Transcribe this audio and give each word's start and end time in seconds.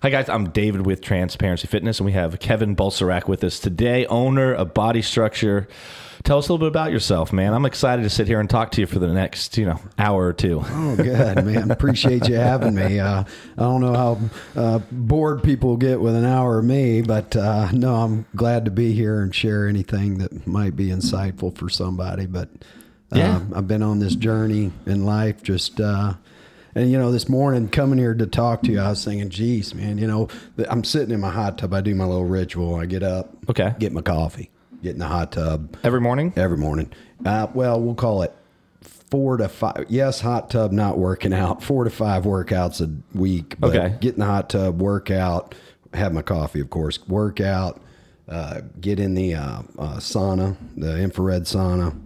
Hi 0.00 0.10
guys, 0.10 0.28
I'm 0.28 0.50
David 0.50 0.86
with 0.86 1.00
Transparency 1.00 1.66
Fitness, 1.66 1.98
and 1.98 2.06
we 2.06 2.12
have 2.12 2.38
Kevin 2.38 2.76
Bulserac 2.76 3.26
with 3.26 3.42
us 3.42 3.58
today, 3.58 4.06
owner 4.06 4.54
of 4.54 4.72
Body 4.72 5.02
Structure. 5.02 5.66
Tell 6.22 6.38
us 6.38 6.48
a 6.48 6.52
little 6.52 6.64
bit 6.64 6.70
about 6.70 6.92
yourself, 6.92 7.32
man. 7.32 7.52
I'm 7.52 7.64
excited 7.64 8.02
to 8.02 8.08
sit 8.08 8.28
here 8.28 8.38
and 8.38 8.48
talk 8.48 8.70
to 8.72 8.80
you 8.80 8.86
for 8.86 9.00
the 9.00 9.12
next, 9.12 9.58
you 9.58 9.64
know, 9.66 9.80
hour 9.98 10.24
or 10.24 10.32
two. 10.32 10.62
Oh, 10.64 10.94
good, 10.94 11.44
man. 11.44 11.72
Appreciate 11.72 12.28
you 12.28 12.36
having 12.36 12.76
me. 12.76 13.00
Uh, 13.00 13.24
I 13.56 13.60
don't 13.60 13.80
know 13.80 13.92
how 13.92 14.20
uh, 14.60 14.78
bored 14.92 15.42
people 15.42 15.76
get 15.76 15.98
with 16.00 16.14
an 16.14 16.24
hour 16.24 16.60
of 16.60 16.64
me, 16.64 17.02
but 17.02 17.34
uh, 17.34 17.72
no, 17.72 17.96
I'm 17.96 18.24
glad 18.36 18.66
to 18.66 18.70
be 18.70 18.92
here 18.92 19.20
and 19.22 19.34
share 19.34 19.66
anything 19.66 20.18
that 20.18 20.46
might 20.46 20.76
be 20.76 20.90
insightful 20.90 21.56
for 21.58 21.68
somebody. 21.68 22.26
But 22.26 22.50
Yeah. 23.12 23.34
um, 23.38 23.52
I've 23.52 23.66
been 23.66 23.82
on 23.82 23.98
this 23.98 24.14
journey 24.14 24.70
in 24.86 25.04
life, 25.04 25.42
just. 25.42 25.80
And 26.78 26.92
you 26.92 26.96
know, 26.96 27.10
this 27.10 27.28
morning 27.28 27.68
coming 27.68 27.98
here 27.98 28.14
to 28.14 28.24
talk 28.28 28.62
to 28.62 28.70
you, 28.70 28.78
I 28.78 28.90
was 28.90 29.04
thinking, 29.04 29.30
"Geez, 29.30 29.74
man, 29.74 29.98
you 29.98 30.06
know, 30.06 30.28
I'm 30.68 30.84
sitting 30.84 31.12
in 31.12 31.18
my 31.18 31.30
hot 31.30 31.58
tub. 31.58 31.74
I 31.74 31.80
do 31.80 31.92
my 31.92 32.04
little 32.04 32.24
ritual. 32.24 32.76
I 32.76 32.86
get 32.86 33.02
up, 33.02 33.36
Okay. 33.50 33.74
get 33.80 33.92
my 33.92 34.00
coffee, 34.00 34.48
get 34.80 34.92
in 34.92 35.00
the 35.00 35.08
hot 35.08 35.32
tub, 35.32 35.76
Every 35.82 36.00
morning? 36.00 36.32
every 36.36 36.56
morning. 36.56 36.92
Uh, 37.26 37.48
well, 37.52 37.80
we'll 37.80 37.96
call 37.96 38.22
it 38.22 38.32
four 39.10 39.38
to 39.38 39.48
five. 39.48 39.86
Yes, 39.88 40.20
hot 40.20 40.50
tub, 40.50 40.70
not 40.70 40.98
working 40.98 41.32
out. 41.32 41.64
Four 41.64 41.82
to 41.82 41.90
five 41.90 42.22
workouts 42.22 42.80
a 42.80 42.88
week. 43.18 43.56
But 43.58 43.74
Okay. 43.74 43.96
Get 44.00 44.14
in 44.14 44.20
the 44.20 44.26
hot 44.26 44.48
tub, 44.50 44.80
workout, 44.80 45.56
have 45.94 46.12
my 46.12 46.22
coffee, 46.22 46.60
of 46.60 46.70
course, 46.70 47.00
workout, 47.08 47.80
uh, 48.28 48.60
get 48.80 49.00
in 49.00 49.14
the 49.14 49.34
uh, 49.34 49.62
uh, 49.80 49.96
sauna, 49.96 50.54
the 50.76 50.96
infrared 51.00 51.42
sauna, 51.42 51.98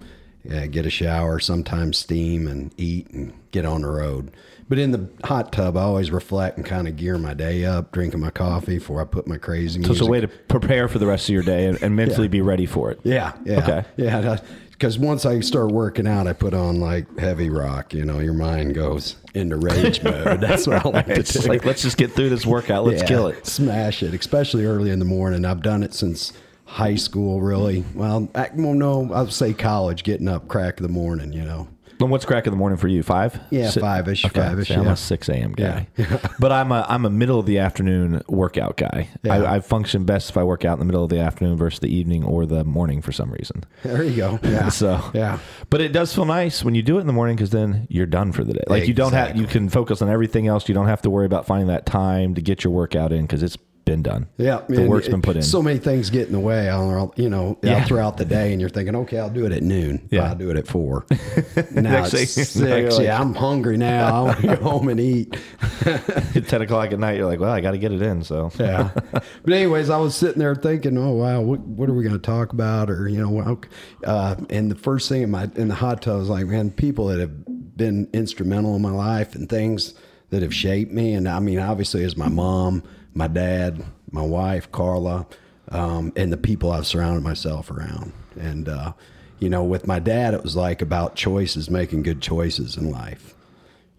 yeah, 0.45 0.65
get 0.67 0.87
a 0.87 0.91
shower, 0.91 1.39
sometimes 1.41 1.99
steam 1.99 2.49
and 2.49 2.73
eat 2.79 3.11
and 3.11 3.35
get 3.51 3.67
on 3.67 3.83
the 3.83 3.91
road. 3.91 4.31
But 4.73 4.79
in 4.79 4.91
the 4.91 5.07
hot 5.23 5.53
tub, 5.53 5.77
I 5.77 5.83
always 5.83 6.11
reflect 6.11 6.57
and 6.57 6.65
kind 6.65 6.89
of 6.89 6.97
gear 6.97 7.19
my 7.19 7.35
day 7.35 7.67
up, 7.67 7.93
drinking 7.93 8.21
my 8.21 8.31
coffee 8.31 8.79
before 8.79 9.03
I 9.03 9.05
put 9.05 9.27
my 9.27 9.37
crazy 9.37 9.83
So 9.83 9.89
music. 9.89 9.97
it's 10.01 10.01
a 10.01 10.11
way 10.11 10.21
to 10.23 10.29
prepare 10.29 10.89
for 10.89 10.99
the 10.99 11.05
rest 11.07 11.29
of 11.29 11.35
your 11.35 11.43
day 11.43 11.67
and, 11.67 11.77
and 11.83 11.95
mentally 11.95 12.27
be 12.27 12.41
ready 12.41 12.65
for 12.65 12.91
it. 12.91 12.99
Yeah, 13.03 13.35
yeah, 13.45 13.59
Okay. 13.59 13.85
yeah. 13.99 14.39
Because 14.71 14.99
once 14.99 15.27
I 15.27 15.41
start 15.41 15.73
working 15.73 16.07
out, 16.07 16.27
I 16.27 16.33
put 16.33 16.55
on 16.55 16.81
like 16.81 17.19
heavy 17.19 17.51
rock. 17.51 17.93
You 17.93 18.07
know, 18.07 18.21
your 18.21 18.33
mind 18.33 18.75
goes 18.75 19.17
into 19.35 19.59
rage 19.59 20.03
mode. 20.05 20.41
That's 20.41 20.67
what 20.67 20.87
I 20.87 20.89
like 20.89 21.05
to 21.05 21.21
It's 21.21 21.35
do. 21.35 21.47
like, 21.51 21.67
let's 21.67 21.83
just 21.83 21.99
get 21.99 22.13
through 22.13 22.31
this 22.31 22.47
workout. 22.47 22.87
Let's 22.87 23.03
Yeah, 23.03 23.09
kill 23.09 23.27
it. 23.27 23.45
smash 23.47 24.03
it, 24.03 24.15
especially 24.15 24.65
early 24.65 24.91
in 24.91 25.01
the 25.01 25.05
morning. 25.05 25.45
I've 25.45 25.61
done 25.61 25.83
it 25.83 25.93
since 25.93 26.33
high 26.65 26.95
school. 26.95 27.43
Really, 27.43 27.85
well, 27.95 28.27
I, 28.35 28.49
well, 28.55 28.73
no, 28.73 29.13
I'd 29.13 29.35
say 29.35 29.53
college. 29.53 30.03
Getting 30.03 30.29
up 30.29 30.49
crack 30.49 30.79
of 30.81 30.83
the 30.83 30.89
morning. 30.93 31.35
You 31.35 31.45
know, 31.45 31.69
What's 32.11 32.25
crack 32.25 32.47
in 32.47 32.51
the 32.53 32.57
morning 32.57 32.79
for 32.79 32.89
you? 32.89 33.03
Five? 33.03 33.39
Yeah, 33.51 33.71
Si- 33.71 33.81
five-ish, 33.81 34.25
Okay, 34.25 34.41
five-ish, 34.41 34.69
see, 34.69 34.75
I'm 34.75 34.85
yeah. 34.85 34.93
a 34.93 34.97
six 34.97 35.29
a.m. 35.29 35.53
guy, 35.53 35.87
Yeah. 35.97 36.19
but 36.39 36.53
I'm 36.53 36.73
a 36.73 36.85
I'm 36.89 37.05
a 37.05 37.11
middle 37.11 37.39
of 37.39 37.47
the 37.47 37.59
afternoon 37.59 38.23
workout 38.29 38.77
guy. 38.77 39.09
Yeah. 39.23 39.35
I, 39.35 39.57
I 39.57 39.61
function 39.61 40.05
best 40.05 40.31
if 40.31 40.37
I 40.37 40.45
work 40.45 40.65
out 40.65 40.75
in 40.75 40.79
the 40.81 40.85
middle 40.85 41.05
of 41.05 41.11
the 41.11 41.21
afternoon 41.21 41.57
versus 41.57 41.81
the 41.81 41.95
evening 41.95 42.25
or 42.25 42.47
the 42.47 42.65
morning 42.65 43.03
for 43.03 43.13
some 43.13 43.31
reason. 43.31 43.65
there 43.83 44.03
you 44.03 44.17
go. 44.17 44.39
Yeah, 44.43 44.69
So 44.83 45.01
yeah. 45.15 45.39
but 45.71 45.81
it 45.81 45.93
does 45.93 46.15
feel 46.15 46.25
nice 46.25 46.65
when 46.65 46.75
you 46.75 46.83
do 46.83 46.99
it 46.99 47.03
in 47.03 47.07
the 47.07 47.13
morning 47.13 47.37
because 47.37 47.51
then 47.51 47.87
you're 47.91 48.07
done 48.07 48.33
for 48.33 48.45
the 48.45 48.55
day. 48.55 48.65
Like 48.67 48.89
you 48.89 48.95
don't 48.95 49.13
have 49.13 49.37
you 49.37 49.47
can 49.47 49.69
focus 49.69 50.03
on 50.03 50.09
everything 50.09 50.47
else. 50.47 50.69
You 50.69 50.75
don't 50.75 50.89
have 50.89 51.03
to 51.03 51.11
worry 51.11 51.27
about 51.27 51.47
finding 51.47 51.69
that 51.69 51.87
time 51.87 52.35
to 52.35 52.43
get 52.43 52.65
your 52.65 52.73
workout 52.73 53.13
in 53.13 53.23
because 53.23 53.43
it's 53.43 53.57
been 53.85 54.03
done. 54.03 54.29
Yeah, 54.39 54.61
the 54.69 54.83
and 54.83 54.89
work's 54.89 55.09
it- 55.09 55.11
been 55.11 55.23
put 55.23 55.37
in. 55.37 55.43
So 55.43 55.63
many 55.63 55.79
things 55.79 56.09
get 56.11 56.27
in 56.29 56.33
the 56.33 56.41
way, 56.41 56.69
I'll- 56.69 57.13
you 57.17 57.29
know, 57.29 57.59
Yeah. 57.63 57.79
out 57.79 57.87
throughout 57.89 58.17
the 58.17 58.25
day, 58.25 58.53
and 58.53 58.61
you're 58.61 58.71
thinking, 58.71 58.95
okay, 58.97 59.19
I'll 59.19 59.29
do 59.31 59.45
it 59.45 59.53
at 59.53 59.63
noon. 59.63 60.03
Yeah. 60.11 60.29
I'll 60.29 60.35
do 60.37 60.51
it 60.51 60.57
at 60.57 60.67
four. 60.67 61.05
now 61.11 61.81
Next 61.83 62.15
it's 62.15 62.33
six. 62.33 62.57
like- 62.57 63.05
yeah, 63.05 63.21
I'm 63.21 63.35
hungry 63.35 63.77
now. 63.77 64.15
I 64.15 64.21
want 64.23 64.41
to 64.41 64.47
go 64.47 64.57
home 64.57 64.89
and 64.89 65.01
eat. 65.01 65.37
At 65.85 66.47
ten 66.49 66.63
o'clock 66.63 66.93
at 66.93 66.99
night, 66.99 67.17
you're 67.17 67.27
like, 67.27 67.41
well, 67.41 67.51
I 67.53 67.61
got 67.61 67.73
to 67.73 67.79
get 67.79 67.93
it 67.93 68.03
in. 68.03 68.23
So 68.23 68.51
Yeah. 68.59 68.91
but 69.13 69.53
anyways, 69.53 69.91
I 69.91 69.99
was 69.99 70.15
sitting 70.15 70.39
there 70.39 70.55
thinking, 70.55 70.97
oh 70.97 71.11
wow, 71.13 71.41
what, 71.41 71.61
what 71.61 71.89
are 71.89 71.95
we 71.95 72.03
going 72.05 72.15
to 72.15 72.21
talk 72.23 72.53
about? 72.53 72.89
Or 72.91 73.09
you 73.09 73.19
know, 73.19 73.61
uh, 74.05 74.37
and 74.51 74.71
the 74.71 74.75
first 74.77 75.09
thing 75.09 75.23
in 75.23 75.31
my 75.31 75.49
in 75.57 75.69
the 75.69 75.75
hot 75.75 76.03
tub 76.03 76.19
was 76.21 76.29
like, 76.29 76.47
man, 76.47 76.71
people 76.71 77.07
that 77.09 77.19
have 77.21 77.77
been 77.77 78.09
instrumental 78.13 78.77
in 78.77 78.83
my 78.83 78.91
life 78.91 79.35
and 79.35 79.49
things 79.49 79.95
that 80.31 80.43
have 80.43 80.55
shaped 80.55 80.93
me. 80.93 81.15
And 81.15 81.29
I 81.29 81.41
mean, 81.41 81.59
obviously, 81.59 82.05
as 82.05 82.17
my 82.17 82.29
mom, 82.29 82.83
my 83.15 83.29
dad, 83.29 83.85
my 84.11 84.23
wife, 84.23 84.71
Carla, 84.73 85.27
um, 85.71 86.13
and 86.17 86.33
the 86.33 86.37
people 86.37 86.73
I've 86.73 86.87
surrounded 86.87 87.23
myself 87.23 87.71
around. 87.71 88.13
And 88.39 88.69
uh, 88.69 88.93
you 89.39 89.49
know, 89.49 89.65
with 89.65 89.87
my 89.87 89.99
dad, 89.99 90.35
it 90.35 90.43
was 90.43 90.57
like 90.57 90.83
about 90.83 91.17
choices, 91.17 91.71
making 91.71 92.03
good 92.03 92.21
choices 92.21 92.77
in 92.77 92.91
life 92.91 93.35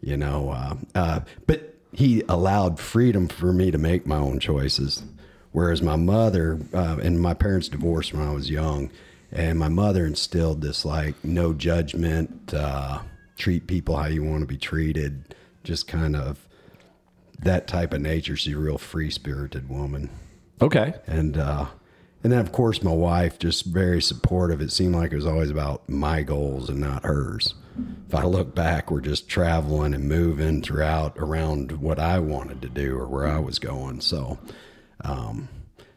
you 0.04 0.18
know 0.18 0.50
uh, 0.52 0.76
uh, 0.96 1.20
but 1.48 1.76
he 1.92 2.24
allowed 2.28 2.80
freedom 2.80 3.28
for 3.28 3.54
me 3.54 3.72
to 3.72 3.78
make 3.78 4.06
my 4.06 4.18
own 4.18 4.40
choices 4.40 5.04
whereas 5.52 5.82
my 5.82 5.96
mother 5.96 6.60
uh, 6.74 6.98
and 7.02 7.20
my 7.20 7.34
parents 7.34 7.70
divorced 7.70 8.14
when 8.14 8.28
i 8.28 8.32
was 8.32 8.50
young 8.50 8.92
and 9.32 9.58
my 9.58 9.70
mother 9.70 10.06
instilled 10.06 10.62
this 10.62 10.86
like 10.86 11.16
no 11.24 11.54
judgment 11.54 12.54
uh, 12.54 13.00
treat 13.38 13.66
people 13.66 13.96
how 13.96 14.08
you 14.08 14.24
want 14.24 14.42
to 14.42 14.46
be 14.48 14.58
treated 14.58 15.34
just 15.64 15.88
kind 15.88 16.16
of 16.16 16.48
that 17.44 17.68
type 17.68 17.94
of 17.94 18.02
nature 18.02 18.36
she's 18.36 18.56
a 18.56 18.58
real 18.58 18.78
free 18.78 19.10
spirited 19.10 19.70
woman 19.70 20.10
okay, 20.62 20.96
and 21.08 21.38
uh, 21.38 21.66
and 22.24 22.32
then 22.32 22.40
of 22.40 22.52
course 22.52 22.82
my 22.82 22.94
wife 22.94 23.38
just 23.38 23.66
very 23.66 24.02
supportive. 24.02 24.62
It 24.62 24.72
seemed 24.72 24.96
like 24.96 25.12
it 25.12 25.16
was 25.16 25.26
always 25.26 25.52
about 25.52 25.88
my 25.90 26.24
goals 26.24 26.70
and 26.70 26.80
not 26.80 27.04
hers. 27.04 27.54
If 28.08 28.16
I 28.16 28.24
look 28.24 28.54
back, 28.54 28.92
we're 28.92 29.02
just 29.02 29.28
traveling 29.28 29.94
and 29.94 30.08
moving 30.08 30.62
throughout 30.62 31.18
around 31.18 31.72
what 31.74 32.00
I 32.00 32.20
wanted 32.20 32.62
to 32.62 32.70
do 32.70 32.98
or 32.98 33.08
where 33.08 33.28
I 33.28 33.40
was 33.40 33.58
going. 33.58 34.02
So 34.02 34.38
um, 35.04 35.50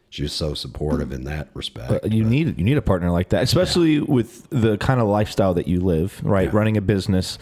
she 0.09 0.23
was 0.23 0.33
so 0.33 0.55
supportive 0.55 1.13
in 1.13 1.25
that 1.25 1.49
respect. 1.53 2.07
you 2.07 2.25
need 2.25 2.59
you 2.59 2.65
need 2.65 2.79
a 2.79 2.83
partner 2.83 3.11
like 3.11 3.29
that, 3.31 3.43
especially 3.43 4.01
with 4.01 4.49
the 4.51 4.79
kind 4.79 5.01
of 5.01 5.07
lifestyle 5.07 5.55
that 5.55 5.69
you 5.69 5.81
live. 5.81 6.21
Right, 6.25 6.53
running 6.53 6.77
a 6.77 6.81
business. 6.81 7.39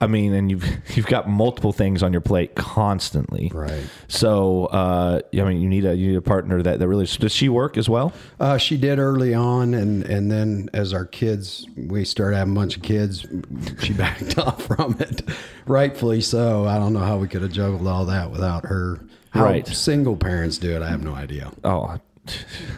I 0.00 0.06
mean, 0.06 0.32
and 0.34 0.50
you've 0.50 0.64
you've 0.96 1.06
got 1.06 1.28
multiple 1.28 1.72
things 1.72 2.02
on 2.02 2.12
your 2.12 2.20
plate 2.20 2.54
constantly. 2.54 3.50
Right. 3.52 3.82
So, 4.06 4.66
uh, 4.66 5.20
I 5.32 5.36
mean, 5.44 5.60
you 5.60 5.68
need 5.68 5.84
a 5.84 5.94
you 5.94 6.08
need 6.08 6.16
a 6.16 6.22
partner 6.22 6.62
that, 6.62 6.78
that 6.78 6.88
really 6.88 7.06
does 7.06 7.32
she 7.32 7.48
work 7.48 7.76
as 7.76 7.88
well? 7.88 8.12
Uh, 8.38 8.58
she 8.58 8.76
did 8.76 8.98
early 8.98 9.34
on, 9.34 9.74
and 9.74 10.04
and 10.04 10.30
then 10.30 10.70
as 10.72 10.92
our 10.92 11.04
kids, 11.04 11.66
we 11.76 12.04
started 12.04 12.36
having 12.36 12.52
a 12.54 12.56
bunch 12.56 12.76
of 12.76 12.82
kids. 12.82 13.26
She 13.80 13.92
backed 13.94 14.38
off 14.38 14.62
from 14.66 14.96
it, 15.00 15.22
rightfully 15.66 16.20
so. 16.20 16.66
I 16.66 16.78
don't 16.78 16.92
know 16.92 17.00
how 17.00 17.18
we 17.18 17.28
could 17.28 17.42
have 17.42 17.52
juggled 17.52 17.86
all 17.86 18.04
that 18.06 18.30
without 18.30 18.64
her. 18.66 19.00
How 19.30 19.44
Right. 19.44 19.66
single 19.68 20.16
parents 20.16 20.56
do 20.56 20.74
it, 20.74 20.80
I 20.80 20.88
have 20.88 21.04
no 21.04 21.14
idea. 21.14 21.52
Oh, 21.62 21.98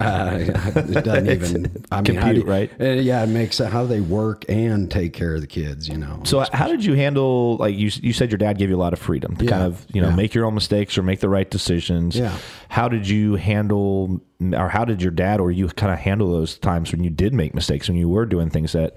Uh, 0.00 0.38
it 0.40 1.04
doesn't 1.04 1.28
even. 1.30 1.84
I 1.90 2.00
mean, 2.02 2.16
how 2.16 2.32
do 2.32 2.42
right? 2.44 2.70
uh, 2.80 2.84
yeah, 2.84 3.22
it 3.22 3.28
makes 3.28 3.58
how 3.58 3.84
they 3.84 4.00
work 4.00 4.44
and 4.48 4.90
take 4.90 5.12
care 5.12 5.34
of 5.34 5.40
the 5.40 5.46
kids. 5.46 5.88
You 5.88 5.98
know. 5.98 6.20
So 6.24 6.44
how 6.52 6.68
did 6.68 6.84
you 6.84 6.94
handle 6.94 7.56
like 7.56 7.76
you 7.76 7.90
you 8.02 8.12
said 8.12 8.30
your 8.30 8.38
dad 8.38 8.58
gave 8.58 8.70
you 8.70 8.76
a 8.76 8.78
lot 8.78 8.92
of 8.92 8.98
freedom 8.98 9.36
to 9.36 9.44
Yeah, 9.44 9.50
kind 9.50 9.62
of 9.64 9.86
you 9.92 10.00
know 10.00 10.08
yeah. 10.10 10.16
make 10.16 10.34
your 10.34 10.44
own 10.46 10.54
mistakes 10.54 10.96
or 10.98 11.02
make 11.02 11.20
the 11.20 11.28
right 11.28 11.50
decisions. 11.50 12.16
Yeah. 12.16 12.36
How 12.68 12.88
did 12.88 13.08
you 13.08 13.36
handle 13.36 14.20
or 14.54 14.68
how 14.68 14.84
did 14.84 15.02
your 15.02 15.10
dad 15.12 15.40
or 15.40 15.50
you 15.50 15.68
kind 15.68 15.92
of 15.92 15.98
handle 15.98 16.30
those 16.30 16.58
times 16.58 16.92
when 16.92 17.04
you 17.04 17.10
did 17.10 17.34
make 17.34 17.54
mistakes 17.54 17.88
when 17.88 17.96
you 17.98 18.08
were 18.08 18.24
doing 18.26 18.48
things 18.50 18.72
that 18.72 18.96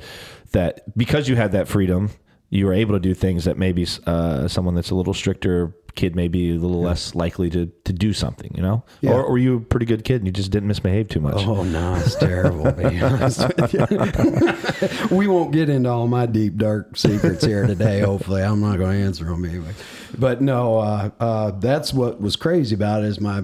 that 0.52 0.98
because 0.98 1.28
you 1.28 1.36
had 1.36 1.52
that 1.52 1.68
freedom 1.68 2.10
you 2.50 2.66
were 2.68 2.74
able 2.74 2.94
to 2.94 3.00
do 3.00 3.14
things 3.16 3.46
that 3.46 3.58
maybe 3.58 3.86
uh, 4.06 4.48
someone 4.48 4.76
that's 4.76 4.92
a 4.92 4.96
little 4.96 5.14
stricter 5.14 5.76
kid 5.96 6.16
may 6.16 6.28
be 6.28 6.52
a 6.52 6.60
little 6.60 6.82
less 6.82 7.16
likely 7.16 7.50
to, 7.52 7.72
to 7.84 7.94
do 7.94 8.14
something, 8.14 8.52
you 8.56 8.62
know? 8.62 8.84
Yeah. 9.02 9.12
Or, 9.12 9.24
or 9.24 9.32
were 9.32 9.38
you 9.38 9.58
a 9.58 9.60
pretty 9.60 9.86
good 9.86 10.04
kid 10.04 10.18
and 10.18 10.26
you 10.26 10.32
just 10.32 10.52
didn't 10.52 10.68
misbehave 10.68 11.10
too 11.10 11.20
much? 11.20 11.46
Oh 11.46 11.64
no, 11.64 11.96
it's 11.96 12.16
terrible. 12.16 12.72
Be 12.72 12.84
honest 13.02 13.48
with 13.58 13.74
you. 13.74 15.16
we 15.16 15.28
won't 15.28 15.52
get 15.52 15.70
into 15.70 15.90
all 15.90 16.08
my 16.08 16.26
deep 16.26 16.58
dark 16.58 16.98
secrets 16.98 17.46
here 17.46 17.68
today. 17.68 18.00
Hopefully, 18.02 18.42
I'm 18.42 18.62
not 18.62 18.78
going 18.78 19.00
to 19.00 19.06
answer 19.06 19.26
them 19.26 19.46
anyway. 19.46 19.74
But 20.18 20.42
no, 20.42 20.80
uh, 20.80 21.10
uh, 21.20 21.52
that's 21.52 21.94
what 21.94 22.20
was 22.20 22.36
crazy 22.36 22.76
about 22.76 23.04
it 23.04 23.08
is 23.08 23.20
my, 23.20 23.44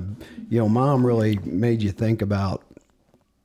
you 0.50 0.60
know, 0.60 0.70
mom 0.70 1.06
really 1.06 1.38
made 1.44 1.82
you 1.82 1.92
think 1.92 2.22
about 2.22 2.64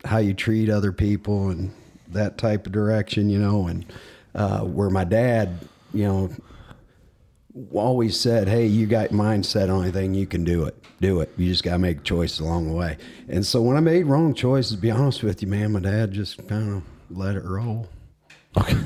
how 0.04 0.18
you 0.18 0.34
treat 0.34 0.68
other 0.68 0.92
people 0.92 1.48
and 1.50 1.72
that 2.08 2.38
type 2.38 2.66
of 2.66 2.72
direction, 2.72 3.28
you 3.28 3.38
know, 3.38 3.66
and 3.66 3.86
uh, 4.34 4.60
where 4.60 4.90
my 4.90 5.04
dad, 5.04 5.58
you 5.92 6.04
know, 6.04 6.30
always 7.72 8.18
said, 8.18 8.48
"Hey, 8.48 8.66
you 8.66 8.86
got 8.86 9.10
mindset 9.10 9.74
on 9.74 9.82
anything, 9.82 10.14
you 10.14 10.26
can 10.26 10.44
do 10.44 10.64
it. 10.64 10.76
Do 11.00 11.20
it. 11.20 11.32
You 11.36 11.48
just 11.48 11.62
got 11.62 11.72
to 11.72 11.78
make 11.78 12.02
choices 12.02 12.40
along 12.40 12.68
the 12.68 12.74
way." 12.74 12.96
And 13.28 13.46
so 13.46 13.62
when 13.62 13.76
I 13.76 13.80
made 13.80 14.04
wrong 14.04 14.34
choices, 14.34 14.72
to 14.72 14.78
be 14.78 14.90
honest 14.90 15.22
with 15.22 15.42
you, 15.42 15.48
man, 15.48 15.72
my 15.72 15.80
dad 15.80 16.12
just 16.12 16.46
kind 16.48 16.76
of 16.76 16.82
let 17.16 17.36
it 17.36 17.44
roll. 17.44 17.88
Okay. 18.56 18.76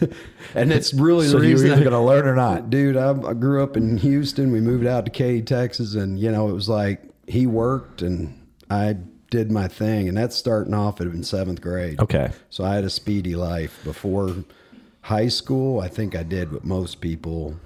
And 0.54 0.72
it's 0.72 0.94
really 0.94 1.26
so 1.26 1.32
the 1.32 1.48
reason, 1.48 1.72
either 1.72 1.80
going 1.80 1.92
to 1.92 1.98
learn 1.98 2.28
or 2.28 2.36
not. 2.36 2.70
dude. 2.70 2.96
I, 2.96 3.10
I 3.10 3.34
grew 3.34 3.60
up 3.60 3.76
in 3.76 3.96
Houston. 3.96 4.52
We 4.52 4.60
moved 4.60 4.86
out 4.86 5.04
to 5.04 5.10
Katy, 5.10 5.42
Texas, 5.42 5.94
and 5.94 6.16
you 6.16 6.30
know 6.30 6.48
it 6.48 6.52
was 6.52 6.68
like 6.68 7.02
he 7.26 7.48
worked 7.48 8.02
and 8.02 8.40
I 8.70 8.96
did 9.30 9.50
my 9.50 9.66
thing, 9.66 10.08
and 10.08 10.16
that's 10.16 10.36
starting 10.36 10.74
off 10.74 11.00
in 11.00 11.24
seventh 11.24 11.60
grade. 11.60 11.98
Okay. 11.98 12.30
So 12.50 12.62
I 12.64 12.76
had 12.76 12.84
a 12.84 12.90
speedy 12.90 13.34
life 13.34 13.80
before 13.82 14.44
high 15.00 15.26
school. 15.26 15.80
I 15.80 15.88
think 15.88 16.14
I 16.14 16.22
did 16.22 16.52
what 16.52 16.64
most 16.64 17.00
people 17.00 17.56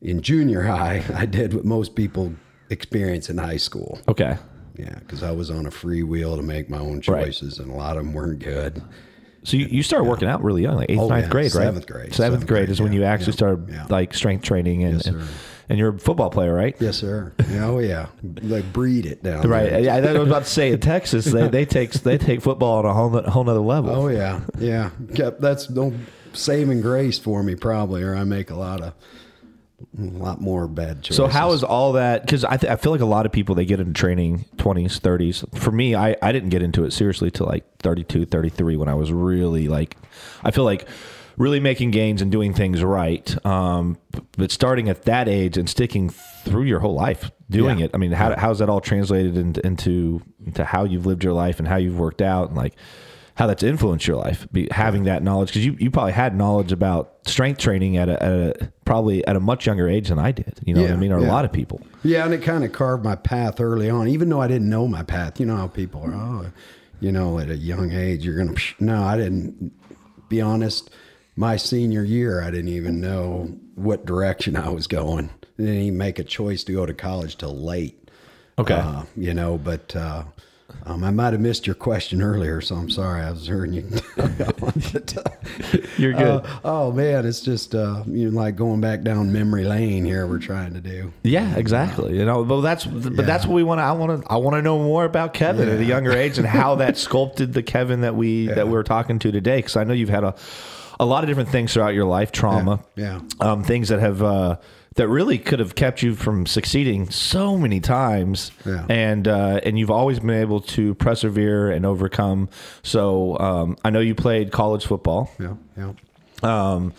in 0.00 0.22
junior 0.22 0.62
high. 0.62 1.04
I 1.14 1.26
did 1.26 1.54
what 1.54 1.64
most 1.64 1.94
people 1.94 2.34
experience 2.70 3.30
in 3.30 3.38
high 3.38 3.56
school. 3.56 4.00
Okay. 4.08 4.36
Yeah, 4.76 4.98
because 4.98 5.22
I 5.22 5.30
was 5.30 5.50
on 5.50 5.66
a 5.66 5.70
free 5.70 6.02
wheel 6.02 6.36
to 6.36 6.42
make 6.42 6.68
my 6.68 6.78
own 6.78 7.00
choices, 7.00 7.58
and 7.58 7.70
a 7.70 7.74
lot 7.74 7.96
of 7.96 8.04
them 8.04 8.12
weren't 8.12 8.40
good. 8.40 8.82
So 9.42 9.56
you, 9.56 9.66
you 9.66 9.82
started 9.82 10.04
working 10.04 10.28
out 10.28 10.42
really 10.42 10.62
young, 10.62 10.76
like 10.76 10.90
eighth, 10.90 10.98
Oh, 10.98 11.08
ninth 11.08 11.26
yeah. 11.26 11.30
grade, 11.30 11.54
right? 11.54 11.64
Seventh 11.64 11.86
grade. 11.86 12.02
Seventh, 12.02 12.16
Seventh 12.16 12.46
grade 12.46 12.66
grade, 12.66 12.70
is 12.70 12.82
when 12.82 12.92
you 12.92 13.04
actually 13.04 13.32
yeah, 13.32 13.36
started 13.36 13.68
yeah. 13.70 13.86
like 13.88 14.12
strength 14.12 14.44
training 14.44 14.82
and, 14.82 14.94
Yes, 14.96 15.06
and 15.06 15.22
and 15.68 15.78
you're 15.78 15.94
a 15.94 15.98
football 15.98 16.30
player, 16.30 16.54
right? 16.54 16.76
Yes, 16.78 16.96
sir. 16.98 17.32
Oh, 17.54 17.78
yeah. 17.78 18.06
Like 18.42 18.72
breed 18.72 19.06
it 19.06 19.22
down. 19.22 19.48
Right. 19.48 19.70
there. 19.70 19.80
Yeah, 19.80 19.96
I 19.96 20.12
was 20.12 20.28
about 20.28 20.44
to 20.44 20.50
say 20.50 20.72
in 20.72 20.80
Texas 20.80 21.24
they, 21.24 21.48
they 21.48 21.64
take 21.64 21.92
they 21.92 22.18
take 22.18 22.40
football 22.40 22.78
on 22.78 22.84
a 22.86 22.94
whole 22.94 23.10
whole 23.30 23.44
nother 23.44 23.60
level. 23.60 23.90
Oh 23.94 24.08
yeah, 24.08 24.40
yeah. 24.58 24.90
That's 25.38 25.70
no 25.70 25.92
saving 26.32 26.82
grace 26.82 27.18
for 27.18 27.42
me 27.42 27.54
probably, 27.54 28.02
or 28.02 28.14
I 28.14 28.24
make 28.24 28.50
a 28.50 28.54
lot 28.56 28.80
of 28.80 28.94
a 29.98 30.00
lot 30.00 30.40
more 30.40 30.66
bad 30.66 31.02
choices. 31.02 31.16
So 31.16 31.26
how 31.26 31.52
is 31.52 31.62
all 31.62 31.92
that? 31.92 32.22
Because 32.22 32.44
I, 32.44 32.56
th- 32.56 32.70
I 32.72 32.76
feel 32.76 32.92
like 32.92 33.00
a 33.02 33.06
lot 33.06 33.26
of 33.26 33.32
people 33.32 33.54
they 33.54 33.64
get 33.66 33.78
into 33.80 33.92
training 33.92 34.44
twenties, 34.56 34.98
thirties. 34.98 35.44
For 35.54 35.70
me, 35.70 35.94
I, 35.94 36.16
I 36.22 36.32
didn't 36.32 36.48
get 36.50 36.62
into 36.62 36.84
it 36.84 36.92
seriously 36.92 37.30
till 37.30 37.46
like 37.46 37.64
32, 37.80 38.24
33 38.26 38.76
when 38.76 38.88
I 38.88 38.94
was 38.94 39.12
really 39.12 39.68
like, 39.68 39.96
I 40.42 40.50
feel 40.50 40.64
like 40.64 40.88
really 41.36 41.60
making 41.60 41.90
gains 41.90 42.22
and 42.22 42.32
doing 42.32 42.54
things 42.54 42.82
right. 42.82 43.44
Um, 43.44 43.98
but 44.38 44.50
starting 44.50 44.88
at 44.88 45.02
that 45.02 45.28
age 45.28 45.58
and 45.58 45.68
sticking 45.68 46.08
through 46.08 46.62
your 46.64 46.80
whole 46.80 46.94
life 46.94 47.30
doing 47.50 47.78
Yeah. 47.80 47.84
it. 47.86 47.90
I 47.92 47.98
mean, 47.98 48.12
how 48.12 48.34
how's 48.36 48.60
that 48.60 48.70
all 48.70 48.80
translated 48.80 49.36
into, 49.36 49.66
into 49.66 50.22
into 50.44 50.64
how 50.64 50.84
you've 50.84 51.04
lived 51.04 51.22
your 51.22 51.34
life 51.34 51.58
and 51.58 51.68
how 51.68 51.76
you've 51.76 51.98
worked 51.98 52.22
out 52.22 52.48
and 52.48 52.56
like 52.56 52.74
how 53.36 53.46
that's 53.46 53.62
influenced 53.62 54.06
your 54.06 54.16
life? 54.16 54.46
Be, 54.50 54.68
having 54.70 55.04
that 55.04 55.22
knowledge 55.22 55.48
because 55.48 55.64
you, 55.64 55.76
you 55.78 55.90
probably 55.90 56.12
had 56.12 56.36
knowledge 56.36 56.72
about 56.72 57.14
strength 57.26 57.58
training 57.58 57.96
at 57.96 58.08
a, 58.08 58.22
at 58.22 58.32
a 58.32 58.72
probably 58.84 59.26
at 59.26 59.36
a 59.36 59.40
much 59.40 59.66
younger 59.66 59.88
age 59.88 60.08
than 60.08 60.18
I 60.18 60.32
did. 60.32 60.58
You 60.64 60.74
know 60.74 60.82
what 60.82 60.90
I 60.90 60.96
mean? 60.96 61.12
Or 61.12 61.18
a 61.18 61.22
lot 61.22 61.44
of 61.44 61.52
people. 61.52 61.80
Yeah, 62.02 62.24
and 62.24 62.34
it 62.34 62.42
kind 62.42 62.64
of 62.64 62.72
carved 62.72 63.04
my 63.04 63.14
path 63.14 63.60
early 63.60 63.88
on, 63.88 64.08
even 64.08 64.28
though 64.28 64.40
I 64.40 64.48
didn't 64.48 64.68
know 64.68 64.88
my 64.88 65.02
path. 65.02 65.38
You 65.38 65.46
know 65.46 65.56
how 65.56 65.68
people 65.68 66.02
are, 66.02 66.14
oh, 66.14 66.52
you 67.00 67.12
know, 67.12 67.38
at 67.38 67.50
a 67.50 67.56
young 67.56 67.92
age, 67.92 68.24
you're 68.24 68.42
to, 68.42 68.60
no, 68.80 69.02
I 69.02 69.16
didn't, 69.16 69.72
be 70.28 70.40
honest, 70.40 70.90
my 71.36 71.56
senior 71.56 72.02
year, 72.02 72.40
I 72.40 72.50
didn't 72.50 72.68
even 72.68 73.00
know 73.00 73.54
what 73.74 74.06
direction 74.06 74.56
I 74.56 74.70
was 74.70 74.86
going. 74.86 75.30
I 75.42 75.62
didn't 75.62 75.74
even 75.74 75.98
make 75.98 76.18
a 76.18 76.24
choice 76.24 76.64
to 76.64 76.72
go 76.72 76.86
to 76.86 76.94
college 76.94 77.36
till 77.36 77.54
late. 77.54 78.10
Okay. 78.58 78.74
Uh, 78.74 79.02
you 79.16 79.34
know, 79.34 79.58
but 79.58 79.94
uh, 79.94 80.24
um, 80.84 81.02
I 81.04 81.10
might 81.10 81.32
have 81.32 81.40
missed 81.40 81.66
your 81.66 81.74
question 81.74 82.22
earlier, 82.22 82.60
so 82.60 82.76
I'm 82.76 82.90
sorry. 82.90 83.22
I 83.22 83.30
was 83.30 83.46
hearing 83.46 83.72
you. 83.72 83.88
You're 85.96 86.12
good. 86.12 86.44
Uh, 86.44 86.60
oh 86.64 86.92
man, 86.92 87.26
it's 87.26 87.40
just 87.40 87.74
uh, 87.74 88.02
you 88.06 88.30
know, 88.30 88.36
like 88.40 88.56
going 88.56 88.80
back 88.80 89.02
down 89.02 89.32
memory 89.32 89.64
lane 89.64 90.04
here. 90.04 90.26
We're 90.26 90.38
trying 90.38 90.74
to 90.74 90.80
do. 90.80 91.12
Yeah, 91.22 91.56
exactly. 91.56 92.16
You 92.16 92.24
know, 92.24 92.44
but 92.44 92.60
that's 92.60 92.84
but 92.84 93.26
that's 93.26 93.46
what 93.46 93.54
we 93.54 93.62
want 93.62 93.78
to. 93.78 93.82
I 93.84 93.92
want 93.92 94.22
to. 94.22 94.30
I 94.32 94.36
want 94.36 94.54
to 94.54 94.62
know 94.62 94.78
more 94.78 95.04
about 95.04 95.34
Kevin 95.34 95.68
at 95.68 95.80
a 95.80 95.84
younger 95.84 96.12
age 96.12 96.38
and 96.38 96.46
how 96.46 96.76
that 96.76 96.96
sculpted 96.96 97.52
the 97.52 97.62
Kevin 97.62 98.02
that 98.02 98.14
we 98.14 98.46
that 98.48 98.68
we're 98.68 98.82
talking 98.82 99.18
to 99.20 99.32
today. 99.32 99.56
Because 99.56 99.76
I 99.76 99.84
know 99.84 99.94
you've 99.94 100.08
had 100.08 100.24
a 100.24 100.34
a 100.98 101.04
lot 101.04 101.22
of 101.24 101.28
different 101.28 101.50
things 101.50 101.74
throughout 101.74 101.94
your 101.94 102.06
life, 102.06 102.32
trauma, 102.32 102.80
Yeah. 102.96 103.20
um, 103.40 103.62
things 103.62 103.90
that 103.90 104.00
have 104.00 104.22
uh, 104.22 104.56
that 104.96 105.08
really 105.08 105.38
could 105.38 105.58
have 105.60 105.74
kept 105.74 106.02
you 106.02 106.14
from 106.14 106.46
succeeding 106.46 107.10
so 107.10 107.56
many 107.56 107.80
times, 107.80 108.50
Yeah. 108.64 108.84
and 108.88 109.28
uh, 109.28 109.60
and 109.62 109.78
you've 109.78 109.90
always 109.90 110.20
been 110.20 110.30
able 110.30 110.60
to 110.62 110.94
persevere 110.94 111.70
and 111.70 111.84
overcome. 111.86 112.48
So 112.82 113.38
um, 113.38 113.76
I 113.84 113.90
know 113.90 114.00
you 114.00 114.14
played 114.14 114.52
college 114.52 114.86
football. 114.86 115.30
Yeah, 115.38 115.54
yeah. 115.76 115.92
Um, 116.42 116.92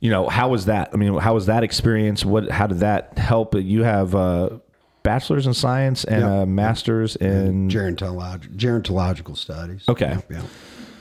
you 0.00 0.10
know, 0.10 0.28
how 0.28 0.48
was 0.50 0.66
that? 0.66 0.90
I 0.92 0.96
mean, 0.96 1.14
how 1.18 1.34
was 1.34 1.46
that 1.46 1.62
experience? 1.64 2.24
What, 2.24 2.50
how 2.50 2.66
did 2.66 2.80
that 2.80 3.16
help? 3.18 3.54
You 3.54 3.82
have 3.84 4.14
a 4.14 4.60
bachelor's 5.02 5.46
in 5.46 5.54
science 5.54 6.04
and 6.04 6.20
Yeah. 6.22 6.42
a 6.42 6.46
master's 6.46 7.16
in. 7.16 7.68
gerontolog- 7.70 8.54
gerontological 8.56 9.36
studies. 9.36 9.84
Okay. 9.88 10.18
Yeah, 10.30 10.42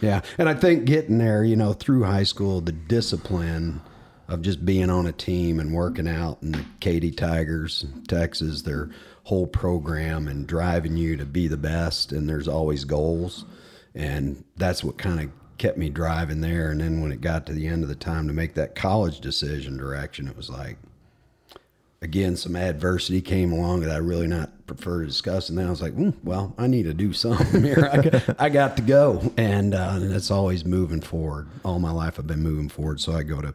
yeah. 0.01 0.21
And 0.37 0.47
I 0.47 0.53
think 0.53 0.85
getting 0.85 1.17
there, 1.17 1.43
you 1.43 1.55
know, 1.57 1.73
through 1.73 2.03
high 2.03 2.23
school, 2.23 2.61
the 2.61 2.71
discipline 2.71 3.81
of 4.33 4.41
just 4.41 4.65
being 4.65 4.89
on 4.89 5.05
a 5.05 5.11
team 5.11 5.59
and 5.59 5.73
working 5.73 6.07
out, 6.07 6.41
and 6.41 6.55
the 6.55 6.65
Katy 6.79 7.11
Tigers, 7.11 7.85
Texas, 8.07 8.63
their 8.63 8.89
whole 9.23 9.47
program 9.47 10.27
and 10.27 10.47
driving 10.47 10.97
you 10.97 11.15
to 11.17 11.25
be 11.25 11.47
the 11.47 11.57
best, 11.57 12.11
and 12.11 12.27
there's 12.27 12.47
always 12.47 12.83
goals, 12.83 13.45
and 13.95 14.43
that's 14.57 14.83
what 14.83 14.97
kind 14.97 15.19
of 15.19 15.29
kept 15.57 15.77
me 15.77 15.89
driving 15.89 16.41
there. 16.41 16.71
And 16.71 16.81
then 16.81 17.01
when 17.01 17.11
it 17.11 17.21
got 17.21 17.45
to 17.45 17.53
the 17.53 17.67
end 17.67 17.83
of 17.83 17.89
the 17.89 17.95
time 17.95 18.27
to 18.27 18.33
make 18.33 18.55
that 18.55 18.75
college 18.75 19.19
decision 19.19 19.77
direction, 19.77 20.27
it 20.27 20.35
was 20.35 20.49
like 20.49 20.77
again, 22.03 22.35
some 22.35 22.55
adversity 22.55 23.21
came 23.21 23.53
along 23.53 23.79
that 23.79 23.89
I 23.89 23.97
really 23.97 24.27
not 24.27 24.67
prefer 24.67 24.99
to 24.99 25.07
discuss. 25.07 25.49
And 25.49 25.57
then 25.57 25.67
I 25.67 25.69
was 25.69 25.81
like, 25.81 25.93
"Hmm, 25.93 26.09
well, 26.23 26.53
I 26.57 26.67
need 26.67 26.83
to 26.83 26.93
do 26.93 27.13
something 27.13 27.63
here. 27.63 27.89
I 27.91 27.97
got, 28.01 28.41
I 28.41 28.49
got 28.49 28.75
to 28.75 28.83
go. 28.83 29.33
And, 29.37 29.73
uh, 29.73 29.93
and 29.95 30.13
it's 30.13 30.29
always 30.29 30.65
moving 30.65 31.01
forward. 31.01 31.47
All 31.63 31.79
my 31.79 31.91
life 31.91 32.19
I've 32.19 32.27
been 32.27 32.43
moving 32.43 32.69
forward. 32.69 32.99
So 32.99 33.13
I 33.13 33.23
go 33.23 33.41
to, 33.41 33.53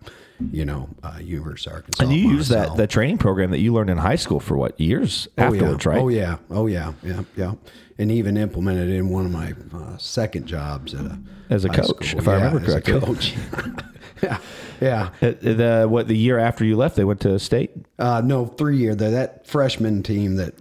you 0.52 0.64
know, 0.64 0.88
uh, 1.02 1.18
University 1.20 1.70
of 1.70 1.76
Arkansas. 1.76 2.02
and 2.04 2.12
you 2.12 2.30
use 2.30 2.48
that, 2.48 2.76
that 2.76 2.90
training 2.90 3.18
program 3.18 3.50
that 3.50 3.58
you 3.58 3.72
learned 3.72 3.90
in 3.90 3.98
high 3.98 4.16
school 4.16 4.40
for 4.40 4.56
what 4.56 4.78
years 4.80 5.26
Oh, 5.36 5.42
afterwards, 5.44 5.84
yeah. 5.84 5.90
right? 5.90 5.98
Oh 6.00 6.08
yeah, 6.08 6.36
oh 6.50 6.66
yeah, 6.66 6.92
yeah, 7.02 7.22
yeah, 7.36 7.54
and 7.98 8.10
even 8.12 8.36
implemented 8.36 8.88
in 8.88 9.08
one 9.08 9.26
of 9.26 9.32
my 9.32 9.54
uh, 9.74 9.96
second 9.98 10.46
jobs 10.46 10.94
at 10.94 11.04
a 11.06 11.18
As 11.50 11.64
a 11.64 11.68
coach, 11.68 12.08
school. 12.10 12.20
if 12.20 12.28
I 12.28 12.38
Yeah, 12.38 12.44
remember 12.46 12.68
as 12.68 12.74
a 12.74 12.80
coach. 12.82 13.34
yeah, 14.22 14.38
yeah. 14.80 15.08
Uh, 15.22 15.32
The, 15.40 15.86
what, 15.88 16.06
the 16.08 16.16
year 16.16 16.38
after 16.38 16.64
you 16.64 16.76
left, 16.76 16.94
they 16.96 17.04
went 17.04 17.20
to 17.22 17.38
state? 17.38 17.70
Uh, 17.98 18.20
no, 18.24 18.46
three 18.46 18.76
year. 18.76 18.94
That 18.94 19.10
that 19.10 19.46
freshman 19.46 20.02
team 20.02 20.36
that 20.36 20.54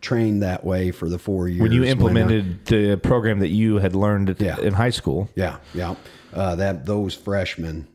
trained 0.00 0.42
that 0.42 0.64
way 0.64 0.90
for 0.90 1.08
the 1.08 1.18
four 1.18 1.48
years. 1.48 1.60
When 1.62 1.70
you 1.72 1.82
went, 1.82 1.90
uh, 1.90 1.92
implemented 1.92 2.64
the 2.66 2.96
program 2.96 3.38
that 3.40 3.48
you 3.50 3.76
had 3.76 3.94
learned 3.94 4.34
Yeah. 4.38 4.58
in 4.58 4.72
high 4.72 4.90
school. 4.90 5.28
yeah, 5.36 5.58
yeah. 5.74 5.94
Uh, 6.32 6.54
that 6.56 6.86
those 6.86 7.14
freshmen 7.14 7.86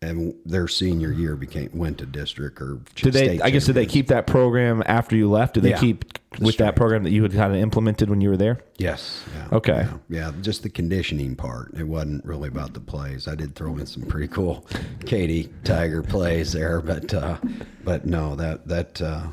and 0.00 0.34
their 0.46 0.68
senior 0.68 1.10
year 1.10 1.34
became 1.34 1.70
went 1.72 1.98
to 1.98 2.06
district 2.06 2.60
or 2.60 2.78
Did 2.94 3.14
they? 3.14 3.40
I 3.40 3.50
guess 3.50 3.66
did 3.66 3.74
they 3.74 3.86
keep 3.86 4.06
that 4.08 4.26
program 4.26 4.82
after 4.86 5.16
you 5.16 5.28
left? 5.28 5.54
Did 5.54 5.64
they 5.64 5.70
Yeah. 5.70 5.80
keep 5.80 6.04
with 6.40 6.58
that 6.58 6.76
program 6.76 7.02
that 7.02 7.10
you 7.10 7.22
had 7.24 7.32
kind 7.32 7.52
of 7.52 7.58
implemented 7.60 8.08
when 8.08 8.20
you 8.20 8.28
were 8.28 8.36
there? 8.36 8.58
Yes. 8.78 9.24
Yeah, 9.34 9.56
Okay. 9.56 9.86
Yeah, 10.08 10.30
yeah, 10.30 10.32
just 10.40 10.62
the 10.62 10.68
conditioning 10.68 11.34
part. 11.34 11.74
It 11.76 11.84
wasn't 11.88 12.24
really 12.24 12.48
about 12.48 12.74
the 12.74 12.80
plays. 12.80 13.26
I 13.26 13.34
did 13.34 13.56
throw 13.56 13.76
in 13.76 13.86
some 13.86 14.04
pretty 14.04 14.28
cool 14.28 14.66
Katy 15.04 15.48
Tiger 15.64 16.02
plays 16.02 16.52
there, 16.52 16.80
but 16.80 17.12
uh, 17.12 17.38
but 17.82 18.06
no, 18.06 18.36
that 18.36 18.68
that 18.68 19.02
uh, 19.02 19.26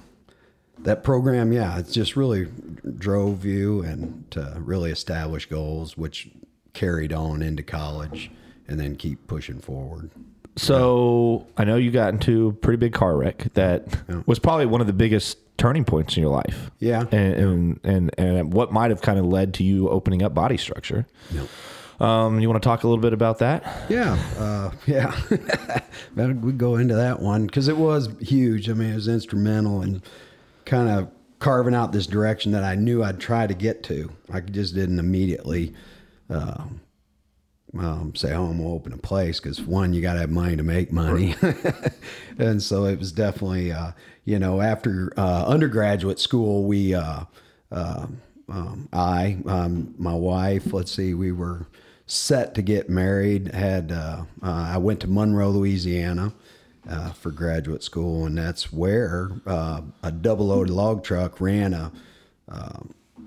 that 0.79 1.03
program, 1.03 1.53
yeah, 1.53 1.77
it 1.77 1.89
just 1.91 2.15
really 2.15 2.47
drove 2.97 3.45
you 3.45 3.81
and 3.83 4.29
to 4.31 4.55
really 4.59 4.91
establish 4.91 5.45
goals, 5.47 5.95
which 5.95 6.29
carried 6.73 7.13
on 7.13 7.41
into 7.43 7.61
college, 7.63 8.31
and 8.67 8.79
then 8.79 8.95
keep 8.95 9.27
pushing 9.27 9.59
forward. 9.59 10.09
So 10.57 11.47
I 11.57 11.63
know 11.65 11.75
you 11.75 11.91
got 11.91 12.13
into 12.13 12.47
a 12.47 12.53
pretty 12.53 12.77
big 12.77 12.93
car 12.93 13.17
wreck 13.17 13.53
that 13.53 13.85
was 14.25 14.39
probably 14.39 14.65
one 14.65 14.81
of 14.81 14.87
the 14.87 14.93
biggest 14.93 15.37
turning 15.57 15.85
points 15.85 16.15
in 16.15 16.23
your 16.23 16.31
life. 16.31 16.71
Yeah. 16.79 17.05
and 17.11 17.33
and 17.35 17.79
and, 17.83 18.11
and 18.17 18.53
what 18.53 18.71
might 18.71 18.89
have 18.91 19.01
kind 19.01 19.19
of 19.19 19.25
led 19.25 19.53
to 19.55 19.63
you 19.63 19.89
opening 19.89 20.23
up 20.23 20.33
body 20.33 20.57
structure. 20.57 21.05
Yep. 21.31 21.47
Um, 21.99 22.39
you 22.41 22.49
want 22.49 22.61
to 22.61 22.67
talk 22.67 22.83
a 22.83 22.87
little 22.87 23.01
bit 23.01 23.13
about 23.13 23.37
that? 23.39 23.63
Yeah, 23.89 24.17
uh, 24.37 24.71
yeah. 24.85 25.17
We 26.15 26.51
go 26.51 26.75
into 26.75 26.95
that 26.95 27.21
one 27.21 27.45
because 27.45 27.67
it 27.67 27.77
was 27.77 28.09
huge. 28.19 28.69
I 28.69 28.73
mean, 28.73 28.91
it 28.91 28.95
was 28.95 29.07
instrumental 29.07 29.81
in 29.81 30.01
kind 30.65 30.89
of 30.89 31.09
carving 31.39 31.73
out 31.75 31.91
this 31.91 32.07
direction 32.07 32.51
that 32.53 32.63
I 32.63 32.75
knew 32.75 33.03
I'd 33.03 33.19
try 33.19 33.47
to 33.47 33.53
get 33.53 33.83
to. 33.83 34.11
I 34.31 34.41
just 34.41 34.75
didn't 34.75 34.99
immediately 34.99 35.73
uh, 36.29 36.65
um, 37.77 38.13
say, 38.15 38.33
"Oh, 38.33 38.45
I'm 38.45 38.57
gonna 38.57 38.69
open 38.69 38.93
a 38.93 38.97
place," 38.97 39.39
because 39.39 39.61
one, 39.61 39.93
you 39.93 40.01
got 40.01 40.13
to 40.13 40.19
have 40.21 40.29
money 40.29 40.55
to 40.55 40.63
make 40.63 40.91
money, 40.91 41.35
and 42.37 42.61
so 42.61 42.85
it 42.85 42.99
was 42.99 43.11
definitely, 43.11 43.71
uh, 43.71 43.91
you 44.23 44.39
know, 44.39 44.61
after 44.61 45.13
uh, 45.17 45.45
undergraduate 45.45 46.19
school, 46.19 46.65
we. 46.65 46.93
Uh, 46.93 47.25
uh, 47.71 48.07
um, 48.47 48.87
I, 48.93 49.37
um, 49.47 49.95
my 49.97 50.13
wife, 50.13 50.71
let's 50.71 50.91
see, 50.91 51.13
we 51.13 51.31
were 51.31 51.67
set 52.05 52.53
to 52.55 52.61
get 52.61 52.89
married. 52.89 53.53
Had 53.53 53.91
uh, 53.91 54.25
uh, 54.43 54.69
I 54.73 54.77
went 54.77 54.99
to 55.01 55.07
Monroe, 55.07 55.49
Louisiana, 55.49 56.33
uh, 56.89 57.11
for 57.13 57.31
graduate 57.31 57.83
school, 57.83 58.25
and 58.25 58.37
that's 58.37 58.71
where 58.71 59.31
uh, 59.45 59.81
a 60.03 60.11
double-loaded 60.11 60.71
log 60.71 61.03
truck 61.03 61.41
ran 61.41 61.73
a 61.73 61.91
uh, 62.47 62.79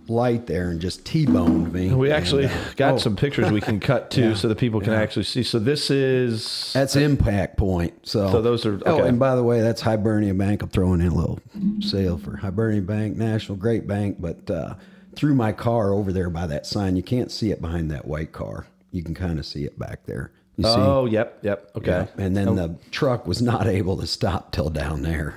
light 0.08 0.46
there 0.46 0.70
and 0.70 0.80
just 0.80 1.04
t-boned 1.04 1.72
me. 1.72 1.92
We 1.92 2.08
And, 2.10 2.16
actually 2.16 2.46
uh, 2.46 2.50
got 2.76 2.94
oh, 2.94 2.98
some 2.98 3.16
pictures 3.16 3.50
we 3.52 3.60
can 3.60 3.78
cut 3.80 4.10
to 4.12 4.34
so 4.36 4.48
that 4.48 4.58
people 4.58 4.80
can 4.80 4.92
actually 4.94 5.24
see. 5.24 5.42
So 5.42 5.58
this 5.58 5.90
is 5.90 6.70
That's 6.74 6.96
impact 6.96 7.56
point. 7.56 8.06
So, 8.08 8.30
So 8.30 8.42
those 8.42 8.64
are- 8.66 8.80
Oh, 8.86 9.02
and 9.02 9.18
by 9.18 9.34
the 9.36 9.42
way, 9.42 9.60
that's 9.60 9.80
Hibernia 9.82 10.34
Bank. 10.34 10.62
I'm 10.62 10.68
throwing 10.68 11.00
in 11.00 11.08
a 11.08 11.14
little 11.14 11.40
sale 11.80 12.18
for 12.18 12.36
Hibernia 12.36 12.82
Bank, 12.82 13.16
National 13.16 13.56
Great 13.56 13.86
Bank. 13.86 14.16
But 14.20 14.50
uh, 14.50 14.74
through 15.14 15.34
my 15.34 15.52
car 15.52 15.92
over 15.92 16.12
there 16.12 16.30
by 16.30 16.46
that 16.46 16.66
sign, 16.66 16.96
you 16.96 17.02
can't 17.02 17.30
see 17.30 17.50
it 17.50 17.60
behind 17.60 17.90
that 17.90 18.06
white 18.06 18.32
car. 18.32 18.66
You 18.90 19.02
can 19.02 19.14
kind 19.14 19.38
of 19.38 19.44
see 19.46 19.64
it 19.64 19.78
back 19.78 20.06
there. 20.06 20.32
You 20.56 20.64
see? 20.64 20.70
Oh, 20.70 21.04
yep, 21.06 21.38
yep. 21.42 21.70
Okay. 21.76 21.90
Yeah. 21.90 22.06
And 22.24 22.36
then 22.36 22.56
the 22.56 22.76
truck 22.90 23.26
was 23.26 23.40
not 23.42 23.66
able 23.78 23.96
to 23.98 24.06
stop 24.06 24.50
till 24.52 24.70
down 24.70 25.02
there. 25.02 25.36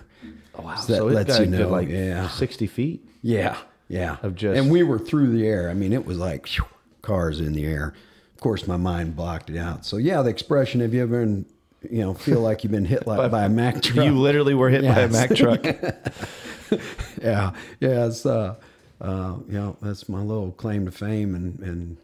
Wow. 0.58 0.76
So 0.76 0.88
that 0.94 0.98
So, 0.98 1.08
it 1.10 1.14
lets 1.14 1.38
got 1.38 1.40
you 1.42 1.48
know, 1.52 1.70
like 1.70 1.90
yeah. 1.90 2.28
60 2.30 2.68
feet. 2.68 3.06
Yeah, 3.22 3.58
yeah. 3.92 4.18
Of 4.24 4.36
just- 4.36 4.58
and 4.60 4.72
we 4.72 4.84
were 4.84 5.00
through 5.00 5.32
the 5.32 5.46
air. 5.48 5.70
I 5.70 5.74
mean, 5.74 5.94
it 5.94 6.06
was 6.06 6.18
like 6.18 6.48
phew, 6.48 6.66
cars 7.02 7.40
in 7.40 7.54
the 7.54 7.66
air. 7.66 7.94
Of 8.36 8.42
course, 8.42 8.66
my 8.68 8.78
mind 8.78 9.16
blocked 9.16 9.50
it 9.50 9.58
out. 9.58 9.86
So 9.86 9.98
yeah, 9.98 10.22
the 10.22 10.30
expression 10.30 10.80
"Have 10.82 10.94
you 10.94 11.04
ever, 11.04 11.20
been, 11.26 11.46
you 11.90 12.00
know, 12.02 12.14
feel 12.14 12.42
like 12.42 12.64
you've 12.64 12.72
been 12.72 12.86
hit 12.86 13.06
like 13.06 13.30
by 13.38 13.44
a 13.46 13.50
Mack 13.50 13.82
truck?" 13.88 14.06
You 14.06 14.18
literally 14.18 14.54
were 14.56 14.70
hit 14.70 14.82
by 14.82 15.00
a 15.02 15.10
Yes. 15.10 15.12
Mack 15.14 15.36
truck. 15.36 15.64
yeah, 17.22 17.52
yeah. 17.80 18.06
It's 18.08 18.26
uh, 18.26 18.56
uh, 19.00 19.36
you 19.48 19.54
know, 19.54 19.78
that's 19.82 20.08
my 20.10 20.22
little 20.22 20.52
claim 20.52 20.86
to 20.86 20.92
fame, 20.92 21.36
and 21.36 21.60
and 21.60 21.98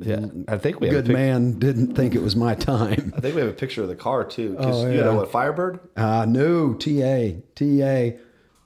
Yeah, 0.00 0.26
I 0.52 0.58
think 0.58 0.80
we 0.80 0.88
have 0.88 0.96
a 0.96 1.02
good 1.02 1.12
man 1.12 1.58
didn't 1.58 1.94
think 1.94 2.14
it 2.14 2.22
was 2.22 2.36
my 2.36 2.54
time. 2.54 3.12
I 3.16 3.20
think 3.20 3.34
we 3.34 3.40
have 3.40 3.50
a 3.50 3.54
picture 3.54 3.82
of 3.82 3.88
the 3.88 3.96
car 3.96 4.24
too. 4.24 4.54
'cause 4.56 4.84
Oh, 4.84 4.90
you 4.90 5.00
know 5.00 5.12
yeah. 5.12 5.16
what 5.16 5.30
Firebird? 5.32 5.80
Uh, 5.96 6.24
no, 6.28 6.74
TA, 6.74 7.40
TA. 7.54 8.18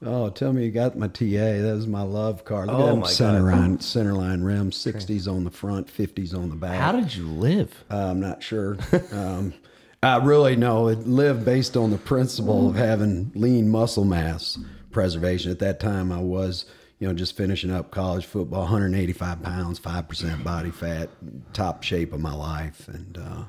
Oh, 0.05 0.31
tell 0.31 0.53
me 0.53 0.65
you 0.65 0.71
got 0.73 0.97
my 0.99 1.07
TA. 1.09 1.25
That 1.27 1.73
was 1.77 1.87
my 1.87 2.03
love 2.03 2.45
car. 2.45 2.67
Look 2.67 2.75
Oh, 2.75 2.89
at 2.89 2.99
my 2.99 3.07
center 3.09 3.49
God. 3.51 3.59
line, 3.59 3.81
center 3.81 4.15
line 4.15 4.43
rims, 4.43 4.77
60s 4.77 5.31
on 5.33 5.45
the 5.45 5.51
front, 5.51 5.87
50s 5.87 6.37
on 6.37 6.49
the 6.49 6.57
back. 6.57 6.81
How 6.81 6.93
did 6.93 7.15
you 7.15 7.27
live? 7.29 7.85
Uh, 7.91 8.07
I'm 8.11 8.19
not 8.21 8.43
sure. 8.43 8.77
um, 9.13 9.55
I 10.03 10.17
really 10.17 10.57
know 10.57 10.89
it 10.89 11.07
lived 11.07 11.45
based 11.45 11.77
on 11.77 11.91
the 11.91 11.99
principle 11.99 12.69
of 12.69 12.75
having 12.75 13.31
lean 13.37 13.69
muscle 13.69 14.05
mass 14.05 14.59
preservation. 14.91 15.53
At 15.53 15.61
that 15.61 15.79
time, 15.79 16.11
I 16.11 16.19
was, 16.21 16.65
you 16.99 17.07
know, 17.07 17.15
just 17.15 17.37
finishing 17.37 17.71
up 17.71 17.93
college 17.93 18.27
football, 18.27 18.63
185 18.63 19.43
pounds, 19.43 19.79
five 19.79 20.09
percent 20.09 20.43
body 20.43 20.73
fat, 20.73 21.11
top 21.53 21.85
shape 21.85 22.13
of 22.13 22.19
my 22.21 22.35
life, 22.35 22.89
and 22.89 23.17
uh, 23.19 23.45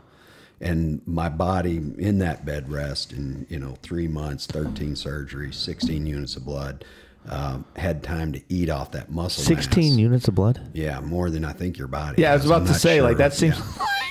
and 0.63 1.01
my 1.05 1.29
body 1.29 1.77
in 1.97 2.17
that 2.19 2.45
bed 2.45 2.71
rest 2.71 3.11
in 3.13 3.45
you 3.49 3.59
know 3.59 3.75
three 3.83 4.07
months, 4.07 4.45
13 4.47 4.93
surgeries, 4.95 5.53
16 5.55 6.05
units 6.07 6.35
of 6.35 6.45
blood. 6.45 6.83
Um, 7.29 7.63
had 7.77 8.03
time 8.03 8.33
to 8.33 8.41
eat 8.49 8.69
off 8.69 8.91
that 8.91 9.09
muscle. 9.09 9.45
16 9.45 9.91
mass. 9.91 9.97
units 9.97 10.27
of 10.27 10.35
blood? 10.35 10.59
Yeah, 10.73 10.99
more 10.99 11.29
than 11.29 11.45
I 11.45 11.53
think 11.53 11.77
your 11.77 11.87
body. 11.87 12.21
Yeah, 12.21 12.33
I 12.33 12.35
was 12.35 12.45
about 12.45 12.61
I'm 12.61 12.65
to 12.65 12.71
not 12.73 12.81
say, 12.81 13.01
like, 13.01 13.11
sure. 13.11 13.17
that 13.19 13.33
seems 13.33 13.57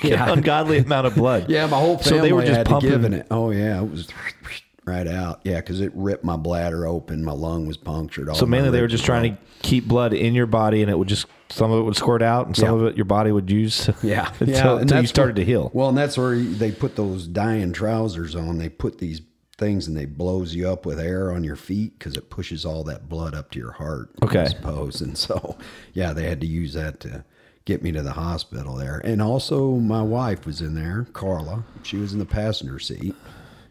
Yeah. 0.03 0.19
like 0.25 0.29
an 0.31 0.37
ungodly 0.39 0.79
amount 0.79 1.05
of 1.05 1.13
blood. 1.13 1.47
Yeah, 1.47 1.67
my 1.67 1.77
whole 1.77 1.99
family 1.99 2.17
So 2.17 2.21
they 2.23 2.33
were 2.33 2.43
just 2.43 2.65
pumping. 2.65 2.89
giving 2.89 3.13
it. 3.13 3.27
Oh 3.29 3.51
yeah, 3.51 3.79
it 3.83 3.87
was 3.87 4.07
right 4.85 5.07
out. 5.07 5.41
Yeah, 5.43 5.57
because 5.57 5.79
it 5.79 5.91
ripped 5.93 6.23
my 6.23 6.37
bladder 6.37 6.87
open. 6.87 7.23
My 7.23 7.33
lung 7.33 7.67
was 7.67 7.77
punctured. 7.77 8.29
All 8.29 8.35
So 8.35 8.47
mainly 8.47 8.71
they 8.71 8.81
were 8.81 8.87
just 8.87 9.03
were 9.03 9.13
trying 9.13 9.35
to 9.35 9.41
keep 9.61 9.87
blood 9.87 10.13
in 10.13 10.33
your 10.33 10.47
body 10.47 10.81
and 10.81 10.89
it 10.89 10.97
would 10.97 11.07
just, 11.07 11.27
some 11.53 11.71
of 11.71 11.79
it 11.79 11.83
would 11.83 11.95
squirt 11.95 12.21
out 12.21 12.47
and 12.47 12.55
some 12.55 12.65
Yeah. 12.79 12.85
of 12.87 12.91
it 12.91 12.95
your 12.97 13.05
body 13.05 13.31
would 13.31 13.49
use. 13.49 13.89
Yeah, 14.03 14.31
until, 14.39 14.47
yeah, 14.75 14.79
until 14.79 15.01
you 15.01 15.07
started 15.07 15.35
where- 15.37 15.45
to 15.45 15.51
heal. 15.51 15.71
Well, 15.73 15.89
and 15.89 15.97
that's 15.97 16.17
where 16.17 16.35
they 16.37 16.71
put 16.71 16.95
those 16.95 17.27
dying 17.27 17.73
trousers 17.73 18.35
on. 18.35 18.57
They 18.57 18.69
put 18.69 18.97
these 18.97 19.21
things 19.57 19.87
and 19.87 19.95
they 19.95 20.05
blows 20.05 20.55
you 20.55 20.67
up 20.67 20.85
with 20.85 20.99
air 20.99 21.31
on 21.31 21.43
your 21.43 21.55
feet 21.55 21.97
because 21.99 22.17
it 22.17 22.29
pushes 22.31 22.65
all 22.65 22.83
that 22.85 23.07
blood 23.07 23.35
up 23.35 23.51
to 23.51 23.59
your 23.59 23.71
heart. 23.73 24.09
Okay. 24.23 24.41
I 24.41 24.47
suppose. 24.47 24.99
And 25.01 25.15
so, 25.17 25.57
yeah, 25.93 26.11
they 26.11 26.27
had 26.27 26.41
to 26.41 26.47
use 26.47 26.73
that 26.73 26.99
to 27.01 27.23
get 27.65 27.81
me 27.83 27.91
to 27.91 28.01
the 28.01 28.11
hospital 28.13 28.75
there. 28.75 28.99
And 29.05 29.21
also, 29.21 29.71
my 29.75 30.01
wife 30.01 30.45
was 30.45 30.59
in 30.59 30.73
there, 30.73 31.07
Carla. 31.13 31.63
She 31.83 31.97
was 31.97 32.11
in 32.13 32.19
the 32.19 32.25
passenger 32.25 32.79
seat. 32.79 33.15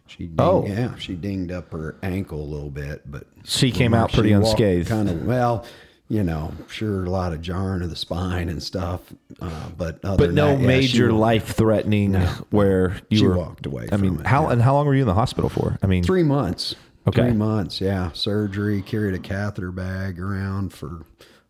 She 0.07 0.25
dinged, 0.27 0.41
Oh. 0.41 0.65
yeah, 0.67 0.95
she 0.97 1.15
dinged 1.15 1.51
up 1.53 1.73
her 1.73 1.97
ankle 2.03 2.41
a 2.43 2.45
little 2.45 2.71
bit, 2.71 3.03
but 3.11 3.27
She 3.45 3.71
came 3.71 3.93
out 3.93 4.13
pretty 4.13 4.33
unscathed. 4.33 4.89
Kind 4.89 5.09
of 5.11 5.25
well, 5.27 5.65
you 6.09 6.23
know, 6.23 6.53
sure 6.69 7.05
a 7.05 7.11
lot 7.11 7.33
of 7.33 7.41
jarring 7.41 7.83
of 7.83 7.91
the 7.91 7.97
spine 7.97 8.49
and 8.49 8.63
stuff, 8.63 9.01
uh, 9.41 9.69
but 9.77 10.05
other 10.05 10.27
But 10.27 10.35
no 10.35 10.49
that, 10.49 10.61
yeah, 10.61 10.67
major 10.67 11.13
life 11.13 11.55
threatening 11.57 12.15
where 12.51 12.97
you 13.09 13.19
She 13.19 13.27
were 13.27 13.39
walked 13.39 13.67
away 13.67 13.89
I 13.91 13.97
mean, 13.97 14.21
it, 14.21 14.27
how 14.27 14.45
yeah. 14.45 14.53
and 14.53 14.63
how 14.63 14.75
long 14.75 14.87
were 14.87 14.95
you 14.95 15.03
in 15.03 15.09
the 15.09 15.15
hospital 15.15 15.49
for? 15.49 15.79
I 15.83 15.87
mean, 15.87 16.05
Three 16.05 16.23
months. 16.23 16.75
Okay. 17.09 17.23
Three 17.23 17.33
months, 17.33 17.81
yeah. 17.81 18.11
Surgery, 18.13 18.83
carried 18.83 19.15
a 19.15 19.19
catheter 19.19 19.73
bag 19.73 20.21
around 20.21 20.73
for 20.73 21.05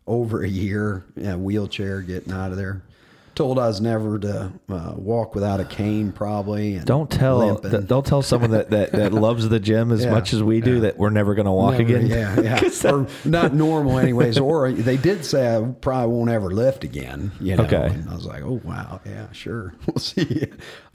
over 0.07 0.43
a 0.43 0.49
year. 0.49 1.03
Yeah, 1.15 1.35
wheelchair 1.35 2.01
getting 2.01 2.33
out 2.33 2.51
of 2.51 2.57
there. 2.57 2.83
Told 3.35 3.57
I 3.57 3.65
was 3.67 3.81
never 3.81 4.19
to 4.19 4.51
uh, 4.69 4.93
walk 4.95 5.33
without 5.33 5.59
a 5.59 5.65
cane, 5.65 6.11
probably. 6.11 6.75
And 6.75 6.85
don't 6.85 7.09
tell 7.09 7.57
th- 7.57 7.87
don't 7.87 8.05
tell 8.05 8.21
someone 8.21 8.51
that, 8.51 8.69
that, 8.69 8.91
that 8.91 9.11
loves 9.11 9.49
the 9.49 9.59
gym 9.59 9.91
as 9.91 10.03
Yeah, 10.05 10.11
much 10.11 10.33
as 10.33 10.43
we 10.43 10.61
do 10.61 10.75
yeah. 10.75 10.79
that 10.81 10.97
we're 10.99 11.09
never 11.09 11.33
going 11.33 11.47
to 11.47 11.51
walk 11.51 11.79
Never, 11.79 11.83
again. 11.97 12.05
Yeah, 12.07 12.39
yeah. 12.41 12.59
that- 12.59 12.85
or 12.93 13.07
not 13.27 13.53
normal, 13.55 13.97
anyways. 13.97 14.37
Or 14.37 14.71
they 14.71 14.97
did 14.97 15.25
say 15.25 15.55
I 15.57 15.61
probably 15.81 16.15
won't 16.15 16.29
ever 16.29 16.51
lift 16.51 16.83
again. 16.83 17.31
You 17.41 17.55
know. 17.55 17.63
Okay. 17.63 17.87
And 17.87 18.07
I 18.07 18.13
was 18.13 18.25
like, 18.25 18.43
oh 18.43 18.61
wow, 18.63 19.01
yeah, 19.05 19.31
sure. 19.31 19.73
We'll 19.87 19.97
see. 19.97 20.21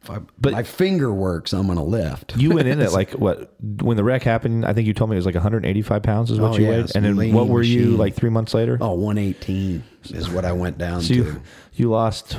If 0.00 0.08
I, 0.10 0.20
But- 0.40 0.52
my 0.52 0.62
finger 0.62 1.12
works, 1.12 1.52
I'm 1.52 1.66
gonna 1.66 1.82
lift. 1.82 2.36
you 2.36 2.50
went 2.50 2.68
in 2.68 2.80
at 2.80 2.92
like 2.92 3.10
what 3.12 3.52
when 3.82 3.96
the 3.96 4.04
wreck 4.04 4.22
happened? 4.22 4.64
I 4.64 4.72
think 4.74 4.86
you 4.86 4.94
told 4.94 5.10
me 5.10 5.16
it 5.16 5.18
was 5.18 5.26
like 5.26 5.34
185 5.34 6.02
pounds 6.04 6.30
is 6.30 6.38
what 6.38 6.52
Oh, 6.54 6.56
you 6.56 6.66
yeah, 6.66 6.70
weighed, 6.82 6.92
and 6.94 7.04
then 7.04 7.32
what 7.32 7.48
were 7.48 7.62
you 7.62 7.96
like 7.96 8.14
three 8.14 8.30
months 8.30 8.54
later? 8.54 8.78
Oh, 8.80 8.92
118 8.92 9.82
is 10.10 10.30
what 10.30 10.44
I 10.44 10.52
went 10.52 10.78
down 10.78 11.00
so 11.02 11.08
to. 11.08 11.14
you 11.14 11.42
you 11.78 11.90
lost. 11.90 12.38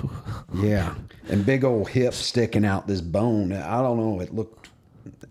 Yeah, 0.53 0.96
and 1.29 1.46
big 1.46 1.63
old 1.63 1.89
hip 1.89 2.13
sticking 2.13 2.65
out 2.65 2.88
this 2.88 3.01
bone. 3.01 3.51
I 3.53 3.81
don't 3.81 3.98
know. 3.98 4.19
It 4.19 4.34
looked 4.34 4.69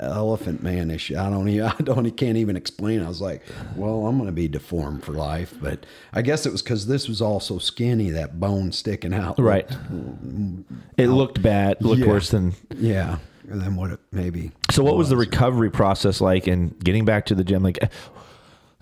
elephant 0.00 0.62
manish. 0.62 1.16
I 1.16 1.28
don't. 1.30 1.48
Even, 1.48 1.66
I 1.78 1.82
don't. 1.82 2.06
I 2.06 2.10
can't 2.10 2.36
even 2.36 2.56
explain. 2.56 3.02
I 3.02 3.08
was 3.08 3.20
like, 3.20 3.42
well, 3.76 4.06
I'm 4.06 4.16
going 4.16 4.26
to 4.28 4.32
be 4.32 4.48
deformed 4.48 5.04
for 5.04 5.12
life. 5.12 5.54
But 5.60 5.86
I 6.12 6.22
guess 6.22 6.46
it 6.46 6.52
was 6.52 6.62
because 6.62 6.86
this 6.86 7.08
was 7.08 7.20
all 7.20 7.40
so 7.40 7.58
skinny. 7.58 8.10
That 8.10 8.38
bone 8.40 8.72
sticking 8.72 9.14
out. 9.14 9.38
Right. 9.38 9.68
Mm-hmm. 9.68 10.60
It 10.96 11.08
looked 11.08 11.42
bad. 11.42 11.82
Looked 11.82 12.00
Yeah. 12.02 12.06
worse 12.08 12.30
than. 12.30 12.54
Yeah. 12.76 13.18
Than 13.44 13.76
what? 13.76 13.90
It 13.92 14.00
maybe. 14.12 14.52
So 14.70 14.82
what 14.84 14.96
was 14.96 15.08
the 15.08 15.16
recovery 15.16 15.70
process 15.70 16.20
like 16.20 16.46
and 16.46 16.78
getting 16.84 17.04
back 17.04 17.26
to 17.26 17.34
the 17.34 17.44
gym? 17.44 17.62
Like, 17.62 17.78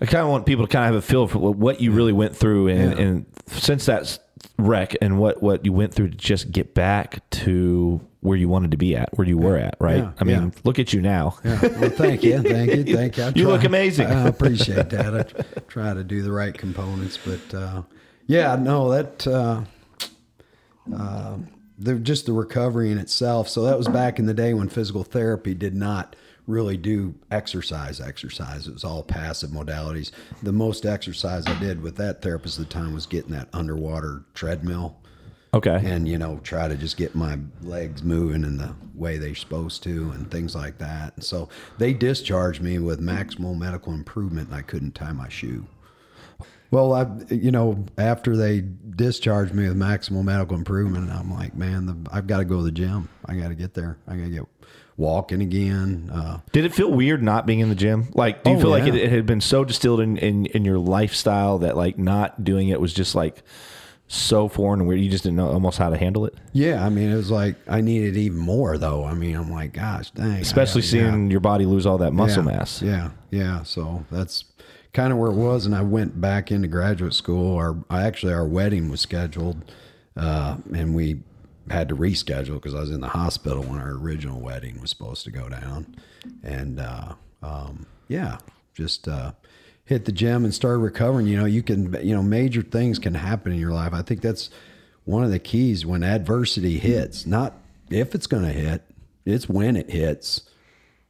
I 0.00 0.06
kind 0.06 0.24
of 0.24 0.28
want 0.28 0.44
people 0.44 0.66
to 0.66 0.72
kind 0.72 0.84
of 0.88 0.94
have 0.94 1.02
a 1.04 1.06
feel 1.06 1.26
for 1.28 1.38
what- 1.38 1.56
what 1.56 1.80
you 1.80 1.92
really 1.92 2.12
went 2.12 2.34
through, 2.36 2.68
and, 2.68 2.92
Yeah. 2.92 2.98
and 3.04 3.26
since 3.46 3.86
that 3.86 4.18
wreck 4.58 4.96
and 5.00 5.18
what 5.18 5.42
what 5.42 5.64
you 5.64 5.72
went 5.72 5.92
through 5.94 6.08
to 6.08 6.16
just 6.16 6.50
get 6.50 6.74
back 6.74 7.28
to 7.30 8.00
where 8.20 8.36
you 8.36 8.48
wanted 8.48 8.72
to 8.72 8.76
be 8.76 8.96
at, 8.96 9.08
where 9.16 9.26
you 9.26 9.38
were 9.38 9.56
at, 9.56 9.76
right? 9.78 9.98
Yeah, 9.98 10.12
I 10.18 10.24
mean, 10.24 10.42
yeah. 10.42 10.60
look 10.64 10.78
at 10.78 10.92
you 10.92 11.00
now. 11.00 11.38
Yeah. 11.44 11.60
Well, 11.62 11.90
thank 11.90 12.24
you, 12.24 12.42
thank 12.42 12.72
you, 12.72 12.96
thank 12.96 13.16
you. 13.16 13.24
I 13.24 13.32
You 13.34 13.48
look 13.48 13.64
amazing. 13.64 14.08
I 14.08 14.26
appreciate 14.26 14.90
that. 14.90 15.14
I 15.14 15.60
try 15.68 15.94
to 15.94 16.02
do 16.02 16.22
the 16.22 16.32
right 16.32 16.56
components, 16.56 17.18
but 17.24 17.54
uh, 17.54 17.82
yeah, 18.26 18.56
no, 18.56 18.90
that 18.90 19.26
uh, 19.26 19.62
uh, 20.94 21.36
the 21.78 21.94
just 21.96 22.26
the 22.26 22.32
recovery 22.32 22.90
in 22.90 22.98
itself. 22.98 23.48
So 23.48 23.62
that 23.64 23.78
was 23.78 23.88
back 23.88 24.18
in 24.18 24.26
the 24.26 24.34
day 24.34 24.54
when 24.54 24.68
physical 24.68 25.04
therapy 25.04 25.54
did 25.54 25.74
not 25.74 26.16
really 26.46 26.76
do 26.76 27.14
exercise. 27.30 28.00
Exercise. 28.00 28.66
It 28.68 28.72
was 28.74 28.84
all 28.84 29.02
passive 29.02 29.50
modalities. 29.50 30.10
The 30.42 30.52
most 30.52 30.86
exercise 30.86 31.46
I 31.46 31.58
did 31.58 31.82
with 31.82 31.96
that 31.96 32.22
therapist 32.22 32.58
at 32.58 32.68
the 32.68 32.72
time 32.72 32.94
was 32.94 33.06
getting 33.06 33.32
that 33.32 33.48
underwater 33.52 34.24
treadmill 34.34 34.96
Okay. 35.54 35.80
and 35.84 36.06
you 36.06 36.18
know 36.18 36.38
try 36.42 36.68
to 36.68 36.74
just 36.74 36.98
get 36.98 37.14
my 37.14 37.38
legs 37.62 38.02
moving 38.02 38.44
in 38.44 38.58
the 38.58 38.74
way 38.94 39.16
they're 39.16 39.34
supposed 39.34 39.82
to 39.84 40.10
and 40.10 40.30
things 40.30 40.54
like 40.54 40.76
that 40.78 41.14
and 41.14 41.24
so 41.24 41.48
they 41.78 41.94
discharged 41.94 42.60
me 42.60 42.78
with 42.78 43.00
maximal 43.00 43.56
medical 43.56 43.94
improvement 43.94 44.48
and 44.48 44.56
i 44.56 44.60
couldn't 44.60 44.94
tie 44.94 45.12
my 45.12 45.28
shoe 45.30 45.64
well 46.70 46.92
i 46.92 47.06
you 47.30 47.50
know 47.50 47.86
after 47.96 48.36
they 48.36 48.64
discharged 48.96 49.54
me 49.54 49.66
with 49.68 49.78
maximal 49.78 50.22
medical 50.22 50.56
improvement 50.58 51.10
i'm 51.10 51.32
like 51.32 51.54
man 51.54 51.86
the, 51.86 51.96
i've 52.12 52.26
got 52.26 52.38
to 52.38 52.44
go 52.44 52.58
to 52.58 52.64
the 52.64 52.72
gym 52.72 53.08
i 53.24 53.34
got 53.34 53.48
to 53.48 53.54
get 53.54 53.72
there 53.72 53.96
i 54.08 54.16
got 54.16 54.24
to 54.24 54.30
get 54.30 54.44
walking 54.96 55.42
again 55.42 56.10
uh, 56.12 56.38
Did 56.52 56.64
it 56.64 56.74
feel 56.74 56.90
weird 56.90 57.22
not 57.22 57.44
being 57.46 57.60
in 57.60 57.68
the 57.68 57.74
gym? 57.74 58.08
Like, 58.14 58.42
do 58.44 58.50
you 58.50 58.56
Oh, 58.56 58.60
feel 58.60 58.70
like 58.70 58.84
it, 58.84 58.94
it 58.94 59.10
had 59.10 59.26
been 59.26 59.40
so 59.42 59.64
distilled 59.64 60.00
in, 60.00 60.16
in, 60.16 60.46
in 60.46 60.64
your 60.64 60.78
lifestyle 60.78 61.58
that 61.58 61.76
like 61.76 61.98
not 61.98 62.44
doing 62.44 62.68
it 62.68 62.80
was 62.80 62.94
just 62.94 63.14
like 63.14 63.42
so 64.08 64.48
foreign 64.48 64.80
and 64.80 64.88
weird? 64.88 65.00
You 65.00 65.10
just 65.10 65.24
didn't 65.24 65.36
know 65.36 65.48
almost 65.48 65.78
how 65.78 65.90
to 65.90 65.96
handle 65.96 66.24
it? 66.26 66.34
yeah 66.52 66.84
i 66.84 66.88
mean 66.88 67.10
it 67.10 67.16
was 67.16 67.30
like 67.30 67.56
i 67.68 67.80
needed 67.82 68.16
even 68.16 68.38
more 68.38 68.78
though 68.78 69.04
i 69.04 69.12
mean 69.12 69.36
i'm 69.36 69.50
like 69.52 69.74
gosh 69.74 70.10
dang 70.12 70.40
Especially 70.40 70.80
gotta- 70.80 70.96
yeah. 70.96 71.10
seeing 71.10 71.30
your 71.30 71.40
body 71.40 71.66
lose 71.66 71.84
all 71.84 71.98
that 71.98 72.12
muscle 72.14 72.42
yeah, 72.44 72.50
mass. 72.56 72.80
Yeah, 72.82 73.10
yeah. 73.30 73.62
So 73.64 74.06
that's 74.10 74.44
kind 74.94 75.12
of 75.12 75.18
where 75.18 75.30
it 75.30 75.34
was, 75.34 75.66
and 75.66 75.74
I 75.74 75.82
went 75.82 76.18
back 76.22 76.50
into 76.50 76.68
graduate 76.68 77.12
school. 77.12 77.56
Our 77.58 77.76
I 77.90 78.04
actually 78.04 78.32
our 78.32 78.46
wedding 78.46 78.88
was 78.90 79.02
scheduled, 79.02 79.70
uh, 80.16 80.56
and 80.72 80.94
we 80.94 81.20
had 81.70 81.88
to 81.88 81.96
reschedule 81.96 82.54
because 82.54 82.74
I 82.74 82.80
was 82.80 82.90
in 82.90 83.00
the 83.00 83.08
hospital 83.08 83.62
when 83.62 83.80
our 83.80 83.92
original 83.92 84.40
wedding 84.40 84.80
was 84.80 84.90
supposed 84.90 85.24
to 85.24 85.30
go 85.30 85.48
down, 85.48 85.96
and 86.42 86.80
uh, 86.80 87.14
um, 87.42 87.86
yeah, 88.08 88.38
just. 88.74 89.08
Uh, 89.08 89.32
hit 89.86 90.04
the 90.04 90.10
gym 90.10 90.44
and 90.44 90.52
started 90.52 90.78
recovering. 90.78 91.28
You 91.28 91.36
know 91.36 91.44
you 91.44 91.62
can 91.62 91.96
you 92.04 92.12
know 92.12 92.20
major 92.20 92.60
things 92.60 92.98
can 92.98 93.14
happen 93.14 93.52
in 93.52 93.58
your 93.60 93.70
life. 93.70 93.92
I 93.94 94.02
think 94.02 94.20
that's 94.20 94.50
one 95.04 95.22
of 95.22 95.30
the 95.30 95.38
keys 95.38 95.86
when 95.86 96.02
adversity 96.02 96.78
hits 96.80 97.24
not 97.24 97.54
if 97.88 98.12
it's 98.12 98.26
going 98.26 98.42
to 98.42 98.50
hit 98.50 98.82
it's 99.26 99.48
when 99.48 99.76
it 99.76 99.90
hits. 99.90 100.42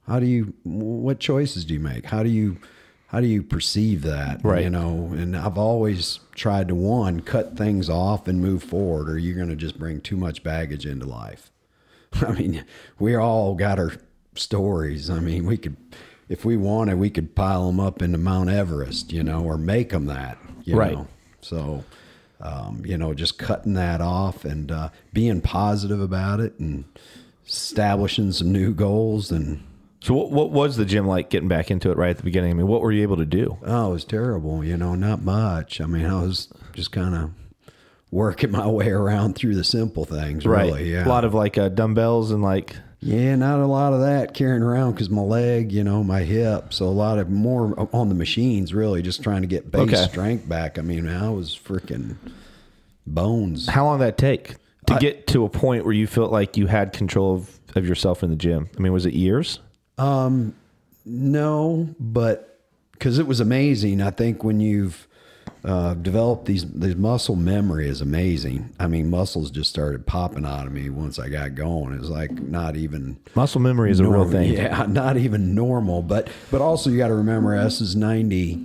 How 0.08 0.18
do 0.18 0.26
you 0.26 0.54
what 0.64 1.20
choices 1.20 1.64
do 1.64 1.74
you 1.74 1.80
make? 1.80 2.06
How 2.06 2.22
do 2.22 2.30
you 2.30 2.56
how 3.08 3.20
do 3.20 3.26
you 3.26 3.42
perceive 3.42 4.02
that 4.02 4.40
Right. 4.44 4.64
you 4.64 4.70
know 4.70 5.10
and 5.12 5.36
i've 5.36 5.58
always 5.58 6.18
tried 6.34 6.68
to 6.68 6.74
one 6.74 7.20
cut 7.20 7.56
things 7.56 7.88
off 7.88 8.26
and 8.28 8.40
move 8.40 8.62
forward 8.62 9.08
or 9.08 9.18
you're 9.18 9.36
going 9.36 9.48
to 9.48 9.56
just 9.56 9.78
bring 9.78 10.00
too 10.00 10.16
much 10.16 10.42
baggage 10.42 10.84
into 10.86 11.06
life 11.06 11.50
i 12.14 12.32
mean 12.32 12.64
we 12.98 13.14
all 13.14 13.54
got 13.54 13.78
our 13.78 13.92
stories 14.34 15.08
i 15.10 15.18
mean 15.20 15.46
we 15.46 15.56
could 15.56 15.76
if 16.28 16.44
we 16.44 16.56
wanted, 16.56 16.98
we 16.98 17.08
could 17.08 17.36
pile 17.36 17.68
them 17.68 17.78
up 17.78 18.02
into 18.02 18.18
Mount 18.18 18.50
Everest, 18.50 19.12
you 19.12 19.22
know, 19.22 19.44
or 19.44 19.56
make 19.56 19.90
them 19.90 20.06
that, 20.06 20.36
you 20.64 20.74
Right. 20.74 20.94
know. 20.94 21.06
So, 21.40 21.84
um, 22.40 22.82
you 22.84 22.98
know, 22.98 23.14
just 23.14 23.38
cutting 23.38 23.74
that 23.74 24.00
off 24.00 24.44
and 24.44 24.72
uh, 24.72 24.88
being 25.12 25.40
positive 25.40 26.00
about 26.00 26.40
it 26.40 26.58
and 26.58 26.84
establishing 27.46 28.32
some 28.32 28.50
new 28.52 28.74
goals 28.74 29.30
and 29.30 29.62
So 30.06 30.14
what, 30.14 30.30
what 30.30 30.52
was 30.52 30.76
the 30.76 30.84
gym 30.84 31.04
like 31.04 31.30
getting 31.30 31.48
back 31.48 31.68
into 31.68 31.90
it 31.90 31.96
right 31.96 32.10
at 32.10 32.16
the 32.16 32.22
beginning? 32.22 32.52
I 32.52 32.54
mean, 32.54 32.68
what 32.68 32.80
were 32.80 32.92
you 32.92 33.02
able 33.02 33.16
to 33.16 33.26
do? 33.26 33.58
Oh, 33.66 33.88
it 33.90 33.92
was 33.94 34.04
terrible. 34.04 34.62
You 34.64 34.76
know, 34.76 34.94
not 34.94 35.22
much. 35.22 35.80
I 35.80 35.86
mean, 35.86 36.06
I 36.06 36.22
was 36.22 36.46
just 36.74 36.92
kind 36.92 37.12
of 37.16 37.30
working 38.12 38.50
my 38.52 38.68
way 38.68 38.90
around 38.90 39.34
through 39.34 39.56
the 39.56 39.64
simple 39.64 40.04
things. 40.04 40.46
Really, 40.46 40.92
yeah. 40.92 41.08
A 41.08 41.08
lot 41.08 41.24
of 41.24 41.34
like 41.34 41.58
uh, 41.58 41.70
dumbbells 41.70 42.30
and 42.30 42.40
like 42.40 42.76
yeah, 43.00 43.34
not 43.34 43.58
a 43.58 43.66
lot 43.66 43.94
of 43.94 44.00
that 44.02 44.32
carrying 44.32 44.62
around 44.62 44.92
because 44.92 45.10
my 45.10 45.22
leg, 45.22 45.72
you 45.72 45.82
know, 45.82 46.04
my 46.04 46.22
hip. 46.22 46.72
So 46.72 46.84
a 46.84 46.86
lot 46.86 47.18
of 47.18 47.28
more 47.28 47.88
on 47.92 48.08
the 48.08 48.14
machines. 48.14 48.72
Really, 48.72 49.02
just 49.02 49.24
trying 49.24 49.40
to 49.40 49.48
get 49.48 49.72
base 49.72 49.92
Okay. 49.92 50.04
strength 50.06 50.48
back. 50.48 50.78
I 50.78 50.82
mean, 50.82 51.08
I 51.08 51.30
was 51.30 51.58
freaking 51.58 52.14
bones. 53.08 53.66
how 53.66 53.86
long 53.86 53.98
did 53.98 54.06
that 54.06 54.18
take 54.18 54.54
to 54.86 54.98
get 55.00 55.26
to 55.26 55.44
a 55.44 55.48
point 55.48 55.84
where 55.84 55.94
you 55.94 56.06
felt 56.06 56.30
like 56.30 56.56
you 56.56 56.68
had 56.68 56.92
control 56.92 57.34
of, 57.34 57.58
of 57.74 57.88
yourself 57.88 58.22
in 58.22 58.30
the 58.30 58.36
gym? 58.36 58.68
I 58.76 58.80
mean, 58.80 58.92
was 58.92 59.04
it 59.04 59.12
years? 59.12 59.58
No, 59.98 61.88
but 62.00 62.58
because 62.92 63.18
it 63.18 63.26
was 63.26 63.40
amazing. 63.40 64.02
I 64.02 64.10
think 64.10 64.42
when 64.42 64.60
you've 64.60 65.06
uh, 65.64 65.94
developed 65.94 66.46
these 66.46 66.64
these 66.72 66.96
muscle 66.96 67.36
memory 67.36 67.88
is 67.88 68.00
amazing. 68.00 68.70
I 68.80 68.86
mean, 68.88 69.10
muscles 69.10 69.50
just 69.50 69.70
started 69.70 70.06
popping 70.06 70.44
out 70.44 70.66
of 70.66 70.72
me 70.72 70.90
once 70.90 71.18
I 71.18 71.28
got 71.28 71.54
going. 71.54 71.94
It 71.94 72.00
was 72.00 72.10
like 72.10 72.30
not 72.32 72.76
even 72.76 73.18
Muscle 73.34 73.60
memory 73.60 73.90
is 73.90 74.00
a 74.00 74.06
real 74.08 74.28
thing. 74.28 74.52
Yeah, 74.52 74.86
not 74.88 75.16
even 75.16 75.54
normal. 75.54 76.02
But 76.02 76.28
but 76.50 76.60
also 76.60 76.90
you 76.90 76.98
got 76.98 77.08
to 77.08 77.14
remember, 77.14 77.54
S 77.54 77.80
is 77.80 77.94
ninety. 77.96 78.60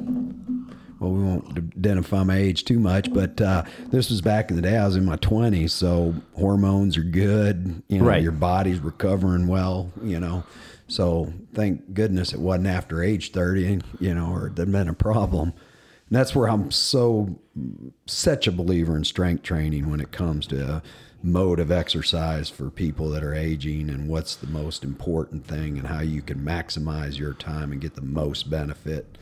Well, 0.99 1.11
we 1.13 1.23
won't 1.23 1.57
identify 1.57 2.21
my 2.23 2.37
age 2.37 2.63
too 2.63 2.79
much, 2.79 3.11
but 3.11 3.41
uh, 3.41 3.63
this 3.89 4.11
was 4.11 4.21
back 4.21 4.51
in 4.51 4.55
the 4.55 4.61
day. 4.61 4.77
I 4.77 4.85
was 4.85 4.95
in 4.95 5.03
my 5.05 5.15
twenties, 5.15 5.73
so 5.73 6.13
hormones 6.35 6.95
are 6.97 7.03
good. 7.03 7.81
You 7.87 7.99
know, 7.99 8.05
Right. 8.05 8.21
your 8.21 8.31
body's 8.31 8.77
recovering 8.79 9.47
well. 9.47 9.91
You 10.03 10.19
know, 10.19 10.43
so 10.91 11.31
thank 11.53 11.93
goodness 11.93 12.33
it 12.33 12.39
wasn't 12.39 12.67
after 12.67 13.01
age 13.01 13.31
thirty. 13.31 13.79
You 13.99 14.13
know, 14.13 14.33
or 14.33 14.51
there'd 14.53 14.71
been 14.71 14.89
a 14.89 14.93
problem. 14.93 15.53
And 16.09 16.19
that's 16.19 16.35
where 16.35 16.49
I'm 16.49 16.71
so 16.71 17.39
such 18.05 18.47
a 18.47 18.51
believer 18.51 18.97
in 18.97 19.05
strength 19.05 19.43
training 19.43 19.89
when 19.89 20.01
it 20.01 20.11
comes 20.11 20.45
to 20.47 20.75
a 20.75 20.83
mode 21.23 21.59
of 21.59 21.71
exercise 21.71 22.49
for 22.49 22.69
people 22.69 23.09
that 23.11 23.23
are 23.23 23.33
aging 23.33 23.89
and 23.89 24.09
what's 24.09 24.35
the 24.35 24.47
most 24.47 24.83
important 24.83 25.45
thing 25.45 25.77
and 25.77 25.87
how 25.87 26.01
you 26.01 26.21
can 26.21 26.39
maximize 26.39 27.17
your 27.17 27.33
time 27.33 27.71
and 27.71 27.79
get 27.79 27.95
the 27.95 28.01
most 28.01 28.49
benefit. 28.49 29.17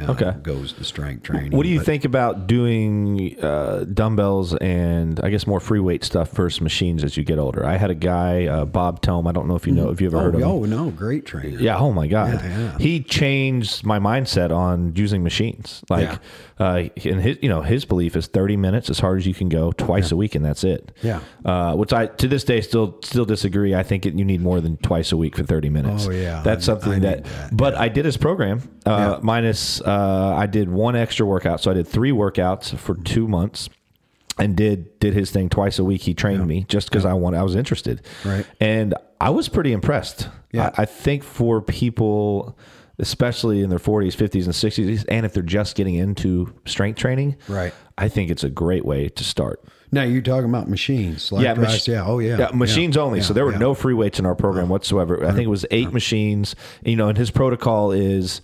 Uh, 0.00 0.10
Okay. 0.12 0.32
goes 0.42 0.72
to 0.72 0.84
strength 0.84 1.22
training. 1.22 1.52
What 1.52 1.62
do 1.62 1.68
you 1.68 1.78
But- 1.78 1.86
think 1.86 2.04
about 2.04 2.46
doing 2.46 3.36
uh, 3.42 3.84
dumbbells 3.92 4.54
and 4.56 5.20
I 5.22 5.30
guess 5.30 5.46
more 5.46 5.60
free 5.60 5.80
weight 5.80 6.02
stuff 6.04 6.30
versus 6.32 6.60
machines 6.60 7.04
as 7.04 7.16
you 7.16 7.24
get 7.24 7.38
older? 7.38 7.64
I 7.64 7.76
had 7.76 7.90
a 7.90 7.94
guy, 7.94 8.46
uh, 8.46 8.64
Bob 8.64 9.00
Tome. 9.02 9.26
I 9.26 9.32
don't 9.32 9.46
know 9.46 9.54
if 9.56 9.66
you 9.66 9.72
know 9.72 9.90
if 9.90 10.00
you 10.00 10.08
ever 10.08 10.16
Oh, 10.16 10.20
heard 10.20 10.34
of 10.34 10.40
him. 10.40 10.48
oh 10.48 10.64
no, 10.64 10.90
great 10.90 11.26
trainer. 11.26 11.58
Yeah. 11.60 11.78
Oh 11.78 11.92
my 11.92 12.06
God. 12.08 12.40
Yeah, 12.42 12.58
yeah. 12.58 12.78
He 12.78 13.00
changed 13.02 13.84
my 13.86 13.98
mindset 13.98 14.50
on 14.50 14.92
using 14.96 15.22
machines. 15.22 15.82
Like, 15.88 16.18
uh, 16.58 16.84
and 17.04 17.20
his, 17.20 17.38
you 17.42 17.48
know, 17.48 17.62
his 17.62 17.84
belief 17.84 18.16
is 18.16 18.26
30 18.26 18.56
minutes 18.56 18.90
as 18.90 18.98
hard 18.98 19.18
as 19.18 19.26
you 19.26 19.34
can 19.34 19.48
go 19.48 19.72
twice 19.72 20.10
a 20.12 20.16
week, 20.16 20.34
and 20.34 20.44
that's 20.44 20.64
it. 20.64 20.92
Yeah. 21.02 21.20
Uh, 21.44 21.74
which 21.74 21.92
I 21.92 22.06
to 22.06 22.28
this 22.28 22.44
day 22.44 22.60
still 22.60 22.98
still 23.04 23.24
disagree. 23.24 23.74
I 23.74 23.82
think 23.82 24.06
it, 24.06 24.14
you 24.14 24.24
need 24.24 24.40
more 24.40 24.60
than 24.60 24.76
twice 24.78 25.12
a 25.12 25.16
week 25.16 25.36
for 25.36 25.44
30 25.44 25.68
minutes. 25.68 26.06
Oh, 26.06 26.10
yeah. 26.10 26.42
That's 26.42 26.64
something 26.64 27.00
that, 27.02 27.24
that, 27.24 27.56
But 27.56 27.74
I 27.76 27.88
did 27.88 28.04
his 28.04 28.16
program. 28.16 28.60
Uh, 28.86 28.90
Yeah. 29.14 29.18
Minus, 29.22 29.80
uh, 29.86 30.34
I 30.36 30.46
did 30.46 30.68
one 30.68 30.96
extra 30.96 31.26
workout, 31.26 31.60
so 31.60 31.70
I 31.70 31.74
did 31.74 31.86
three 31.88 32.10
workouts 32.12 32.76
for 32.76 32.94
two 32.94 33.28
months. 33.28 33.68
And 34.36 34.56
did 34.56 34.98
did 34.98 35.14
his 35.14 35.30
thing 35.30 35.48
twice 35.48 35.78
a 35.78 35.84
week. 35.84 36.00
He 36.02 36.12
trained 36.12 36.44
me 36.44 36.64
just 36.68 36.90
because 36.90 37.04
I 37.04 37.12
wanted. 37.12 37.38
I 37.38 37.44
was 37.44 37.54
interested, 37.54 38.02
Right. 38.24 38.44
and 38.58 38.92
I 39.20 39.30
was 39.30 39.48
pretty 39.48 39.72
impressed. 39.72 40.28
Yeah. 40.52 40.72
I, 40.76 40.82
I 40.82 40.84
think 40.86 41.22
for 41.22 41.62
people, 41.62 42.58
especially 42.98 43.62
in 43.62 43.70
their 43.70 43.78
40s, 43.78 44.16
50s, 44.16 44.44
and 44.46 44.52
60s, 44.52 45.04
and 45.08 45.24
if 45.24 45.34
they're 45.34 45.42
just 45.44 45.76
getting 45.76 45.94
into 45.94 46.52
strength 46.66 46.98
training, 46.98 47.36
Right. 47.48 47.72
I 47.96 48.08
think 48.08 48.28
it's 48.28 48.42
a 48.42 48.50
great 48.50 48.84
way 48.84 49.08
to 49.10 49.22
start. 49.22 49.62
Now 49.92 50.02
you're 50.02 50.20
talking 50.20 50.48
about 50.48 50.68
machines, 50.68 51.30
like 51.30 51.44
Yeah, 51.44 51.54
yeah, 51.54 51.60
mach- 51.60 51.86
yeah, 51.86 52.04
oh 52.04 52.18
yeah, 52.18 52.50
machines 52.52 52.96
Yeah. 52.96 53.02
only. 53.02 53.20
so 53.20 53.32
there 53.34 53.44
were 53.44 53.52
yeah. 53.52 53.58
no 53.58 53.72
free 53.74 53.94
weights 53.94 54.18
in 54.18 54.26
our 54.26 54.34
program 54.34 54.68
whatsoever. 54.68 55.24
I 55.24 55.30
think 55.30 55.44
it 55.44 55.50
was 55.50 55.64
eight 55.70 55.92
machines. 55.92 56.56
You 56.84 56.96
know, 56.96 57.06
and 57.08 57.16
his 57.16 57.30
protocol 57.30 57.92
is 57.92 58.40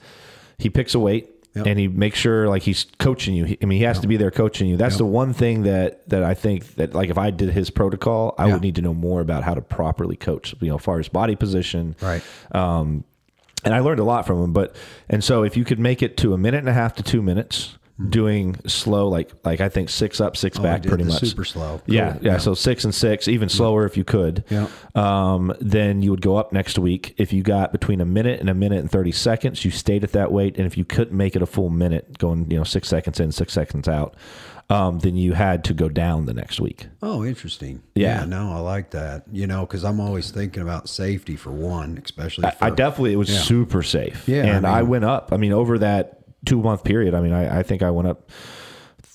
he 0.60 0.70
picks 0.70 0.94
a 0.94 0.98
weight. 0.98 1.28
Yep. 1.56 1.66
And 1.66 1.78
he 1.80 1.88
makes 1.88 2.16
sure 2.16 2.48
like 2.48 2.62
he's 2.62 2.86
coaching 3.00 3.34
you. 3.34 3.44
He- 3.44 3.58
I 3.60 3.64
mean, 3.64 3.78
he 3.78 3.84
has 3.84 3.98
to 4.00 4.06
be 4.06 4.16
there 4.16 4.30
coaching 4.30 4.68
you. 4.68 4.76
That's 4.76 4.98
the 4.98 5.04
one 5.04 5.32
thing 5.32 5.64
that 5.64 6.08
that 6.08 6.22
I 6.22 6.32
think 6.32 6.76
that 6.76 6.94
like 6.94 7.10
if 7.10 7.18
I 7.18 7.30
did 7.32 7.50
his 7.50 7.70
protocol, 7.70 8.36
I 8.38 8.46
would 8.52 8.62
need 8.62 8.76
to 8.76 8.82
know 8.82 8.94
more 8.94 9.20
about 9.20 9.42
how 9.42 9.54
to 9.54 9.60
properly 9.60 10.14
coach. 10.14 10.54
You 10.60 10.68
know, 10.68 10.76
as 10.76 10.82
far 10.82 11.00
as 11.00 11.08
body 11.08 11.34
position, 11.34 11.96
Right. 12.00 12.22
um, 12.52 13.02
and 13.64 13.74
I 13.74 13.80
learned 13.80 13.98
a 13.98 14.04
lot 14.04 14.28
from 14.28 14.40
him. 14.44 14.52
But 14.52 14.76
and 15.08 15.24
so 15.24 15.42
if 15.42 15.56
you 15.56 15.64
could 15.64 15.80
make 15.80 16.02
it 16.04 16.16
to 16.18 16.34
a 16.34 16.38
minute 16.38 16.58
and 16.58 16.68
a 16.68 16.72
half 16.72 16.94
to 16.94 17.02
two 17.02 17.20
minutes, 17.20 17.76
doing 18.08 18.56
slow, 18.66 19.08
like 19.08 19.30
like 19.44 19.60
I 19.60 19.68
think 19.68 19.90
six 19.90 20.20
up, 20.20 20.36
six. 20.36 20.58
Oh, 20.58 20.62
I 20.62 20.64
back, 20.64 20.82
pretty 20.84 21.04
much 21.04 21.20
super 21.20 21.44
slow. 21.44 21.80
Yeah, 21.86 22.12
Cool. 22.14 22.22
yeah, 22.22 22.38
So 22.38 22.54
six 22.54 22.84
and 22.84 22.94
six, 22.94 23.28
even 23.28 23.48
slower 23.48 23.84
if 23.84 23.96
you 23.96 24.04
could. 24.04 24.44
Yeah. 24.48 24.68
Um, 24.94 25.52
then 25.60 26.02
you 26.02 26.10
would 26.10 26.22
go 26.22 26.36
up 26.36 26.52
next 26.52 26.78
week. 26.78 27.14
If 27.18 27.32
you 27.32 27.42
got 27.42 27.72
between 27.72 28.00
a 28.00 28.06
minute 28.06 28.40
and 28.40 28.48
a 28.48 28.54
minute 28.54 28.78
and 28.80 28.90
thirty 28.90 29.12
seconds, 29.12 29.64
you 29.64 29.70
stayed 29.70 30.04
at 30.04 30.12
that 30.12 30.32
weight. 30.32 30.56
And 30.56 30.66
if 30.66 30.76
you 30.78 30.84
couldn't 30.84 31.16
make 31.16 31.36
it 31.36 31.42
a 31.42 31.46
full 31.46 31.70
minute, 31.70 32.18
going 32.18 32.50
you 32.50 32.56
know 32.56 32.64
six 32.64 32.88
seconds 32.88 33.20
in, 33.20 33.32
six 33.32 33.52
seconds 33.52 33.88
out, 33.88 34.14
um, 34.70 35.00
then 35.00 35.16
you 35.16 35.32
had 35.32 35.64
to 35.64 35.74
go 35.74 35.88
down 35.88 36.26
the 36.26 36.32
next 36.34 36.60
week. 36.60 36.86
Oh, 37.02 37.24
interesting. 37.24 37.82
Yeah. 37.94 38.24
no, 38.24 38.52
I 38.52 38.60
like 38.60 38.92
that. 38.92 39.24
You 39.32 39.46
know, 39.46 39.62
because 39.66 39.84
I'm 39.84 40.00
always 40.00 40.30
thinking 40.30 40.62
about 40.62 40.88
safety 40.88 41.36
for 41.36 41.50
one, 41.50 42.00
especially. 42.04 42.44
I, 42.46 42.50
For, 42.52 42.64
I 42.66 42.70
definitely 42.70 43.12
it 43.12 43.16
was 43.16 43.30
Yeah. 43.30 43.40
super 43.40 43.82
safe. 43.82 44.28
Yeah, 44.28 44.44
and 44.44 44.66
I, 44.66 44.80
mean- 44.80 44.90
went 44.90 45.04
up. 45.04 45.32
I 45.32 45.36
mean, 45.38 45.52
over 45.52 45.78
that 45.80 46.19
two 46.44 46.60
month 46.62 46.84
period, 46.84 47.14
I 47.14 47.20
mean, 47.20 47.32
I, 47.32 47.60
I 47.60 47.62
think 47.62 47.82
I 47.82 47.90
went 47.90 48.08
up 48.08 48.30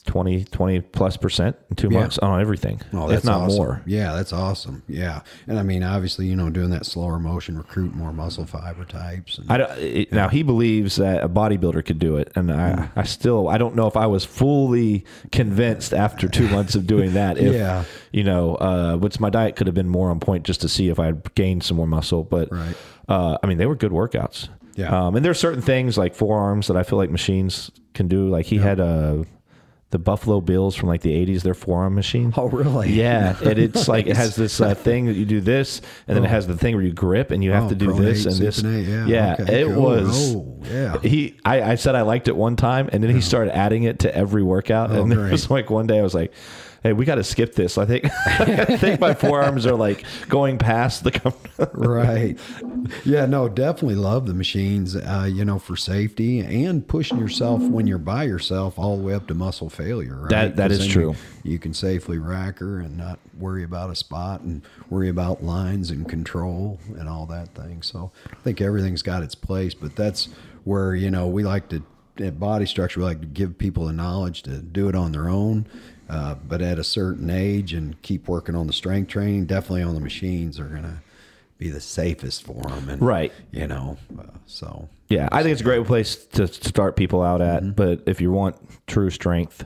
20, 0.05 0.43
20 0.43 0.81
plus 0.81 1.17
percent 1.17 1.55
in 1.71 1.75
two 1.75 1.89
Yeah. 1.91 2.01
months 2.01 2.19
on 2.19 2.39
everything, 2.39 2.79
Oh, 2.93 3.05
if 3.05 3.09
that's 3.09 3.25
not 3.25 3.41
awesome. 3.41 3.57
more. 3.57 3.81
Yeah, 3.87 4.13
that's 4.13 4.31
awesome. 4.33 4.83
Yeah, 4.87 5.21
and 5.47 5.57
I 5.57 5.63
mean, 5.63 5.81
obviously, 5.81 6.27
you 6.27 6.35
know, 6.35 6.51
doing 6.51 6.69
that 6.69 6.85
slower 6.85 7.17
motion, 7.17 7.57
recruit 7.57 7.95
more 7.95 8.13
muscle 8.13 8.45
fiber 8.45 8.85
types. 8.85 9.39
And, 9.39 9.49
I 9.51 9.57
don't, 9.57 9.71
it, 9.79 10.13
Now 10.13 10.27
he 10.29 10.43
believes 10.43 10.97
that 10.97 11.23
a 11.23 11.27
bodybuilder 11.29 11.83
could 11.85 11.97
do 11.97 12.17
it, 12.17 12.31
and 12.35 12.49
Mm. 12.51 12.89
I, 12.95 13.01
I 13.01 13.03
still 13.03 13.47
I 13.47 13.57
don't 13.57 13.75
know 13.75 13.87
if 13.87 13.97
I 13.97 14.05
was 14.05 14.23
fully 14.23 15.05
convinced 15.31 15.91
after 15.91 16.27
two 16.27 16.47
months 16.49 16.75
of 16.75 16.85
doing 16.85 17.13
that. 17.15 17.37
If, 17.45 17.53
Yeah. 17.55 17.83
you 18.11 18.23
know, 18.23 18.55
uh, 18.55 18.97
which 18.97 19.19
my 19.19 19.31
diet 19.31 19.55
could 19.55 19.65
have 19.65 19.73
been 19.75 19.89
more 19.89 20.11
on 20.11 20.19
point 20.19 20.43
just 20.45 20.61
to 20.61 20.69
see 20.69 20.89
if 20.89 20.99
I 20.99 21.07
had 21.07 21.33
gained 21.33 21.63
some 21.63 21.77
more 21.77 21.87
muscle. 21.87 22.23
But 22.23 22.51
Right. 22.51 22.75
uh, 23.09 23.39
I 23.41 23.47
mean, 23.47 23.57
they 23.57 23.65
were 23.65 23.75
good 23.75 23.91
workouts. 23.91 24.49
Yeah. 24.75 25.07
Um, 25.07 25.15
and 25.15 25.25
there's 25.25 25.39
certain 25.39 25.61
things 25.61 25.97
like 25.97 26.13
forearms 26.15 26.67
that 26.67 26.77
I 26.77 26.83
feel 26.83 26.97
like 26.99 27.09
machines 27.09 27.71
can 27.93 28.07
do. 28.07 28.29
Like 28.29 28.45
he 28.45 28.57
had 28.57 28.79
uh, 28.79 29.23
the 29.91 29.99
Buffalo 29.99 30.41
Bills 30.41 30.75
from 30.75 30.89
like 30.89 30.99
the 31.01 31.13
80s, 31.25 31.43
their 31.43 31.53
forearm 31.53 31.95
machine. 31.95 32.33
oh, 32.35 32.49
really? 32.49 32.91
Yeah, 32.91 33.37
and 33.43 33.57
it's 33.57 33.87
like 33.87 34.07
it 34.07 34.17
has 34.17 34.35
this 34.35 34.59
uh, 34.59 34.75
thing 34.75 35.05
that 35.05 35.13
you 35.13 35.23
do 35.25 35.39
this, 35.39 35.79
and 36.07 36.17
then 36.17 36.25
it 36.25 36.29
has 36.29 36.45
the 36.47 36.57
thing 36.57 36.75
where 36.75 36.83
you 36.83 36.91
grip, 36.91 37.31
and 37.31 37.41
you 37.43 37.51
have 37.51 37.65
Oh, 37.65 37.69
to 37.69 37.75
do 37.75 37.93
this 37.93 38.25
pronate, 38.25 38.31
and 38.31 38.41
this. 38.41 38.61
supinate, 38.61 39.07
yeah, 39.07 39.37
okay, 39.39 39.61
it 39.61 39.67
cool. 39.67 39.81
was. 39.81 40.35
Oh, 40.35 40.59
yeah. 40.69 40.99
He, 40.99 41.39
I, 41.45 41.61
I 41.71 41.75
said 41.75 41.95
I 41.95 42.01
liked 42.01 42.27
it 42.27 42.35
one 42.35 42.57
time, 42.57 42.89
and 42.91 43.01
then 43.01 43.11
he 43.15 43.21
started 43.21 43.55
adding 43.55 43.83
it 43.83 43.99
to 43.99 44.13
every 44.13 44.43
workout, 44.43 44.91
Oh, 44.91 45.03
and 45.03 45.11
there 45.11 45.19
was 45.31 45.49
like 45.49 45.69
one 45.69 45.87
day 45.87 45.99
I 45.99 46.03
was 46.03 46.13
like. 46.13 46.33
Hey, 46.85 46.93
we 46.93 47.03
got 47.03 47.15
to 47.15 47.23
skip 47.23 47.55
this. 47.55 47.79
I 47.79 47.85
think 47.87 48.05
I 48.27 48.77
think 48.77 48.99
my 48.99 49.15
forearms 49.15 49.65
are 49.65 49.73
like 49.73 50.05
going 50.29 50.59
past 50.59 51.03
the. 51.03 51.33
right. 51.73 52.37
Yeah, 53.03 53.25
no, 53.25 53.49
definitely 53.49 53.95
love 53.95 54.27
the 54.27 54.35
machines, 54.35 54.95
uh, 54.95 55.27
you 55.27 55.45
know, 55.45 55.57
for 55.57 55.75
safety 55.75 56.41
and 56.41 56.87
pushing 56.87 57.17
yourself 57.17 57.63
when 57.63 57.87
you're 57.87 57.97
by 57.97 58.25
yourself 58.25 58.77
all 58.77 58.97
the 58.97 59.03
way 59.03 59.15
up 59.15 59.25
to 59.29 59.33
muscle 59.33 59.67
failure. 59.67 60.15
Right? 60.15 60.29
That- 60.29 60.55
that 60.57 60.71
is 60.71 60.85
true. 60.85 61.15
You, 61.43 61.53
you 61.53 61.57
can 61.57 61.73
safely 61.73 62.19
rack 62.19 62.59
her 62.59 62.81
and 62.81 62.95
not 62.95 63.17
worry 63.35 63.63
about 63.63 63.89
a 63.89 63.95
spot 63.95 64.41
and 64.41 64.61
worry 64.87 65.09
about 65.09 65.43
lines 65.43 65.89
and 65.89 66.07
control 66.07 66.79
and 66.99 67.09
all 67.09 67.25
that 67.25 67.55
thing. 67.55 67.81
So 67.81 68.11
I 68.31 68.35
think 68.43 68.61
everything's 68.61 69.01
got 69.01 69.23
its 69.23 69.33
place, 69.33 69.73
but 69.73 69.95
that's 69.95 70.29
where, 70.65 70.93
you 70.93 71.09
know, 71.09 71.25
we 71.25 71.43
like 71.43 71.67
to, 71.69 71.81
at 72.19 72.39
body 72.39 72.67
structure, 72.67 72.99
we 72.99 73.07
like 73.07 73.21
to 73.21 73.25
give 73.25 73.57
people 73.57 73.87
the 73.87 73.93
knowledge 73.93 74.43
to 74.43 74.59
do 74.59 74.87
it 74.87 74.93
on 74.93 75.13
their 75.13 75.29
own. 75.29 75.65
Uh, 76.07 76.35
but 76.47 76.61
at 76.61 76.77
a 76.77 76.83
certain 76.83 77.29
age 77.29 77.73
and 77.73 77.99
keep 78.01 78.27
working 78.27 78.55
on 78.55 78.67
the 78.67 78.73
strength 78.73 79.09
training, 79.09 79.45
definitely 79.45 79.81
on 79.81 79.95
the 79.95 79.99
machines 79.99 80.59
are 80.59 80.67
going 80.67 80.83
to 80.83 80.97
be 81.57 81.69
the 81.69 81.81
safest 81.81 82.43
for 82.43 82.61
them. 82.61 82.89
And, 82.89 83.01
Right. 83.01 83.31
You 83.51 83.67
know, 83.67 83.97
uh, 84.19 84.23
so 84.45 84.89
Yeah, 85.09 85.29
I 85.31 85.41
think 85.41 85.53
it's 85.53 85.61
a 85.61 85.63
great 85.65 85.85
place 85.85 86.15
to 86.27 86.47
start 86.47 86.95
people 86.95 87.21
out 87.21 87.41
at. 87.41 87.63
Mm-hmm. 87.63 87.71
But 87.71 88.03
if 88.05 88.21
you 88.21 88.31
want 88.31 88.57
true 88.87 89.09
strength 89.09 89.65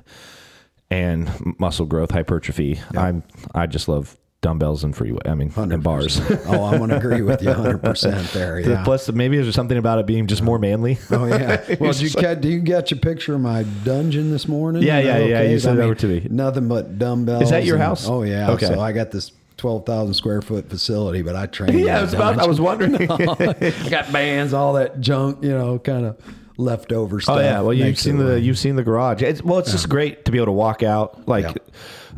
and 0.89 1.29
muscle 1.59 1.85
growth, 1.85 2.11
hypertrophy, 2.11 2.79
I'm 2.95 3.23
I 3.53 3.67
just 3.67 3.87
love 3.87 4.17
dumbbells 4.41 4.83
and 4.83 4.95
free. 4.95 5.17
I 5.25 5.35
mean, 5.35 5.51
and 5.55 5.83
bars. 5.83 6.19
oh, 6.47 6.65
I'm 6.65 6.87
to 6.89 6.97
agree 6.97 7.21
with 7.21 7.41
you 7.41 7.49
100 7.49 7.79
percent 7.79 8.27
there. 8.31 8.59
Yeah. 8.69 8.83
Plus, 8.83 9.09
maybe 9.11 9.37
there's 9.37 9.55
something 9.55 9.77
about 9.77 9.99
it 9.99 10.05
being 10.05 10.27
just 10.27 10.41
more 10.41 10.59
manly. 10.59 10.97
Oh 11.11 11.25
yeah. 11.25 11.75
Well, 11.79 11.93
you 11.93 12.09
get, 12.09 12.41
do 12.41 12.49
you 12.49 12.59
get 12.59 12.91
your 12.91 12.99
picture 12.99 13.35
of 13.35 13.41
my 13.41 13.63
dungeon 13.83 14.31
this 14.31 14.47
morning? 14.47 14.83
Yeah, 14.83 14.99
yeah, 14.99 15.17
yeah. 15.19 15.41
You 15.43 15.59
sent 15.59 15.79
it 15.79 15.81
over 15.81 15.95
to 15.95 16.07
me. 16.07 16.27
Nothing 16.29 16.67
but 16.67 16.99
dumbbells. 16.99 17.43
Is 17.43 17.49
that 17.51 17.63
your 17.63 17.75
and- 17.75 17.83
house? 17.83 18.07
Oh 18.07 18.23
yeah. 18.23 18.51
Okay. 18.51 18.67
So 18.67 18.79
I 18.79 18.91
got 18.91 19.11
this 19.11 19.31
12,000 19.57 20.13
square 20.13 20.41
foot 20.41 20.69
facility, 20.69 21.21
but 21.21 21.35
I 21.35 21.45
train. 21.45 21.77
yeah, 21.85 21.99
I 21.99 22.01
was 22.01 22.13
about. 22.13 22.39
I 22.39 22.47
was 22.47 22.61
wondering. 22.61 22.95
I 23.09 23.89
got 23.89 24.11
bands, 24.11 24.53
all 24.53 24.73
that 24.73 24.99
junk, 24.99 25.43
you 25.43 25.49
know, 25.51 25.79
kind 25.79 26.05
of 26.05 26.17
leftover 26.57 27.21
stuff. 27.21 27.37
Oh 27.37 27.39
yeah, 27.39 27.61
well 27.61 27.73
you've 27.73 27.97
seen 27.97 28.17
the 28.17 28.25
work. 28.25 28.43
you've 28.43 28.59
seen 28.59 28.75
the 28.75 28.83
garage. 28.83 29.21
It's, 29.21 29.41
well, 29.41 29.59
it's 29.59 29.71
just 29.71 29.89
great 29.89 30.25
to 30.25 30.31
be 30.31 30.37
able 30.37 30.47
to 30.47 30.51
walk 30.51 30.83
out. 30.83 31.27
Like, 31.27 31.57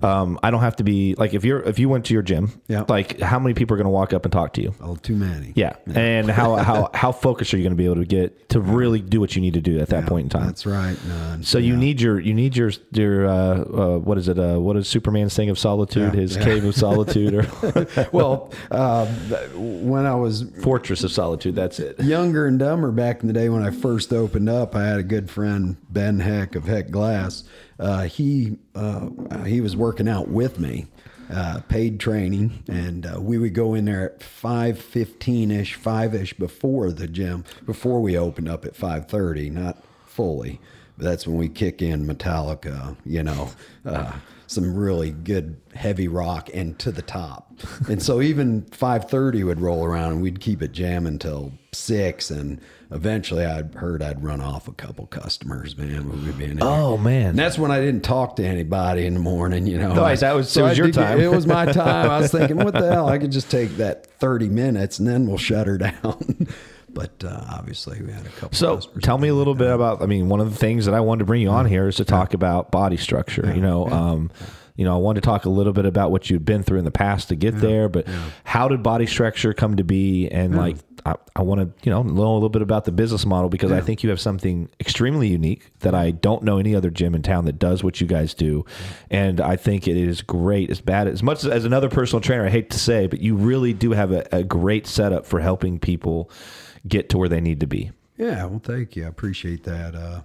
um, 0.03 0.39
I 0.43 0.51
don't 0.51 0.61
have 0.61 0.75
to 0.77 0.83
be 0.83 1.15
like 1.15 1.33
if 1.33 1.43
you're 1.45 1.61
if 1.61 1.79
you 1.79 1.89
went 1.89 2.05
to 2.05 2.13
your 2.13 2.23
gym. 2.23 2.61
Yeah. 2.67 2.85
Like, 2.87 3.19
how 3.19 3.39
many 3.39 3.53
people 3.53 3.75
are 3.75 3.77
going 3.77 3.85
to 3.85 3.91
walk 3.91 4.13
up 4.13 4.25
and 4.25 4.31
talk 4.31 4.53
to 4.53 4.61
you? 4.61 4.73
Oh, 4.81 4.95
too 4.95 5.15
many. 5.15 5.53
Yeah, 5.55 5.75
and 5.93 6.29
how 6.29 6.55
how 6.55 6.89
how 6.93 7.11
focused 7.11 7.53
are 7.53 7.57
you 7.57 7.63
going 7.63 7.71
to 7.71 7.77
be 7.77 7.85
able 7.85 7.95
to 7.95 8.05
get 8.05 8.49
to 8.49 8.59
really 8.59 9.01
do 9.01 9.19
what 9.19 9.35
you 9.35 9.41
need 9.41 9.53
to 9.53 9.61
do 9.61 9.79
at 9.79 9.89
that 9.89 10.05
point 10.05 10.25
in 10.25 10.29
time? 10.29 10.47
That's 10.47 10.65
right. 10.65 10.97
None. 11.07 11.43
So 11.43 11.57
you 11.57 11.75
need 11.75 12.01
your 12.01 12.19
you 12.19 12.33
need 12.33 12.55
your 12.55 12.71
your 12.91 13.27
uh, 13.27 13.33
uh, 13.33 13.97
what 13.99 14.17
is 14.17 14.27
it? 14.27 14.39
Uh, 14.39 14.59
what 14.59 14.75
is 14.77 14.87
Superman's 14.87 15.35
thing 15.35 15.49
of 15.49 15.59
solitude? 15.59 16.13
Yeah, 16.13 16.19
His 16.19 16.35
yeah. 16.35 16.43
cave 16.43 16.65
of 16.65 16.75
solitude 16.75 17.33
or 17.33 18.07
well, 18.11 18.51
uh, 18.71 19.05
when 19.55 20.05
I 20.05 20.15
was 20.15 20.45
fortress 20.63 21.03
of 21.03 21.11
solitude? 21.11 21.55
That's 21.55 21.79
it. 21.79 21.99
younger 21.99 22.47
and 22.47 22.57
dumber 22.59 22.91
back 22.91 23.21
in 23.21 23.27
the 23.27 23.33
day 23.33 23.49
when 23.49 23.63
I 23.63 23.71
first 23.71 24.13
opened 24.13 24.49
up, 24.49 24.75
I 24.75 24.85
had 24.85 24.99
a 24.99 25.03
good 25.03 25.29
friend 25.29 25.77
Ben 25.89 26.19
Heck 26.19 26.55
of 26.55 26.65
Heck 26.65 26.89
Glass. 26.91 27.43
Uh, 27.82 28.04
he 28.04 28.58
uh, 28.76 29.10
he 29.44 29.60
was 29.60 29.76
working 29.76 30.08
out 30.08 30.28
with 30.28 30.60
me, 30.60 30.86
uh, 31.32 31.60
paid 31.67 32.00
training, 32.00 32.63
and 32.67 33.08
uh, 33.08 33.20
we 33.20 33.39
would 33.39 33.56
go 33.56 33.74
in 33.74 33.86
there 33.86 34.13
at 34.13 34.22
five 34.22 34.80
fifteen 34.80 35.50
ish, 35.50 35.74
five 35.74 36.13
ish 36.13 36.34
before 36.34 36.91
the 36.91 37.08
gym, 37.08 37.44
before 37.65 38.00
we 38.00 38.15
opened 38.15 38.48
up 38.48 38.65
at 38.65 38.76
five 38.76 39.08
thirty, 39.08 39.50
not 39.50 39.84
fully. 40.06 40.60
But 40.96 41.06
that's 41.06 41.26
when 41.26 41.38
we 41.38 41.50
kick 41.50 41.82
in 41.82 42.06
Metallica, 42.06 42.96
you 43.04 43.24
know. 43.24 43.50
Uh, 43.84 44.12
some 44.46 44.76
really 44.76 45.12
good 45.12 45.56
heavy 45.74 46.10
rock 46.10 46.50
and 46.54 46.78
to 46.78 46.91
the 46.91 47.02
top. 47.02 47.54
And 47.88 48.04
so 48.04 48.22
even 48.22 48.63
5:30 48.63 49.46
would 49.46 49.62
roll 49.62 49.86
around 49.86 50.12
and 50.12 50.22
we'd 50.22 50.41
keep 50.41 50.62
it 50.62 50.74
jamming 50.74 51.20
till 51.20 51.54
6 51.72 52.30
and 52.30 52.60
eventually 52.91 53.45
I'd 53.45 53.73
heard 53.75 54.01
I'd 54.04 54.23
run 54.23 54.41
off 54.41 54.67
a 54.67 54.73
couple 54.73 55.08
customers, 55.08 55.77
man. 55.77 56.10
We'd 56.25 56.38
be 56.38 56.45
in 56.45 56.58
there. 56.58 56.67
Oh 56.67 56.97
man, 56.97 57.30
And 57.30 57.39
that's 57.39 57.58
when 57.58 57.71
I 57.71 57.80
didn't 57.80 58.01
talk 58.04 58.36
to 58.38 58.45
anybody 58.45 59.06
in 59.06 59.13
the 59.13 59.19
morning, 59.19 59.65
you 59.67 59.77
know. 59.77 59.93
Nice, 59.93 60.19
that 60.21 60.36
was- 60.36 60.49
so 60.49 60.65
it 60.65 60.69
was 60.69 60.80
I 60.80 60.84
your 60.84 60.91
time. 60.91 61.19
It 61.19 61.32
was 61.32 61.47
my 61.47 61.65
time. 61.71 62.10
I 62.10 62.19
was 62.19 62.32
thinking, 62.32 62.58
what 62.58 62.73
the 62.73 62.91
hell? 62.91 63.08
I 63.08 63.17
could 63.17 63.32
just 63.32 63.49
take 63.49 63.77
that 63.77 64.06
30 64.19 64.49
minutes 64.49 64.99
and 64.99 65.08
then 65.08 65.25
we'll 65.27 65.38
shut 65.38 65.67
her 65.67 65.77
down. 65.77 66.47
but 66.93 67.12
uh, 67.23 67.45
obviously, 67.51 68.01
we 68.01 68.12
had 68.12 68.25
a 68.25 68.30
couple. 68.30 68.58
So 68.58 68.77
tell 69.01 69.17
me 69.17 69.30
a 69.30 69.34
little 69.36 69.56
bit 69.56 69.69
about. 69.71 70.01
I 70.01 70.06
mean, 70.06 70.27
one 70.30 70.41
of 70.41 70.51
the 70.51 70.58
things 70.58 70.86
that 70.86 70.93
I 70.93 70.99
wanted 70.99 71.19
to 71.19 71.25
bring 71.25 71.41
you 71.41 71.49
on 71.49 71.65
here 71.65 71.88
is 71.88 71.95
to 71.97 72.06
talk 72.06 72.34
about 72.34 72.69
body 72.71 72.97
structure. 72.97 73.49
You 73.56 73.62
know, 73.62 73.88
um, 73.88 74.32
you 74.75 74.86
know, 74.86 74.95
I 74.95 74.97
wanted 74.97 75.21
to 75.21 75.25
talk 75.25 75.45
a 75.45 75.49
little 75.49 75.73
bit 75.73 75.86
about 75.86 76.12
what 76.12 76.29
you've 76.29 76.45
been 76.45 76.63
through 76.63 76.79
in 76.79 76.86
the 76.86 76.91
past 76.91 77.29
to 77.29 77.36
get 77.36 77.60
there. 77.60 77.89
But 77.89 78.07
how 78.43 78.67
did 78.67 78.81
body 78.81 79.05
structure 79.05 79.53
come 79.53 79.77
to 79.77 79.84
be? 79.84 80.29
And 80.29 80.55
like, 80.55 80.77
I, 81.05 81.15
I 81.36 81.41
want 81.41 81.62
to 81.62 81.86
you 81.86 81.91
know 81.91 82.03
know 82.03 82.31
a 82.31 82.34
little 82.34 82.49
bit 82.49 82.62
about 82.62 82.86
the 82.86 82.91
business 82.91 83.25
model 83.25 83.49
because 83.49 83.71
I 83.71 83.81
think 83.81 84.03
you 84.03 84.10
have 84.10 84.19
something 84.19 84.69
extremely 84.79 85.27
unique 85.27 85.71
that 85.79 85.95
I 85.95 86.12
don't 86.12 86.43
know 86.43 86.57
any 86.57 86.75
other 86.75 86.89
gym 86.89 87.15
in 87.15 87.21
town 87.21 87.45
that 87.45 87.60
does 87.60 87.84
what 87.84 87.99
you 87.99 88.07
guys 88.07 88.34
do. 88.34 88.65
And 89.10 89.41
I 89.41 89.55
think 89.55 89.88
it 89.88 89.97
is 89.97 90.21
great. 90.21 90.69
As 90.69 90.79
bad 90.79 91.07
as 91.07 91.23
much 91.23 91.43
as, 91.43 91.49
as 91.49 91.65
another 91.65 91.89
personal 91.89 92.21
trainer, 92.21 92.45
I 92.45 92.49
hate 92.49 92.69
to 92.71 92.79
say, 92.79 93.07
but 93.07 93.19
you 93.19 93.36
really 93.36 93.73
do 93.73 93.91
have 93.91 94.12
a, 94.12 94.27
a 94.31 94.43
great 94.43 94.88
setup 94.88 95.25
for 95.25 95.39
helping 95.39 95.79
people 95.79 96.29
get 96.88 97.10
to 97.10 97.17
where 97.17 97.29
they 97.29 97.41
need 97.41 97.60
to 97.60 97.67
be. 97.67 97.91
Yeah, 98.17 98.45
well, 98.45 98.62
thank 98.63 98.95
you. 98.95 99.05
I 99.05 99.07
appreciate 99.07 99.63
that. 99.63 99.95
Uh, 99.95 100.21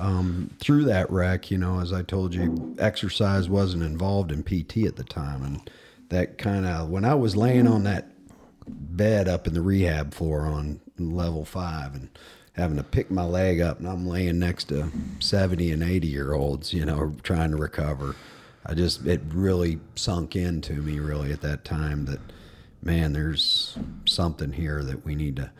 um, 0.00 0.50
through 0.58 0.84
that 0.84 1.10
wreck, 1.10 1.50
you 1.50 1.58
know, 1.58 1.80
as 1.80 1.92
I 1.92 2.02
told 2.02 2.34
you, 2.34 2.74
exercise 2.78 3.48
wasn't 3.48 3.82
involved 3.82 4.32
in 4.32 4.42
PT 4.42 4.86
at 4.86 4.96
the 4.96 5.04
time, 5.04 5.44
and 5.44 5.70
that 6.08 6.38
kind 6.38 6.66
of 6.66 6.88
when 6.88 7.04
I 7.04 7.14
was 7.14 7.36
laying 7.36 7.68
on 7.68 7.84
that 7.84 8.08
bed 8.66 9.28
up 9.28 9.46
in 9.46 9.54
the 9.54 9.62
rehab 9.62 10.14
floor 10.14 10.46
on 10.46 10.80
level 10.98 11.44
five 11.44 11.94
and 11.94 12.08
having 12.54 12.78
to 12.78 12.82
pick 12.82 13.10
my 13.10 13.24
leg 13.24 13.60
up, 13.60 13.78
and 13.78 13.88
I'm 13.88 14.06
laying 14.06 14.38
next 14.38 14.64
to 14.68 14.90
seventy 15.20 15.70
and 15.70 15.82
eighty 15.82 16.08
year 16.08 16.32
olds, 16.32 16.72
you 16.72 16.84
know, 16.84 17.14
trying 17.22 17.50
to 17.50 17.56
recover. 17.56 18.16
I 18.64 18.74
just 18.74 19.06
it 19.06 19.20
really 19.28 19.80
sunk 19.96 20.34
into 20.34 20.74
me 20.74 20.98
really 20.98 21.30
at 21.30 21.42
that 21.42 21.64
time 21.64 22.06
that 22.06 22.20
man, 22.82 23.12
there's 23.12 23.76
something 24.06 24.52
here 24.52 24.82
that 24.82 25.04
we 25.04 25.14
need 25.14 25.36
to 25.36 25.50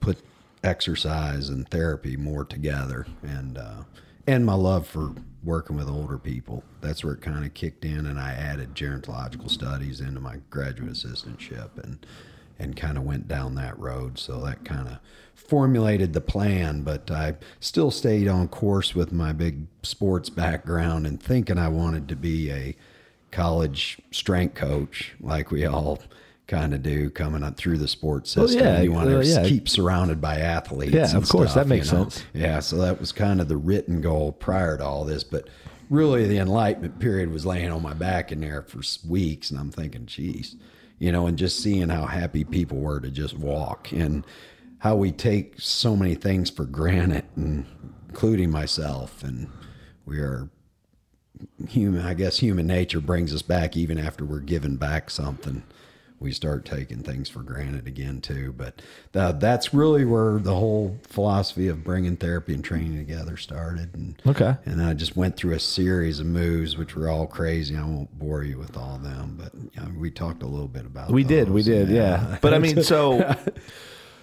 put 0.00 0.18
exercise 0.66 1.48
and 1.48 1.68
therapy 1.68 2.16
more 2.16 2.44
together. 2.44 3.06
And 3.22 3.56
uh, 3.56 3.82
and 4.26 4.44
my 4.44 4.54
love 4.54 4.86
for 4.86 5.12
working 5.44 5.76
with 5.76 5.88
older 5.88 6.18
people. 6.18 6.64
That's 6.80 7.04
where 7.04 7.14
it 7.14 7.22
kind 7.22 7.44
of 7.44 7.54
kicked 7.54 7.84
in 7.84 8.06
and 8.06 8.18
I 8.18 8.32
added 8.32 8.74
gerontological 8.74 9.48
studies 9.48 10.00
into 10.00 10.20
my 10.20 10.38
graduate 10.50 10.92
assistantship 10.92 11.82
and 11.82 12.04
and 12.58 12.74
kind 12.74 12.96
of 12.96 13.04
went 13.04 13.28
down 13.28 13.54
that 13.54 13.78
road. 13.78 14.18
So 14.18 14.40
that 14.40 14.64
kind 14.64 14.88
of 14.88 14.98
formulated 15.34 16.12
the 16.12 16.20
plan 16.20 16.82
but 16.82 17.10
I 17.10 17.36
still 17.60 17.90
stayed 17.90 18.26
on 18.26 18.48
course 18.48 18.94
with 18.94 19.12
my 19.12 19.32
big 19.32 19.66
sports 19.82 20.30
background 20.30 21.06
and 21.06 21.22
thinking 21.22 21.58
I 21.58 21.68
wanted 21.68 22.08
to 22.08 22.16
be 22.16 22.50
a 22.50 22.76
college 23.30 23.98
strength 24.10 24.54
coach 24.54 25.14
like 25.20 25.50
we 25.50 25.66
all 25.66 26.00
kind 26.46 26.72
of 26.72 26.82
do 26.82 27.10
coming 27.10 27.42
up 27.42 27.56
through 27.56 27.78
the 27.78 27.88
sports 27.88 28.30
system. 28.30 28.62
yeah, 28.62 28.80
you 28.80 28.92
want 28.92 29.08
to 29.08 29.18
uh, 29.18 29.22
yeah. 29.22 29.42
keep 29.44 29.68
surrounded 29.68 30.20
by 30.20 30.38
athletes. 30.38 30.94
Yeah, 30.94 31.16
of 31.16 31.28
course, 31.28 31.52
stuff, 31.52 31.64
that 31.64 31.68
makes 31.68 31.90
you 31.90 31.98
know? 31.98 32.08
sense. 32.08 32.24
Yeah, 32.32 32.60
so 32.60 32.76
that 32.78 33.00
was 33.00 33.12
kind 33.12 33.40
of 33.40 33.48
the 33.48 33.56
written 33.56 34.00
goal 34.00 34.32
prior 34.32 34.76
to 34.78 34.84
all 34.84 35.04
this, 35.04 35.24
but 35.24 35.48
really 35.90 36.26
the 36.26 36.38
enlightenment 36.38 36.98
period 36.98 37.30
was 37.30 37.44
laying 37.44 37.70
on 37.70 37.82
my 37.82 37.94
back 37.94 38.30
in 38.30 38.40
there 38.40 38.62
for 38.62 38.80
weeks, 39.08 39.50
and 39.50 39.58
I'm 39.58 39.70
thinking, 39.72 40.06
geez, 40.06 40.56
you 40.98 41.10
know, 41.10 41.26
and 41.26 41.36
just 41.36 41.60
seeing 41.60 41.88
how 41.88 42.06
happy 42.06 42.44
people 42.44 42.78
were 42.78 43.00
to 43.00 43.10
just 43.10 43.36
walk 43.36 43.90
and 43.92 44.24
how 44.78 44.94
we 44.94 45.10
take 45.10 45.60
so 45.60 45.96
many 45.96 46.14
things 46.14 46.48
for 46.48 46.64
granted, 46.64 47.24
and 47.34 47.66
including 48.08 48.50
myself, 48.50 49.24
and 49.24 49.50
we 50.04 50.20
are 50.20 50.48
human 51.68 52.00
i 52.06 52.14
guess 52.14 52.38
human 52.38 52.66
nature 52.66 52.98
brings 52.98 53.34
us 53.34 53.42
back 53.42 53.76
even 53.76 53.98
after 53.98 54.24
we're 54.24 54.40
given 54.40 54.76
back 54.76 55.10
something 55.10 55.62
we 56.18 56.32
start 56.32 56.64
taking 56.64 57.02
things 57.02 57.28
for 57.28 57.40
granted 57.40 57.86
again 57.86 58.20
too 58.20 58.52
but 58.56 58.80
that, 59.12 59.38
that's 59.40 59.74
really 59.74 60.04
where 60.04 60.38
the 60.38 60.54
whole 60.54 60.98
philosophy 61.08 61.68
of 61.68 61.84
bringing 61.84 62.16
therapy 62.16 62.54
and 62.54 62.64
training 62.64 62.96
together 62.96 63.36
started 63.36 63.94
and 63.94 64.20
Okay. 64.26 64.56
and 64.64 64.82
i 64.82 64.94
just 64.94 65.16
went 65.16 65.36
through 65.36 65.52
a 65.54 65.60
series 65.60 66.20
of 66.20 66.26
moves 66.26 66.76
which 66.76 66.96
were 66.96 67.08
all 67.08 67.26
crazy 67.26 67.76
i 67.76 67.82
won't 67.82 68.18
bore 68.18 68.42
you 68.42 68.58
with 68.58 68.76
all 68.76 68.98
them 68.98 69.36
but 69.40 69.52
you 69.54 69.70
know, 69.82 69.90
we 69.98 70.10
talked 70.10 70.42
a 70.42 70.46
little 70.46 70.68
bit 70.68 70.86
about 70.86 71.10
it. 71.10 71.12
We 71.12 71.24
did, 71.24 71.50
we 71.50 71.60
those. 71.60 71.66
did, 71.66 71.88
yeah. 71.90 72.38
But 72.40 72.54
I 72.54 72.58
mean, 72.58 72.82
so, 72.82 73.18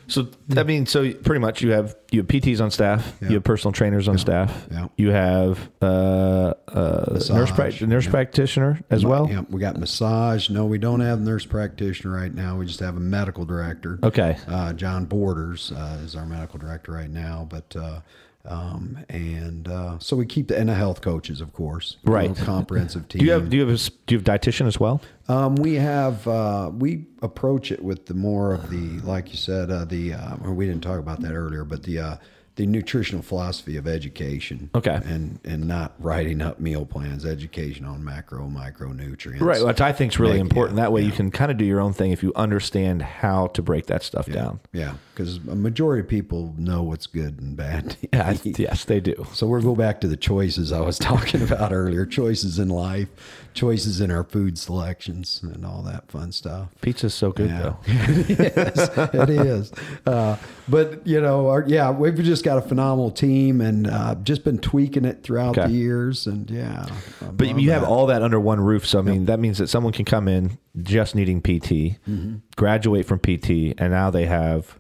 so 0.08 0.28
I 0.56 0.64
mean, 0.64 0.86
so 0.86 1.12
pretty 1.14 1.40
much 1.40 1.62
you 1.62 1.72
have 1.72 1.96
you 2.12 2.20
have 2.20 2.28
PTs 2.28 2.62
on 2.62 2.72
staff, 2.72 3.16
you 3.22 3.36
have 3.36 3.44
personal 3.44 3.72
trainers 3.72 4.08
on 4.08 4.18
staff, 4.18 4.68
yeah. 4.72 4.88
you 4.98 5.10
have 5.10 5.70
uh, 5.82 6.54
uh, 6.68 7.20
nurse 7.30 7.52
prac- 7.52 7.82
nurse 7.82 8.08
practitioner 8.08 8.82
as 8.90 9.06
well. 9.06 9.30
yeah, 9.30 9.42
we 9.50 9.60
got 9.60 9.78
massage. 9.78 10.50
No, 10.50 10.66
we 10.66 10.78
don't 10.78 11.00
have 11.00 11.20
nurse 11.20 11.46
practitioner 11.46 12.14
right 12.14 12.34
now. 12.34 12.58
We 12.58 12.66
just 12.66 12.80
have 12.80 12.98
a 12.98 13.00
medical 13.00 13.46
director. 13.46 14.00
Okay. 14.04 14.38
Uh, 14.48 14.74
John 14.74 15.06
Borders 15.06 15.72
uh, 15.72 16.02
is 16.04 16.16
our 16.16 16.26
medical 16.26 16.60
director 16.60 16.92
right 16.92 17.10
now, 17.10 17.48
but 17.50 17.76
uh, 17.76 18.02
um, 18.46 18.98
and 19.10 19.68
uh, 19.68 19.98
so 20.00 20.16
we 20.18 20.26
keep 20.26 20.50
the 20.50 20.58
and 20.58 20.68
the 20.70 20.74
health 20.76 21.02
coaches, 21.02 21.40
of 21.40 21.54
course, 21.54 21.98
Right. 22.04 22.36
comprehensive 22.36 23.08
team. 23.10 23.20
Do 23.20 23.26
you 23.26 23.32
have 23.32 23.50
do 23.50 23.58
you 23.58 23.66
have 23.68 23.74
a, 23.76 23.90
do 24.06 24.16
you 24.16 24.18
have 24.20 24.26
dietitian 24.26 24.68
as 24.68 24.80
well? 24.80 25.02
Um, 25.30 25.56
we 25.56 25.76
have 25.76 26.28
uh, 26.28 26.70
we 26.74 27.06
approach 27.22 27.72
it 27.72 27.82
with 27.82 28.06
the 28.08 28.14
more 28.14 28.54
of 28.54 28.70
the 28.70 29.00
like 29.08 29.30
you 29.32 29.38
said 29.38 29.72
uh, 29.72 29.86
the 29.86 30.14
uh, 30.14 30.36
we 30.52 30.66
didn't 30.66 30.84
talk 30.84 31.00
about 31.00 31.22
that 31.22 31.34
earlier, 31.34 31.64
but 31.64 31.84
the 31.84 32.00
uh, 32.00 32.16
the 32.56 32.66
nutritional 32.68 33.24
philosophy 33.24 33.78
of 33.78 33.88
education. 33.88 34.70
Okay. 34.76 35.00
and 35.06 35.40
and 35.44 35.68
not 35.68 35.94
writing 36.00 36.42
up 36.42 36.60
meal 36.60 36.86
plans, 36.86 37.26
education 37.26 37.86
on 37.86 38.04
macro 38.04 38.48
micronutrients. 38.48 39.42
Right, 39.42 39.64
which 39.64 39.82
I 39.82 39.92
think 39.92 40.14
is 40.14 40.20
really 40.20 40.40
important. 40.40 40.78
yeah, 40.78 40.84
that 40.84 40.92
way, 40.92 41.02
you 41.02 41.12
can 41.12 41.32
kind 41.32 41.52
of 41.52 41.58
do 41.58 41.66
your 41.66 41.80
own 41.80 41.94
thing 41.94 42.12
if 42.12 42.22
you 42.22 42.32
understand 42.36 43.02
how 43.02 43.48
to 43.48 43.62
break 43.62 43.88
that 43.88 44.04
stuff 44.04 44.28
down. 44.28 44.60
Yeah, 44.72 44.96
because 45.14 45.38
a 45.38 45.56
majority 45.56 46.02
of 46.02 46.08
people 46.08 46.54
know 46.58 46.84
what's 46.84 47.08
good 47.08 47.40
and 47.40 47.56
bad. 47.56 47.98
Yeah, 48.14 48.36
yes, 48.44 48.86
they 48.86 49.00
do. 49.00 49.26
So 49.34 49.48
we'll 49.48 49.62
go 49.62 49.76
back 49.76 50.00
to 50.02 50.08
the 50.08 50.18
choices 50.18 50.72
I 50.72 50.82
was 50.82 51.00
talking 51.00 51.42
about 51.52 51.74
earlier 51.74 52.06
choices 52.06 52.60
in 52.60 52.70
life, 52.70 53.10
choices 53.54 54.02
in 54.02 54.12
our 54.12 54.24
food 54.24 54.58
selections, 54.58 55.42
and 55.44 55.66
all 55.66 55.82
that 55.84 56.10
fun 56.12 56.32
stuff. 56.32 56.70
Pizza's 56.82 57.14
so 57.14 57.32
good 57.32 57.50
Yeah. 57.50 57.62
though. 57.62 57.78
yes, 57.88 58.90
it 59.14 59.30
is. 59.30 59.72
Uh, 60.06 60.38
but, 60.68 61.06
you 61.06 61.20
know, 61.22 61.50
our, 61.50 61.64
yeah, 61.68 61.92
we've 61.92 62.16
just 62.16 62.44
got 62.44 62.58
a 62.58 62.62
phenomenal 62.62 63.12
team 63.12 63.62
and 63.62 63.88
uh, 63.88 64.16
just 64.24 64.44
been 64.44 64.58
tweaking 64.58 65.06
it 65.06 65.24
throughout 65.24 65.58
Okay. 65.58 65.68
the 65.68 65.74
years. 65.74 66.26
And 66.28 66.50
yeah, 66.50 66.86
I 67.22 67.26
But 67.26 67.60
you 67.60 67.72
have 67.72 67.84
all 67.84 68.08
that 68.08 68.22
under 68.24 68.40
one 68.40 68.60
roof. 68.60 68.86
So 68.86 69.00
I 69.00 69.02
mean, 69.02 69.26
that 69.26 69.40
means 69.40 69.58
that 69.58 69.68
someone 69.68 69.94
can 69.94 70.06
come 70.06 70.28
in 70.28 70.58
just 70.82 71.16
needing 71.16 71.42
PT, 71.42 71.98
Mm-hmm. 72.08 72.36
graduate 72.56 73.06
from 73.06 73.20
PT, 73.20 73.74
and 73.78 73.92
now 73.92 74.10
they 74.10 74.26
have. 74.26 74.80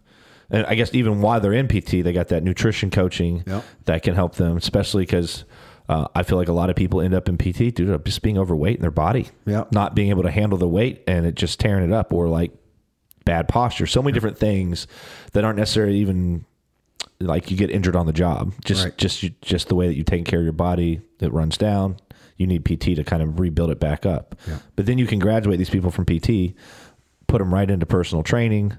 And 0.50 0.66
I 0.68 0.76
guess 0.76 0.94
even 0.94 1.22
while 1.22 1.40
they're 1.40 1.54
in 1.54 1.68
PT, 1.68 2.04
they 2.04 2.14
got 2.14 2.28
that 2.28 2.44
nutrition 2.44 2.92
coaching 2.92 3.44
Yep. 3.48 3.64
that 3.86 4.04
can 4.04 4.14
help 4.16 4.36
them, 4.36 4.58
especially 4.58 5.04
because 5.04 5.46
uh, 5.90 6.08
I 6.16 6.24
feel 6.24 6.38
like 6.38 6.48
a 6.48 6.54
lot 6.54 6.70
of 6.70 6.76
people 6.76 7.02
end 7.02 7.14
up 7.14 7.28
in 7.28 7.38
PT 7.38 7.76
due 7.76 7.86
to 7.86 8.00
just 8.00 8.22
being 8.22 8.38
overweight 8.38 8.76
in 8.78 8.82
their 8.82 8.92
body, 8.92 9.30
Yep. 9.46 9.72
not 9.74 9.96
being 9.96 10.10
able 10.10 10.24
to 10.24 10.32
handle 10.32 10.58
the 10.58 10.68
weight 10.68 11.04
and 11.08 11.26
it 11.26 11.36
just 11.36 11.60
tearing 11.60 11.84
it 11.84 11.92
up, 11.94 12.14
or 12.14 12.28
like 12.30 12.52
bad 13.26 13.48
posture. 13.48 13.86
So 13.88 14.02
many 14.02 14.14
different 14.14 14.38
things 14.38 14.88
that 15.34 15.44
aren't 15.44 15.58
necessarily 15.60 15.98
even 15.98 16.46
like 17.20 17.50
you 17.52 17.58
get 17.58 17.70
injured 17.70 17.96
on 17.96 18.06
the 18.06 18.14
job. 18.14 18.54
Just 18.66 18.84
Right. 18.86 18.98
just 18.98 19.24
just 19.42 19.68
the 19.70 19.76
way 19.76 19.88
that 19.88 19.96
you 19.96 20.04
take 20.04 20.26
care 20.26 20.40
of 20.40 20.44
your 20.46 20.54
body, 20.54 21.02
it 21.20 21.32
runs 21.34 21.58
down. 21.58 21.98
You 22.38 22.48
need 22.48 22.66
PT 22.66 22.96
to 22.96 23.04
kind 23.04 23.22
of 23.22 23.40
rebuild 23.40 23.70
it 23.70 23.80
back 23.80 24.06
up. 24.06 24.36
Yeah. 24.48 24.58
But 24.76 24.86
then 24.88 24.98
you 24.98 25.06
can 25.06 25.20
graduate 25.20 25.58
these 25.60 25.70
people 25.70 25.92
from 25.92 26.06
PT, 26.06 26.56
put 27.28 27.40
them 27.40 27.54
right 27.54 27.70
into 27.70 27.86
personal 27.86 28.24
training, 28.24 28.74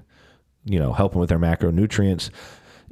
you 0.65 0.77
know, 0.79 0.91
help 0.93 1.13
them 1.13 1.21
with 1.21 1.29
their 1.29 1.39
macronutrients, 1.39 2.29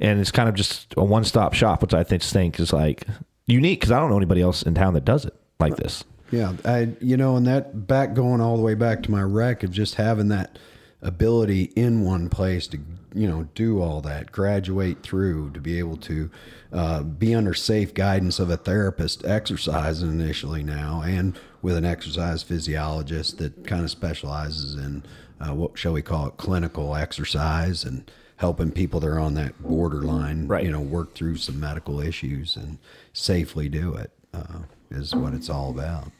and 0.00 0.18
it's 0.20 0.30
kind 0.30 0.48
of 0.48 0.54
just 0.54 0.94
a 0.96 1.04
one-stop 1.04 1.52
shop, 1.54 1.82
which 1.82 1.94
I 1.94 2.02
think 2.02 2.22
think 2.22 2.58
is 2.58 2.72
like 2.72 3.06
unique 3.46 3.80
because 3.80 3.90
I 3.90 3.98
don't 4.00 4.10
know 4.10 4.16
anybody 4.16 4.40
else 4.40 4.62
in 4.62 4.74
town 4.74 4.94
that 4.94 5.04
does 5.04 5.24
it 5.24 5.34
like 5.58 5.76
this. 5.76 6.04
Yeah, 6.30 6.54
I 6.64 6.88
you 7.00 7.16
know, 7.16 7.36
and 7.36 7.46
that 7.46 7.86
back 7.86 8.14
going 8.14 8.40
all 8.40 8.56
the 8.56 8.62
way 8.62 8.74
back 8.74 9.02
to 9.04 9.10
my 9.10 9.22
wreck 9.22 9.62
of 9.62 9.70
just 9.70 9.96
having 9.96 10.28
that 10.28 10.58
ability 11.02 11.64
in 11.76 12.02
one 12.02 12.30
place 12.30 12.66
to 12.68 12.78
you 13.14 13.28
know 13.28 13.48
do 13.54 13.80
all 13.80 14.00
that, 14.00 14.32
graduate 14.32 15.02
through 15.02 15.50
to 15.50 15.60
be 15.60 15.78
able 15.78 15.96
to 15.98 16.30
uh, 16.72 17.02
be 17.02 17.34
under 17.34 17.54
safe 17.54 17.94
guidance 17.94 18.38
of 18.38 18.50
a 18.50 18.56
therapist, 18.56 19.24
exercising 19.24 20.08
initially 20.10 20.62
now, 20.62 21.02
and 21.02 21.38
with 21.62 21.76
an 21.76 21.84
exercise 21.84 22.42
physiologist 22.42 23.38
that 23.38 23.66
kind 23.66 23.84
of 23.84 23.90
specializes 23.90 24.74
in 24.74 25.04
uh, 25.40 25.54
what 25.54 25.78
shall 25.78 25.92
we 25.92 26.02
call 26.02 26.26
it, 26.26 26.36
clinical 26.36 26.96
exercise 26.96 27.84
and 27.84 28.10
helping 28.36 28.70
people 28.72 29.00
that 29.00 29.06
are 29.08 29.18
on 29.18 29.34
that 29.34 29.60
borderline, 29.62 30.46
Right. 30.48 30.64
you 30.64 30.70
know, 30.70 30.80
work 30.80 31.14
through 31.14 31.36
some 31.36 31.60
medical 31.60 32.00
issues 32.00 32.56
and 32.56 32.78
safely 33.12 33.68
do 33.68 33.94
it. 33.94 34.10
Uh, 34.32 34.60
is 34.90 35.14
what 35.14 35.32
it's 35.32 35.48
all 35.48 35.70
about. 35.70 36.10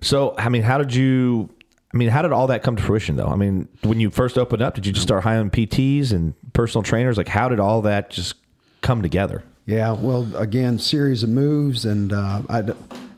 So, 0.00 0.34
I 0.38 0.48
mean, 0.48 0.62
how 0.62 0.78
did 0.78 0.94
you? 0.94 1.48
I 1.94 1.96
mean, 1.98 2.08
how 2.08 2.20
did 2.22 2.32
all 2.32 2.46
that 2.48 2.62
come 2.62 2.76
to 2.76 2.82
fruition, 2.82 3.16
though? 3.16 3.28
I 3.28 3.36
mean, 3.36 3.68
when 3.82 4.00
you 4.00 4.10
first 4.10 4.36
opened 4.36 4.60
up, 4.60 4.74
did 4.74 4.84
you 4.84 4.92
just 4.92 5.06
start 5.06 5.22
hiring 5.22 5.50
PTs 5.50 6.12
and 6.12 6.34
personal 6.52 6.82
trainers? 6.82 7.16
Like, 7.16 7.28
how 7.28 7.48
did 7.48 7.60
all 7.60 7.80
that 7.82 8.10
just 8.10 8.34
come 8.82 9.00
together? 9.02 9.42
Yeah, 9.66 9.92
well, 9.92 10.28
again, 10.36 10.78
series 10.78 11.22
of 11.22 11.28
moves, 11.30 11.84
and 11.84 12.12
uh, 12.12 12.42
I, 12.48 12.64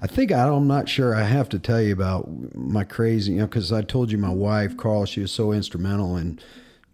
I 0.00 0.06
think 0.06 0.30
I, 0.32 0.48
I'm 0.48 0.66
not 0.68 0.88
sure. 0.88 1.14
I 1.14 1.22
have 1.24 1.48
to 1.50 1.58
tell 1.58 1.80
you 1.80 1.92
about 1.92 2.28
my 2.54 2.84
crazy, 2.84 3.32
you 3.32 3.38
know, 3.40 3.46
because 3.46 3.72
I 3.72 3.82
told 3.82 4.10
you 4.12 4.18
my 4.18 4.32
wife 4.32 4.76
Carla, 4.76 5.06
she 5.06 5.20
was 5.20 5.32
so 5.32 5.52
instrumental 5.52 6.16
in, 6.16 6.38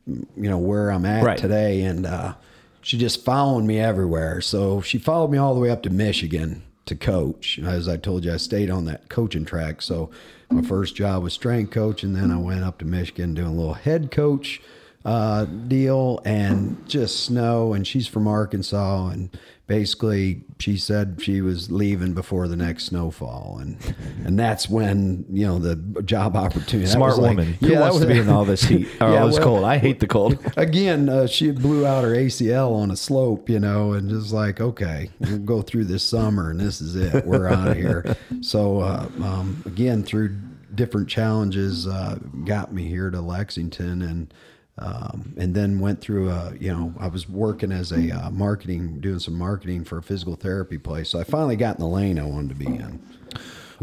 you 0.07 0.25
know, 0.37 0.59
where 0.59 0.91
I'm 0.91 1.05
at 1.07 1.25
Right. 1.25 1.39
today, 1.39 1.83
and 1.83 2.07
uh, 2.07 2.35
she 2.83 2.99
just 2.99 3.25
followed 3.25 3.65
me 3.65 3.79
everywhere. 3.81 4.41
So 4.41 4.81
she 4.81 4.99
followed 4.99 5.31
me 5.31 5.39
all 5.39 5.55
the 5.55 5.61
way 5.61 5.71
up 5.71 5.83
to 5.85 5.91
Michigan 5.91 6.63
to 6.87 6.95
coach. 6.95 7.59
As 7.59 7.89
I 7.89 7.97
told 7.97 8.25
you, 8.25 8.33
I 8.35 8.37
stayed 8.37 8.71
on 8.71 8.85
that 8.85 9.09
coaching 9.09 9.45
track. 9.47 9.81
So 9.81 10.11
my 10.51 10.61
first 10.63 10.95
job 10.95 11.23
was 11.23 11.33
strength 11.33 11.71
coach, 11.73 12.03
and 12.03 12.15
then 12.15 12.31
I 12.31 12.37
went 12.37 12.63
up 12.65 12.79
to 12.79 12.85
Michigan 12.85 13.33
doing 13.35 13.49
a 13.49 13.53
little 13.55 13.75
head 13.75 14.11
coach 14.11 14.61
uh, 15.05 15.45
deal 15.45 16.21
and 16.25 16.87
just 16.89 17.25
snow. 17.25 17.73
And 17.75 17.87
she's 17.87 18.07
from 18.07 18.27
Arkansas, 18.27 19.09
and 19.09 19.37
basically 19.67 20.43
she 20.59 20.77
said 20.77 21.19
she 21.21 21.41
was 21.41 21.71
leaving 21.71 22.15
before 22.15 22.49
the 22.49 22.57
next 22.57 22.85
snowfall, 22.85 23.59
and 23.61 23.77
and 24.25 24.39
that's 24.39 24.69
when 24.69 25.25
you 25.31 25.47
know 25.47 25.59
the 25.59 25.77
job 26.03 26.37
opportunity. 26.37 26.87
Smart 26.89 27.11
was 27.13 27.19
like- 27.19 27.37
woman. 27.37 27.55
Who 27.55 27.69
yeah, 27.69 27.81
wants 27.81 27.99
to 27.99 28.07
was- 28.07 28.15
be 28.15 28.21
in 28.21 28.29
all 28.29 28.45
this 28.45 28.63
heat 28.63 28.89
or 29.01 29.11
Yeah, 29.13 29.21
all 29.21 29.27
this 29.27 29.37
well- 29.39 29.45
cold? 29.47 29.65
I 29.65 29.79
hate 29.79 30.01
the 30.01 30.07
cold. 30.07 30.39
Again, 30.57 31.09
uh, 31.09 31.27
she 31.27 31.51
blew 31.51 31.87
out 31.87 32.05
her 32.05 32.15
ACL 32.15 32.73
on 32.75 32.91
a 32.91 32.97
slope, 32.97 33.49
you 33.51 33.59
know, 33.61 33.93
and 33.93 34.09
just 34.09 34.33
like, 34.33 34.61
okay, 34.61 35.11
we'll 35.21 35.39
go 35.39 35.61
through 35.63 35.85
this 35.85 36.03
summer, 36.03 36.51
and 36.51 36.59
this 36.61 36.81
is 36.81 36.97
it. 36.97 37.27
We're 37.27 37.49
out 37.49 37.69
of 37.69 37.77
here. 37.77 38.17
So, 38.41 38.81
uh, 38.81 39.09
um, 39.23 39.63
again, 39.65 40.03
through 40.03 40.37
different 40.75 41.09
challenges, 41.09 41.87
uh, 41.87 42.19
got 42.45 42.73
me 42.75 42.87
here 42.89 43.11
to 43.11 43.21
Lexington, 43.21 44.03
and 44.03 44.35
um, 44.79 45.35
and 45.37 45.55
then 45.55 45.79
went 45.79 46.01
through 46.01 46.31
a, 46.31 46.53
you 46.59 46.69
know, 46.73 46.93
I 46.99 47.07
was 47.09 47.29
working 47.29 47.71
as 47.71 47.93
a 47.93 48.11
uh, 48.11 48.31
marketing, 48.31 49.01
doing 49.01 49.21
some 49.21 49.35
marketing 49.35 49.85
for 49.85 49.99
a 49.99 50.03
physical 50.03 50.35
therapy 50.35 50.79
place. 50.79 51.11
So 51.11 51.21
I 51.21 51.25
finally 51.25 51.57
got 51.57 51.77
in 51.77 51.81
the 51.81 51.89
lane 51.89 52.19
I 52.19 52.25
wanted 52.25 52.49
to 52.51 52.55
be 52.57 52.67
in. 52.67 53.01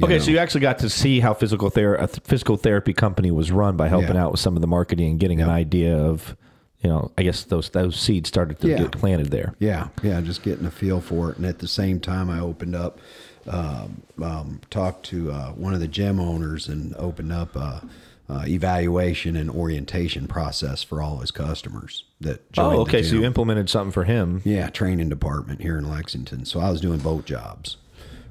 Okay, 0.03 0.13
know. 0.17 0.19
so 0.19 0.31
you 0.31 0.37
actually 0.37 0.61
got 0.61 0.79
to 0.79 0.89
see 0.89 1.19
how 1.19 1.33
physical 1.33 1.69
therapy, 1.69 2.03
a 2.03 2.07
th- 2.07 2.19
physical 2.25 2.57
therapy 2.57 2.93
company 2.93 3.31
was 3.31 3.51
run 3.51 3.77
by 3.77 3.87
helping 3.87 4.15
Yeah. 4.15 4.23
out 4.25 4.31
with 4.31 4.41
some 4.41 4.55
of 4.55 4.61
the 4.61 4.67
marketing 4.67 5.11
and 5.11 5.19
getting 5.19 5.41
an 5.41 5.49
idea 5.49 5.97
of, 5.97 6.35
you 6.81 6.89
know, 6.89 7.11
I 7.17 7.23
guess 7.23 7.43
those 7.43 7.69
those 7.69 7.97
seeds 7.97 8.27
started 8.27 8.59
to 8.59 8.67
Yeah. 8.69 8.77
get 8.79 8.91
planted 8.91 9.27
there. 9.31 9.53
Yeah, 9.59 9.89
yeah, 10.03 10.19
just 10.21 10.43
getting 10.43 10.65
a 10.65 10.71
feel 10.71 10.99
for 10.99 11.29
it. 11.31 11.37
And 11.37 11.45
at 11.45 11.59
the 11.59 11.67
same 11.67 11.99
time, 11.99 12.29
I 12.29 12.39
opened 12.39 12.75
up, 12.75 12.99
um, 13.47 14.01
um, 14.21 14.61
talked 14.69 15.05
to 15.07 15.31
uh, 15.31 15.51
one 15.51 15.73
of 15.73 15.79
the 15.79 15.87
gym 15.87 16.19
owners 16.19 16.67
and 16.67 16.95
opened 16.95 17.31
up 17.31 17.55
a, 17.55 17.83
uh, 18.31 18.45
evaluation 18.47 19.35
and 19.35 19.49
orientation 19.49 20.25
process 20.25 20.83
for 20.83 21.01
all 21.01 21.17
his 21.17 21.31
customers 21.31 22.05
that 22.21 22.49
joined. 22.53 22.77
Oh, 22.77 22.81
okay. 22.81 23.03
So 23.03 23.15
you 23.15 23.25
implemented 23.25 23.69
something 23.69 23.91
for 23.91 24.05
him. 24.05 24.41
Yeah, 24.45 24.69
training 24.69 25.09
department 25.09 25.61
here 25.61 25.77
in 25.77 25.89
Lexington. 25.89 26.45
So 26.45 26.61
I 26.61 26.69
was 26.69 26.79
doing 26.79 26.99
both 26.99 27.25
jobs, 27.25 27.75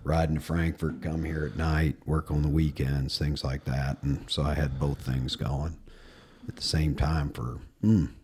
riding 0.02 0.36
to 0.36 0.40
Frankfort, 0.40 1.02
come 1.02 1.24
here 1.24 1.44
at 1.44 1.58
night, 1.58 1.96
work 2.06 2.30
on 2.30 2.40
the 2.40 2.48
weekends, 2.48 3.18
things 3.18 3.44
like 3.44 3.64
that. 3.64 3.98
And 4.02 4.24
so 4.26 4.42
I 4.42 4.54
had 4.54 4.80
both 4.80 5.02
things 5.02 5.36
going 5.36 5.76
at 6.48 6.56
the 6.56 6.62
same 6.62 6.94
time 6.94 7.28
for 7.28 7.58
hmm, 7.82 8.06
couple, 8.06 8.19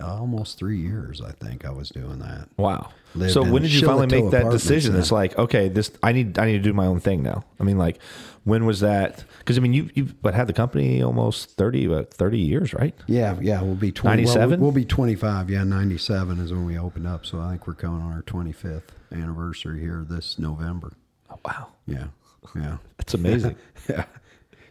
almost 0.00 0.58
three 0.58 0.78
years. 0.78 1.20
I 1.20 1.32
think 1.32 1.64
I 1.64 1.70
was 1.70 1.88
doing 1.88 2.18
that. 2.18 2.48
Wow. 2.56 2.90
Lived 3.14 3.32
so 3.32 3.42
when 3.42 3.62
did 3.62 3.72
you 3.72 3.86
finally 3.86 4.06
make 4.06 4.30
that 4.32 4.50
decision? 4.50 4.96
It's 4.96 5.12
like, 5.12 5.38
okay, 5.38 5.68
this 5.68 5.90
I 6.02 6.12
need 6.12 6.38
I 6.38 6.46
need 6.46 6.54
to 6.54 6.58
do 6.58 6.72
my 6.72 6.86
own 6.86 7.00
thing 7.00 7.22
now. 7.22 7.44
I 7.60 7.64
mean, 7.64 7.78
like, 7.78 7.98
when 8.42 8.66
was 8.66 8.80
that? 8.80 9.24
Because 9.38 9.56
I 9.56 9.60
mean, 9.60 9.72
you 9.72 9.88
you've 9.94 10.20
but 10.20 10.34
had 10.34 10.46
the 10.48 10.52
company 10.52 11.02
almost 11.02 11.50
thirty 11.56 11.86
what, 11.86 12.12
thirty 12.12 12.38
years, 12.38 12.74
right? 12.74 12.94
Yeah, 13.06 13.36
yeah, 13.40 13.62
we'll 13.62 13.74
be 13.76 13.92
20, 13.92 14.24
well, 14.24 14.34
97? 14.34 14.60
we'll 14.60 14.72
be 14.72 14.84
25. 14.84 15.50
Yeah, 15.50 15.64
97 15.64 16.40
is 16.40 16.52
when 16.52 16.64
we 16.64 16.78
opened 16.78 17.06
up. 17.06 17.24
So 17.24 17.40
I 17.40 17.50
think 17.50 17.66
we're 17.66 17.74
coming 17.74 18.02
on 18.02 18.12
our 18.12 18.22
25th 18.22 18.82
anniversary 19.12 19.80
here 19.80 20.04
this 20.08 20.38
November. 20.38 20.94
Oh, 21.30 21.38
wow, 21.44 21.68
Yeah, 21.86 22.06
yeah, 22.54 22.78
that's 22.98 23.14
amazing. 23.14 23.56
yeah. 23.88 24.04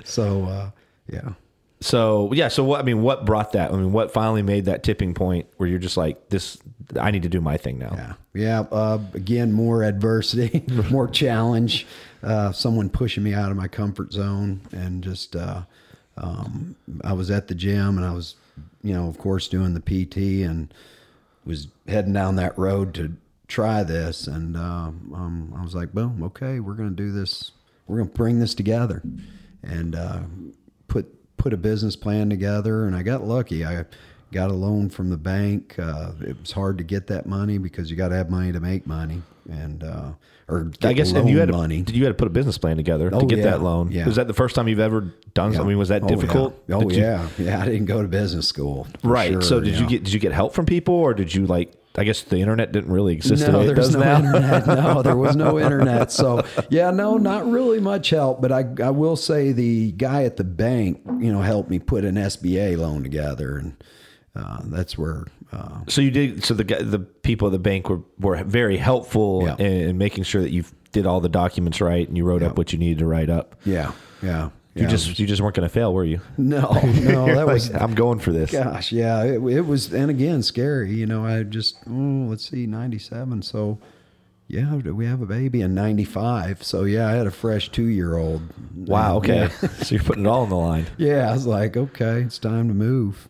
So, 0.04 0.46
uh, 0.46 0.70
yeah. 1.12 1.34
So 1.84 2.32
yeah, 2.34 2.48
so 2.48 2.63
what 2.63 2.80
I 2.80 2.84
mean, 2.84 3.02
what 3.02 3.26
brought 3.26 3.52
that? 3.52 3.72
I 3.72 3.76
mean, 3.76 3.91
what 3.91 4.12
finally 4.12 4.41
made 4.41 4.65
that 4.65 4.84
tipping 4.84 5.13
point 5.13 5.48
where 5.58 5.67
you're 5.67 5.80
just 5.80 5.98
like, 5.98 6.30
this, 6.30 6.58
I 7.00 7.12
need 7.12 7.24
to 7.24 7.30
do 7.30 7.41
my 7.41 7.58
thing 7.58 7.78
now. 7.78 7.91
Yeah, 7.93 8.13
yeah. 8.34 8.60
Uh, 8.72 9.00
again, 9.13 9.52
more 9.52 9.84
adversity, 9.84 10.63
more 10.89 11.10
challenge. 11.10 11.86
Uh, 12.24 12.54
someone 12.54 12.89
pushing 12.89 13.22
me 13.22 13.34
out 13.34 13.52
of 13.52 13.58
my 13.58 13.67
comfort 13.67 14.13
zone, 14.13 14.62
and 14.72 15.04
just 15.04 15.36
uh, 15.36 15.63
um, 16.15 16.78
I 17.04 17.12
was 17.12 17.30
at 17.30 17.50
the 17.50 17.56
gym, 17.56 17.98
and 17.98 18.06
I 18.06 18.13
was, 18.13 18.36
you 18.82 18.93
know, 18.93 19.10
of 19.10 19.17
course, 19.17 19.50
doing 19.50 19.74
the 19.74 19.82
PT, 19.82 20.48
and 20.48 20.74
was 21.46 21.67
heading 21.86 22.13
down 22.13 22.38
that 22.38 22.58
road 22.58 22.93
to 22.93 23.13
try 23.50 23.84
this, 23.84 24.26
and 24.26 24.56
uh, 24.56 24.89
um, 25.13 25.54
I 25.58 25.62
was 25.62 25.76
like, 25.76 25.91
boom, 25.91 26.24
okay, 26.24 26.62
we're 26.62 26.76
to 26.91 26.96
do 26.96 27.12
this. 27.12 27.52
We're 27.88 27.98
to 28.00 28.06
bring 28.06 28.39
this 28.39 28.56
together, 28.56 29.04
and 29.62 29.96
uh, 29.96 30.22
put 30.88 31.13
put 31.43 31.51
a 31.53 31.58
business 31.58 31.97
plan 31.97 32.29
together. 32.29 32.86
And 32.86 32.95
I 32.95 33.03
got 33.03 33.23
lucky. 33.27 33.65
I 33.65 33.84
got 34.32 34.49
a 34.49 34.53
loan 34.53 34.89
from 34.89 35.10
the 35.10 35.17
bank. 35.17 35.75
Uh, 35.77 36.12
it 36.21 36.39
was 36.39 36.51
hard 36.53 36.77
to 36.77 36.84
get 36.86 37.08
that 37.08 37.25
money 37.25 37.58
because 37.58 37.91
you 37.91 37.97
got 37.97 38.08
to 38.10 38.15
have 38.15 38.29
money 38.29 38.53
to 38.53 38.62
make 38.62 38.88
money, 38.88 39.21
and 39.51 39.84
uh, 39.84 40.12
or 40.47 40.63
get 40.63 40.86
I 40.86 40.93
guess, 40.93 41.12
and 41.12 41.29
you 41.29 41.39
had 41.39 41.49
money. 41.51 41.82
did 41.82 41.95
you 41.97 42.03
had 42.06 42.12
to 42.12 42.13
put 42.15 42.27
a 42.27 42.32
business 42.32 42.58
plan 42.58 42.77
together 42.77 43.10
to 43.10 43.17
Oh, 43.17 43.25
get 43.25 43.39
yeah. 43.39 43.43
that 43.51 43.62
loan? 43.62 43.91
Yeah. 43.91 44.06
Was 44.06 44.15
that 44.15 44.27
the 44.27 44.34
first 44.34 44.56
time 44.56 44.69
you've 44.69 44.79
ever 44.79 45.01
done? 45.34 45.51
something? 45.51 45.62
I 45.65 45.69
mean, 45.69 45.77
was 45.77 45.89
that 45.89 46.03
Oh, 46.03 46.08
difficult? 46.08 46.63
Yeah. 46.67 46.75
Oh 46.77 46.82
Did 46.82 46.91
you- 46.97 47.03
yeah, 47.03 47.27
yeah. 47.38 47.62
I 47.62 47.65
didn't 47.65 47.86
go 47.86 48.01
to 48.01 48.08
business 48.08 48.47
school. 48.47 48.88
right. 49.03 49.34
sure, 49.34 49.41
so 49.41 49.60
did 49.60 49.75
you 49.75 49.82
know. 49.82 49.89
get 49.89 50.03
did 50.06 50.13
you 50.13 50.19
get 50.21 50.32
help 50.32 50.53
from 50.53 50.65
people, 50.65 50.95
or 50.95 51.13
did 51.13 51.34
you 51.36 51.45
like? 51.45 51.73
I 51.95 52.03
guess 52.03 52.23
the 52.23 52.38
internet 52.38 52.71
didn't 52.71 52.91
really 52.91 53.13
exist 53.13 53.47
no, 53.47 53.65
there's 53.67 53.93
no 53.93 53.99
now. 53.99 54.17
internet. 54.17 54.65
No, 54.67 55.01
there 55.03 55.15
was 55.15 55.36
no 55.36 55.60
internet. 55.60 56.12
So 56.12 56.43
yeah, 56.69 56.89
no, 56.89 57.17
not 57.17 57.47
really 57.49 57.79
much 57.79 58.10
help. 58.10 58.41
But 58.41 58.51
I, 58.51 58.65
I 58.84 58.89
will 58.89 59.15
say 59.15 59.51
the 59.51 59.91
guy 59.91 60.23
at 60.23 60.38
the 60.38 60.43
bank, 60.43 61.01
you 61.19 61.32
know, 61.32 61.41
helped 61.41 61.69
me 61.69 61.77
put 61.79 62.03
an 62.03 62.15
SBA 62.15 62.77
loan 62.77 63.03
together, 63.03 63.58
and 63.58 63.84
uh, 64.36 64.62
that's 64.65 64.97
where. 64.97 65.25
Uh, 65.51 65.82
So 65.88 66.01
you 66.01 66.10
did. 66.10 66.43
So 66.43 66.56
the 66.56 66.63
guy- 66.63 66.82
the 66.82 66.97
people 66.99 67.47
at 67.49 67.51
the 67.51 67.60
bank 67.60 67.89
were 67.89 68.01
were 68.19 68.43
very 68.43 68.77
helpful 68.77 69.43
Yeah. 69.45 69.56
in, 69.58 69.89
in 69.89 69.97
making 69.99 70.23
sure 70.23 70.41
that 70.41 70.49
you 70.51 70.63
did 70.93 71.06
all 71.06 71.21
the 71.21 71.29
documents 71.29 71.79
right 71.79 72.08
and 72.08 72.17
you 72.17 72.23
wrote 72.25 72.41
up 72.43 72.58
what 72.58 72.73
you 72.73 72.79
needed 72.79 72.99
to 72.99 73.06
write 73.06 73.29
up. 73.29 73.56
yeah, 73.65 73.91
yeah, 74.23 74.49
You 74.76 74.84
Yeah. 74.84 74.90
just 74.90 75.20
you 75.20 75.28
just 75.28 75.42
weren't 75.42 75.56
going 75.56 75.68
to 75.68 75.74
fail, 75.74 75.94
were 75.94 76.04
you? 76.04 76.20
no, 76.38 76.62
no, 76.84 77.26
that 77.28 77.46
was 77.46 77.70
I'm 77.74 77.94
going 77.94 78.20
for 78.20 78.32
this. 78.32 78.52
Gosh, 78.52 78.92
yeah, 78.92 79.24
it, 79.24 79.34
it 79.44 79.62
was, 79.62 79.94
and 79.94 80.10
again, 80.10 80.42
scary. 80.42 80.94
You 80.94 81.06
know, 81.06 81.24
I 81.26 81.44
just, 81.44 81.78
oh, 81.88 82.26
let's 82.30 82.50
see, 82.50 82.66
97. 82.66 83.44
So, 83.44 83.78
yeah, 84.48 84.76
we 84.76 85.06
have 85.06 85.22
a 85.22 85.28
baby 85.28 85.62
in 85.62 85.76
95. 85.76 86.64
So, 86.64 86.86
yeah, 86.86 87.08
I 87.08 87.12
had 87.12 87.28
a 87.28 87.32
fresh 87.32 87.70
two 87.70 87.86
year 87.86 88.18
old. 88.18 88.42
Wow. 88.76 89.18
Okay. 89.18 89.50
so 89.84 89.94
you're 89.96 90.04
putting 90.04 90.26
it 90.26 90.30
all 90.30 90.42
on 90.42 90.50
the 90.50 90.56
line. 90.56 90.88
Yeah, 90.98 91.30
I 91.30 91.34
was 91.34 91.46
like, 91.46 91.78
okay, 91.78 92.22
it's 92.22 92.40
time 92.40 92.68
to 92.68 92.74
move. 92.74 93.30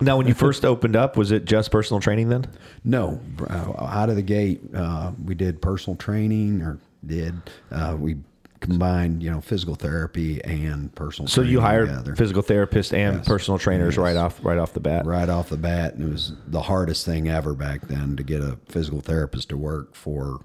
Now, 0.00 0.16
when 0.16 0.28
you 0.28 0.34
first 0.34 0.64
opened 0.64 0.94
up, 0.96 1.16
was 1.16 1.32
it 1.32 1.44
just 1.44 1.70
personal 1.72 1.98
training 2.00 2.28
then? 2.28 2.46
No, 2.84 3.20
uh, 3.50 3.72
out 3.84 4.10
of 4.10 4.16
the 4.16 4.22
gate, 4.22 4.60
uh, 4.72 5.10
we 5.24 5.34
did 5.34 5.60
personal 5.60 5.96
training, 5.96 6.60
or 6.62 6.78
did 7.04 7.34
uh, 7.72 7.96
we 7.98 8.16
combined, 8.60 9.22
you 9.22 9.30
know, 9.30 9.40
physical 9.40 9.74
therapy 9.74 10.42
and 10.44 10.94
personal. 10.94 11.28
So 11.28 11.42
you 11.42 11.60
hired 11.60 11.88
together. 11.88 12.16
physical 12.16 12.42
therapists 12.42 12.92
and 12.92 13.18
Yes. 13.18 13.26
personal 13.28 13.58
trainers 13.58 13.94
Yes. 13.94 14.02
right 14.02 14.16
off 14.16 14.40
right 14.44 14.58
off 14.58 14.72
the 14.72 14.80
bat. 14.80 15.06
right 15.06 15.28
off 15.28 15.48
the 15.48 15.56
bat, 15.56 15.94
and 15.94 16.08
it 16.08 16.12
was 16.12 16.32
the 16.46 16.62
hardest 16.62 17.04
thing 17.06 17.28
ever 17.28 17.54
back 17.54 17.86
then 17.88 18.16
to 18.16 18.22
get 18.22 18.40
a 18.40 18.58
physical 18.68 19.00
therapist 19.00 19.48
to 19.50 19.56
work 19.56 19.94
for 19.94 20.40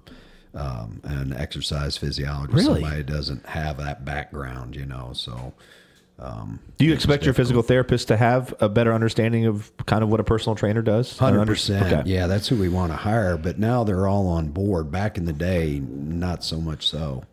um, 0.54 1.00
an 1.02 1.32
exercise 1.32 1.96
physiologist. 1.96 2.54
Really? 2.68 2.80
Somebody 2.80 3.02
doesn't 3.02 3.44
have 3.46 3.78
that 3.78 4.04
background, 4.04 4.76
you 4.76 4.86
know. 4.86 5.10
So 5.12 5.52
Do 6.78 6.84
you 6.84 6.92
expect 6.92 7.24
your 7.24 7.34
physical 7.34 7.62
therapist 7.62 8.06
to 8.08 8.16
have 8.16 8.54
a 8.60 8.68
better 8.68 8.92
understanding 8.94 9.46
of 9.46 9.72
kind 9.86 10.04
of 10.04 10.08
what 10.10 10.20
a 10.20 10.24
personal 10.24 10.54
trainer 10.54 10.80
does? 10.82 11.18
Hundred 11.18 11.46
percent, 11.46 11.92
Okay. 11.92 12.02
yeah, 12.08 12.28
that's 12.28 12.46
who 12.46 12.54
we 12.56 12.68
want 12.68 12.92
to 12.92 12.96
hire. 12.96 13.36
But 13.36 13.58
now 13.58 13.82
they're 13.82 14.06
all 14.06 14.28
on 14.28 14.48
board. 14.50 14.92
Back 14.92 15.18
in 15.18 15.24
the 15.24 15.32
day, 15.32 15.80
not 15.84 16.44
so 16.44 16.60
much 16.60 16.86
so. 16.88 17.24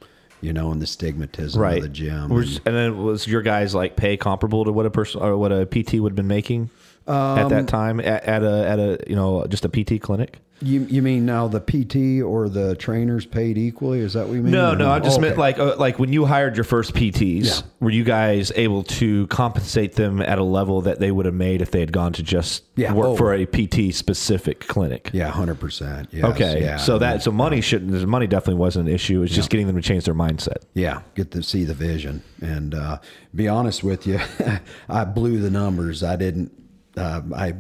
You 0.42 0.54
know, 0.54 0.72
and 0.72 0.82
the 0.82 0.86
stigmatism 0.88 1.58
Right. 1.58 1.78
of 1.78 1.84
the 1.84 1.90
gym. 1.90 2.32
And 2.32 2.76
then 2.76 2.98
was 3.04 3.28
your 3.28 3.42
guys 3.44 3.76
like 3.76 3.96
pay 3.96 4.18
comparable 4.18 4.66
to 4.66 4.72
what 4.72 4.86
a 4.88 4.90
person 4.92 5.22
or 5.22 5.38
what 5.38 5.52
a 5.52 5.66
PT 5.68 6.00
would 6.00 6.12
have 6.14 6.16
been 6.16 6.28
making 6.28 6.70
at 7.08 7.14
Um, 7.44 7.50
that 7.50 7.68
time 7.68 8.00
at, 8.00 8.24
at 8.24 8.44
a 8.44 8.68
at 8.68 8.80
a 8.80 9.00
you 9.08 9.16
know 9.16 9.46
just 9.48 9.66
a 9.66 9.70
PT 9.70 10.02
clinic? 10.02 10.40
You 10.64 10.82
you 10.92 11.02
mean 11.02 11.26
now 11.26 11.48
the 11.48 11.60
PT 11.60 12.22
or 12.24 12.48
the 12.48 12.76
trainers 12.76 13.26
paid 13.26 13.58
equally? 13.58 13.98
Is 14.00 14.14
that 14.14 14.28
what 14.28 14.36
you 14.36 14.44
mean? 14.44 14.52
No, 14.52 14.74
Or 14.74 14.76
no. 14.76 14.92
I 14.92 15.00
just 15.00 15.18
Okay. 15.18 15.30
meant 15.30 15.40
like 15.40 15.58
uh, 15.58 15.76
like 15.80 15.98
when 15.98 16.14
you 16.14 16.26
hired 16.26 16.56
your 16.56 16.64
first 16.66 16.94
PTs, 16.94 17.46
Yeah. 17.46 17.62
were 17.80 17.90
you 17.90 18.04
guys 18.04 18.52
able 18.56 18.84
to 18.84 19.26
compensate 19.28 19.94
them 19.96 20.22
at 20.22 20.38
a 20.38 20.44
level 20.44 20.82
that 20.82 21.00
they 21.00 21.10
would 21.10 21.26
have 21.26 21.34
made 21.34 21.64
if 21.64 21.72
they 21.72 21.80
had 21.80 21.92
gone 21.92 22.14
to 22.14 22.22
just 22.22 22.64
Yeah. 22.76 22.94
work 22.94 23.08
Oh. 23.08 23.16
for 23.16 23.34
a 23.34 23.48
PT 23.48 23.92
specific 23.92 24.68
clinic? 24.68 25.10
Yeah, 25.14 25.30
hundred 25.32 25.60
percent. 25.60 26.10
Yes, 26.12 26.26
Okay, 26.26 26.62
yeah. 26.62 26.78
so 26.78 27.00
that 27.00 27.24
so 27.24 27.32
money 27.32 27.60
shouldn't 27.62 28.08
money 28.08 28.28
definitely 28.28 28.60
wasn't 28.60 28.88
an 28.88 28.94
issue. 28.94 29.24
It's 29.24 29.34
just 29.34 29.50
getting 29.50 29.66
them 29.66 29.78
to 29.78 29.82
change 29.82 30.04
their 30.06 30.14
mindset. 30.14 30.58
Yeah, 30.76 31.00
get 31.16 31.32
to 31.32 31.42
see 31.42 31.64
the 31.64 31.74
vision. 31.74 32.22
And 32.40 32.76
uh, 32.76 33.00
be 33.34 33.48
honest 33.48 33.84
with 33.84 34.06
you, 34.06 34.20
I 34.90 35.06
blew 35.06 35.40
the 35.40 35.50
numbers. 35.50 36.04
I 36.04 36.18
didn't. 36.18 36.52
Uh, 36.98 37.22
I 37.36 37.54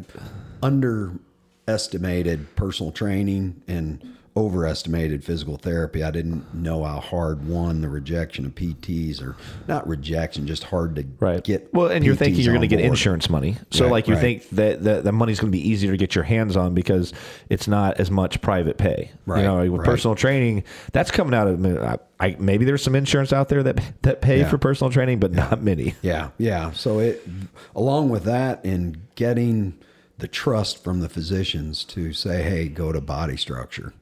underestimated 0.62 2.56
personal 2.56 2.92
training 2.92 3.62
and 3.68 4.18
overestimated 4.38 5.24
physical 5.24 5.58
therapy. 5.58 6.04
I 6.04 6.12
didn't 6.12 6.54
know 6.54 6.84
how 6.84 7.00
hard 7.00 7.46
one 7.48 7.82
the 7.82 7.90
rejection 7.90 8.46
of 8.46 8.56
PTs 8.56 9.22
or 9.22 9.36
not 9.68 9.88
rejection, 9.88 10.48
just 10.48 10.64
hard 10.66 10.96
to 10.96 11.06
Right. 11.20 11.44
get. 11.44 11.74
well, 11.74 11.88
and 11.88 12.06
you're 12.06 12.16
thinking 12.16 12.42
you're 12.44 12.54
going 12.54 12.68
to 12.68 12.74
get 12.76 12.80
insurance 12.80 13.30
money. 13.30 13.58
So 13.72 13.86
Right, 13.86 13.92
like 13.92 14.08
you 14.08 14.14
right. 14.14 14.22
think 14.22 14.50
that 14.52 14.84
the, 14.84 15.02
the 15.02 15.12
money's 15.12 15.40
going 15.40 15.52
to 15.52 15.58
be 15.58 15.68
easier 15.70 15.92
to 15.92 15.98
get 15.98 16.16
your 16.16 16.24
hands 16.24 16.56
on 16.56 16.74
because 16.74 17.14
it's 17.50 17.68
not 17.68 18.00
as 18.00 18.10
much 18.10 18.42
private 18.42 18.78
pay. 18.78 19.12
Right, 19.26 19.40
You 19.42 19.44
know, 19.48 19.72
with 19.72 19.82
right. 19.82 19.86
personal 19.86 20.16
training, 20.16 20.64
that's 20.94 21.12
coming 21.12 21.34
out 21.34 21.48
of 21.48 21.66
I, 21.66 21.98
I, 22.20 22.36
maybe 22.40 22.64
there's 22.66 22.84
some 22.84 22.96
insurance 22.96 23.34
out 23.34 23.50
there 23.50 23.64
that 23.64 23.82
that 24.04 24.22
pay 24.22 24.40
Yeah. 24.40 24.50
for 24.50 24.58
personal 24.58 24.92
training, 24.92 25.20
but 25.20 25.32
not 25.34 25.62
many. 25.62 25.96
Yeah, 26.02 26.30
yeah. 26.38 26.72
So 26.72 27.00
it, 27.00 27.28
along 27.76 28.10
with 28.10 28.24
that, 28.24 28.64
and 28.64 29.02
getting 29.16 29.74
the 30.20 30.28
trust 30.28 30.84
from 30.84 31.00
the 31.00 31.10
physicians 31.10 31.84
to 31.86 32.14
say, 32.14 32.44
"Hey, 32.44 32.68
go 32.68 32.92
to 32.92 33.02
body 33.02 33.36
structure," 33.38 33.94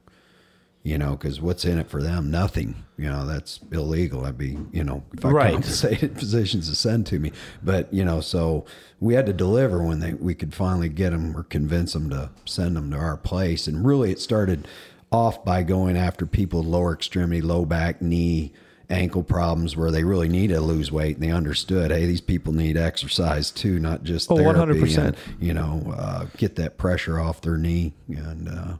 you 0.90 0.98
know, 0.98 1.12
because 1.12 1.40
what's 1.40 1.66
in 1.66 1.78
it 1.78 1.88
for 1.88 2.02
them? 2.02 2.32
Nothing. 2.32 2.84
You 2.98 3.10
know, 3.10 3.24
that's 3.28 3.60
illegal. 3.72 4.26
I'd 4.26 4.40
be, 4.40 4.58
you 4.72 4.84
know, 4.84 5.04
if 5.14 5.24
I 5.24 5.30
Right. 5.30 5.54
compensated 5.54 6.18
physicians 6.24 6.68
to 6.68 6.76
send 6.76 7.06
to 7.08 7.20
me, 7.20 7.32
but 7.64 7.94
you 7.94 8.04
know, 8.04 8.22
so 8.22 8.66
we 9.00 9.14
had 9.14 9.28
to 9.28 9.34
deliver 9.34 9.84
when 9.84 10.00
they 10.00 10.14
we 10.14 10.34
could 10.34 10.54
finally 10.56 10.90
get 10.90 11.12
them 11.12 11.38
or 11.38 11.44
convince 11.44 11.94
them 11.94 12.10
to 12.10 12.32
send 12.46 12.76
them 12.76 12.90
to 12.92 12.98
our 12.98 13.18
place, 13.18 13.68
and 13.68 13.86
really, 13.86 14.12
it 14.12 14.20
started 14.20 14.68
off 15.12 15.46
by 15.46 15.62
going 15.62 15.96
after 15.96 16.26
people 16.26 16.62
with 16.62 16.70
lower 16.70 16.94
extremity, 16.94 17.42
low 17.42 17.66
back, 17.66 18.02
knee 18.02 18.52
ankle 18.92 19.22
problems 19.22 19.78
where 19.78 19.92
they 19.92 20.04
really 20.04 20.28
need 20.28 20.48
to 20.48 20.60
lose 20.60 20.92
weight 20.92 21.16
and 21.16 21.24
they 21.24 21.30
understood 21.30 21.92
hey 21.92 22.08
these 22.08 22.22
people 22.22 22.52
need 22.52 22.76
exercise 22.76 23.52
too 23.52 23.78
not 23.80 24.02
just 24.04 24.32
Oh, 24.32 24.36
therapy 24.36 24.82
100%. 24.82 24.98
and, 24.98 25.16
you 25.40 25.54
know 25.54 25.94
uh, 25.96 26.26
get 26.38 26.56
that 26.56 26.80
pressure 26.80 27.20
off 27.20 27.40
their 27.42 27.56
knee 27.56 27.94
and 28.08 28.50
uh, 28.50 28.78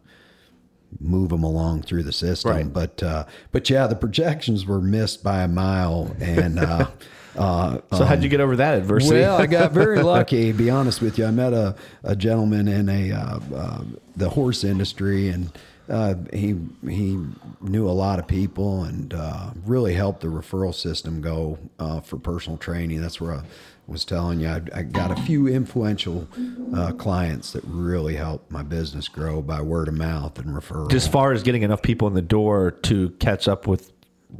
move 1.00 1.30
them 1.30 1.44
along 1.44 1.84
through 1.84 2.04
the 2.04 2.12
system 2.12 2.52
Right. 2.52 2.74
but 2.74 3.02
uh, 3.04 3.26
but 3.52 3.70
yeah 3.70 3.88
the 3.88 3.96
projections 3.96 4.66
were 4.66 4.82
missed 4.82 5.24
by 5.24 5.44
a 5.44 5.48
mile 5.48 6.16
and 6.20 6.60
uh, 6.60 6.90
uh, 7.38 7.78
So 7.94 8.06
how'd 8.06 8.24
you 8.24 8.30
get 8.30 8.42
over 8.42 8.56
that 8.56 8.78
adversity? 8.78 9.20
well, 9.20 9.38
I 9.40 9.46
got 9.46 9.72
very 9.72 10.02
lucky. 10.16 10.52
To 10.52 10.58
be 10.58 10.70
honest 10.70 11.02
with 11.02 11.18
you, 11.18 11.26
I 11.26 11.32
met 11.32 11.54
a, 11.54 11.76
a 12.04 12.16
gentleman 12.16 12.68
in 12.68 12.90
a 12.90 13.12
uh, 13.12 13.40
uh, 13.56 13.82
the 14.18 14.30
horse 14.30 14.64
industry, 14.64 15.30
and 15.30 15.52
uh, 15.88 16.16
he 16.34 16.56
he 16.88 17.20
knew 17.62 17.88
a 17.88 17.92
lot 17.92 18.20
of 18.20 18.28
people 18.28 18.84
and 18.84 19.14
uh, 19.14 19.52
really 19.66 19.94
helped 19.94 20.22
the 20.22 20.28
referral 20.28 20.74
system 20.74 21.22
go 21.22 21.58
uh, 21.80 22.00
for 22.02 22.18
personal 22.18 22.58
training. 22.58 23.00
That's 23.02 23.22
where 23.22 23.34
I 23.34 23.42
was 23.90 24.06
telling 24.06 24.40
you 24.40 24.48
I, 24.48 24.62
I 24.74 24.82
got 24.84 25.12
a 25.12 25.22
few 25.24 25.48
influential 25.48 26.28
uh, 26.76 26.92
clients 26.94 27.52
that 27.54 27.64
really 27.66 28.16
helped 28.16 28.52
my 28.52 28.64
business 28.64 29.08
grow 29.08 29.42
by 29.42 29.62
word 29.62 29.88
of 29.88 29.96
mouth 29.96 30.38
and 30.40 30.48
referral. 30.56 30.94
as 30.94 31.08
far 31.08 31.32
as 31.34 31.44
getting 31.44 31.64
enough 31.64 31.82
people 31.82 32.08
in 32.08 32.14
the 32.14 32.22
door 32.22 32.72
to 32.72 33.10
catch 33.20 33.48
up 33.48 33.68
with 33.68 33.92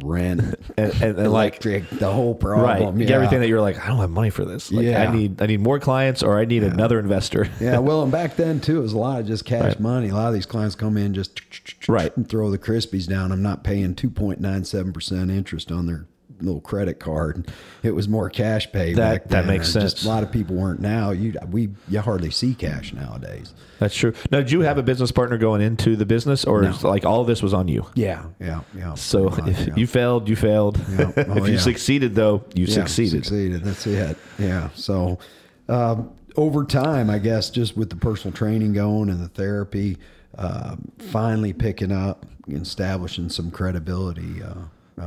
rent, 0.04 0.40
and, 0.78 0.94
and, 1.02 1.18
and 1.18 1.32
like 1.34 1.60
the 1.62 2.12
whole 2.12 2.36
problem. 2.36 2.98
get 3.00 3.10
yeah. 3.10 3.16
everything 3.16 3.40
that 3.40 3.48
you're 3.48 3.60
like 3.60 3.84
I 3.84 3.88
don't 3.88 3.98
have 3.98 4.12
money 4.12 4.30
for 4.30 4.46
this. 4.46 4.72
Like, 4.72 4.86
Yeah. 4.86 5.10
I 5.10 5.12
need 5.16 5.42
I 5.42 5.48
need 5.48 5.62
more 5.62 5.80
clients 5.80 6.22
or 6.22 6.38
I 6.38 6.46
need 6.46 6.64
another 6.64 7.00
investor. 7.00 7.50
Yeah, 7.60 7.80
well, 7.80 8.04
and 8.04 8.12
back 8.12 8.36
then 8.36 8.60
too, 8.62 8.78
it 8.78 8.82
was 8.82 8.94
a 8.94 8.98
lot 9.00 9.20
of 9.20 9.26
just 9.28 9.46
cash 9.46 9.64
Right. 9.64 9.80
money. 9.80 10.10
A 10.10 10.14
lot 10.14 10.28
of 10.28 10.34
these 10.36 10.46
clients 10.46 10.76
come 10.76 10.96
in 10.96 11.14
just 11.16 11.42
Right. 11.88 12.16
and 12.16 12.30
throw 12.30 12.52
the 12.52 12.60
Krispies 12.60 13.08
down. 13.08 13.32
I'm 13.32 13.42
not 13.42 13.64
paying 13.64 13.96
two 13.96 14.12
point 14.12 14.40
nine 14.40 14.64
seven 14.64 14.94
percent 14.94 15.32
interest 15.32 15.72
on 15.72 15.88
their 15.88 16.06
little 16.42 16.62
credit 16.62 17.00
card. 17.00 17.52
It 17.84 17.92
was 17.92 18.08
more 18.08 18.30
cash 18.30 18.72
pay. 18.72 18.94
That- 18.94 19.30
that 19.30 19.46
makes 19.46 19.76
Or 19.76 19.82
just 19.82 19.98
sense. 19.98 20.06
A 20.06 20.08
lot 20.08 20.24
of 20.24 20.32
people 20.32 20.56
weren't 20.56 20.80
now. 20.80 21.12
You 21.12 21.36
we 21.50 21.70
you 21.88 22.00
hardly 22.00 22.32
see 22.32 22.54
cash 22.54 22.94
nowadays. 22.94 23.54
That's 23.80 23.96
true. 23.96 24.14
Now, 24.32 24.40
did 24.40 24.52
you 24.52 24.62
have 24.62 24.78
a 24.78 24.84
business 24.84 25.12
partner 25.12 25.38
going 25.38 25.62
into 25.62 25.96
the 25.96 26.06
business, 26.06 26.44
or 26.44 26.64
is 26.66 26.84
like 26.84 27.06
all 27.06 27.22
of 27.22 27.28
this 27.28 27.42
was 27.42 27.54
on 27.54 27.68
you? 27.70 27.86
Yeah, 27.96 28.26
yeah, 28.40 28.62
yeah. 28.76 28.94
So 28.96 29.30
much, 29.30 29.48
if 29.48 29.68
yeah. 29.68 29.76
you 29.76 29.88
failed, 29.88 30.28
you 30.28 30.36
failed. 30.36 30.80
Yeah. 30.98 31.12
Oh, 31.30 31.38
if 31.38 31.48
you 31.48 31.54
yeah. 31.54 31.60
succeeded, 31.60 32.16
though, 32.16 32.44
you 32.56 32.66
Yeah, 32.66 32.74
succeeded. 32.74 33.26
Succeeded. 33.26 33.64
That's 33.64 33.86
it. 33.86 34.18
Yeah. 34.38 34.70
So 34.74 35.20
um, 35.68 36.12
over 36.36 36.64
time, 36.66 37.10
I 37.10 37.20
guess, 37.20 37.50
just 37.50 37.78
with 37.78 37.90
the 37.90 37.96
personal 37.96 38.36
training 38.36 38.74
going 38.74 39.10
and 39.10 39.22
the 39.22 39.28
therapy, 39.30 39.98
um, 40.38 40.92
finally 41.12 41.54
picking 41.54 41.92
up, 41.92 42.26
and 42.48 42.62
establishing 42.62 43.30
some 43.30 43.52
credibility. 43.52 44.42
Uh, 44.42 44.48
uh, 44.50 44.56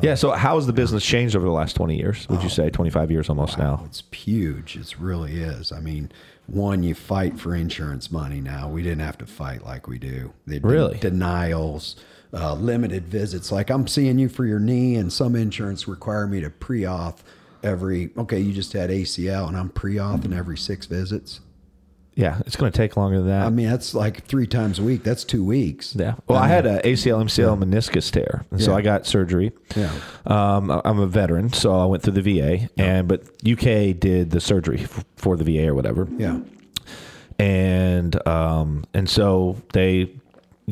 Yeah. 0.00 0.14
So 0.14 0.30
how 0.32 0.56
has 0.56 0.66
the 0.66 0.72
business 0.72 1.04
changed 1.04 1.36
over 1.36 1.44
the 1.44 1.52
last 1.52 1.74
twenty 1.76 1.96
years? 1.96 2.28
Would 2.28 2.42
you 2.42 2.48
say 2.48 2.70
twenty 2.70 2.90
five 2.90 3.10
years 3.10 3.28
almost 3.28 3.58
now? 3.58 3.82
It's 3.86 4.02
huge. 4.12 4.76
It 4.76 4.94
really 4.98 5.40
is. 5.40 5.72
I 5.72 5.80
mean, 5.80 6.10
one, 6.46 6.82
you 6.82 6.94
fight 6.94 7.38
for 7.38 7.54
insurance 7.54 8.10
money 8.10 8.40
now. 8.40 8.68
We 8.68 8.82
didn't 8.82 9.00
have 9.00 9.18
to 9.18 9.26
fight 9.26 9.64
like 9.64 9.86
we 9.88 9.98
do. 9.98 10.32
They'd 10.46 10.64
Really? 10.64 10.98
denials, 10.98 11.96
uh, 12.32 12.54
limited 12.54 13.06
visits. 13.08 13.52
Like 13.52 13.70
I'm 13.70 13.86
seeing 13.86 14.18
you 14.18 14.28
for 14.28 14.44
your 14.46 14.58
knee, 14.60 14.96
and 14.96 15.12
some 15.12 15.36
insurance 15.36 15.86
require 15.88 16.26
me 16.26 16.40
to 16.40 16.50
pre-auth 16.50 17.18
every. 17.62 18.10
Okay, 18.16 18.40
you 18.40 18.52
just 18.52 18.72
had 18.72 18.90
ACL, 18.90 19.46
and 19.48 19.56
I'm 19.56 19.70
pre-authing 19.70 20.36
every 20.36 20.56
six 20.58 20.86
visits. 20.86 21.40
Yeah, 22.14 22.40
it's 22.44 22.56
going 22.56 22.70
to 22.70 22.76
take 22.76 22.96
longer 22.98 23.18
than 23.18 23.28
that. 23.28 23.46
I 23.46 23.50
mean, 23.50 23.70
that's 23.70 23.94
like 23.94 24.26
three 24.26 24.46
times 24.46 24.78
a 24.78 24.82
week. 24.82 25.02
That's 25.02 25.24
two 25.24 25.42
weeks. 25.42 25.96
yeah. 25.96 26.16
Well, 26.28 26.38
I 26.38 26.46
had 26.46 26.66
a 26.66 26.80
ACL 26.82 27.22
MCL 27.24 27.56
meniscus 27.64 28.10
tear, 28.10 28.44
and 28.50 28.60
so 28.60 28.72
Yeah. 28.72 28.76
I 28.76 28.82
got 28.82 29.06
surgery. 29.06 29.52
Yeah. 29.74 29.90
Um, 30.26 30.70
I- 30.70 30.82
I'm 30.84 30.98
a 30.98 31.06
veteran, 31.06 31.52
so 31.54 31.72
I 31.74 31.86
went 31.86 32.02
through 32.02 32.20
the 32.20 32.22
VA, 32.40 32.68
and 32.76 33.08
but 33.08 33.22
UK 33.46 33.98
did 33.98 34.30
the 34.30 34.40
surgery 34.40 34.84
for 35.16 35.36
the 35.38 35.44
VA 35.44 35.68
or 35.68 35.74
whatever. 35.74 36.06
Yeah. 36.18 36.40
and 37.38 38.26
um, 38.28 38.84
and 38.94 39.08
so 39.08 39.56
they 39.72 40.12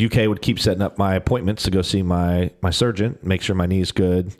UK 0.00 0.28
would 0.28 0.42
keep 0.42 0.58
setting 0.58 0.82
up 0.82 0.98
my 0.98 1.14
appointments 1.14 1.62
to 1.64 1.70
go 1.70 1.82
see 1.82 2.02
my 2.02 2.50
my 2.62 2.70
surgeon, 2.70 3.18
make 3.22 3.42
sure 3.42 3.56
my 3.56 3.66
knee's 3.66 3.92
good, 3.92 4.34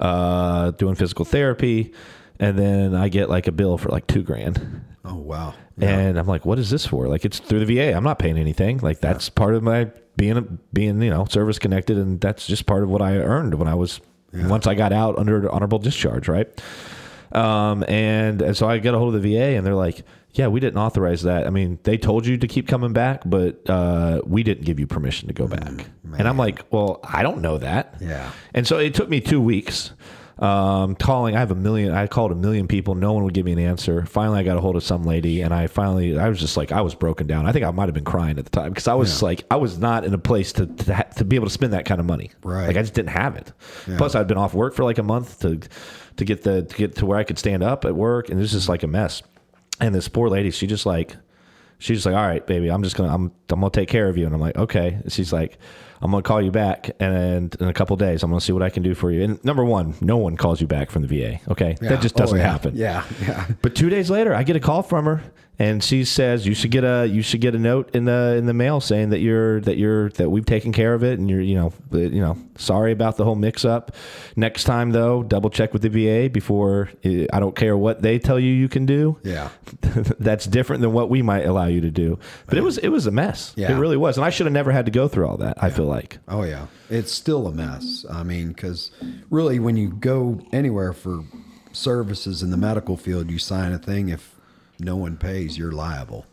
uh, 0.00 0.72
doing 0.72 0.94
physical 0.94 1.24
therapy, 1.24 1.92
and 2.38 2.58
then 2.58 2.94
I 2.94 3.08
get 3.08 3.30
like 3.30 3.46
a 3.46 3.52
bill 3.52 3.78
for 3.78 3.88
like 3.88 4.06
two 4.06 4.22
grand. 4.22 4.82
Oh 5.04 5.14
wow. 5.14 5.54
And 5.88 6.18
I'm 6.18 6.26
like, 6.26 6.44
what 6.44 6.58
is 6.58 6.70
this 6.70 6.86
for? 6.86 7.08
Like, 7.08 7.24
it's 7.24 7.38
through 7.38 7.64
the 7.64 7.74
VA. 7.76 7.94
I'm 7.94 8.04
not 8.04 8.18
paying 8.18 8.36
anything. 8.38 8.78
Like, 8.78 9.00
that's 9.00 9.28
part 9.28 9.54
of 9.54 9.62
my 9.62 9.90
being 10.16 10.36
a, 10.36 10.42
being 10.42 11.00
you 11.00 11.10
know 11.10 11.24
service 11.26 11.58
connected, 11.58 11.96
and 11.96 12.20
that's 12.20 12.46
just 12.46 12.66
part 12.66 12.82
of 12.82 12.90
what 12.90 13.00
I 13.02 13.16
earned 13.16 13.54
when 13.54 13.68
I 13.68 13.74
was 13.74 14.00
once 14.32 14.66
I 14.66 14.74
got 14.74 14.92
out 14.92 15.18
under 15.18 15.50
honorable 15.50 15.78
discharge, 15.78 16.28
right? 16.28 16.48
Um, 17.32 17.84
and, 17.88 18.42
and 18.42 18.56
so 18.56 18.68
I 18.68 18.78
get 18.78 18.94
a 18.94 18.98
hold 18.98 19.14
of 19.14 19.22
the 19.22 19.34
VA, 19.34 19.56
and 19.56 19.64
they're 19.66 19.74
like, 19.74 20.04
"Yeah, 20.32 20.48
we 20.48 20.60
didn't 20.60 20.78
authorize 20.78 21.22
that. 21.22 21.46
I 21.46 21.50
mean, 21.50 21.78
they 21.84 21.96
told 21.96 22.26
you 22.26 22.36
to 22.36 22.46
keep 22.48 22.66
coming 22.68 22.92
back, 22.92 23.22
but 23.24 23.68
uh, 23.70 24.20
we 24.24 24.42
didn't 24.42 24.64
give 24.64 24.78
you 24.80 24.86
permission 24.86 25.28
to 25.28 25.34
go 25.34 25.46
back." 25.46 25.86
and 26.18 26.28
I'm 26.28 26.36
like, 26.36 26.64
"Well, 26.72 27.00
I 27.04 27.22
don't 27.22 27.40
know 27.40 27.58
that." 27.58 27.94
Yeah. 28.00 28.30
And 28.54 28.66
so 28.66 28.78
it 28.78 28.94
took 28.94 29.08
me 29.08 29.20
two 29.20 29.40
weeks. 29.40 29.92
Um, 30.40 30.94
calling, 30.94 31.36
I 31.36 31.40
have 31.40 31.50
a 31.50 31.54
million. 31.54 31.92
I 31.92 32.06
called 32.06 32.32
a 32.32 32.34
million 32.34 32.66
people. 32.66 32.94
No 32.94 33.12
one 33.12 33.24
would 33.24 33.34
give 33.34 33.44
me 33.44 33.52
an 33.52 33.58
answer. 33.58 34.06
Finally, 34.06 34.40
I 34.40 34.42
got 34.42 34.56
a 34.56 34.60
hold 34.60 34.74
of 34.74 34.82
some 34.82 35.04
lady, 35.04 35.42
and 35.42 35.52
I 35.52 35.66
finally, 35.66 36.18
I 36.18 36.30
was 36.30 36.40
just 36.40 36.56
like, 36.56 36.72
I 36.72 36.80
was 36.80 36.94
broken 36.94 37.26
down. 37.26 37.44
I 37.46 37.52
think 37.52 37.66
I 37.66 37.70
might 37.70 37.86
have 37.86 37.94
been 37.94 38.04
crying 38.04 38.38
at 38.38 38.46
the 38.46 38.50
time 38.50 38.70
because 38.70 38.88
I 38.88 38.94
was 38.94 39.22
like, 39.22 39.44
I 39.50 39.56
was 39.56 39.78
not 39.78 40.06
in 40.06 40.14
a 40.14 40.18
place 40.18 40.52
to 40.54 40.66
to, 40.66 41.06
to 41.16 41.24
be 41.24 41.36
able 41.36 41.46
to 41.46 41.52
spend 41.52 41.74
that 41.74 41.84
kind 41.84 42.00
of 42.00 42.06
money. 42.06 42.30
Right. 42.42 42.68
Like 42.68 42.78
I 42.78 42.80
just 42.80 42.94
didn't 42.94 43.10
have 43.10 43.36
it. 43.36 43.52
Plus, 43.98 44.14
I'd 44.14 44.28
been 44.28 44.38
off 44.38 44.54
work 44.54 44.74
for 44.74 44.82
like 44.82 44.96
a 44.96 45.02
month 45.02 45.40
to 45.40 45.60
to 46.16 46.24
get 46.24 46.42
the 46.42 46.62
to 46.62 46.76
get 46.76 46.96
to 46.96 47.06
where 47.06 47.18
I 47.18 47.24
could 47.24 47.38
stand 47.38 47.62
up 47.62 47.84
at 47.84 47.94
work, 47.94 48.30
and 48.30 48.38
it 48.38 48.42
was 48.42 48.52
just 48.52 48.68
like 48.68 48.82
a 48.82 48.88
mess. 48.88 49.22
And 49.78 49.94
this 49.94 50.08
poor 50.08 50.30
lady, 50.30 50.50
she 50.50 50.66
just 50.66 50.86
like 50.86 51.16
she's 51.78 51.98
just 51.98 52.06
like, 52.06 52.14
all 52.14 52.26
right, 52.26 52.46
baby, 52.46 52.70
I'm 52.70 52.82
just 52.82 52.96
gonna 52.96 53.12
I'm 53.12 53.30
I'm 53.50 53.60
gonna 53.60 53.70
take 53.70 53.90
care 53.90 54.08
of 54.08 54.16
you. 54.16 54.24
And 54.24 54.34
I'm 54.34 54.40
like, 54.40 54.56
okay. 54.56 55.00
And 55.02 55.12
she's 55.12 55.34
like, 55.34 55.58
I'm 56.02 56.10
gonna 56.10 56.22
call 56.22 56.40
you 56.40 56.50
back, 56.50 56.90
and 56.98 57.54
in 57.56 57.68
a 57.68 57.72
couple 57.74 57.94
days, 57.96 58.22
I'm 58.22 58.30
gonna 58.30 58.40
see 58.40 58.52
what 58.52 58.62
I 58.62 58.70
can 58.70 58.82
do 58.82 58.94
for 58.94 59.10
you. 59.10 59.22
And 59.22 59.44
number 59.44 59.64
one, 59.64 59.94
no 60.00 60.16
one 60.16 60.36
calls 60.36 60.60
you 60.60 60.66
back 60.66 60.90
from 60.90 61.02
the 61.02 61.08
VA. 61.08 61.40
Okay, 61.50 61.76
Yeah. 61.82 61.88
that 61.90 62.00
just 62.00 62.16
Oh, 62.16 62.24
doesn't 62.24 62.38
yeah. 62.38 62.50
happen. 62.50 62.72
Yeah. 62.74 63.04
Yeah. 63.20 63.46
But 63.62 63.74
two 63.74 63.90
days 63.90 64.10
later, 64.10 64.34
I 64.34 64.42
get 64.42 64.56
a 64.56 64.60
call 64.60 64.82
from 64.82 65.04
her, 65.04 65.20
and 65.60 65.84
she 65.84 66.06
says 66.06 66.46
you 66.46 66.54
should 66.54 66.70
get 66.70 66.84
a 66.84 67.06
you 67.06 67.20
should 67.20 67.42
get 67.42 67.54
a 67.54 67.58
note 67.58 67.94
in 67.94 68.06
the 68.06 68.34
in 68.38 68.46
the 68.46 68.54
mail 68.54 68.80
saying 68.80 69.10
that 69.10 69.20
you're 69.20 69.60
that 69.60 69.76
you're 69.76 70.08
that 70.12 70.30
we've 70.30 70.46
taken 70.46 70.72
care 70.72 70.94
of 70.94 71.04
it, 71.04 71.18
and 71.18 71.28
you're 71.28 71.42
you 71.42 71.54
know 71.54 71.72
you 71.92 72.20
know 72.20 72.38
sorry 72.56 72.92
about 72.92 73.18
the 73.18 73.24
whole 73.24 73.34
mix 73.34 73.62
up. 73.62 73.94
Next 74.36 74.64
time 74.64 74.92
though, 74.92 75.22
double 75.22 75.50
check 75.50 75.74
with 75.74 75.82
the 75.82 75.90
VA 75.90 76.30
before. 76.30 76.88
uh, 77.04 77.26
I 77.30 77.40
don't 77.40 77.54
care 77.54 77.76
what 77.76 78.00
they 78.00 78.18
tell 78.18 78.40
you 78.40 78.50
you 78.50 78.70
can 78.70 78.86
do. 78.86 79.18
Yeah. 79.22 79.50
That's 80.18 80.46
different 80.46 80.80
than 80.80 80.94
what 80.94 81.10
we 81.10 81.20
might 81.20 81.44
allow 81.44 81.66
you 81.66 81.82
to 81.82 81.90
do. 81.90 82.18
But 82.46 82.56
it 82.56 82.62
was 82.62 82.78
it 82.78 82.88
was 82.88 83.06
a 83.06 83.10
mess. 83.10 83.52
Yeah. 83.54 83.72
It 83.72 83.78
really 83.78 83.98
was, 83.98 84.16
and 84.16 84.24
I 84.24 84.30
should 84.30 84.46
have 84.46 84.54
never 84.54 84.72
had 84.72 84.86
to 84.86 84.90
go 84.90 85.08
through 85.08 85.28
all 85.28 85.36
that. 85.36 85.62
I 85.62 85.68
feel 85.68 85.84
like. 85.84 86.16
Oh 86.26 86.42
yeah, 86.42 86.68
it's 86.88 87.12
still 87.12 87.46
a 87.46 87.52
mess. 87.52 88.06
I 88.10 88.22
mean, 88.22 88.48
because 88.48 88.90
really, 89.28 89.58
when 89.58 89.76
you 89.76 89.90
go 89.90 90.40
anywhere 90.52 90.94
for 90.94 91.22
services 91.72 92.42
in 92.42 92.50
the 92.50 92.56
medical 92.56 92.96
field, 92.96 93.30
you 93.30 93.38
sign 93.38 93.72
a 93.72 93.78
thing. 93.78 94.08
If 94.08 94.39
no 94.80 94.96
one 94.96 95.16
pays, 95.16 95.56
you're 95.58 95.72
liable. 95.72 96.26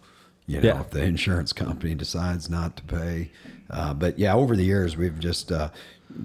You 0.45 0.62
know, 0.62 0.68
Yeah. 0.68 0.82
if 0.82 0.89
the 0.91 1.04
insurance 1.14 1.54
company 1.54 1.93
decides 1.95 2.50
not 2.50 2.78
to 2.78 2.84
pay. 2.84 3.32
Uh, 3.70 3.93
but 3.93 4.18
yeah, 4.18 4.34
over 4.34 4.56
the 4.56 4.64
years, 4.64 4.95
we've 4.95 5.20
just 5.20 5.52
uh, 5.52 5.70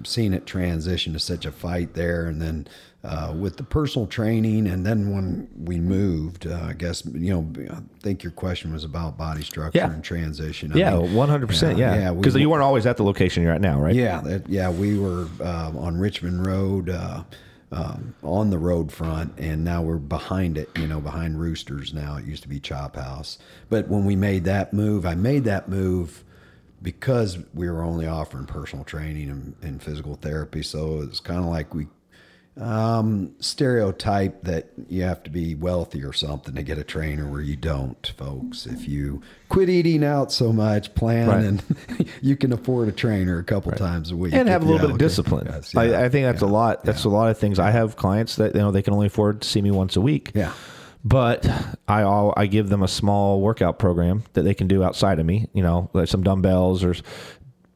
seen 0.03 0.33
it 0.33 0.45
transition 0.45 1.11
to 1.13 1.19
such 1.19 1.45
a 1.45 1.51
fight 1.51 1.93
there, 1.93 2.27
and 2.27 2.41
then. 2.41 2.67
Uh, 3.05 3.33
with 3.37 3.57
the 3.57 3.63
personal 3.63 4.07
training, 4.07 4.65
and 4.65 4.85
then 4.85 5.11
when 5.11 5.45
we 5.57 5.77
moved, 5.77 6.47
uh, 6.47 6.57
I 6.69 6.71
guess 6.71 7.03
you 7.05 7.33
know. 7.33 7.45
I 7.69 7.79
think 8.01 8.23
your 8.23 8.31
question 8.31 8.71
was 8.71 8.85
about 8.85 9.17
body 9.17 9.43
structure 9.43 9.77
Yeah. 9.79 9.91
and 9.91 10.01
transition. 10.01 10.71
I 10.71 10.77
Yeah, 10.77 10.95
mean, 10.95 11.13
one 11.13 11.27
hundred 11.27 11.47
percent. 11.47 11.77
Yeah, 11.77 11.95
yeah, 11.95 12.11
we- 12.11 12.19
because 12.21 12.33
you 12.37 12.49
weren't 12.49 12.63
always 12.63 12.85
at 12.85 12.95
the 12.95 13.03
location 13.03 13.43
you're 13.43 13.51
at 13.51 13.59
now, 13.59 13.77
right? 13.77 13.93
yeah, 13.93 14.21
that, 14.21 14.47
yeah, 14.47 14.69
we 14.69 14.97
were 14.97 15.27
uh, 15.41 15.73
on 15.77 15.97
Richmond 15.97 16.45
Road, 16.47 16.89
uh, 16.89 17.23
um, 17.73 18.15
on 18.23 18.49
the 18.49 18.57
road 18.57 18.91
front, 18.91 19.37
and 19.37 19.63
now 19.63 19.81
we're 19.81 19.97
behind 19.97 20.57
it. 20.57 20.69
You 20.77 20.87
know, 20.87 21.01
behind 21.01 21.39
Roosters 21.39 21.93
now. 21.93 22.17
It 22.17 22.25
used 22.25 22.43
to 22.43 22.49
be 22.49 22.59
Chop 22.59 22.95
House, 22.95 23.37
but 23.69 23.87
when 23.87 24.05
we 24.05 24.15
made 24.15 24.43
that 24.45 24.73
move, 24.73 25.05
I 25.05 25.15
made 25.15 25.43
that 25.45 25.67
move 25.67 26.23
because 26.81 27.37
we 27.53 27.69
were 27.69 27.81
only 27.81 28.05
offering 28.05 28.45
personal 28.45 28.83
training 28.83 29.29
and, 29.29 29.55
and 29.61 29.81
physical 29.81 30.15
therapy. 30.15 30.61
So 30.61 31.01
it's 31.01 31.21
kind 31.21 31.39
of 31.39 31.45
like 31.45 31.73
we 31.73 31.87
um, 32.59 33.33
stereotype 33.39 34.43
that 34.43 34.69
you 34.87 35.03
have 35.03 35.23
to 35.23 35.29
be 35.31 35.55
wealthy 35.55 36.03
or 36.03 36.13
something 36.13 36.53
to 36.55 36.61
get 36.63 36.77
a 36.77 36.83
trainer 36.83 37.27
where 37.27 37.41
you 37.41 37.55
don't, 37.55 38.13
folks. 38.17 38.65
If 38.67 38.87
you 38.87 39.21
quit 39.49 39.69
eating 39.69 40.03
out 40.03 40.31
so 40.31 40.53
much, 40.53 40.93
plan 40.93 41.27
Right. 41.27 41.43
and 41.45 42.09
you 42.21 42.35
can 42.35 42.53
afford 42.53 42.87
a 42.89 42.91
trainer 42.91 43.39
a 43.39 43.43
couple 43.43 43.71
times 43.71 44.11
a 44.11 44.15
week 44.15 44.33
and 44.33 44.47
have 44.47 44.61
a 44.61 44.65
little 44.65 44.79
bit 44.81 44.91
of 44.91 44.97
discipline. 44.99 45.47
Yes, 45.49 45.75
I, 45.75 45.85
yeah, 45.85 46.01
I 46.01 46.09
think 46.09 46.25
that's 46.25 46.41
a 46.43 46.47
lot. 46.47 46.83
That's 46.83 47.03
a 47.05 47.09
lot 47.09 47.29
of 47.31 47.37
things. 47.37 47.57
I 47.57 47.71
have 47.71 47.95
clients 47.95 48.35
that 48.35 48.53
you 48.53 48.61
know 48.61 48.71
they 48.71 48.81
can 48.83 48.93
only 48.93 49.07
afford 49.07 49.41
to 49.41 49.47
see 49.47 49.61
me 49.61 49.71
once 49.71 49.95
a 49.95 50.01
week. 50.01 50.31
Yeah. 50.35 50.53
But 51.05 51.45
I 51.87 52.03
all 52.03 52.33
I 52.37 52.45
give 52.45 52.69
them 52.69 52.81
a 52.83 52.87
small 52.87 53.41
workout 53.41 53.77
program 53.79 54.23
that 54.33 54.43
they 54.43 54.53
can 54.53 54.67
do 54.67 54.83
outside 54.83 55.19
of 55.19 55.25
me. 55.25 55.49
You 55.53 55.63
know, 55.63 55.89
like 55.93 56.07
some 56.07 56.23
dumbbells 56.23 56.83
or 56.83 56.95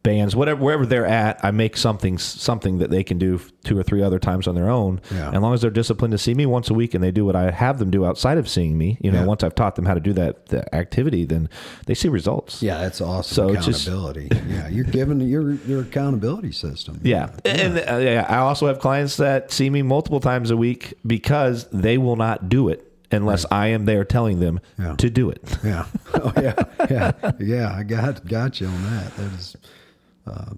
bands, 0.07 0.35
whatever 0.35 0.63
wherever 0.63 0.85
they're 0.85 1.05
at. 1.05 1.39
I 1.43 1.51
make 1.51 1.75
something 1.77 2.17
something 2.17 2.77
that 2.79 2.89
they 2.89 3.03
can 3.03 3.17
do 3.17 3.39
two 3.63 3.77
or 3.77 3.83
three 3.83 4.01
other 4.01 4.19
times 4.19 4.47
on 4.47 4.55
their 4.55 4.69
own. 4.69 5.01
Yeah. 5.11 5.31
As 5.31 5.39
long 5.41 5.53
as 5.53 5.61
they're 5.61 5.69
disciplined 5.71 6.13
to 6.13 6.17
see 6.17 6.33
me 6.33 6.45
once 6.45 6.69
a 6.69 6.73
week 6.73 6.93
and 6.93 7.03
they 7.03 7.11
do 7.11 7.25
what 7.25 7.35
I 7.35 7.51
have 7.51 7.79
them 7.79 7.91
do 7.91 8.05
outside 8.05 8.37
of 8.37 8.47
seeing 8.47 8.77
me. 8.77 8.97
You 9.01 9.11
know, 9.11 9.19
Yeah. 9.21 9.25
once 9.25 9.43
I've 9.43 9.55
taught 9.55 9.75
them 9.75 9.85
how 9.85 9.93
to 9.93 9.99
do 9.99 10.13
that 10.13 10.47
the 10.47 10.73
activity, 10.73 11.25
then 11.25 11.49
they 11.85 11.93
see 11.93 12.07
results. 12.09 12.63
Yeah, 12.63 12.77
that's 12.79 13.01
awesome 13.01 13.35
So 13.35 13.49
it's 13.53 13.65
just- 13.65 13.85
accountability. 13.87 14.29
yeah, 14.49 14.67
you're 14.69 14.85
giving 14.85 15.19
your 15.21 15.53
your 15.67 15.81
accountability 15.81 16.51
system. 16.53 16.99
Yeah. 17.03 17.29
And 17.45 17.77
uh, 17.77 17.97
yeah, 17.97 18.25
I 18.29 18.37
also 18.37 18.67
have 18.67 18.79
clients 18.79 19.17
that 19.17 19.51
see 19.51 19.69
me 19.69 19.81
multiple 19.81 20.19
times 20.19 20.51
a 20.51 20.57
week 20.57 20.93
because 21.05 21.67
they 21.71 21.97
will 21.97 22.15
not 22.15 22.49
do 22.49 22.69
it 22.69 22.83
unless 23.11 23.45
I 23.51 23.67
am 23.67 23.85
there 23.85 24.03
telling 24.03 24.39
them 24.41 24.59
Yeah. 24.77 24.95
to 24.97 25.09
do 25.09 25.29
it. 25.29 25.41
Yeah. 25.63 25.85
Oh 26.13 26.31
yeah. 26.37 26.53
Yeah. 26.89 27.11
Yeah. 27.39 27.75
I 27.75 27.83
got 27.83 28.25
got 28.27 28.59
you 28.61 28.67
on 28.67 28.83
that. 28.91 29.15
That 29.17 29.31
is 29.39 29.55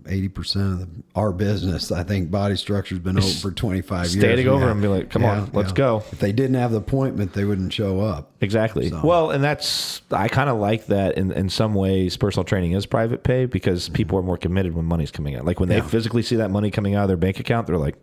eighty 0.07 0.28
percent 0.30 0.74
of 0.74 0.80
the, 0.80 0.88
our 1.15 1.32
business. 1.32 1.91
I 1.91 2.03
think 2.03 2.30
body 2.32 2.55
structure's 2.55 2.99
been 2.99 3.17
open 3.17 3.30
for 3.41 3.51
twenty 3.51 3.82
five 3.82 4.05
years. 4.07 4.20
Standing 4.24 4.47
over 4.47 4.65
Yeah. 4.65 4.72
and 4.72 4.82
be 4.82 4.88
like, 4.88 5.09
"Come 5.09 5.26
on, 5.26 5.49
let's 5.53 5.70
yeah. 5.70 5.76
go." 5.76 6.03
If 6.11 6.20
they 6.20 6.32
didn't 6.32 6.55
have 6.55 6.72
the 6.72 6.78
appointment, 6.78 7.34
they 7.34 7.45
wouldn't 7.45 7.72
show 7.74 7.99
up. 8.01 8.32
Exactly. 8.41 8.89
So- 8.89 9.01
Well, 9.03 9.32
and 9.32 9.43
that's 9.43 10.01
I 10.11 10.28
kind 10.28 10.49
of 10.49 10.57
like 10.57 10.88
that 10.88 11.17
in 11.17 11.32
in 11.32 11.49
some 11.49 11.74
ways. 11.74 12.17
Personal 12.17 12.43
training 12.43 12.72
is 12.74 12.86
private 12.86 13.24
pay 13.24 13.45
because 13.45 13.89
people 13.89 14.17
are 14.20 14.24
more 14.24 14.38
committed 14.38 14.74
when 14.76 14.86
money's 14.86 15.11
coming 15.11 15.36
out. 15.36 15.45
Like 15.45 15.59
when 15.59 15.70
they 15.70 15.76
Mm-hmm. 15.78 15.86
Yeah. 15.86 15.91
physically 15.91 16.22
see 16.24 16.36
that 16.38 16.51
money 16.51 16.72
coming 16.72 16.95
out 16.95 17.03
of 17.03 17.07
their 17.09 17.17
bank 17.17 17.39
account, 17.39 17.67
they're 17.67 17.78
like, 17.78 17.95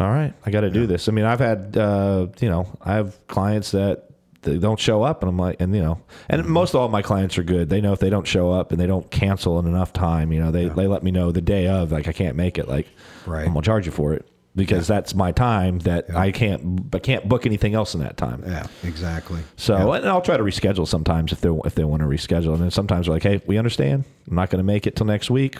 "All 0.00 0.08
right, 0.10 0.34
I 0.44 0.50
got 0.50 0.60
to 0.62 0.70
do 0.70 0.86
this." 0.86 1.08
I 1.08 1.12
mean, 1.12 1.24
I've 1.24 1.40
had 1.40 1.76
uh, 1.76 2.26
you 2.40 2.48
know 2.48 2.68
I 2.82 2.94
have 2.94 3.16
clients 3.28 3.70
that 3.70 4.02
they 4.42 4.58
don't 4.58 4.78
show 4.78 5.02
up, 5.02 5.22
and 5.22 5.28
I'm 5.30 5.38
like, 5.38 5.56
and 5.60 5.74
you 5.74 5.82
know, 5.82 6.00
and 6.28 6.42
Mm-hmm. 6.42 6.52
most 6.52 6.74
all 6.74 6.88
my 6.88 7.02
clients 7.02 7.36
are 7.38 7.42
good. 7.42 7.68
They 7.68 7.80
know 7.80 7.92
if 7.92 7.98
they 8.00 8.10
don't 8.10 8.26
show 8.26 8.50
up 8.50 8.70
and 8.72 8.80
they 8.80 8.86
don't 8.86 9.10
cancel 9.10 9.58
in 9.58 9.66
enough 9.66 9.92
time, 9.92 10.32
you 10.32 10.40
know, 10.40 10.50
they 10.50 10.68
they 10.68 10.86
let 10.86 11.02
me 11.02 11.10
know 11.10 11.32
the 11.32 11.40
day 11.40 11.66
of, 11.68 11.92
like 11.92 12.08
I 12.08 12.12
can't 12.12 12.36
make 12.36 12.58
it, 12.58 12.68
like 12.68 12.86
Right. 13.26 13.42
I'm 13.46 13.52
gonna 13.54 13.62
charge 13.62 13.86
you 13.86 13.92
for 13.92 14.12
it 14.14 14.28
because 14.54 14.86
that's 14.86 15.14
my 15.14 15.32
time 15.32 15.80
that 15.80 16.14
I 16.14 16.30
can't 16.30 16.94
I 16.94 16.98
can't 16.98 17.28
book 17.28 17.44
anything 17.44 17.74
else 17.74 17.92
in 17.94 18.00
that 18.00 18.16
time. 18.16 18.42
Yeah. 18.46 18.66
Exactly. 18.84 19.42
So, 19.56 19.92
and 19.92 20.06
I'll 20.06 20.22
try 20.22 20.36
to 20.36 20.42
reschedule 20.44 20.86
sometimes 20.86 21.32
if 21.32 21.40
they 21.40 21.50
if 21.64 21.74
they 21.74 21.84
want 21.84 22.02
to 22.02 22.06
reschedule, 22.08 22.54
and 22.54 22.62
then 22.62 22.70
sometimes 22.70 23.06
they're 23.06 23.14
like, 23.16 23.22
"Hey, 23.24 23.42
we 23.46 23.58
understand. 23.58 24.04
I'm 24.28 24.36
not 24.36 24.50
going 24.50 24.60
to 24.60 24.64
make 24.64 24.86
it 24.86 24.96
till 24.96 25.06
next 25.06 25.30
week. 25.30 25.56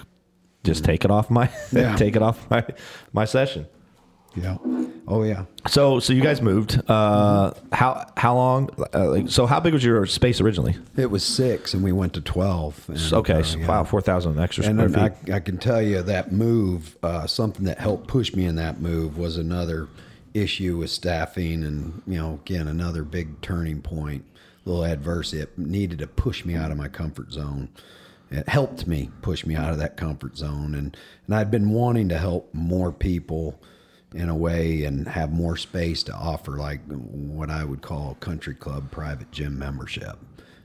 Just 0.64 0.84
take 0.84 1.04
it 1.04 1.10
off 1.10 1.28
my 1.30 1.50
Yeah. 1.72 1.94
take 1.96 2.16
it 2.16 2.22
off 2.22 2.48
my 2.50 2.64
my 3.12 3.24
session." 3.24 3.66
Yeah. 4.36 4.58
Oh 5.08 5.22
yeah. 5.22 5.44
So, 5.68 5.98
so 6.00 6.12
you 6.12 6.20
guys 6.22 6.42
moved. 6.42 6.80
Uh, 6.88 7.52
how 7.72 8.06
how 8.16 8.34
long? 8.34 8.68
Uh, 8.92 9.10
like, 9.10 9.30
so, 9.30 9.46
how 9.46 9.60
big 9.60 9.72
was 9.72 9.84
your 9.84 10.04
space 10.06 10.40
originally? 10.40 10.76
It 10.96 11.10
was 11.10 11.24
six, 11.24 11.74
and 11.74 11.82
we 11.82 11.92
went 11.92 12.12
to 12.14 12.20
twelve. 12.20 12.84
And, 12.88 12.98
Okay, 13.12 13.34
uh, 13.34 13.42
so, 13.42 13.58
yeah. 13.58 13.66
wow, 13.68 13.84
four 13.84 14.00
thousand 14.00 14.38
extra 14.38 14.64
And 14.64 14.78
square 14.78 14.88
then 14.88 15.14
feet. 15.24 15.32
I, 15.32 15.36
I 15.36 15.40
can 15.40 15.58
tell 15.58 15.80
you 15.80 16.02
that 16.02 16.32
move, 16.32 16.96
uh, 17.02 17.26
something 17.26 17.64
that 17.66 17.78
helped 17.78 18.08
push 18.08 18.34
me 18.34 18.44
in 18.46 18.56
that 18.56 18.80
move 18.80 19.16
was 19.16 19.36
another 19.38 19.88
issue 20.34 20.76
with 20.78 20.90
staffing, 20.90 21.64
and 21.64 22.02
you 22.06 22.18
know, 22.18 22.40
again, 22.44 22.68
another 22.68 23.02
big 23.04 23.40
turning 23.40 23.80
point, 23.80 24.24
A 24.66 24.68
little 24.68 24.84
adversity. 24.84 25.40
It 25.42 25.56
needed 25.56 26.00
to 26.00 26.06
push 26.06 26.44
me 26.44 26.54
out 26.56 26.70
of 26.70 26.76
my 26.76 26.88
comfort 26.88 27.32
zone. 27.32 27.68
It 28.30 28.48
helped 28.48 28.88
me 28.88 29.10
push 29.22 29.46
me 29.46 29.54
out 29.54 29.70
of 29.70 29.78
that 29.78 29.96
comfort 29.96 30.36
zone, 30.36 30.74
and 30.74 30.96
and 31.26 31.34
I'd 31.34 31.50
been 31.50 31.70
wanting 31.70 32.08
to 32.10 32.18
help 32.18 32.52
more 32.52 32.90
people 32.92 33.60
in 34.14 34.28
a 34.28 34.34
way 34.36 34.84
and 34.84 35.08
have 35.08 35.32
more 35.32 35.56
space 35.56 36.02
to 36.04 36.14
offer 36.14 36.52
like 36.52 36.80
what 36.88 37.50
I 37.50 37.64
would 37.64 37.82
call 37.82 38.12
a 38.12 38.24
country 38.24 38.54
club 38.54 38.90
private 38.90 39.30
gym 39.32 39.58
membership 39.58 40.18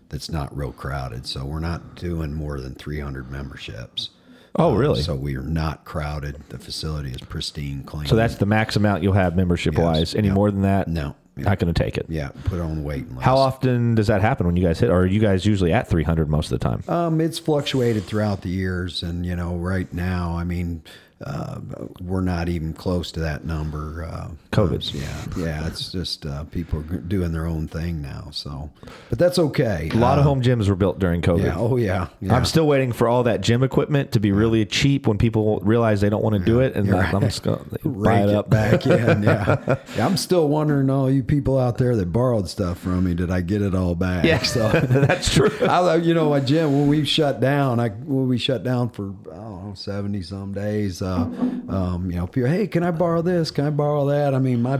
that's 0.09 0.29
not 0.29 0.55
real 0.55 0.71
crowded. 0.71 1.25
So 1.25 1.45
we're 1.45 1.59
not 1.59 1.95
doing 1.95 2.33
more 2.33 2.59
than 2.59 2.75
300 2.75 3.31
memberships. 3.31 4.09
Oh, 4.57 4.71
Um, 4.73 4.77
really? 4.77 5.01
So 5.01 5.15
we 5.15 5.35
are 5.37 5.41
not 5.43 5.85
crowded. 5.85 6.43
The 6.49 6.59
facility 6.59 7.11
is 7.11 7.21
pristine, 7.21 7.83
clean. 7.83 8.05
So 8.07 8.15
that's 8.15 8.35
the 8.35 8.45
max 8.45 8.75
amount 8.75 9.01
you'll 9.03 9.13
have 9.13 9.35
membership 9.35 9.77
wise. 9.77 10.13
Any 10.13 10.27
yeah. 10.27 10.33
more 10.33 10.51
than 10.51 10.61
that, 10.63 10.87
No. 10.89 11.15
not 11.37 11.57
going 11.59 11.73
to 11.73 11.83
take 11.83 11.97
it. 11.97 12.05
yeah. 12.09 12.29
Put 12.43 12.59
it 12.59 12.61
on 12.61 12.83
waiting 12.83 13.09
list. 13.11 13.21
How 13.21 13.37
often 13.37 13.95
does 13.95 14.07
that 14.07 14.21
happen 14.21 14.45
when 14.45 14.57
you 14.57 14.63
guys 14.67 14.79
hit? 14.79 14.89
Or 14.89 14.99
are 14.99 15.05
you 15.05 15.21
guys 15.21 15.45
usually 15.45 15.71
at 15.71 15.87
three 15.89 16.03
hundred 16.03 16.29
most 16.29 16.51
of 16.51 16.59
the 16.59 16.63
time? 16.69 16.83
Um, 16.89 17.21
it's 17.21 17.39
fluctuated 17.39 18.03
throughout 18.03 18.41
the 18.41 18.49
years, 18.49 19.01
and 19.03 19.25
you 19.25 19.35
know, 19.37 19.55
right 19.55 19.91
now, 19.93 20.35
I 20.37 20.43
mean, 20.43 20.83
uh, 21.26 21.59
we're 22.01 22.22
not 22.22 22.49
even 22.49 22.74
close 22.74 23.11
to 23.13 23.19
that 23.22 23.45
number. 23.45 24.03
Uh, 24.11 24.30
COVID. 24.51 24.93
yeah, 24.93 25.43
yeah. 25.45 25.67
It's 25.67 25.91
just 25.91 26.26
uh, 26.26 26.43
people 26.45 26.80
are 26.80 26.84
doing 26.84 27.32
their 27.32 27.45
own 27.45 27.67
thing 27.67 28.01
now. 28.01 28.30
So, 28.32 28.69
but 29.09 29.19
that's 29.19 29.39
okay. 29.39 29.89
A 29.93 29.97
lot 29.97 30.17
of 30.17 30.26
Uh, 30.26 30.30
home 30.30 30.41
gyms 30.41 30.67
were 30.67 30.76
built 30.76 30.99
during 30.99 31.22
COVID. 31.22 31.43
Yeah. 31.43 31.55
Oh 31.57 31.78
yeah. 31.78 32.07
yeah. 32.22 32.36
I'm 32.36 32.45
still 32.45 32.67
waiting 32.67 32.91
for 32.91 33.07
all 33.07 33.24
that 33.24 33.41
gym 33.41 33.63
equipment 33.63 34.11
to 34.13 34.19
be 34.19 34.32
really 34.32 34.65
cheap 34.65 35.07
when 35.07 35.17
people 35.17 35.59
realize 35.61 36.01
they 36.01 36.09
don't 36.09 36.24
want 36.24 36.36
to 36.36 36.43
do 36.43 36.59
it, 36.59 36.76
and 36.76 36.88
You're 36.88 36.97
I'm 36.97 37.22
just 37.22 37.43
going 37.43 37.59
to 37.84 37.89
Rake 37.89 38.03
buy 38.26 38.30
it 38.30 38.36
up. 38.36 38.49
back 38.49 38.86
in. 38.86 39.24
Yeah. 39.24 39.78
yeah. 39.95 40.05
I'm 40.05 40.17
still 40.17 40.47
wondering, 40.49 40.89
all 40.89 41.09
you 41.09 41.24
people 41.24 41.57
out 41.57 41.78
there 41.78 41.95
that 41.95 42.11
borrowed 42.11 42.49
stuff 42.49 42.80
from 42.80 43.05
me, 43.05 43.13
did 43.13 43.32
I 43.32 43.41
get 43.41 43.61
it 43.61 43.76
all 43.76 43.95
back? 43.95 44.26
Yeah, 44.26 44.41
So 44.41 44.69
that's 44.80 45.34
true. 45.34 45.51
I, 45.61 45.95
you 45.97 46.13
know, 46.13 46.30
my 46.30 46.39
gym 46.39 46.72
when 46.74 46.88
we 46.88 47.05
shut 47.05 47.39
down, 47.39 47.80
I 47.80 47.89
when 47.89 48.28
we 48.28 48.38
shut 48.38 48.63
down 48.63 48.89
for 48.89 49.13
I 49.32 49.36
don't 49.36 49.67
know 49.67 49.74
seventy 49.76 50.22
some 50.22 50.53
days. 50.53 51.01
Uh, 51.01 51.11
um, 51.14 52.07
you 52.09 52.18
know, 52.18 52.28
people, 52.28 52.49
hey, 52.49 52.68
can 52.68 52.84
I 52.84 52.91
borrow 52.91 53.22
this? 53.22 53.51
Can 53.51 53.66
I 53.66 53.70
borrow 53.70 54.05
that? 54.07 54.34
I 54.36 54.39
mean, 54.39 54.62
my 54.62 54.80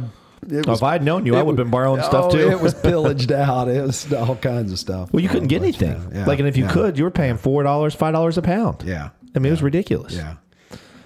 Oh, 0.68 0.72
if 0.74 0.82
I'd 0.82 1.04
known 1.04 1.28
you, 1.28 1.36
I 1.36 1.44
would've 1.44 1.56
been 1.56 1.70
borrowing 1.70 2.02
stuff, 2.02 2.26
oh, 2.26 2.32
too. 2.32 2.50
It 2.50 2.60
was 2.60 2.74
pillaged 2.74 3.32
out. 3.32 3.68
It 3.68 3.84
was 3.84 4.12
all 4.12 4.36
kinds 4.36 4.72
of 4.72 4.80
stuff. 4.80 5.14
Well, 5.14 5.22
you 5.22 5.30
couldn't 5.30 5.46
Oh, 5.46 5.50
get 5.50 5.62
anything. 5.62 5.92
yeah, 5.92 6.20
yeah, 6.22 6.26
like, 6.26 6.40
and 6.40 6.48
if 6.48 6.58
you 6.58 6.66
yeah, 6.66 6.72
could, 6.72 6.98
you 6.98 7.04
were 7.04 7.12
paying 7.12 7.38
four 7.38 7.62
dollars, 7.62 7.94
five 7.94 8.14
dollars 8.14 8.40
a 8.40 8.42
pound. 8.42 8.82
yeah, 8.84 9.10
I 9.36 9.40
mean, 9.40 9.50
it 9.50 9.52
was 9.52 9.62
ridiculous. 9.62 10.16
yeah. 10.16 10.38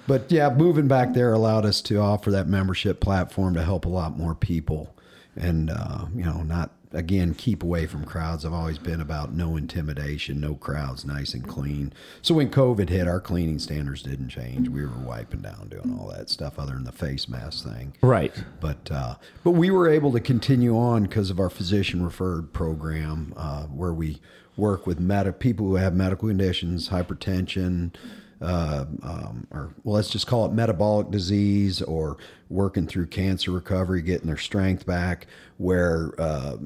But 0.07 0.31
yeah, 0.31 0.49
moving 0.53 0.87
back 0.87 1.13
there 1.13 1.33
allowed 1.33 1.65
us 1.65 1.81
to 1.81 1.97
offer 1.97 2.31
that 2.31 2.47
membership 2.47 3.01
platform 3.01 3.55
to 3.55 3.63
help 3.63 3.85
a 3.85 3.89
lot 3.89 4.17
more 4.17 4.35
people, 4.35 4.95
and 5.35 5.69
uh, 5.69 6.05
you 6.15 6.23
know, 6.23 6.41
not 6.43 6.71
again 6.95 7.33
keep 7.33 7.61
away 7.61 7.85
from 7.85 8.05
crowds. 8.05 8.45
I've 8.45 8.53
always 8.53 8.77
been 8.79 9.01
about 9.01 9.33
no 9.33 9.57
intimidation, 9.57 10.39
no 10.39 10.55
crowds, 10.55 11.05
nice 11.05 11.33
and 11.33 11.47
clean. 11.47 11.93
So 12.21 12.35
when 12.35 12.49
COVID 12.49 12.89
hit, 12.89 13.07
our 13.07 13.19
cleaning 13.19 13.59
standards 13.59 14.01
didn't 14.01 14.29
change. 14.29 14.69
We 14.69 14.85
were 14.85 14.97
wiping 14.97 15.41
down, 15.41 15.69
doing 15.69 15.97
all 15.99 16.07
that 16.15 16.29
stuff, 16.29 16.57
other 16.57 16.73
than 16.73 16.85
the 16.85 16.91
face 16.91 17.27
mask 17.27 17.63
thing. 17.65 17.93
Right. 18.01 18.33
But 18.59 18.89
uh, 18.91 19.15
but 19.43 19.51
we 19.51 19.69
were 19.69 19.89
able 19.89 20.11
to 20.13 20.19
continue 20.19 20.77
on 20.77 21.03
because 21.03 21.29
of 21.29 21.39
our 21.39 21.49
physician 21.49 22.03
referred 22.03 22.53
program, 22.53 23.33
uh, 23.35 23.63
where 23.63 23.93
we 23.93 24.21
work 24.57 24.87
with 24.87 24.99
med- 24.99 25.39
people 25.39 25.67
who 25.67 25.75
have 25.75 25.93
medical 25.93 26.29
conditions, 26.29 26.89
hypertension, 26.89 27.93
uh, 28.41 28.85
um, 29.01 29.47
or 29.51 29.73
well, 29.83 29.95
let's 29.95 30.09
just 30.09 30.27
call 30.27 30.45
it 30.45 30.51
metabolic 30.51 31.09
disease, 31.09 31.81
or 31.81 32.17
working 32.49 32.87
through 32.87 33.07
cancer 33.07 33.51
recovery, 33.51 34.01
getting 34.01 34.27
their 34.27 34.37
strength 34.37 34.85
back. 34.85 35.27
Where 35.57 36.13
uh, 36.19 36.57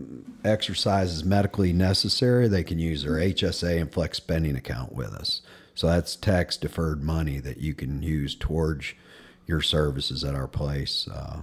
exercise 0.44 1.14
is 1.14 1.24
medically 1.24 1.74
necessary, 1.74 2.48
they 2.48 2.64
can 2.64 2.80
use 2.80 3.04
their 3.04 3.14
HSA 3.14 3.80
and 3.80 3.92
flex 3.92 4.18
spending 4.18 4.56
account 4.56 4.94
with 4.94 5.14
us. 5.14 5.42
So 5.76 5.88
that's 5.88 6.16
tax 6.16 6.58
deferred 6.58 7.04
money 7.04 7.40
that 7.40 7.58
you 7.58 7.74
can 7.74 8.02
use 8.02 8.36
towards 8.36 8.94
your 9.46 9.62
services 9.62 10.24
at 10.24 10.36
our 10.36 10.48
place 10.48 11.08
uh, 11.08 11.42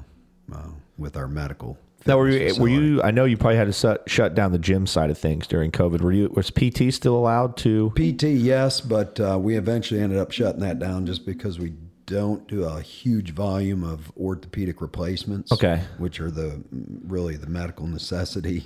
uh, 0.53 0.69
with 0.99 1.17
our 1.17 1.29
medical. 1.29 1.79
Now, 2.07 2.19
were 2.19 2.31
fitness 2.31 2.57
you, 2.57 2.63
were 2.63 2.69
you? 2.69 3.03
I 3.03 3.11
know 3.11 3.25
you 3.25 3.37
probably 3.37 3.57
had 3.57 3.67
to 3.67 3.73
shut, 3.73 4.03
shut 4.09 4.35
down 4.35 4.53
the 4.53 4.59
gym 4.59 4.87
side 4.87 5.11
of 5.11 5.19
things 5.19 5.47
during 5.47 5.71
COVID. 5.71 6.01
Were 6.01 6.13
you? 6.13 6.29
Was 6.35 6.51
PT 6.51 6.93
still 6.93 7.17
allowed 7.17 7.57
to? 7.59 7.91
PT? 7.97 8.25
Yes, 8.25 8.81
but 8.81 9.19
uh, 9.21 9.39
we 9.41 9.57
eventually 9.57 10.01
ended 10.01 10.19
up 10.19 10.31
shutting 10.33 10.61
that 10.61 10.79
down 10.79 11.07
just 11.07 11.27
because 11.27 11.59
we 11.59 11.73
don't 12.07 12.47
do 12.47 12.65
a 12.65 12.81
huge 12.81 13.33
volume 13.33 13.83
of 13.83 14.13
orthopedic 14.17 14.81
replacements. 14.81 15.51
Okay. 15.51 15.81
which 15.99 16.21
are 16.21 16.31
the 16.31 16.63
really 17.07 17.37
the 17.37 17.49
medical 17.49 17.87
necessity 17.87 18.65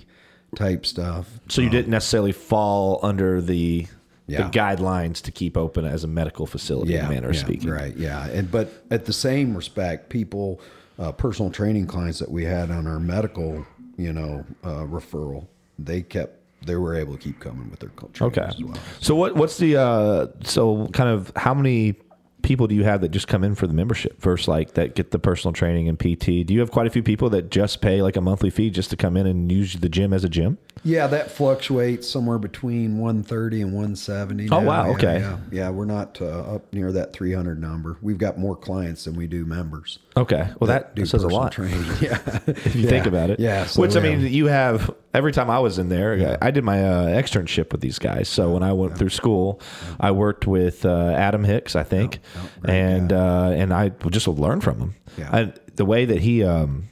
type 0.57 0.84
stuff. 0.84 1.41
So 1.49 1.62
you 1.62 1.70
didn't 1.70 1.91
necessarily 1.91 2.32
fall 2.32 3.01
under 3.03 3.41
the 3.41 3.86
Yeah. 4.26 4.43
the 4.49 4.59
guidelines 4.59 5.22
to 5.22 5.30
keep 5.32 5.57
open 5.57 5.84
as 5.86 6.05
a 6.05 6.07
medical 6.09 6.47
facility, 6.47 6.93
yeah, 6.93 7.09
manner 7.09 7.30
of 7.30 7.34
yeah, 7.36 7.41
speaking. 7.41 7.70
Right. 7.70 7.97
Yeah. 7.97 8.26
And 8.26 8.51
but 8.51 8.70
at 8.91 9.07
the 9.07 9.12
same 9.12 9.57
respect, 9.57 10.09
people, 10.11 10.61
uh, 11.01 11.11
personal 11.13 11.51
training 11.51 11.87
clients 11.87 12.19
that 12.21 12.31
we 12.31 12.45
had 12.45 12.71
on 12.71 12.87
our 12.87 13.01
medical, 13.01 13.67
you 13.97 14.13
know, 14.13 14.45
uh, 14.63 14.85
referral, 14.85 15.47
they 15.79 16.03
kept 16.03 16.37
they 16.67 16.77
were 16.77 16.95
able 16.95 17.15
to 17.15 17.19
keep 17.19 17.41
coming 17.41 17.71
with 17.71 17.81
their 17.81 17.89
trainings 18.13 18.21
Okay. 18.39 18.47
as 18.47 18.63
well. 18.63 18.77
So 19.01 19.15
what? 19.17 19.35
What's 19.35 19.57
the? 19.57 19.77
uh 19.81 20.27
So 20.45 20.89
kind 20.89 21.09
of 21.09 21.33
how 21.35 21.55
many 21.55 21.95
people 22.43 22.67
do 22.67 22.75
you 22.75 22.85
have 22.85 23.01
that 23.03 23.11
just 23.11 23.29
come 23.29 23.45
in 23.45 23.55
for 23.55 23.67
the 23.67 23.73
membership 23.75 24.19
versus 24.21 24.49
like 24.49 24.73
that 24.75 24.95
get 24.95 25.11
the 25.11 25.19
personal 25.19 25.53
training 25.55 25.89
and 25.89 25.99
PT? 25.99 26.47
Do 26.47 26.53
you 26.55 26.61
have 26.61 26.71
quite 26.71 26.87
a 26.87 26.91
few 26.91 27.03
people 27.03 27.31
that 27.31 27.51
just 27.51 27.81
pay 27.81 28.03
like 28.03 28.17
a 28.17 28.21
monthly 28.21 28.51
fee 28.51 28.69
just 28.71 28.91
to 28.91 28.97
come 28.97 29.17
in 29.17 29.27
and 29.27 29.51
use 29.51 29.75
the 29.75 29.89
gym 29.89 30.13
as 30.13 30.23
a 30.25 30.29
gym? 30.29 30.59
Yeah, 30.83 31.07
that 31.09 31.31
fluctuates 31.31 32.09
somewhere 32.09 32.39
between 32.39 32.99
130 32.99 33.62
and 33.62 33.72
170. 33.72 34.49
Oh, 34.51 34.61
wow, 34.61 34.87
Yeah, 34.87 34.93
okay. 34.93 35.18
Yeah, 35.20 35.37
yeah, 35.53 35.70
we're 35.70 35.85
not 35.85 36.20
uh, 36.20 36.55
up 36.55 36.72
near 36.72 36.91
that 36.93 37.12
300 37.12 37.61
number. 37.61 37.99
We've 38.01 38.16
got 38.18 38.39
more 38.39 38.57
clients 38.57 39.05
than 39.05 39.14
we 39.14 39.26
do 39.26 39.45
members. 39.45 39.99
Okay. 40.16 40.49
Well, 40.59 40.68
that, 40.68 40.95
do 40.95 41.05
says 41.05 41.22
a 41.22 41.28
lot. 41.28 41.53
Training. 41.53 41.81
Yeah, 42.01 42.18
if 42.47 42.74
you 42.74 42.89
think 42.89 43.07
about 43.07 43.31
it. 43.31 43.41
Yeah. 43.41 43.66
so 43.66 43.83
Which 43.83 43.95
I 43.95 44.01
mean, 44.01 44.20
you 44.20 44.47
have 44.47 44.95
every 45.12 45.33
time 45.33 45.51
I 45.51 45.59
was 45.59 45.78
in 45.78 45.91
there, 45.91 46.39
I 46.41 46.51
did 46.51 46.64
my 46.64 46.83
uh, 46.83 47.07
externship 47.09 47.72
with 47.72 47.83
these 47.83 47.99
guys. 47.99 48.28
So 48.28 48.53
when 48.53 48.62
I 48.62 48.72
went 48.72 48.97
through 48.97 49.11
school, 49.11 49.61
I 49.99 50.12
worked 50.12 50.47
with 50.47 50.87
uh, 50.87 51.12
Adam 51.16 51.45
Hicks, 51.45 51.76
I 51.76 51.83
think, 51.83 52.20
and 52.64 53.12
uh, 53.12 53.51
and 53.55 53.74
I 53.74 53.91
just 54.09 54.28
learned 54.28 54.64
from 54.64 54.78
him. 54.78 54.95
Yeah. 55.18 55.31
I, 55.31 55.53
the 55.74 55.85
way 55.85 56.07
that 56.07 56.20
he. 56.20 56.43
Um, 56.43 56.89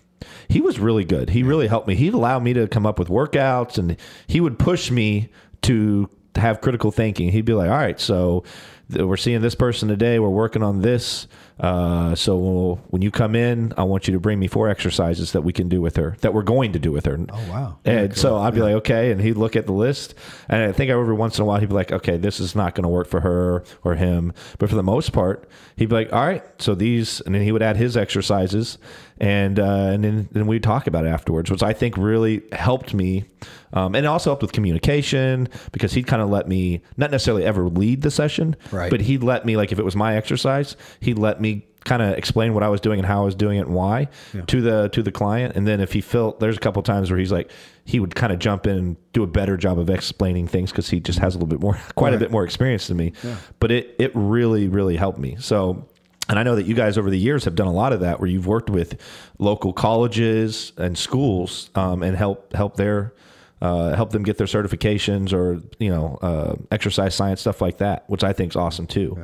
he 0.48 0.60
was 0.60 0.78
really 0.78 1.04
good. 1.04 1.30
He 1.30 1.42
really 1.42 1.66
helped 1.66 1.88
me. 1.88 1.94
He'd 1.94 2.14
allow 2.14 2.38
me 2.38 2.52
to 2.54 2.66
come 2.68 2.86
up 2.86 2.98
with 2.98 3.08
workouts, 3.08 3.78
and 3.78 3.96
he 4.26 4.40
would 4.40 4.58
push 4.58 4.90
me 4.90 5.28
to 5.62 6.08
have 6.36 6.60
critical 6.60 6.90
thinking. 6.90 7.30
He'd 7.30 7.44
be 7.44 7.54
like, 7.54 7.70
"All 7.70 7.76
right, 7.76 8.00
so 8.00 8.44
we're 8.90 9.16
seeing 9.16 9.40
this 9.40 9.54
person 9.54 9.88
today. 9.88 10.18
We're 10.18 10.28
working 10.28 10.62
on 10.62 10.80
this. 10.82 11.26
Uh, 11.60 12.14
so 12.14 12.78
when 12.90 13.02
you 13.02 13.10
come 13.10 13.34
in, 13.34 13.72
I 13.76 13.82
want 13.84 14.06
you 14.06 14.14
to 14.14 14.20
bring 14.20 14.38
me 14.38 14.46
four 14.46 14.68
exercises 14.68 15.32
that 15.32 15.42
we 15.42 15.52
can 15.52 15.68
do 15.68 15.80
with 15.80 15.96
her, 15.96 16.16
that 16.20 16.32
we're 16.32 16.42
going 16.42 16.72
to 16.72 16.78
do 16.78 16.92
with 16.92 17.04
her." 17.06 17.18
Oh, 17.28 17.50
wow. 17.50 17.78
And 17.84 18.16
so 18.16 18.36
I'd 18.36 18.54
be 18.54 18.60
like, 18.60 18.74
"Okay," 18.74 19.10
and 19.10 19.20
he'd 19.20 19.36
look 19.36 19.56
at 19.56 19.66
the 19.66 19.72
list, 19.72 20.14
and 20.48 20.62
I 20.62 20.72
think 20.72 20.90
every 20.90 21.14
once 21.14 21.38
in 21.38 21.42
a 21.42 21.46
while 21.46 21.58
he'd 21.58 21.68
be 21.68 21.74
like, 21.74 21.90
"Okay, 21.92 22.16
this 22.16 22.38
is 22.40 22.54
not 22.54 22.74
going 22.74 22.84
to 22.84 22.88
work 22.88 23.08
for 23.08 23.20
her 23.20 23.64
or 23.84 23.94
him," 23.96 24.32
but 24.58 24.68
for 24.70 24.76
the 24.76 24.82
most 24.82 25.12
part, 25.12 25.48
he'd 25.76 25.88
be 25.88 25.94
like, 25.96 26.12
"All 26.12 26.24
right, 26.26 26.44
so 26.58 26.74
these," 26.74 27.20
and 27.22 27.34
then 27.34 27.42
he 27.42 27.50
would 27.52 27.62
add 27.62 27.76
his 27.76 27.96
exercises, 27.96 28.78
and 29.20 29.58
uh, 29.58 29.64
and 29.92 30.04
then 30.04 30.28
then 30.32 30.46
we'd 30.46 30.62
talk 30.62 30.86
about 30.86 31.04
it 31.06 31.08
afterwards, 31.08 31.50
which 31.50 31.62
I 31.62 31.72
think 31.72 31.96
really 31.96 32.42
helped 32.52 32.94
me, 32.94 33.24
um, 33.72 33.94
and 33.96 34.04
it 34.04 34.08
also 34.08 34.30
helped 34.30 34.42
with 34.42 34.52
communication 34.52 35.48
because 35.72 35.92
he'd 35.92 36.06
kind 36.06 36.22
of 36.22 36.28
let 36.30 36.46
me 36.48 36.82
not 36.96 37.10
necessarily 37.10 37.44
ever 37.44 37.68
lead 37.68 38.02
the 38.02 38.10
session, 38.12 38.54
Right. 38.70 38.90
but 38.90 39.00
he'd 39.00 39.22
let 39.24 39.44
me 39.44 39.56
like 39.56 39.72
if 39.72 39.78
it 39.80 39.84
was 39.84 39.96
my 39.96 40.16
exercise, 40.16 40.76
he'd 41.00 41.18
let 41.18 41.40
me 41.40 41.47
kind 41.84 42.02
of 42.02 42.18
explain 42.18 42.52
what 42.54 42.62
I 42.62 42.68
was 42.68 42.80
doing 42.80 42.98
and 42.98 43.06
how 43.06 43.22
I 43.22 43.24
was 43.24 43.34
doing 43.34 43.58
it 43.58 43.66
and 43.66 43.74
why 43.74 44.08
to 44.46 44.60
the 44.60 44.88
to 44.90 45.02
the 45.02 45.12
client, 45.12 45.56
and 45.56 45.66
then 45.66 45.80
if 45.80 45.92
he 45.92 46.00
felt 46.00 46.38
there's 46.40 46.56
a 46.56 46.60
couple 46.60 46.82
times 46.82 47.10
where 47.10 47.18
he's 47.18 47.32
like 47.32 47.50
he 47.84 47.98
would 48.00 48.14
kind 48.14 48.32
of 48.32 48.38
jump 48.38 48.66
in 48.66 48.76
and 48.76 48.96
do 49.12 49.22
a 49.22 49.26
better 49.26 49.56
job 49.56 49.78
of 49.78 49.88
explaining 49.88 50.46
things 50.46 50.70
because 50.70 50.90
he 50.90 51.00
just 51.00 51.18
has 51.18 51.34
a 51.34 51.38
little 51.38 51.48
bit 51.48 51.60
more 51.60 51.78
quite 51.94 52.14
a 52.14 52.18
bit 52.18 52.30
more 52.30 52.44
experience 52.44 52.88
than 52.88 52.96
me, 52.96 53.12
but 53.60 53.70
it 53.70 53.94
it 53.98 54.10
really 54.14 54.68
really 54.68 54.96
helped 54.96 55.18
me. 55.18 55.36
So. 55.38 55.86
And 56.30 56.38
I 56.38 56.42
know 56.42 56.56
that 56.56 56.66
you 56.66 56.74
guys 56.74 56.98
over 56.98 57.08
the 57.08 57.18
years 57.18 57.46
have 57.46 57.54
done 57.54 57.68
a 57.68 57.72
lot 57.72 57.94
of 57.94 58.00
that, 58.00 58.20
where 58.20 58.28
you've 58.28 58.46
worked 58.46 58.68
with 58.68 59.00
local 59.38 59.72
colleges 59.72 60.72
and 60.76 60.98
schools 60.98 61.70
um, 61.74 62.02
and 62.02 62.14
help 62.14 62.52
help 62.52 62.76
their 62.76 63.14
uh, 63.62 63.96
help 63.96 64.10
them 64.10 64.24
get 64.24 64.36
their 64.36 64.46
certifications 64.46 65.32
or 65.32 65.62
you 65.78 65.88
know 65.88 66.18
uh, 66.20 66.54
exercise 66.70 67.14
science 67.14 67.40
stuff 67.40 67.62
like 67.62 67.78
that, 67.78 68.04
which 68.08 68.22
I 68.22 68.34
think 68.34 68.52
is 68.52 68.56
awesome 68.56 68.86
too. 68.86 69.16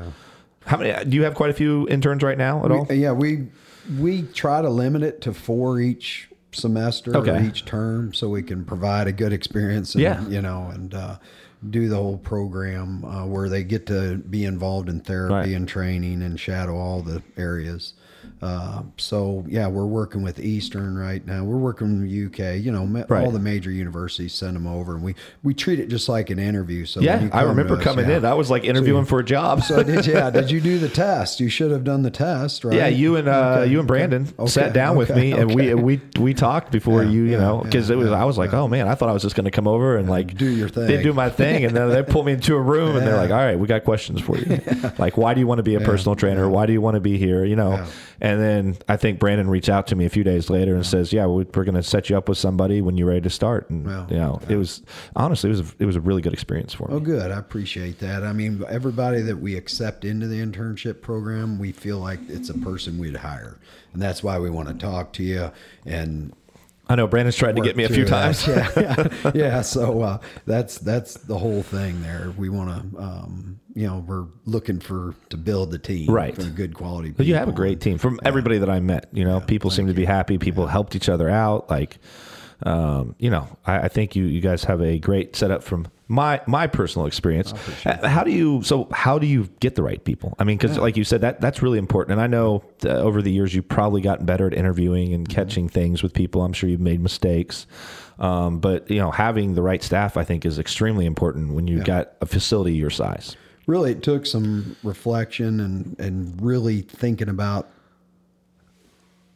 How 0.66 0.76
many? 0.78 1.04
Do 1.08 1.16
you 1.16 1.24
have 1.24 1.34
quite 1.34 1.50
a 1.50 1.54
few 1.54 1.86
interns 1.88 2.22
right 2.22 2.38
now 2.38 2.64
at 2.64 2.70
all? 2.70 2.86
Yeah, 2.90 3.12
we 3.12 3.48
we 3.98 4.22
try 4.22 4.62
to 4.62 4.70
limit 4.70 5.02
it 5.02 5.20
to 5.22 5.34
four 5.34 5.78
each 5.80 6.28
semester 6.52 7.16
Okay. 7.16 7.36
or 7.36 7.42
each 7.42 7.64
term, 7.64 8.14
so 8.14 8.28
we 8.28 8.42
can 8.42 8.64
provide 8.64 9.06
a 9.08 9.12
good 9.12 9.32
experience. 9.32 9.94
And, 9.94 10.02
Yeah. 10.02 10.26
you 10.28 10.40
know, 10.40 10.70
and 10.72 10.94
uh, 10.94 11.16
do 11.68 11.88
the 11.88 11.96
whole 11.96 12.16
program 12.18 13.04
uh, 13.04 13.26
where 13.26 13.48
they 13.48 13.62
get 13.64 13.86
to 13.86 14.16
be 14.18 14.44
involved 14.44 14.88
in 14.88 15.00
therapy 15.00 15.34
Right. 15.34 15.48
and 15.56 15.68
training 15.68 16.22
and 16.22 16.38
shadow 16.38 16.76
all 16.76 17.02
the 17.02 17.22
areas. 17.36 17.94
Uh, 18.44 18.82
so 18.98 19.42
yeah, 19.48 19.66
we're 19.66 19.86
working 19.86 20.22
with 20.22 20.38
Eastern 20.38 20.98
right 20.98 21.26
now. 21.26 21.42
We're 21.44 21.56
working 21.56 22.02
with 22.02 22.10
UK. 22.10 22.56
You 22.62 22.72
know, 22.72 22.84
Right. 23.08 23.24
all 23.24 23.30
the 23.30 23.38
major 23.38 23.70
universities 23.70 24.34
send 24.34 24.54
them 24.54 24.66
over, 24.66 24.94
and 24.94 25.02
we 25.02 25.14
we 25.42 25.54
treat 25.54 25.80
it 25.80 25.88
just 25.88 26.08
like 26.10 26.28
an 26.28 26.38
interview. 26.38 26.84
So 26.84 27.00
yeah, 27.00 27.28
I 27.32 27.42
remember 27.42 27.76
us, 27.76 27.82
coming 27.82 28.06
yeah. 28.08 28.18
in. 28.18 28.24
I 28.26 28.34
was 28.34 28.50
like 28.50 28.64
interviewing 28.64 29.06
for 29.06 29.18
a 29.18 29.24
job. 29.24 29.62
So 29.62 29.82
did 29.82 30.06
yeah? 30.14 30.28
Did 30.30 30.50
you 30.50 30.60
do 30.60 30.78
the 30.78 30.90
test? 30.90 31.40
You 31.40 31.48
should 31.48 31.70
have 31.70 31.84
done 31.84 32.02
the 32.02 32.10
test, 32.10 32.64
right? 32.64 32.76
Yeah, 32.76 32.88
you 32.88 33.16
and 33.16 33.28
uh, 33.28 33.60
Okay, 33.60 33.72
you 33.72 33.78
and. 33.78 33.88
Brandon 33.88 34.28
Okay, 34.38 34.50
sat 34.50 34.72
down 34.74 34.96
with 34.96 35.10
okay, 35.10 35.20
me, 35.20 35.32
and 35.32 35.54
we 35.54 35.72
we 35.74 36.00
we 36.20 36.34
talked 36.34 36.70
before 36.70 37.02
Yeah, 37.02 37.10
you, 37.10 37.22
you 37.24 37.30
yeah, 37.32 37.38
know, 37.38 37.60
because 37.62 37.88
it 37.88 37.96
was. 37.96 38.10
I 38.10 38.24
was 38.24 38.36
like, 38.36 38.52
oh 38.52 38.68
man, 38.68 38.88
I 38.88 38.94
thought 38.94 39.08
I 39.08 39.12
was 39.12 39.22
just 39.22 39.36
going 39.36 39.44
to 39.44 39.50
come 39.50 39.66
over 39.66 39.96
and 39.96 40.08
like 40.08 40.36
do 40.36 40.46
your 40.50 40.68
thing, 40.68 40.86
they 40.86 41.02
do 41.02 41.12
my 41.14 41.30
thing, 41.30 41.64
and 41.64 41.74
then 41.74 41.88
they 41.88 42.02
pull 42.14 42.24
me 42.24 42.32
into 42.32 42.54
a 42.56 42.60
room, 42.60 42.96
and 42.96 43.06
they're 43.06 43.16
like, 43.16 43.30
all 43.30 43.36
right, 43.36 43.58
we 43.58 43.66
got 43.66 43.84
questions 43.84 44.20
for 44.20 44.36
you. 44.36 44.60
Like, 44.98 45.16
why 45.16 45.34
do 45.34 45.40
you 45.40 45.46
want 45.46 45.58
to 45.58 45.62
be 45.62 45.74
a 45.76 45.80
personal 45.80 46.14
trainer? 46.14 46.48
Why 46.48 46.66
do 46.66 46.72
you 46.72 46.80
want 46.80 46.94
to 46.94 47.00
be 47.00 47.16
here? 47.18 47.44
You 47.44 47.56
know, 47.56 47.72
Yeah. 47.72 47.86
And 48.34 48.42
then 48.42 48.78
I 48.88 48.96
think 48.96 49.20
Brandon 49.20 49.48
reached 49.48 49.68
out 49.68 49.86
to 49.88 49.96
me 49.96 50.06
a 50.06 50.10
few 50.10 50.24
days 50.24 50.50
later 50.50 50.74
and 50.74 50.84
says, 50.84 51.12
"Yeah, 51.12 51.26
we- 51.26 51.46
we're 51.54 51.64
going 51.64 51.76
to 51.76 51.84
set 51.84 52.10
you 52.10 52.16
up 52.16 52.28
with 52.28 52.36
somebody 52.36 52.82
when 52.82 52.96
you're 52.96 53.06
ready 53.06 53.20
to 53.20 53.30
start." 53.30 53.70
And 53.70 53.86
Well, 53.86 54.06
you 54.10 54.16
know, 54.16 54.40
it 54.48 54.56
was 54.56 54.82
honestly 55.14 55.50
it 55.50 55.52
was 55.52 55.60
a, 55.60 55.72
it 55.78 55.86
was 55.86 55.96
a 55.96 56.00
really 56.00 56.20
good 56.20 56.32
experience 56.32 56.74
for 56.74 56.90
oh, 56.90 56.94
me. 56.94 56.96
Oh, 56.96 57.00
good. 57.00 57.30
I 57.30 57.38
appreciate 57.38 58.00
that. 58.00 58.24
I 58.24 58.32
mean, 58.32 58.64
everybody 58.68 59.20
that 59.22 59.38
we 59.38 59.56
accept 59.56 60.04
into 60.04 60.26
the 60.26 60.44
internship 60.44 61.00
program, 61.00 61.58
we 61.58 61.70
feel 61.70 61.98
like 61.98 62.18
it's 62.28 62.48
a 62.48 62.58
person 62.58 62.98
we'd 62.98 63.16
hire, 63.16 63.58
and 63.92 64.02
that's 64.02 64.22
why 64.22 64.38
we 64.38 64.50
want 64.50 64.68
to 64.68 64.74
talk 64.74 65.12
to 65.14 65.22
you 65.22 65.52
and 65.86 66.32
I 66.88 66.96
know 66.96 67.06
Brandon's 67.06 67.36
tried 67.36 67.56
to 67.56 67.62
get 67.62 67.76
me 67.76 67.84
a 67.84 67.88
few 67.88 68.04
times. 68.04 68.46
Yeah, 68.54 68.70
yeah, 68.76 69.30
yeah. 69.34 69.60
So 69.62 70.02
uh, 70.02 70.18
that's 70.46 70.78
that's 70.78 71.14
the 71.14 71.38
whole 71.38 71.62
thing 71.62 72.02
there. 72.02 72.32
We 72.36 72.48
want 72.50 72.92
to, 72.92 72.98
um, 73.00 73.60
you 73.74 73.86
know, 73.86 74.04
we're 74.06 74.26
looking 74.44 74.80
for 74.80 75.14
to 75.30 75.36
build 75.36 75.70
the 75.70 75.78
team, 75.78 76.10
Right. 76.10 76.34
For 76.34 76.42
good 76.44 76.74
quality. 76.74 77.10
But 77.10 77.26
you 77.26 77.34
have 77.36 77.48
a 77.48 77.52
great 77.52 77.80
team 77.80 77.98
from 77.98 78.20
everybody 78.24 78.58
that 78.58 78.68
I 78.68 78.80
met. 78.80 79.08
You 79.12 79.24
know, 79.24 79.40
people 79.40 79.70
seem 79.70 79.86
to 79.86 79.94
be 79.94 80.04
happy. 80.04 80.36
People 80.38 80.66
helped 80.66 80.94
each 80.94 81.08
other 81.08 81.30
out. 81.30 81.70
Like, 81.70 81.98
um, 82.64 83.14
you 83.18 83.30
know, 83.30 83.48
I, 83.64 83.80
I 83.80 83.88
think 83.88 84.14
you 84.14 84.24
you 84.24 84.40
guys 84.40 84.64
have 84.64 84.80
a 84.82 84.98
great 84.98 85.34
setup 85.36 85.62
from 85.62 85.86
my 86.06 86.40
my 86.46 86.66
personal 86.66 87.06
experience. 87.06 87.52
Uh, 87.86 88.06
How 88.06 88.24
do 88.24 88.30
you 88.30 88.62
so 88.62 88.88
how 88.92 89.18
do 89.18 89.26
you 89.26 89.48
get 89.60 89.74
the 89.74 89.82
right 89.82 90.04
people? 90.04 90.34
I 90.38 90.44
mean, 90.44 90.58
because 90.58 90.76
like 90.78 90.96
you 90.96 91.04
said, 91.04 91.22
that 91.22 91.40
that's 91.40 91.62
really 91.62 91.78
important. 91.78 92.12
And 92.12 92.20
I 92.20 92.26
know 92.26 92.62
uh, 92.84 92.88
over 92.88 93.22
the 93.22 93.32
years 93.32 93.54
you've 93.54 93.68
probably 93.68 94.02
gotten 94.02 94.26
better 94.26 94.46
at 94.46 94.54
interviewing 94.54 95.12
and 95.14 95.26
Mm-hmm. 95.26 95.34
catching 95.34 95.68
things 95.68 96.02
with 96.02 96.12
people. 96.12 96.42
I'm 96.42 96.52
sure 96.52 96.68
you've 96.68 96.80
made 96.80 97.00
mistakes. 97.00 97.66
Um, 98.18 98.58
but 98.60 98.90
you 98.90 98.98
know, 98.98 99.10
having 99.10 99.54
the 99.54 99.62
right 99.62 99.82
staff, 99.82 100.16
I 100.16 100.24
think, 100.24 100.44
is 100.44 100.58
extremely 100.58 101.06
important 101.06 101.54
when 101.54 101.66
you've 101.66 101.84
got 101.84 102.12
a 102.20 102.26
facility 102.26 102.74
your 102.74 102.90
size. 102.90 103.36
really 103.66 103.92
it 103.92 104.02
took 104.02 104.26
some 104.26 104.76
reflection 104.82 105.58
and 105.60 105.96
and 105.98 106.40
really 106.42 106.82
thinking 106.82 107.28
about 107.30 107.68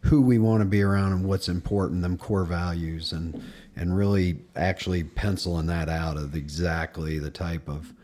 who 0.02 0.20
we 0.20 0.38
want 0.38 0.60
to 0.60 0.64
be 0.64 0.80
around 0.82 1.12
and 1.12 1.24
what's 1.24 1.48
important 1.48 2.02
them 2.02 2.16
core 2.16 2.44
values 2.44 3.12
and 3.12 3.42
and 3.78 3.96
really 3.96 4.38
actually 4.56 5.04
penciling 5.04 5.66
that 5.66 5.88
out 5.88 6.16
of 6.16 6.34
exactly 6.34 7.18
the 7.18 7.30
type 7.30 7.68
of 7.68 7.94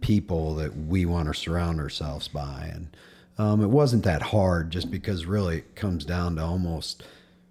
people 0.00 0.54
that 0.54 0.76
we 0.76 1.04
want 1.04 1.26
to 1.26 1.34
surround 1.34 1.80
ourselves 1.80 2.28
by. 2.28 2.70
And 2.72 2.96
um, 3.36 3.62
it 3.62 3.68
wasn't 3.68 4.04
that 4.04 4.22
hard 4.22 4.70
just 4.70 4.90
because 4.90 5.26
really 5.26 5.58
it 5.58 5.74
comes 5.74 6.04
down 6.04 6.36
to 6.36 6.42
almost 6.42 7.02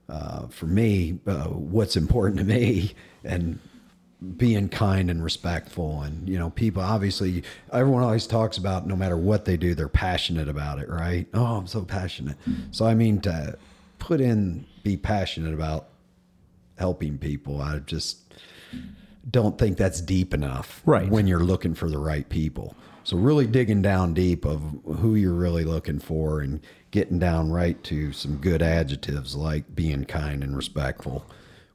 uh, 0.07 0.47
for 0.47 0.65
me 0.65 1.19
uh, 1.27 1.45
what's 1.45 1.95
important 1.97 2.37
to 2.37 2.45
me 2.45 2.93
and 3.23 3.59
being 4.37 4.69
kind 4.69 5.09
and 5.09 5.21
respectful. 5.21 6.03
And 6.03 6.29
you 6.29 6.39
know 6.39 6.51
people 6.51 6.81
obviously 6.81 7.43
everyone 7.71 8.03
always 8.03 8.27
talks 8.27 8.57
about 8.57 8.87
no 8.87 8.95
matter 8.95 9.17
what 9.17 9.43
they 9.43 9.57
do 9.57 9.75
they're 9.75 9.89
passionate 9.89 10.47
about 10.47 10.79
it 10.79 10.87
right? 10.89 11.27
Oh 11.33 11.57
i'm 11.57 11.67
so 11.67 11.83
passionate. 11.83 12.37
So 12.71 12.85
i 12.85 12.93
mean 12.93 13.19
to 13.21 13.57
put 13.99 14.21
in 14.21 14.65
be 14.83 14.95
passionate 14.95 15.53
about 15.53 15.87
helping 16.77 17.17
people. 17.17 17.61
I 17.61 17.79
just 17.79 18.33
don't 19.29 19.57
think 19.57 19.77
that's 19.77 20.01
deep 20.01 20.33
enough 20.33 20.81
Right. 20.85 21.09
when 21.09 21.27
you're 21.27 21.43
looking 21.43 21.73
for 21.75 21.89
the 21.89 21.97
right 21.99 22.27
people. 22.27 22.75
So 23.05 23.17
really 23.17 23.47
digging 23.47 23.81
down 23.81 24.13
deep 24.13 24.45
of 24.45 24.61
who 24.99 25.15
you're 25.15 25.33
really 25.33 25.63
looking 25.65 25.99
for 25.99 26.39
and 26.41 26.61
getting 26.91 27.19
down 27.19 27.51
right 27.51 27.81
to 27.85 28.11
some 28.13 28.37
good 28.37 28.61
adjectives 28.61 29.35
like 29.35 29.75
being 29.75 30.05
kind 30.05 30.43
and 30.43 30.55
respectful 30.55 31.25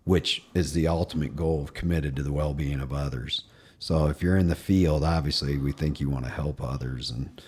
which 0.05 0.43
is 0.55 0.73
the 0.73 0.89
ultimate 0.89 1.37
goal 1.37 1.61
of 1.63 1.75
committed 1.75 2.17
to 2.17 2.23
the 2.23 2.33
well-being 2.33 2.81
of 2.81 2.95
others. 2.95 3.43
So 3.79 4.07
if 4.07 4.23
you're 4.23 4.39
in 4.39 4.49
the 4.49 4.55
field 4.55 5.05
obviously 5.05 5.59
we 5.59 5.71
think 5.73 6.01
you 6.01 6.09
want 6.09 6.25
to 6.25 6.31
help 6.31 6.63
others 6.63 7.11
and 7.11 7.43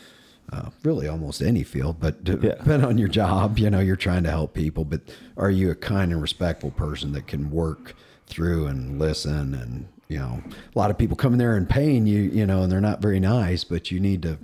uh, 0.53 0.71
really 0.83 1.07
almost 1.09 1.41
any 1.43 1.63
field, 1.63 1.97
but 2.01 2.17
Yeah. 2.25 2.35
depend 2.35 2.85
on 2.85 2.99
your 2.99 3.09
job, 3.09 3.59
you 3.59 3.71
know, 3.71 3.81
you're 3.81 3.97
trying 3.97 4.25
to 4.25 4.31
help 4.31 4.55
people, 4.55 4.85
but 4.85 5.01
are 5.37 5.51
you 5.51 5.71
a 5.71 5.75
kind 5.75 6.13
and 6.13 6.21
respectful 6.21 6.71
person 6.71 7.13
that 7.13 7.27
can 7.27 7.51
work 7.51 7.95
through 8.27 8.67
and 8.67 8.99
listen? 8.99 9.55
And, 9.55 9.87
you 10.09 10.19
know, 10.19 10.43
a 10.75 10.79
lot 10.79 10.91
of 10.91 10.99
people 10.99 11.17
come 11.17 11.33
in 11.35 11.39
there 11.39 11.57
and 11.57 11.69
paying 11.69 12.07
you, 12.07 12.21
you 12.23 12.47
know, 12.47 12.63
and 12.63 12.73
they're 12.73 12.81
not 12.81 13.01
very 13.01 13.21
nice, 13.21 13.63
but 13.65 13.91
you 13.91 14.01
need 14.01 14.23
to 14.23 14.39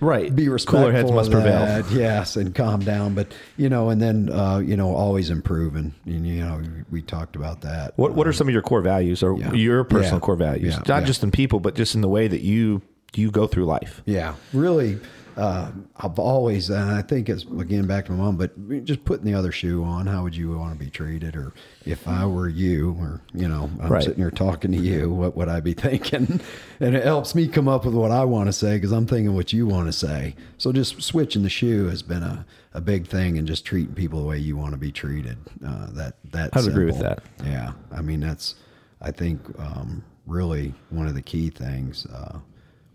Right. 0.00 0.34
be 0.34 0.48
respectful. 0.48 0.80
Cooler 0.80 0.92
heads 0.92 1.12
must 1.12 1.30
prevail. 1.30 1.84
Yes, 1.92 2.36
and 2.36 2.52
calm 2.52 2.80
down. 2.80 3.14
But 3.14 3.32
you 3.56 3.68
know, 3.68 3.90
and 3.90 4.02
then 4.02 4.28
uh, 4.32 4.58
you 4.58 4.76
know, 4.76 4.92
always 4.92 5.30
improving. 5.30 5.94
And, 6.04 6.26
you 6.26 6.40
know, 6.40 6.60
we 6.90 7.00
talked 7.02 7.36
about 7.36 7.60
that. 7.60 7.92
What 7.96 8.14
What 8.14 8.26
are 8.26 8.32
some 8.32 8.48
of 8.48 8.52
your 8.52 8.62
core 8.62 8.80
values, 8.82 9.22
or 9.22 9.38
Yeah. 9.38 9.52
your 9.52 9.84
personal 9.84 10.16
Yeah. 10.16 10.20
core 10.20 10.34
values? 10.36 10.74
Yeah. 10.74 10.82
Not 10.96 11.04
just 11.04 11.22
in 11.22 11.30
people, 11.30 11.60
but 11.60 11.76
just 11.76 11.94
in 11.94 12.00
the 12.00 12.08
way 12.08 12.26
that 12.26 12.40
you 12.40 12.82
you 13.16 13.30
go 13.30 13.46
through 13.46 13.64
life. 13.66 14.02
Yeah, 14.06 14.34
really. 14.52 14.98
Uh, 15.34 15.72
I've 15.96 16.18
always, 16.18 16.68
and 16.68 16.90
I 16.90 17.00
think 17.00 17.30
it's 17.30 17.44
again 17.44 17.86
back 17.86 18.04
to 18.04 18.12
my 18.12 18.18
mom, 18.18 18.36
but 18.36 18.84
just 18.84 19.02
putting 19.06 19.24
the 19.24 19.32
other 19.32 19.50
shoe 19.50 19.82
on. 19.82 20.06
How 20.06 20.22
would 20.24 20.36
you 20.36 20.50
want 20.58 20.74
to 20.74 20.78
be 20.78 20.90
treated, 20.90 21.36
or 21.36 21.54
if 21.86 22.06
I 22.06 22.26
were 22.26 22.50
you, 22.50 22.94
or 23.00 23.22
you 23.32 23.48
know, 23.48 23.70
I'm 23.80 23.90
Right. 23.90 24.02
sitting 24.02 24.18
here 24.18 24.30
talking 24.30 24.72
to 24.72 24.78
you, 24.78 25.08
what 25.10 25.34
would 25.34 25.48
I 25.48 25.60
be 25.60 25.72
thinking? 25.86 26.38
And 26.80 26.94
it 26.94 27.04
helps 27.04 27.34
me 27.34 27.48
come 27.48 27.66
up 27.66 27.86
with 27.86 27.94
what 27.94 28.10
I 28.10 28.24
want 28.26 28.48
to 28.48 28.52
say 28.52 28.76
because 28.76 28.92
I'm 28.92 29.06
thinking 29.06 29.34
what 29.34 29.54
you 29.54 29.66
want 29.66 29.86
to 29.86 29.92
say. 29.94 30.34
So 30.58 30.70
just 30.70 31.00
switching 31.02 31.42
the 31.44 31.48
shoe 31.48 31.88
has 31.88 32.02
been 32.02 32.22
a, 32.22 32.44
a 32.74 32.82
big 32.82 33.06
thing, 33.06 33.38
and 33.38 33.48
just 33.48 33.64
treating 33.64 33.94
people 33.94 34.20
the 34.20 34.26
way 34.26 34.36
you 34.36 34.58
want 34.58 34.72
to 34.72 34.78
be 34.78 34.92
treated. 34.92 35.38
Uh, 35.66 35.86
that 35.92 36.16
that 36.32 36.54
I 36.54 36.60
agree 36.60 36.84
with 36.84 36.98
that. 36.98 37.22
Yeah, 37.42 37.72
I 37.90 38.02
mean 38.02 38.20
that's 38.20 38.54
I 39.00 39.12
think 39.12 39.40
um, 39.58 40.04
really 40.26 40.74
one 40.90 41.06
of 41.06 41.14
the 41.14 41.22
key 41.22 41.48
things 41.48 42.04
uh, 42.04 42.38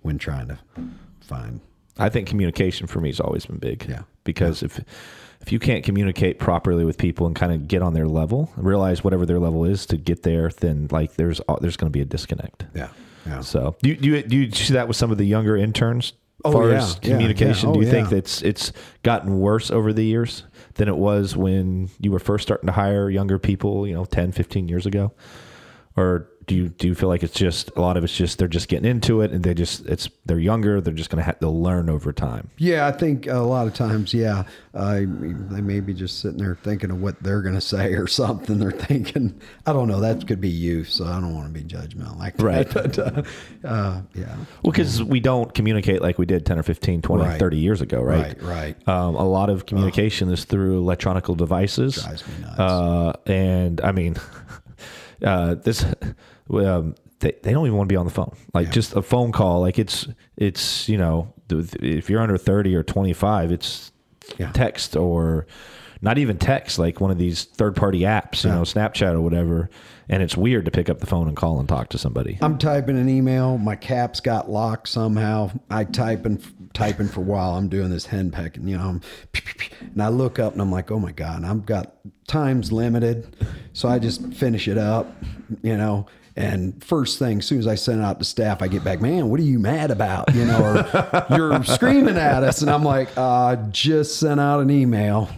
when 0.07 0.17
trying 0.17 0.47
to 0.47 0.57
find 1.21 1.59
I 1.99 2.09
think 2.09 2.27
communication 2.27 2.87
for 2.87 2.99
me 3.01 3.09
has 3.09 3.19
always 3.19 3.45
been 3.45 3.57
big. 3.57 3.85
Yeah. 3.89 4.03
Because 4.23 4.63
if 4.63 4.79
if 5.41 5.51
you 5.51 5.59
can't 5.59 5.83
communicate 5.83 6.39
properly 6.39 6.83
with 6.85 6.97
people 6.97 7.27
and 7.27 7.35
kind 7.35 7.51
of 7.51 7.67
get 7.67 7.81
on 7.81 7.93
their 7.93 8.07
level, 8.07 8.51
realize 8.55 9.03
whatever 9.03 9.25
their 9.25 9.39
level 9.39 9.65
is 9.65 9.85
to 9.87 9.97
get 9.97 10.23
there, 10.23 10.49
then 10.49 10.87
like 10.91 11.15
there's 11.15 11.39
there's 11.61 11.77
going 11.77 11.91
to 11.91 11.97
be 11.97 12.01
a 12.01 12.05
disconnect. 12.05 12.65
yeah 12.75 12.89
yeah 13.25 13.41
So 13.41 13.75
do 13.81 13.89
you, 13.89 13.95
do 13.95 14.09
you 14.09 14.23
do 14.23 14.37
you 14.37 14.51
see 14.51 14.73
that 14.73 14.87
with 14.87 14.97
some 14.97 15.11
of 15.11 15.17
the 15.17 15.25
younger 15.25 15.55
interns? 15.57 16.13
Oh, 16.45 16.49
As 16.49 16.53
far 16.53 16.69
yeah, 16.69 16.77
as 16.77 16.95
communication, 16.99 17.69
yeah. 17.69 17.73
do 17.73 17.79
Oh, 17.79 17.83
you 17.83 17.89
think 17.89 18.07
yeah. 18.11 18.15
that's 18.17 18.41
it's 18.43 18.71
gotten 19.03 19.39
worse 19.39 19.71
over 19.71 19.91
the 19.91 20.03
years 20.05 20.43
than 20.75 20.87
it 20.87 20.97
was 20.97 21.35
when 21.35 21.89
you 21.99 22.11
were 22.11 22.19
first 22.19 22.43
starting 22.43 22.67
to 22.67 22.73
hire 22.73 23.09
younger 23.09 23.39
people, 23.39 23.87
you 23.87 23.93
know, 23.95 24.05
10, 24.05 24.31
15 24.33 24.67
years 24.67 24.85
ago? 24.85 25.11
Or 25.95 26.29
do 26.47 26.55
you 26.55 26.69
do 26.69 26.87
you 26.87 26.95
feel 26.95 27.09
like 27.09 27.23
it's 27.23 27.33
just 27.37 27.69
a 27.75 27.81
lot 27.81 27.97
of 27.97 28.03
it's 28.05 28.15
just 28.15 28.37
they're 28.39 28.47
just 28.47 28.69
getting 28.69 28.89
into 28.89 29.19
it 29.21 29.31
and 29.31 29.43
they 29.43 29.53
just 29.53 29.85
it's 29.85 30.09
they're 30.25 30.39
younger, 30.39 30.79
they're 30.81 30.93
just 30.93 31.09
going 31.09 31.17
to 31.17 31.23
have 31.23 31.37
they'll 31.39 31.61
learn 31.61 31.89
over 31.89 32.11
time. 32.13 32.49
yeah 32.57 32.87
i 32.87 32.91
think 32.91 33.27
a 33.27 33.35
lot 33.39 33.67
of 33.67 33.73
times 33.73 34.13
yeah 34.13 34.43
uh, 34.73 34.95
they 34.99 35.61
may 35.61 35.79
be 35.79 35.93
just 35.93 36.19
sitting 36.19 36.37
there 36.37 36.55
thinking 36.55 36.89
of 36.91 37.01
what 37.01 37.21
they're 37.21 37.41
going 37.41 37.55
to 37.55 37.61
say 37.61 37.93
or 37.93 38.07
something 38.07 38.59
they're 38.59 38.71
thinking 38.71 39.39
i 39.65 39.73
don't 39.73 39.87
know 39.87 39.99
that 39.99 40.25
could 40.27 40.39
be 40.39 40.49
you 40.49 40.83
so 40.83 41.03
i 41.05 41.19
don't 41.19 41.35
want 41.35 41.53
to 41.53 41.61
be 41.61 41.67
judgmental 41.67 42.17
like 42.17 42.37
that. 42.37 42.43
Right. 42.43 42.73
but, 42.73 42.97
uh, 42.97 43.23
uh, 43.67 44.01
yeah 44.13 44.35
Well, 44.63 44.71
because 44.71 45.03
we 45.03 45.19
don't 45.19 45.53
communicate 45.53 46.01
like 46.01 46.17
we 46.17 46.25
did 46.25 46.45
10 46.45 46.59
or 46.59 46.63
15, 46.63 47.01
20, 47.01 47.23
Right. 47.23 47.39
30 47.39 47.57
years 47.57 47.81
ago, 47.81 48.01
right? 48.01 48.41
right 48.41 48.43
right 48.43 48.87
Um, 48.87 49.15
a 49.15 49.27
lot 49.27 49.49
of 49.49 49.65
communication 49.65 50.31
is 50.31 50.45
through 50.45 50.77
electronical 50.77 51.35
devices. 51.35 51.95
Drives 52.01 52.25
me 52.27 52.33
nuts. 52.41 52.59
Uh, 52.59 53.13
and 53.25 53.81
I 53.81 53.91
mean, 53.91 54.15
uh, 55.23 55.55
this, 55.55 55.85
um, 56.53 56.95
they, 57.19 57.33
they 57.43 57.51
don't 57.51 57.65
even 57.65 57.77
want 57.77 57.89
to 57.89 57.93
be 57.93 57.97
on 57.97 58.05
the 58.05 58.11
phone. 58.11 58.35
Like 58.53 58.71
just 58.71 58.95
a 58.95 59.01
phone 59.01 59.31
call. 59.31 59.61
Like 59.61 59.79
it's, 59.79 60.07
it's, 60.35 60.87
you 60.87 60.97
know, 60.97 61.33
if 61.49 62.09
you're 62.09 62.21
under 62.21 62.37
30 62.37 62.75
or 62.75 62.83
25, 62.83 63.51
it's 63.51 63.91
Yeah. 64.37 64.51
text 64.51 64.95
or 64.95 65.47
not 66.01 66.19
even 66.19 66.37
text, 66.37 66.77
like 66.77 67.01
one 67.01 67.09
of 67.09 67.17
these 67.17 67.45
third 67.45 67.75
party 67.75 68.01
apps, 68.01 68.43
you 68.43 68.51
know, 68.51 68.61
Snapchat 68.61 69.13
or 69.13 69.21
whatever. 69.21 69.69
And 70.09 70.21
it's 70.21 70.37
weird 70.37 70.65
to 70.65 70.71
pick 70.71 70.89
up 70.89 70.99
the 70.99 71.07
phone 71.07 71.27
and 71.27 71.35
call 71.35 71.59
and 71.59 71.67
talk 71.67 71.89
to 71.89 71.97
somebody. 71.97 72.37
I'm 72.41 72.57
typing 72.59 72.97
an 72.99 73.09
email. 73.09 73.57
My 73.57 73.75
caps 73.75 74.19
got 74.19 74.49
locked 74.49 74.87
somehow. 74.89 75.49
I 75.71 75.85
type 75.85 76.25
and 76.25 76.39
typing 76.73 77.07
for 77.07 77.21
a 77.21 77.23
while. 77.23 77.55
I'm 77.57 77.67
doing 77.67 77.89
this 77.89 78.05
hen 78.05 78.29
pecking, 78.31 78.67
you 78.67 78.77
know. 78.77 78.87
I'm, 78.89 79.01
and 79.81 80.01
I 80.03 80.09
look 80.09 80.37
up 80.39 80.53
and 80.53 80.61
I'm 80.61 80.71
like, 80.71 80.91
oh 80.91 80.99
my 80.99 81.11
god! 81.11 81.43
I've 81.43 81.65
got 81.65 81.95
times 82.27 82.71
limited, 82.71 83.35
so 83.73 83.89
I 83.89 83.99
just 83.99 84.33
finish 84.33 84.67
it 84.67 84.77
up, 84.77 85.11
you 85.63 85.75
know. 85.75 86.05
And 86.37 86.83
first 86.83 87.17
thing, 87.17 87.39
as 87.39 87.47
soon 87.47 87.57
as 87.57 87.65
I 87.65 87.73
send 87.73 88.03
out 88.03 88.19
the 88.19 88.25
staff, 88.25 88.61
I 88.61 88.67
get 88.67 88.83
back, 88.83 89.01
man, 89.01 89.27
what 89.29 89.39
are 89.39 89.43
you 89.43 89.57
mad 89.57 89.89
about? 89.89 90.31
You 90.35 90.45
know, 90.45 90.61
or 90.61 91.25
you're 91.35 91.63
screaming 91.63 92.15
at 92.15 92.43
us, 92.43 92.61
and 92.61 92.69
I'm 92.69 92.83
like, 92.83 93.09
uh, 93.17 93.55
just 93.71 94.19
sent 94.19 94.39
out 94.39 94.59
an 94.59 94.69
email. 94.69 95.29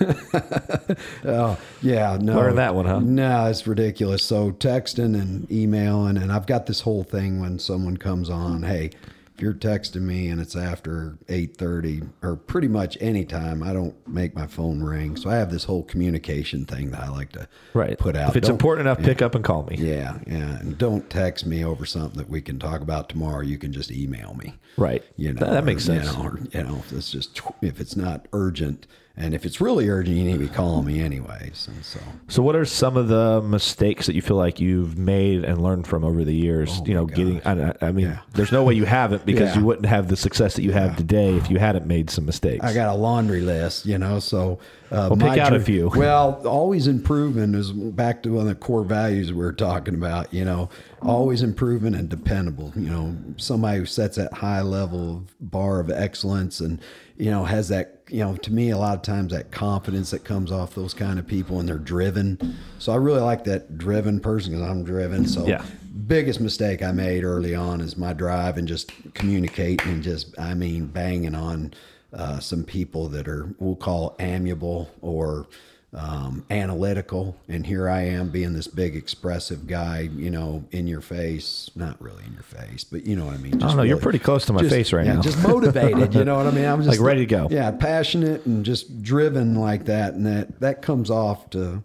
oh 1.24 1.58
yeah, 1.82 2.16
no, 2.20 2.36
Learned 2.36 2.58
that 2.58 2.72
one, 2.72 2.86
huh? 2.86 3.00
No, 3.00 3.46
it's 3.46 3.66
ridiculous. 3.66 4.22
So 4.22 4.52
texting 4.52 5.20
and 5.20 5.50
emailing, 5.50 6.16
and 6.16 6.30
I've 6.30 6.46
got 6.46 6.66
this 6.66 6.80
whole 6.80 7.02
thing 7.02 7.40
when 7.40 7.58
someone 7.58 7.96
comes 7.96 8.30
on, 8.30 8.62
hey, 8.62 8.90
if 9.34 9.42
you're 9.42 9.52
texting 9.52 10.02
me 10.02 10.28
and 10.28 10.40
it's 10.40 10.54
after 10.54 11.18
eight 11.28 11.56
thirty 11.56 12.02
or 12.22 12.36
pretty 12.36 12.68
much 12.68 12.96
any 13.00 13.24
time, 13.24 13.64
I 13.64 13.72
don't 13.72 13.94
make 14.06 14.34
my 14.34 14.46
phone 14.46 14.80
ring. 14.80 15.16
So 15.16 15.28
I 15.28 15.34
have 15.36 15.50
this 15.50 15.64
whole 15.64 15.82
communication 15.82 16.64
thing 16.64 16.92
that 16.92 17.00
I 17.00 17.08
like 17.08 17.32
to 17.32 17.48
Right. 17.72 17.98
put 17.98 18.16
out. 18.16 18.30
If 18.30 18.36
it's 18.36 18.46
Don't- 18.46 18.54
important 18.54 18.86
enough, 18.86 18.98
pick 19.00 19.22
up 19.22 19.34
and 19.34 19.42
call 19.44 19.64
me. 19.64 19.76
yeah, 19.76 20.18
yeah, 20.26 20.58
and 20.60 20.78
don't 20.78 21.10
text 21.10 21.46
me 21.46 21.64
over 21.64 21.84
something 21.84 22.16
that 22.18 22.30
we 22.30 22.40
can 22.40 22.60
talk 22.60 22.80
about 22.80 23.08
tomorrow. 23.08 23.40
You 23.42 23.58
can 23.58 23.72
just 23.72 23.90
email 23.90 24.34
me. 24.34 24.54
Right. 24.76 25.02
You 25.16 25.32
know, 25.32 25.40
That- 25.40 25.50
that 25.50 25.64
makes 25.64 25.82
or, 25.88 25.94
sense. 26.00 26.12
You 26.12 26.22
know, 26.22 26.28
or, 26.28 26.38
you 26.52 26.62
know, 26.62 26.76
if 26.78 26.92
it's 26.92 27.10
just 27.10 27.40
if 27.60 27.80
it's 27.80 27.96
not 27.96 28.26
urgent 28.32 28.86
And 29.16 29.32
if 29.32 29.46
it's 29.46 29.60
really 29.60 29.88
urgent, 29.88 30.16
you 30.16 30.24
need 30.24 30.32
to 30.32 30.38
be 30.40 30.48
calling 30.48 30.84
me 30.86 31.00
anyways. 31.00 31.68
And 31.68 31.84
so, 31.84 32.00
So, 32.26 32.42
what 32.42 32.56
are 32.56 32.64
some 32.64 32.96
of 32.96 33.06
the 33.06 33.40
mistakes 33.42 34.06
that 34.06 34.16
you 34.16 34.22
feel 34.22 34.36
like 34.36 34.58
you've 34.58 34.98
made 34.98 35.44
and 35.44 35.62
learned 35.62 35.86
from 35.86 36.02
over 36.04 36.24
the 36.24 36.34
years? 36.34 36.82
you 36.84 36.94
know, 36.94 37.06
getting. 37.06 37.40
I, 37.46 37.74
I 37.80 37.92
mean, 37.92 38.06
Yeah. 38.06 38.18
there's 38.32 38.50
no 38.50 38.64
way 38.64 38.74
you 38.74 38.86
haven't 38.86 39.24
because 39.26 39.50
Yeah. 39.54 39.60
you 39.60 39.64
wouldn't 39.66 39.86
have 39.86 40.08
the 40.08 40.16
success 40.16 40.54
that 40.56 40.62
you 40.62 40.72
have 40.72 40.96
today 40.96 41.36
if 41.36 41.48
you 41.48 41.60
hadn't 41.60 41.86
made 41.86 42.10
some 42.10 42.26
mistakes. 42.26 42.64
I 42.64 42.74
got 42.74 42.92
a 42.92 42.98
laundry 42.98 43.40
list, 43.42 43.86
you 43.86 43.98
know. 43.98 44.18
So, 44.18 44.58
uh, 44.90 45.10
Well, 45.12 45.30
pick 45.30 45.38
out 45.38 45.54
a 45.54 45.60
few. 45.60 45.90
Well, 45.94 46.42
always 46.44 46.88
improving 46.88 47.54
is 47.54 47.70
back 47.70 48.20
to 48.24 48.30
one 48.30 48.42
of 48.42 48.48
the 48.48 48.54
core 48.56 48.82
values 48.82 49.32
we 49.32 49.38
were 49.38 49.52
talking 49.52 49.94
about. 49.94 50.34
You 50.34 50.44
know, 50.44 50.70
always 51.02 51.40
improving 51.40 51.94
and 51.94 52.08
dependable. 52.08 52.72
You 52.74 52.90
know, 52.90 53.16
somebody 53.36 53.78
who 53.78 53.86
sets 53.86 54.16
that 54.16 54.32
high 54.32 54.62
level 54.62 55.18
of 55.18 55.50
bar 55.52 55.78
of 55.78 55.88
excellence 55.88 56.58
and 56.58 56.80
you 57.16 57.30
know 57.30 57.44
has 57.44 57.68
that. 57.68 57.92
You 58.10 58.20
know, 58.20 58.36
to 58.36 58.52
me, 58.52 58.70
a 58.70 58.76
lot 58.76 58.96
of 58.96 59.02
times 59.02 59.32
that 59.32 59.50
confidence 59.50 60.10
that 60.10 60.24
comes 60.24 60.52
off 60.52 60.74
those 60.74 60.92
kind 60.92 61.18
of 61.18 61.26
people 61.26 61.58
and 61.58 61.68
they're 61.68 61.78
driven. 61.78 62.38
So 62.78 62.92
I 62.92 62.96
really 62.96 63.22
like 63.22 63.44
that 63.44 63.78
driven 63.78 64.20
person 64.20 64.52
because 64.52 64.68
I'm 64.68 64.84
driven. 64.84 65.26
So 65.26 65.46
Yeah. 65.46 65.64
biggest 66.06 66.38
mistake 66.40 66.82
I 66.82 66.92
made 66.92 67.24
early 67.24 67.54
on 67.54 67.80
is 67.80 67.96
my 67.96 68.12
drive 68.12 68.58
and 68.58 68.68
just 68.68 68.92
communicating 69.14 69.90
and 69.90 70.02
just, 70.02 70.38
I 70.38 70.52
mean, 70.54 70.86
banging 70.86 71.34
on 71.34 71.72
uh, 72.12 72.40
some 72.40 72.62
people 72.62 73.08
that 73.08 73.26
are, 73.26 73.54
we'll 73.58 73.74
call 73.76 74.16
amiable 74.20 74.90
or 75.00 75.46
um, 75.94 76.44
analytical. 76.50 77.36
And 77.48 77.64
here 77.64 77.88
I 77.88 78.02
am 78.02 78.30
being 78.30 78.52
this 78.52 78.66
big, 78.66 78.96
expressive 78.96 79.66
guy, 79.66 80.08
you 80.14 80.30
know, 80.30 80.64
in 80.72 80.86
your 80.86 81.00
face, 81.00 81.70
not 81.76 82.00
really 82.02 82.24
in 82.24 82.32
your 82.32 82.42
face, 82.42 82.84
but 82.84 83.06
you 83.06 83.14
know 83.16 83.26
what 83.26 83.34
I 83.34 83.38
mean? 83.38 83.54
I 83.62 83.68
don't 83.68 83.76
know. 83.76 83.82
You're 83.82 83.98
pretty 83.98 84.18
close 84.18 84.44
to 84.46 84.52
my 84.52 84.60
just- 84.60 84.74
face 84.74 84.92
right 84.92 85.06
yeah, 85.06 85.14
now. 85.14 85.22
Just 85.22 85.42
motivated, 85.42 86.14
you 86.14 86.24
know 86.24 86.36
what 86.36 86.46
I 86.46 86.50
mean? 86.50 86.64
I'm 86.64 86.78
just 86.82 86.98
Like 86.98 87.06
ready 87.06 87.20
to 87.20 87.26
go. 87.26 87.48
Yeah, 87.50 87.70
passionate 87.70 88.44
and 88.46 88.64
just 88.64 89.02
driven 89.02 89.54
like 89.54 89.84
that, 89.86 90.14
and 90.14 90.26
that 90.26 90.60
that 90.60 90.82
comes 90.82 91.10
off 91.10 91.50
to 91.50 91.82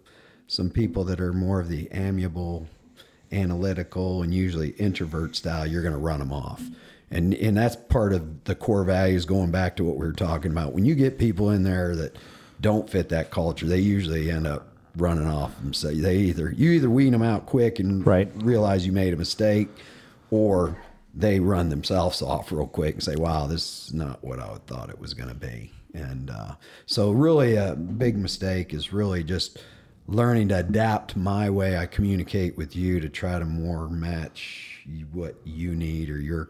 some 0.47 0.69
people 0.69 1.03
that 1.05 1.21
are 1.21 1.31
more 1.33 1.59
of 1.59 1.69
the 1.69 1.87
amiable, 1.91 2.67
analytical, 3.31 4.23
and 4.23 4.33
usually 4.33 4.69
introvert 4.71 5.35
style. 5.35 5.67
You're 5.67 5.83
going 5.83 5.93
to 5.93 5.99
run 5.99 6.19
them 6.19 6.33
off. 6.33 6.63
And, 7.11 7.33
and 7.35 7.57
that's 7.57 7.75
part 7.75 8.13
of 8.13 8.43
the 8.43 8.55
core 8.55 8.83
values 8.83 9.25
going 9.25 9.51
back 9.51 9.75
to 9.77 9.83
what 9.83 9.97
we 9.97 10.05
were 10.05 10.13
talking 10.13 10.51
about. 10.51 10.73
When 10.73 10.85
you 10.85 10.95
get 10.95 11.17
people 11.17 11.49
in 11.51 11.63
there 11.63 11.95
that 11.95 12.15
don't 12.61 12.89
fit 12.89 13.09
that 13.09 13.31
culture, 13.31 13.65
they 13.65 13.79
usually 13.79 14.29
end 14.31 14.47
up 14.47 14.67
running 14.97 15.27
off 15.27 15.57
and 15.61 15.75
say 15.75 15.93
they 15.93 16.17
either 16.17 16.51
you 16.51 16.71
either 16.71 16.89
wean 16.89 17.11
them 17.11 17.21
out 17.21 17.45
quick 17.45 17.79
and 17.79 18.05
Right. 18.05 18.29
realize 18.43 18.85
you 18.85 18.91
made 18.91 19.13
a 19.13 19.17
mistake, 19.17 19.69
or 20.31 20.77
they 21.13 21.39
run 21.39 21.69
themselves 21.69 22.21
off 22.21 22.51
real 22.51 22.67
quick 22.67 22.95
and 22.95 23.03
say, 23.03 23.15
"Wow, 23.15 23.47
this 23.47 23.87
is 23.87 23.93
not 23.93 24.23
what 24.23 24.39
I 24.39 24.57
thought 24.67 24.89
it 24.89 24.99
was 24.99 25.13
going 25.13 25.29
to 25.29 25.35
be." 25.35 25.71
And 25.93 26.29
uh, 26.29 26.55
so, 26.85 27.11
really, 27.11 27.55
a 27.55 27.75
big 27.75 28.17
mistake 28.17 28.73
is 28.73 28.93
really 28.93 29.23
just 29.23 29.59
learning 30.07 30.49
to 30.49 30.57
adapt 30.57 31.15
my 31.15 31.49
way 31.49 31.77
I 31.77 31.85
communicate 31.85 32.57
with 32.57 32.75
you 32.75 32.99
to 32.99 33.09
try 33.09 33.37
to 33.39 33.45
more 33.45 33.87
match 33.89 34.85
what 35.11 35.35
you 35.43 35.75
need 35.75 36.09
or 36.09 36.19
your 36.19 36.49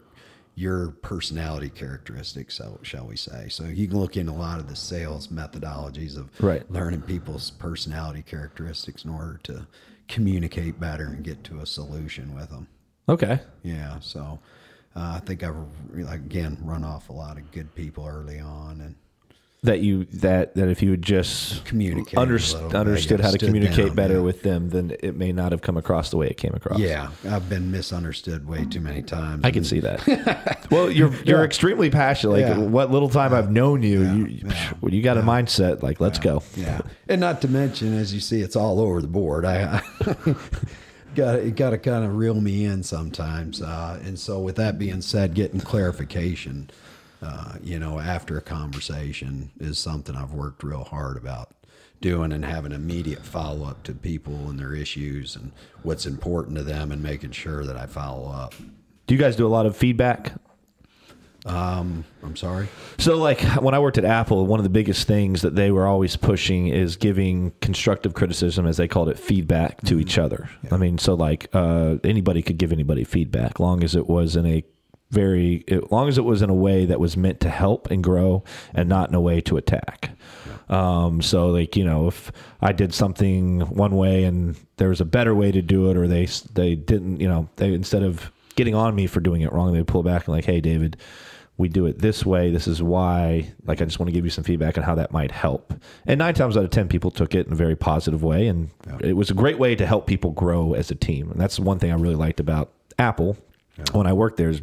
your 0.60 0.90
personality 0.90 1.70
characteristics, 1.70 2.54
so 2.54 2.78
shall 2.82 3.06
we 3.06 3.16
say. 3.16 3.48
So 3.48 3.64
you 3.64 3.88
can 3.88 3.98
look 3.98 4.18
into 4.18 4.32
a 4.32 4.34
lot 4.34 4.60
of 4.60 4.68
the 4.68 4.76
sales 4.76 5.28
methodologies 5.28 6.18
of 6.18 6.28
Right. 6.38 6.70
learning 6.70 7.00
people's 7.02 7.50
personality 7.50 8.22
characteristics 8.22 9.04
in 9.04 9.10
order 9.10 9.40
to 9.44 9.66
communicate 10.06 10.78
better 10.78 11.06
and 11.06 11.24
get 11.24 11.42
to 11.44 11.60
a 11.60 11.66
solution 11.66 12.34
with 12.34 12.50
them. 12.50 12.66
okay. 13.08 13.40
Yeah, 13.62 14.00
so 14.00 14.38
uh, 14.94 15.14
I 15.16 15.20
think 15.24 15.42
I've 15.42 15.56
again 16.08 16.58
run 16.62 16.84
off 16.84 17.08
a 17.08 17.12
lot 17.14 17.38
of 17.38 17.50
good 17.52 17.74
people 17.74 18.06
early 18.06 18.38
on, 18.38 18.82
and 18.82 18.94
That 19.62 19.80
you 19.80 20.04
that 20.06 20.54
that 20.54 20.68
if 20.70 20.80
you 20.82 20.88
would 20.88 21.02
just 21.02 21.66
Communicate 21.66 22.16
under, 22.16 22.38
understood 22.74 23.20
how 23.20 23.30
to 23.30 23.36
communicate 23.36 23.88
down, 23.88 23.94
better 23.94 24.14
yeah. 24.14 24.20
with 24.20 24.42
them, 24.42 24.70
then 24.70 24.96
it 25.00 25.16
may 25.16 25.32
not 25.32 25.52
have 25.52 25.60
come 25.60 25.76
across 25.76 26.08
the 26.08 26.16
way 26.16 26.28
it 26.28 26.38
came 26.38 26.54
across. 26.54 26.78
yeah, 26.78 27.10
I've 27.28 27.50
been 27.50 27.70
misunderstood 27.70 28.48
way 28.48 28.64
too 28.64 28.80
many 28.80 29.02
times. 29.02 29.44
I 29.44 29.50
can 29.50 29.64
see 29.64 29.80
that. 29.80 30.66
well, 30.70 30.90
you're 30.90 31.12
you're 31.26 31.40
Yeah. 31.40 31.44
extremely 31.44 31.90
passionate. 31.90 32.32
Like 32.32 32.40
Yeah. 32.40 32.56
what 32.56 32.90
little 32.90 33.10
time 33.10 33.34
I've 33.34 33.50
known 33.50 33.82
you, 33.82 34.00
you 34.24 34.48
well, 34.80 34.94
you 34.94 35.02
got 35.02 35.18
a 35.18 35.22
mindset 35.22 35.82
like 35.82 36.00
let's 36.00 36.18
go. 36.18 36.42
Yeah, 36.56 36.80
and 37.06 37.20
not 37.20 37.42
to 37.42 37.48
mention, 37.48 37.92
as 37.92 38.14
you 38.14 38.20
see, 38.20 38.40
it's 38.40 38.56
all 38.56 38.80
over 38.80 39.02
the 39.02 39.08
board. 39.08 39.44
I, 39.44 39.82
I 40.00 40.34
got 41.14 41.44
you 41.44 41.50
got 41.50 41.70
to 41.70 41.78
kind 41.78 42.04
of 42.06 42.16
reel 42.16 42.40
me 42.40 42.64
in 42.64 42.82
sometimes. 42.82 43.60
Uh, 43.60 44.00
and 44.04 44.18
so, 44.18 44.40
with 44.40 44.56
that 44.56 44.78
being 44.78 45.02
said, 45.02 45.34
getting 45.34 45.60
clarification, 45.60 46.70
uh, 47.22 47.54
you 47.62 47.78
know, 47.78 47.98
after 47.98 48.38
a 48.38 48.42
conversation 48.42 49.50
is 49.60 49.78
something 49.78 50.16
I've 50.16 50.32
worked 50.32 50.62
real 50.62 50.84
hard 50.84 51.16
about 51.16 51.50
doing 52.00 52.32
and 52.32 52.44
having 52.44 52.72
immediate 52.72 53.24
follow 53.24 53.66
up 53.66 53.82
to 53.82 53.92
people 53.92 54.48
and 54.48 54.58
their 54.58 54.74
issues 54.74 55.36
and 55.36 55.52
what's 55.82 56.06
important 56.06 56.56
to 56.56 56.62
them 56.62 56.90
and 56.90 57.02
making 57.02 57.32
sure 57.32 57.64
that 57.64 57.76
I 57.76 57.86
follow 57.86 58.30
up. 58.30 58.54
Do 59.06 59.14
you 59.14 59.20
guys 59.20 59.36
do 59.36 59.46
a 59.46 59.48
lot 59.48 59.66
of 59.66 59.76
feedback? 59.76 60.32
I'm 62.22 62.36
sorry. 62.36 62.68
So, 62.98 63.16
like 63.16 63.40
when 63.62 63.74
I 63.74 63.78
worked 63.78 63.98
at 63.98 64.04
Apple, 64.04 64.46
one 64.46 64.60
of 64.60 64.64
the 64.64 64.70
biggest 64.70 65.06
things 65.06 65.42
that 65.42 65.56
they 65.56 65.70
were 65.70 65.86
always 65.86 66.16
pushing 66.16 66.68
is 66.68 66.96
giving 66.96 67.52
constructive 67.60 68.12
criticism, 68.14 68.66
as 68.66 68.76
they 68.76 68.86
called 68.86 69.08
it, 69.08 69.18
feedback 69.18 69.80
to 69.82 69.98
each 69.98 70.18
other. 70.18 70.50
I 70.70 70.76
mean, 70.76 70.98
so 70.98 71.14
like 71.14 71.48
uh, 71.54 71.96
anybody 72.04 72.42
could 72.42 72.58
give 72.58 72.72
anybody 72.72 73.04
feedback, 73.04 73.58
long 73.58 73.82
as 73.82 73.94
it 73.94 74.06
was 74.06 74.36
in 74.36 74.44
a 74.44 74.64
very, 75.10 75.64
as 75.68 75.82
long 75.90 76.08
as 76.08 76.18
it 76.18 76.24
was 76.24 76.42
in 76.42 76.50
a 76.50 76.54
way 76.54 76.86
that 76.86 77.00
was 77.00 77.16
meant 77.16 77.40
to 77.40 77.48
help 77.48 77.90
and 77.90 78.02
grow, 78.02 78.44
and 78.74 78.88
not 78.88 79.08
in 79.08 79.14
a 79.14 79.20
way 79.20 79.40
to 79.42 79.56
attack. 79.56 80.10
Um, 80.68 81.20
so, 81.20 81.48
like 81.48 81.76
you 81.76 81.84
know, 81.84 82.08
if 82.08 82.30
I 82.60 82.72
did 82.72 82.94
something 82.94 83.60
one 83.60 83.96
way 83.96 84.24
and 84.24 84.56
there 84.76 84.88
was 84.88 85.00
a 85.00 85.04
better 85.04 85.34
way 85.34 85.50
to 85.52 85.62
do 85.62 85.90
it, 85.90 85.96
or 85.96 86.06
they 86.06 86.26
they 86.54 86.74
didn't, 86.74 87.20
you 87.20 87.28
know, 87.28 87.48
they 87.56 87.72
instead 87.74 88.02
of 88.02 88.30
getting 88.56 88.74
on 88.74 88.94
me 88.94 89.06
for 89.06 89.20
doing 89.20 89.42
it 89.42 89.52
wrong, 89.52 89.72
they 89.72 89.82
pull 89.82 90.02
back 90.02 90.26
and 90.26 90.34
like, 90.34 90.44
hey, 90.44 90.60
David 90.60 90.96
we 91.60 91.68
do 91.68 91.86
it 91.86 91.98
this 91.98 92.24
way. 92.24 92.50
This 92.50 92.66
is 92.66 92.82
why. 92.82 93.52
Like, 93.66 93.80
I 93.80 93.84
just 93.84 94.00
want 94.00 94.08
to 94.08 94.12
give 94.12 94.24
you 94.24 94.30
some 94.30 94.42
feedback 94.42 94.78
on 94.78 94.82
how 94.82 94.94
that 94.96 95.12
might 95.12 95.30
help. 95.30 95.74
And 96.06 96.18
nine 96.18 96.34
times 96.34 96.56
out 96.56 96.64
of 96.64 96.70
10, 96.70 96.88
people 96.88 97.10
took 97.10 97.34
it 97.34 97.46
in 97.46 97.52
a 97.52 97.56
very 97.56 97.76
positive 97.76 98.22
way. 98.24 98.48
And 98.48 98.70
it 99.00 99.12
was 99.12 99.30
a 99.30 99.34
great 99.34 99.58
way 99.58 99.76
to 99.76 99.86
help 99.86 100.06
people 100.06 100.30
grow 100.30 100.72
as 100.72 100.90
a 100.90 100.94
team. 100.94 101.30
And 101.30 101.38
that's 101.38 101.60
one 101.60 101.78
thing 101.78 101.92
I 101.92 101.96
really 101.96 102.14
liked 102.14 102.40
about 102.40 102.72
Apple 102.98 103.36
when 103.92 104.06
I 104.06 104.12
worked 104.12 104.36
there 104.36 104.50
is, 104.50 104.62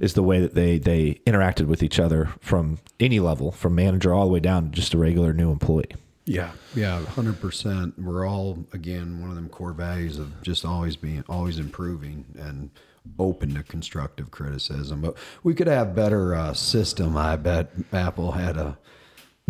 is 0.00 0.14
the 0.14 0.22
way 0.22 0.40
that 0.40 0.54
they, 0.54 0.78
they 0.78 1.20
interacted 1.26 1.66
with 1.66 1.82
each 1.82 1.98
other 1.98 2.30
from 2.40 2.78
any 2.98 3.20
level, 3.20 3.52
from 3.52 3.74
manager 3.74 4.14
all 4.14 4.26
the 4.26 4.32
way 4.32 4.40
down 4.40 4.64
to 4.64 4.70
just 4.70 4.94
a 4.94 4.98
regular 4.98 5.32
new 5.32 5.50
employee. 5.50 5.92
Yeah, 6.26 6.52
yeah, 6.74 7.04
hundred 7.06 7.40
percent. 7.40 7.98
We're 7.98 8.26
all 8.26 8.64
again 8.72 9.20
one 9.20 9.30
of 9.30 9.36
them 9.36 9.48
core 9.48 9.72
values 9.72 10.18
of 10.18 10.42
just 10.42 10.64
always 10.64 10.94
being, 10.94 11.24
always 11.28 11.58
improving, 11.58 12.24
and 12.38 12.70
open 13.18 13.54
to 13.54 13.62
constructive 13.62 14.30
criticism. 14.30 15.00
But 15.00 15.16
we 15.42 15.54
could 15.54 15.66
have 15.66 15.96
better 15.96 16.34
uh, 16.34 16.54
system. 16.54 17.16
I 17.16 17.36
bet 17.36 17.72
Apple 17.92 18.32
had 18.32 18.56
a 18.56 18.78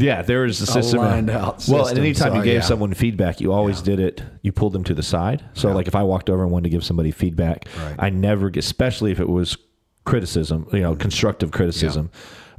Yeah, 0.00 0.22
there 0.22 0.44
is 0.44 0.60
a 0.60 0.66
system. 0.66 1.00
lined 1.00 1.30
out 1.30 1.64
well, 1.68 1.84
system, 1.84 1.98
anytime 2.04 2.34
you 2.34 2.40
so, 2.40 2.44
gave 2.44 2.54
yeah. 2.54 2.60
someone 2.60 2.94
feedback, 2.94 3.40
you 3.40 3.52
always 3.52 3.82
did 3.82 4.00
it. 4.00 4.22
You 4.42 4.52
pulled 4.52 4.72
them 4.72 4.84
to 4.84 4.94
the 4.94 5.02
side. 5.02 5.44
So, 5.54 5.72
like 5.72 5.88
if 5.88 5.94
I 5.94 6.02
walked 6.02 6.30
over 6.30 6.42
and 6.42 6.50
wanted 6.50 6.64
to 6.64 6.70
give 6.70 6.84
somebody 6.84 7.10
feedback, 7.10 7.66
Right. 7.76 7.96
I 7.98 8.10
never, 8.10 8.50
especially 8.56 9.12
if 9.12 9.20
it 9.20 9.28
was 9.28 9.56
criticism, 10.04 10.66
you 10.72 10.80
know, 10.80 10.96
constructive 10.96 11.50
criticism. 11.50 12.10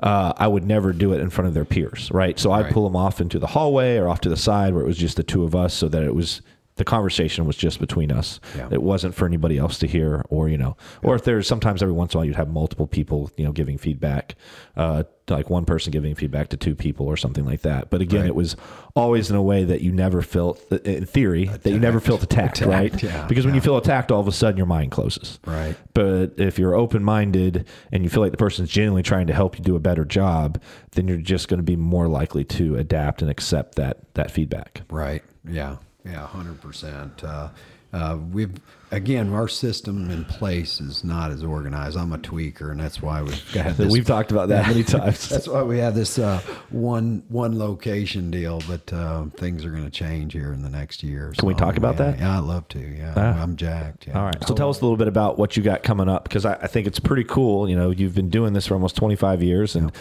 Uh, 0.02 0.34
I 0.38 0.48
would 0.48 0.66
never 0.66 0.94
do 0.94 1.14
it 1.14 1.20
in 1.22 1.30
front 1.30 1.48
of 1.48 1.54
their 1.54 1.66
peers, 1.66 2.10
right? 2.12 2.40
So 2.40 2.52
I'd 2.52 2.72
pull 2.72 2.86
them 2.86 2.96
off 2.96 3.22
into 3.22 3.38
the 3.38 3.46
hallway 3.48 3.98
or 3.98 4.08
off 4.10 4.22
to 4.22 4.30
the 4.30 4.38
side 4.38 4.74
where 4.74 4.84
it 4.84 4.88
was 4.88 4.98
just 4.98 5.16
the 5.18 5.24
two 5.24 5.44
of 5.44 5.54
us, 5.56 5.74
so 5.76 5.88
that 5.90 6.02
it 6.04 6.16
was 6.16 6.42
the 6.82 6.86
conversation 6.86 7.46
was 7.46 7.56
just 7.56 7.80
between 7.80 8.12
us. 8.12 8.40
Yeah. 8.58 8.68
It 8.72 8.82
wasn't 8.82 9.14
for 9.14 9.28
anybody 9.28 9.60
else 9.60 9.78
to 9.80 9.88
hear, 9.88 10.26
or 10.30 10.50
you 10.50 10.58
know, 10.58 10.76
or 11.04 11.14
if 11.14 11.24
there's 11.24 11.48
sometimes 11.48 11.84
every 11.84 11.94
once 11.94 12.14
in 12.14 12.18
a 12.18 12.20
while 12.20 12.26
you'd 12.26 12.36
have 12.36 12.50
multiple 12.50 12.88
people, 12.88 13.30
you 13.38 13.46
know, 13.46 13.52
giving 13.52 13.78
feedback, 13.78 14.34
uh, 14.76 15.04
like 15.30 15.50
one 15.50 15.64
person 15.64 15.92
giving 15.92 16.16
feedback 16.16 16.50
to 16.50 16.58
two 16.58 16.76
people 16.76 17.06
or 17.06 17.16
something 17.16 17.46
like 17.46 17.62
that. 17.62 17.90
But 17.92 18.02
again, 18.02 18.22
Right. 18.22 18.28
it 18.30 18.36
was 18.36 18.56
always 18.96 19.30
in 19.30 19.36
a 19.38 19.42
way 19.44 19.64
that 19.64 19.82
you 19.82 19.92
never 19.92 20.22
felt, 20.24 20.60
in 20.86 21.06
theory, 21.06 21.46
that 21.46 21.70
you 21.70 21.80
never 21.80 22.00
felt 22.02 22.24
attacked, 22.24 22.62
Attacked, 22.62 22.94
right? 22.96 23.04
yeah, 23.04 23.28
because 23.28 23.46
when 23.46 23.54
you 23.56 23.62
feel 23.62 23.78
attacked, 23.78 24.12
all 24.12 24.20
of 24.20 24.28
a 24.28 24.32
sudden 24.32 24.58
your 24.58 24.66
mind 24.66 24.92
closes. 24.92 25.40
Right. 25.46 25.76
But 25.94 26.34
if 26.38 26.58
you're 26.60 26.74
open 26.76 27.04
minded 27.04 27.68
and 27.92 28.04
you 28.04 28.10
feel 28.10 28.22
like 28.24 28.32
the 28.32 28.38
person's 28.38 28.70
genuinely 28.70 29.04
trying 29.04 29.28
to 29.28 29.34
help 29.34 29.58
you 29.58 29.64
do 29.64 29.76
a 29.76 29.80
better 29.80 30.04
job, 30.04 30.60
then 30.94 31.08
you're 31.08 31.18
just 31.18 31.48
going 31.48 31.60
to 31.60 31.64
be 31.64 31.76
more 31.76 32.08
likely 32.08 32.44
to 32.46 32.76
adapt 32.76 33.22
and 33.22 33.30
accept 33.30 33.76
that 33.76 34.00
that 34.16 34.32
feedback. 34.32 34.82
Right. 34.90 35.22
Yeah. 35.48 35.78
Yeah. 36.06 36.26
Hundred 36.28 36.62
percent. 36.62 37.24
Uh, 37.24 37.50
uh, 37.94 38.18
we've 38.32 38.54
again, 38.92 39.34
our 39.34 39.50
system 39.50 40.10
in 40.10 40.24
place 40.24 40.80
is 40.80 41.04
not 41.04 41.30
as 41.30 41.44
organized. 41.44 41.98
I'm 41.98 42.14
a 42.14 42.18
tweaker, 42.18 42.72
and 42.72 42.80
that's 42.80 43.02
why 43.02 43.22
we've 43.22 43.54
got 43.54 43.76
this. 43.78 43.92
We've 43.92 44.06
talked 44.06 44.32
about 44.32 44.48
that 44.48 44.68
many 44.68 44.84
times. 44.86 45.28
That's 45.28 45.46
why 45.48 45.62
we 45.64 45.78
have 45.80 45.94
this 45.94 46.18
uh, 46.18 46.40
one 46.70 47.24
one 47.28 47.60
location 47.60 48.32
deal, 48.32 48.62
but 48.66 48.92
uh, 48.94 49.26
things 49.36 49.66
are 49.66 49.72
going 49.72 49.84
to 49.84 49.90
change 49.92 50.32
here 50.32 50.54
in 50.54 50.62
the 50.62 50.70
next 50.70 51.04
year. 51.04 51.34
Can 51.38 51.48
we 51.50 51.54
talk 51.54 51.76
about 51.76 51.96
yeah, 52.00 52.12
that? 52.12 52.20
Yeah, 52.20 52.38
I'd 52.38 52.44
love 52.46 52.68
to. 52.70 52.80
Yeah, 52.80 53.14
Ah. 53.18 53.44
I'm 53.44 53.58
jacked. 53.58 54.08
Yeah. 54.08 54.18
All 54.18 54.26
right. 54.26 54.48
So 54.48 54.54
tell 54.56 54.70
us 54.70 54.80
a 54.80 54.84
little 54.86 54.98
bit 54.98 55.10
about 55.10 55.38
what 55.38 55.58
you 55.58 55.64
got 55.64 55.84
coming 55.84 56.08
up 56.08 56.24
because 56.24 56.46
I, 56.46 56.54
I 56.54 56.68
think 56.68 56.88
it's 56.88 57.00
pretty 57.00 57.26
cool. 57.26 57.70
You 57.70 57.76
know, 57.76 57.92
you've 57.92 58.16
been 58.16 58.30
doing 58.30 58.54
this 58.54 58.68
for 58.68 58.74
almost 58.76 58.96
25 58.96 59.44
years 59.44 59.76
and 59.76 59.92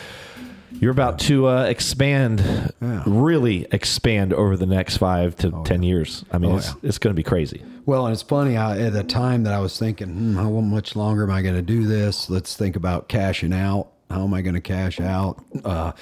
You're 0.72 0.92
about 0.92 1.18
to 1.20 1.48
uh, 1.48 1.64
expand, 1.64 2.40
Yeah. 2.80 3.02
really 3.06 3.66
expand 3.72 4.32
over 4.32 4.56
the 4.56 4.66
next 4.66 4.96
five 4.98 5.36
to 5.36 5.50
ten 5.64 5.82
years. 5.82 6.24
I 6.30 6.38
mean, 6.38 6.52
Oh, 6.52 6.56
it's, 6.58 6.68
yeah. 6.68 6.74
it's 6.84 6.98
going 6.98 7.12
to 7.12 7.16
be 7.16 7.22
crazy. 7.24 7.62
Well, 7.86 8.06
and 8.06 8.12
it's 8.12 8.22
funny. 8.22 8.56
I, 8.56 8.78
at 8.78 8.92
the 8.92 9.02
time 9.02 9.42
that 9.44 9.52
I 9.52 9.58
was 9.58 9.78
thinking, 9.78 10.08
hmm, 10.08 10.34
how 10.36 10.48
much 10.50 10.94
longer 10.94 11.24
am 11.24 11.30
I 11.30 11.42
going 11.42 11.56
to 11.56 11.62
do 11.62 11.86
this? 11.86 12.30
Let's 12.30 12.56
think 12.56 12.76
about 12.76 13.08
cashing 13.08 13.52
out. 13.52 13.88
How 14.10 14.22
am 14.24 14.32
I 14.34 14.42
going 14.42 14.54
to 14.54 14.60
cash 14.60 15.00
out? 15.00 15.42
Uh, 15.64 15.92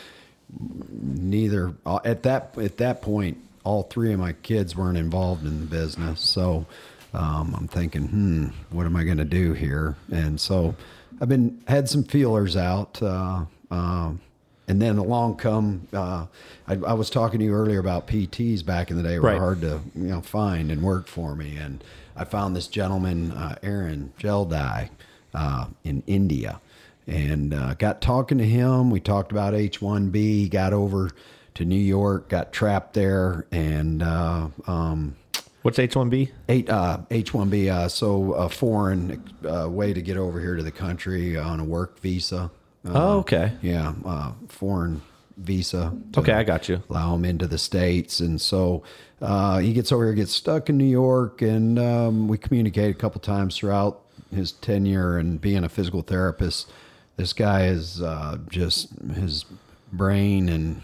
neither 0.91 1.75
uh, 1.87 2.01
at 2.05 2.23
that 2.25 2.57
at 2.59 2.77
that 2.79 3.03
point, 3.03 3.39
all 3.65 3.83
three 3.85 4.13
of 4.13 4.21
my 4.21 4.33
kids 4.33 4.77
weren't 4.77 4.99
involved 4.99 5.47
in 5.47 5.61
the 5.61 5.67
business. 5.67 6.21
So 6.21 6.67
um, 7.15 7.55
I'm 7.57 7.69
thinking, 7.69 8.07
hmm, 8.09 8.45
what 8.71 8.87
am 8.87 8.97
I 8.97 9.05
going 9.05 9.19
to 9.19 9.25
do 9.25 9.53
here? 9.53 9.97
And 10.11 10.41
so 10.41 10.75
I've 11.21 11.29
been 11.29 11.63
had 11.69 11.89
some 11.89 12.05
feelers 12.05 12.57
out. 12.57 13.03
Uh, 13.03 13.45
um 13.71 14.21
and 14.69 14.81
then 14.81 14.99
along 14.99 15.37
come, 15.37 15.89
uh, 15.93 16.27
I, 16.67 16.75
I 16.75 16.93
was 16.93 17.11
talking 17.11 17.39
to 17.41 17.45
you 17.45 17.55
earlier 17.55 17.79
about 17.81 18.07
PTs 18.07 18.65
back 18.65 18.91
in 18.91 18.97
the 18.97 19.03
day 19.03 19.19
were 19.19 19.29
Right. 19.29 19.39
hard 19.39 19.61
to 19.63 19.81
you 19.97 20.09
know 20.09 20.21
find 20.21 20.71
and 20.71 20.83
work 20.83 21.07
for 21.09 21.35
me, 21.35 21.57
and 21.57 21.83
I 22.17 22.25
found 22.25 22.55
this 22.55 22.67
gentleman, 22.69 23.33
uh, 23.33 23.57
Aaron 23.63 24.13
Geldai, 24.19 24.91
uh, 25.35 25.67
in 25.85 26.03
India, 26.07 26.61
and 27.07 27.55
uh, 27.55 27.75
got 27.75 28.01
talking 28.01 28.39
to 28.39 28.45
him. 28.47 28.91
We 28.91 29.01
talked 29.01 29.33
about 29.33 29.55
H 29.55 29.81
one 29.81 30.11
B. 30.11 30.49
Got 30.49 30.73
over 30.73 31.11
to 31.55 31.65
New 31.65 31.75
York, 31.77 32.29
got 32.29 32.53
trapped 32.53 32.95
there, 32.95 33.47
and 33.51 34.03
uh, 34.03 34.49
um, 34.67 35.17
What's 35.63 35.79
H 35.79 35.97
one 35.97 36.09
B? 36.09 36.31
Eight 36.49 36.71
uh, 36.71 36.99
H 37.11 37.35
one 37.35 37.51
B. 37.51 37.69
Uh, 37.69 37.89
so 37.89 38.33
a 38.35 38.49
foreign 38.49 39.23
uh, 39.45 39.69
way 39.69 39.93
to 39.93 40.01
get 40.01 40.17
over 40.17 40.41
here 40.41 40.57
to 40.57 40.63
the 40.63 40.71
country 40.71 41.37
on 41.37 41.59
a 41.61 41.65
work 41.65 41.99
visa. 42.01 42.51
Uh, 42.87 42.91
Oh, 42.95 43.19
okay. 43.21 43.53
Yeah, 43.63 43.93
uh, 44.05 44.33
foreign 44.49 45.03
visa. 45.37 45.93
Okay, 46.17 46.33
I 46.33 46.43
got 46.45 46.69
you. 46.69 46.83
Allow 46.91 47.15
him 47.15 47.25
into 47.25 47.47
the 47.47 47.59
states, 47.59 48.21
and 48.21 48.41
so 48.41 48.83
uh, 49.21 49.59
he 49.59 49.73
gets 49.73 49.93
over 49.93 50.05
here, 50.07 50.15
gets 50.15 50.33
stuck 50.33 50.69
in 50.69 50.79
New 50.79 50.85
York, 50.85 51.43
and 51.43 51.79
um, 51.79 52.29
we 52.29 52.39
communicate 52.39 52.95
a 52.95 52.99
couple 52.99 53.21
times 53.21 53.57
throughout 53.57 54.03
his 54.35 54.53
tenure 54.53 55.19
and 55.19 55.41
being 55.41 55.65
a 55.65 55.69
physical 55.69 56.03
therapist. 56.03 56.71
This 57.17 57.33
guy 57.33 57.67
is 57.67 58.03
uh, 58.03 58.39
just 58.49 58.89
his 59.15 59.45
brain 59.93 60.49
and 60.49 60.81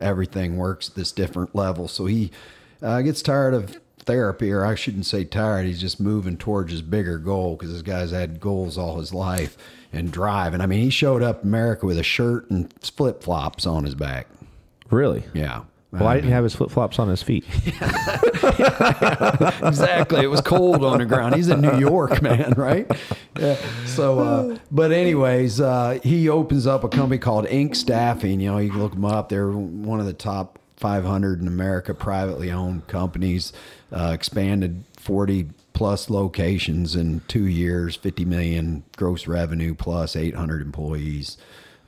everything 0.00 0.56
works 0.56 0.88
at 0.90 0.94
this 0.96 1.12
different 1.12 1.54
level. 1.54 1.88
So 1.88 2.06
he 2.06 2.30
uh, 2.82 3.00
gets 3.02 3.22
tired 3.22 3.54
of 3.54 3.78
therapy, 4.00 4.50
or 4.52 4.64
I 4.64 4.74
shouldn't 4.74 5.06
say 5.06 5.24
tired. 5.24 5.66
He's 5.66 5.80
just 5.80 6.00
moving 6.00 6.36
towards 6.36 6.72
his 6.72 6.82
bigger 6.82 7.18
goal 7.18 7.56
because 7.56 7.72
this 7.72 7.82
guy's 7.82 8.10
had 8.10 8.40
goals 8.40 8.76
all 8.76 8.98
his 8.98 9.14
life 9.14 9.56
and 9.92 10.10
drive. 10.10 10.54
And 10.54 10.62
I 10.62 10.66
mean, 10.66 10.80
he 10.80 10.90
showed 10.90 11.22
up 11.22 11.44
America 11.44 11.86
with 11.86 11.98
a 11.98 12.02
shirt 12.02 12.50
and 12.50 12.72
flip 12.82 13.22
flops 13.22 13.66
on 13.66 13.84
his 13.84 13.94
back. 13.94 14.26
Really? 14.90 15.24
Yeah. 15.34 15.62
Why 15.90 16.16
didn't 16.16 16.26
he 16.26 16.32
have 16.32 16.44
his 16.44 16.54
flip 16.54 16.70
flops 16.70 16.98
on 16.98 17.08
his 17.08 17.22
feet? 17.22 17.46
exactly. 19.62 20.20
It 20.22 20.28
was 20.28 20.42
cold 20.42 20.84
on 20.84 20.98
the 20.98 21.06
ground. 21.06 21.34
He's 21.34 21.48
in 21.48 21.62
New 21.62 21.78
York, 21.78 22.20
man, 22.28 22.52
right? 22.58 22.86
Yeah. 23.38 23.56
So, 23.86 24.18
uh, 24.18 24.58
but 24.70 24.92
anyways, 24.92 25.62
uh, 25.62 25.98
he 26.02 26.28
opens 26.28 26.66
up 26.66 26.84
a 26.84 26.90
company 26.90 27.16
called 27.16 27.46
Ink 27.46 27.74
Staffing. 27.74 28.38
You 28.40 28.50
know, 28.52 28.58
you 28.58 28.70
can 28.70 28.80
look 28.80 28.92
them 28.92 29.06
up. 29.06 29.30
They're 29.30 29.48
one 29.50 29.98
of 29.98 30.04
the 30.04 30.12
top 30.12 30.58
500 30.76 31.40
in 31.40 31.48
America, 31.48 31.94
privately 31.94 32.52
owned 32.52 32.86
companies. 32.86 33.54
Uh, 33.90 34.10
expanded 34.12 34.84
40 34.98 35.48
plus 35.78 36.10
locations 36.10 36.96
in 36.96 37.20
two 37.28 37.46
years, 37.46 37.94
50 37.94 38.24
million 38.24 38.82
gross 38.96 39.28
revenue 39.28 39.76
plus 39.76 40.16
800 40.16 40.60
employees. 40.60 41.38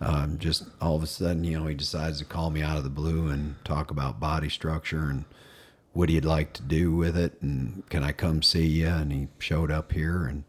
Um, 0.00 0.38
just 0.38 0.62
all 0.80 0.94
of 0.94 1.02
a 1.02 1.08
sudden, 1.08 1.42
you 1.42 1.58
know, 1.58 1.66
he 1.66 1.74
decides 1.74 2.20
to 2.20 2.24
call 2.24 2.50
me 2.50 2.62
out 2.62 2.78
of 2.78 2.84
the 2.84 2.88
blue 2.88 3.30
and 3.30 3.56
talk 3.64 3.90
about 3.90 4.20
body 4.20 4.48
structure 4.48 5.10
and 5.10 5.24
what 5.92 6.08
he'd 6.08 6.24
like 6.24 6.52
to 6.52 6.62
do 6.62 6.94
with 6.94 7.16
it 7.16 7.42
and 7.42 7.82
can 7.90 8.04
I 8.04 8.12
come 8.12 8.42
see 8.42 8.64
you? 8.64 8.86
And 8.86 9.10
he 9.10 9.26
showed 9.40 9.72
up 9.72 9.90
here 9.90 10.24
and 10.24 10.44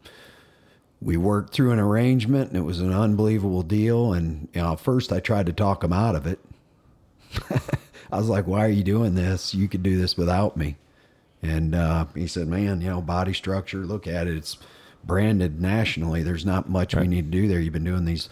we 1.00 1.16
worked 1.16 1.52
through 1.52 1.72
an 1.72 1.80
arrangement 1.80 2.50
and 2.50 2.56
it 2.56 2.62
was 2.62 2.80
an 2.80 2.92
unbelievable 2.92 3.64
deal. 3.64 4.12
And 4.12 4.46
you 4.54 4.62
know, 4.62 4.76
first 4.76 5.12
I 5.12 5.18
tried 5.18 5.46
to 5.46 5.52
talk 5.52 5.82
him 5.82 5.92
out 5.92 6.14
of 6.14 6.28
it. 6.28 6.38
I 8.12 8.18
was 8.18 8.28
like, 8.28 8.46
why 8.46 8.64
are 8.64 8.70
you 8.70 8.84
doing 8.84 9.16
this? 9.16 9.52
You 9.52 9.66
could 9.66 9.82
do 9.82 9.98
this 9.98 10.16
without 10.16 10.56
me. 10.56 10.76
And 11.42 11.74
uh, 11.74 12.06
he 12.14 12.26
said, 12.26 12.46
man, 12.46 12.80
you 12.80 12.88
know, 12.88 13.00
body 13.00 13.32
structure, 13.32 13.78
look 13.78 14.06
at 14.06 14.26
it. 14.28 14.36
It's 14.36 14.58
branded 15.04 15.60
nationally. 15.60 16.22
There's 16.22 16.46
not 16.46 16.68
much 16.68 16.94
we 16.94 17.08
need 17.08 17.32
to 17.32 17.38
do 17.38 17.48
there. 17.48 17.60
You've 17.60 17.72
been 17.72 17.84
doing 17.84 18.04
these, 18.04 18.28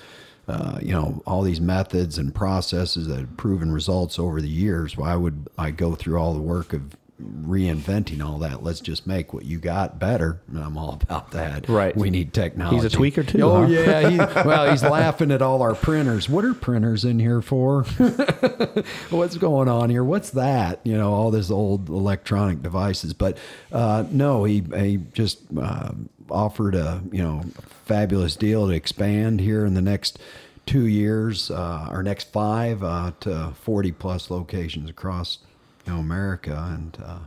uh, 0.46 0.78
you 0.80 0.92
know, 0.92 1.22
all 1.26 1.42
these 1.42 1.60
methods 1.60 2.18
and 2.18 2.34
processes 2.34 3.08
that 3.08 3.18
have 3.18 3.36
proven 3.36 3.72
results 3.72 4.18
over 4.18 4.40
the 4.40 4.48
years. 4.48 4.96
Why 4.96 5.16
would 5.16 5.48
I 5.58 5.72
go 5.72 5.96
through 5.96 6.18
all 6.18 6.34
the 6.34 6.40
work 6.40 6.72
of 6.72 6.96
reinventing 7.20 8.24
all 8.24 8.38
that? 8.38 8.62
Let's 8.62 8.80
just 8.80 9.06
make 9.06 9.32
what 9.32 9.44
you 9.44 9.58
got 9.58 9.98
better. 9.98 10.40
And 10.48 10.58
I'm 10.58 10.76
all 10.76 10.98
about 11.02 11.30
that. 11.32 11.68
Right. 11.68 11.96
We 11.96 12.10
need 12.10 12.32
technology. 12.32 12.76
He's 12.82 12.94
a 12.94 12.96
tweaker 12.96 13.26
too, 13.26 13.42
Oh, 13.42 13.62
huh? 13.62 13.66
yeah. 13.68 14.08
He, 14.08 14.16
well, 14.46 14.70
he's 14.70 14.82
laughing 14.82 15.30
at 15.30 15.42
all 15.42 15.62
our 15.62 15.74
printers. 15.74 16.28
What 16.28 16.44
are 16.44 16.54
printers 16.54 17.04
in 17.04 17.18
here 17.18 17.42
for? 17.42 17.82
what's 19.10 19.36
going 19.36 19.68
on 19.68 19.90
here? 19.90 20.04
What's 20.04 20.30
that? 20.30 20.80
You 20.84 20.96
know, 20.96 21.12
all 21.12 21.30
this 21.30 21.50
old 21.50 21.88
electronic 21.88 22.62
devices. 22.62 23.12
But 23.12 23.38
uh, 23.72 24.04
no, 24.10 24.44
he 24.44 24.64
he 24.76 24.98
just 25.12 25.40
uh, 25.60 25.92
offered 26.30 26.74
a 26.74 27.02
you 27.12 27.22
know 27.22 27.42
fabulous 27.84 28.36
deal 28.36 28.68
to 28.68 28.72
expand 28.74 29.40
here 29.40 29.64
in 29.64 29.74
the 29.74 29.82
next 29.82 30.18
two 30.66 30.86
years, 30.86 31.50
uh, 31.50 31.88
our 31.90 32.02
next 32.02 32.30
five 32.32 32.82
uh, 32.82 33.12
to 33.20 33.52
forty 33.60 33.92
plus 33.92 34.30
locations 34.30 34.88
across 34.88 35.38
you 35.86 35.92
know 35.92 35.98
America, 35.98 36.68
and 36.72 36.96
uh, 37.04 37.18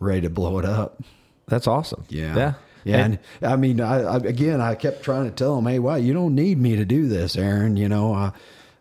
ready 0.00 0.22
to 0.22 0.30
blow 0.30 0.58
it 0.58 0.64
up. 0.64 1.00
That's 1.46 1.66
awesome. 1.66 2.04
Yeah. 2.08 2.36
Yeah. 2.36 2.54
Yeah. 2.84 3.04
And- 3.04 3.18
And, 3.40 3.52
I 3.52 3.56
mean, 3.56 3.80
I, 3.80 4.02
I, 4.02 4.16
again, 4.16 4.60
I 4.60 4.74
kept 4.74 5.02
trying 5.02 5.24
to 5.24 5.30
tell 5.30 5.58
him, 5.58 5.66
hey, 5.66 5.78
wow, 5.78 5.94
you 5.96 6.12
don't 6.12 6.34
need 6.34 6.58
me 6.58 6.76
to 6.76 6.84
do 6.84 7.08
this, 7.08 7.36
Aaron. 7.36 7.76
You 7.78 7.88
know, 7.88 8.12
I, 8.12 8.32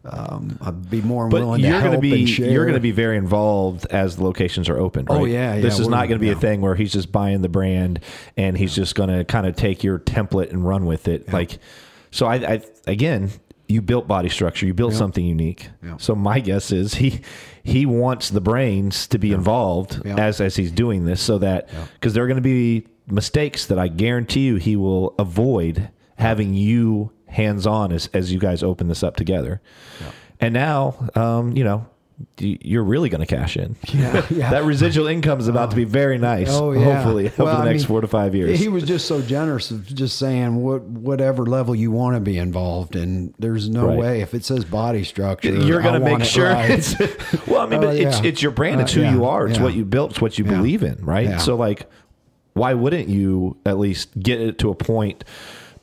um, 0.05 0.57
I'd 0.61 0.89
be 0.89 1.01
more 1.01 1.29
willing 1.29 1.61
to 1.61 1.67
you're 1.67 1.79
help 1.79 1.91
going 1.91 1.95
to 1.97 2.01
be 2.01 2.19
and 2.21 2.29
share. 2.29 2.49
you're 2.51 2.65
going 2.65 2.75
to 2.75 2.81
be 2.81 2.91
very 2.91 3.15
involved 3.17 3.85
as 3.89 4.17
the 4.17 4.23
locations 4.25 4.67
are 4.67 4.77
open. 4.77 5.05
Oh, 5.09 5.19
right? 5.19 5.29
yeah, 5.31 5.55
This 5.61 5.77
yeah, 5.77 5.83
is 5.83 5.87
not 5.87 6.09
going 6.09 6.19
to 6.19 6.25
be 6.25 6.29
a 6.31 6.35
thing 6.35 6.59
where 6.59 6.75
he's 6.75 6.91
just 6.91 7.11
buying 7.13 7.41
the 7.41 7.47
brand 7.49 8.01
and 8.35 8.57
he's 8.57 8.75
just 8.75 8.95
going 8.95 9.09
to 9.09 9.23
kind 9.23 9.47
of 9.47 9.55
take 9.55 9.81
your 9.83 9.99
template 9.99 10.49
and 10.49 10.65
run 10.67 10.85
with 10.85 11.07
it. 11.07 11.31
Like, 11.31 11.57
so 12.11 12.25
I, 12.25 12.35
I 12.35 12.61
again, 12.85 13.31
you 13.68 13.82
built 13.82 14.07
body 14.07 14.30
structure, 14.30 14.66
you 14.66 14.74
built 14.74 14.93
something 14.93 15.26
unique. 15.26 15.70
Yeah. 15.84 15.97
So 15.97 16.16
my 16.16 16.39
guess 16.39 16.72
is 16.72 16.95
he 16.95 17.22
he 17.64 17.86
wants 17.86 18.30
the 18.30 18.41
brains 18.41 19.07
to 19.07 19.18
be 19.18 19.32
involved 19.32 20.01
Yeah. 20.05 20.18
as 20.18 20.41
as 20.41 20.55
he's 20.55 20.72
doing 20.72 21.05
this, 21.05 21.22
so 21.22 21.38
that 21.39 21.70
because 21.95 22.14
there 22.14 22.24
are 22.24 22.28
going 22.28 22.36
to 22.38 22.41
be 22.41 22.88
mistakes 23.07 23.66
that 23.68 23.80
I 23.80 23.88
guarantee 23.88 24.41
you 24.45 24.55
he 24.57 24.76
will 24.76 25.16
avoid 25.20 25.89
having 26.18 26.53
you 26.53 27.11
hands 27.28 27.66
on 27.66 27.91
as 27.91 28.09
as 28.14 28.32
you 28.32 28.39
guys 28.39 28.64
open 28.64 28.88
this 28.89 29.01
up 29.03 29.16
together. 29.16 29.61
And 30.39 30.53
now, 30.53 31.09
um, 31.16 31.55
you 31.55 31.64
know, 31.64 31.86
you're 32.38 32.84
really 32.84 33.09
going 33.09 33.26
to 33.26 33.28
cash 33.28 33.57
in. 33.57 33.76
Yeah, 33.93 34.26
yeah. 34.32 34.49
that 34.51 34.64
residual 34.64 35.07
income 35.07 35.39
is 35.39 35.47
about 35.47 35.70
to 35.72 35.76
be 35.76 35.84
very 35.84 36.18
nice. 36.18 36.47
Oh 36.49 36.72
yeah. 36.72 36.84
Hopefully, 36.95 37.28
over 37.28 37.36
the 37.45 37.45
I 37.45 37.66
next 37.66 37.82
mean, 37.82 37.88
four 37.88 38.01
to 38.01 38.07
five 38.07 38.36
years. 38.36 38.59
He 38.59 38.68
was 38.68 38.84
just 38.84 39.07
so 39.07 39.22
generous 39.22 39.72
of 39.72 39.86
just 39.88 40.18
saying 40.20 40.55
what 40.55 40.84
whatever 40.84 41.45
level 41.45 41.76
you 41.76 41.91
want 41.91 42.16
to 42.16 42.20
be 42.20 42.38
involved 42.38 42.95
in. 42.95 43.34
There's 43.39 43.70
no 43.70 43.88
Right. 43.88 43.97
way 43.97 44.22
if 44.22 44.34
it 44.34 44.45
says 44.45 44.64
body 44.66 45.03
structure, 45.03 45.51
you're 45.53 45.82
going 45.82 45.95
to 45.95 45.99
make 45.99 46.20
it 46.22 46.26
sure 46.26 46.49
right. 46.49 46.70
it's 46.72 46.97
well 47.47 47.61
i 47.61 47.66
mean 47.66 47.80
Oh, 47.84 47.88
but 47.88 47.95
it's 47.95 48.20
yeah. 48.22 48.26
it's 48.30 48.41
your 48.41 48.51
brand 48.51 48.82
it's 48.82 48.91
Uh, 48.93 48.95
who 48.95 49.01
yeah, 49.01 49.14
you 49.14 49.26
are 49.26 49.47
it's 49.47 49.59
what 49.59 49.74
you 49.74 49.84
built 49.86 50.11
it's 50.11 50.22
what 50.22 50.38
you 50.38 50.43
believe 50.45 50.84
in 50.84 51.03
right 51.03 51.39
so 51.41 51.55
like 51.55 51.89
why 52.53 52.74
wouldn't 52.74 53.09
you 53.09 53.57
at 53.66 53.78
least 53.80 54.18
get 54.20 54.39
it 54.39 54.57
to 54.59 54.70
a 54.70 54.76
point 54.76 55.24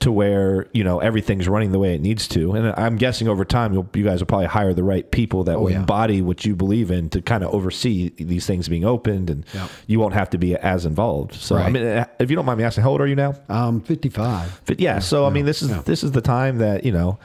to 0.01 0.11
where 0.11 0.67
you 0.73 0.83
know 0.83 0.99
everything's 0.99 1.47
running 1.47 1.73
the 1.73 1.79
way 1.79 1.95
it 1.95 2.01
needs 2.01 2.27
to 2.27 2.53
and 2.55 2.73
i'm 2.79 2.97
guessing 2.97 3.29
over 3.29 3.45
time 3.45 3.73
you'll, 3.75 3.87
you 3.95 4.03
guys 4.03 4.19
will 4.19 4.27
probably 4.27 4.47
hire 4.47 4.73
the 4.73 4.83
right 4.83 5.11
people 5.11 5.45
that 5.45 5.57
oh, 5.57 5.61
will 5.61 5.67
Oh, 5.67 5.71
yeah. 5.71 5.81
embody 5.81 6.23
what 6.23 6.45
you 6.45 6.57
believe 6.57 6.91
in 6.91 7.11
to 7.11 7.21
kind 7.21 7.45
of 7.45 7.53
oversee 7.55 8.09
these 8.17 8.47
things 8.47 8.69
being 8.69 8.85
opened 8.85 9.29
and 9.31 9.45
Yeah. 9.53 9.69
you 9.87 10.01
won't 10.01 10.15
have 10.15 10.31
to 10.31 10.39
be 10.39 10.57
as 10.57 10.87
involved 10.87 11.35
so 11.35 11.57
i 11.57 11.69
mean 11.69 11.85
eh, 11.85 12.05
if 12.19 12.31
you 12.31 12.37
don't 12.37 12.47
mind 12.47 12.59
me 12.59 12.65
asking 12.65 12.83
how 12.83 12.91
old 12.91 13.01
are 13.01 13.07
you 13.07 13.15
now 13.17 13.35
I'm 13.49 13.81
55. 13.83 14.63
but 14.67 14.81
yeah, 14.81 15.01
so 15.01 15.27
I 15.27 15.31
mean, 15.31 15.45
this 15.45 15.61
is 15.63 15.69
yeah. 15.71 15.83
this 15.85 16.03
is 16.03 16.13
the 16.13 16.21
time 16.23 16.59
that 16.59 16.85
you 16.85 16.93
know 16.93 17.19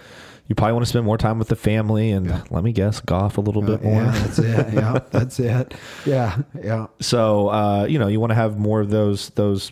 you 0.47 0.53
probably 0.55 0.73
want 0.73 0.86
to 0.86 0.89
spend 0.89 1.05
more 1.05 1.17
time 1.17 1.39
with 1.39 1.47
the 1.47 1.55
family 1.55 2.11
and 2.11 2.30
let 2.51 2.63
me 2.63 2.71
guess, 2.71 2.99
golf 3.01 3.38
a 3.39 3.41
little 3.41 3.63
uh, 3.63 3.67
bit 3.67 3.84
more. 3.84 4.03
Yeah, 4.03 4.11
that's 4.11 4.39
it. 4.39 4.73
Yeah, 4.73 4.99
that's 5.11 5.39
it. 5.39 5.73
Yeah, 6.05 6.38
yeah. 6.61 6.88
So 6.99 7.47
uh, 7.49 7.86
you 7.86 7.97
know, 7.97 8.07
you 8.07 8.19
want 8.19 8.30
to 8.32 8.36
have 8.36 8.59
more 8.59 8.80
of 8.82 8.89
those 8.91 9.30
those 9.32 9.71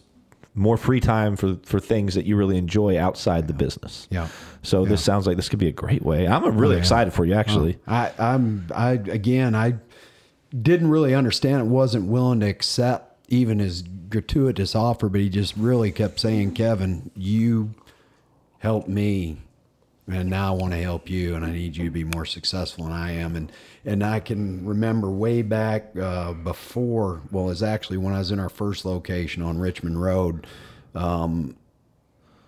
more 0.55 0.77
free 0.77 0.99
time 0.99 1.35
for 1.35 1.57
for 1.63 1.79
things 1.79 2.15
that 2.15 2.25
you 2.25 2.35
really 2.35 2.57
enjoy 2.57 2.99
outside 2.99 3.47
the 3.47 3.53
business. 3.53 4.07
Yeah. 4.09 4.27
So 4.61 4.85
this 4.85 5.03
sounds 5.03 5.27
like 5.27 5.35
this 5.35 5.49
could 5.49 5.59
be 5.59 5.67
a 5.67 5.73
great 5.73 6.03
way. 6.03 6.27
I'm 6.27 6.43
oh, 6.43 6.49
really 6.49 6.75
yeah. 6.75 6.79
excited 6.79 7.13
for 7.13 7.25
you, 7.25 7.33
actually. 7.33 7.79
I, 7.87 8.11
I'm 8.17 8.67
I 8.73 8.91
again 8.91 9.55
I 9.55 9.75
didn't 10.59 10.89
really 10.89 11.15
understand 11.15 11.61
it, 11.61 11.65
wasn't 11.65 12.07
willing 12.07 12.39
to 12.41 12.45
accept 12.47 13.17
even 13.29 13.59
his 13.59 13.81
gratuitous 13.81 14.75
offer, 14.75 15.09
but 15.09 15.21
he 15.21 15.29
just 15.29 15.55
really 15.57 15.91
kept 15.91 16.19
saying, 16.19 16.53
Kevin, 16.53 17.09
you 17.15 17.73
help 18.59 18.87
me 18.87 19.39
and 20.07 20.29
now 20.29 20.53
I 20.53 20.57
want 20.57 20.73
to 20.73 20.81
help 20.81 21.09
you, 21.09 21.35
and 21.35 21.45
I 21.45 21.51
need 21.51 21.77
you 21.77 21.85
to 21.85 21.91
be 21.91 22.03
more 22.03 22.25
successful 22.25 22.85
than 22.85 22.93
I 22.93 23.13
am. 23.13 23.35
And 23.35 23.51
and 23.85 24.03
I 24.03 24.19
can 24.19 24.65
remember 24.65 25.09
way 25.09 25.41
back 25.41 25.95
uh, 25.99 26.33
before. 26.33 27.21
Well, 27.31 27.49
it's 27.49 27.61
actually 27.61 27.97
when 27.97 28.13
I 28.13 28.19
was 28.19 28.31
in 28.31 28.39
our 28.39 28.49
first 28.49 28.85
location 28.85 29.43
on 29.43 29.59
Richmond 29.59 30.01
Road. 30.01 30.47
Um, 30.95 31.55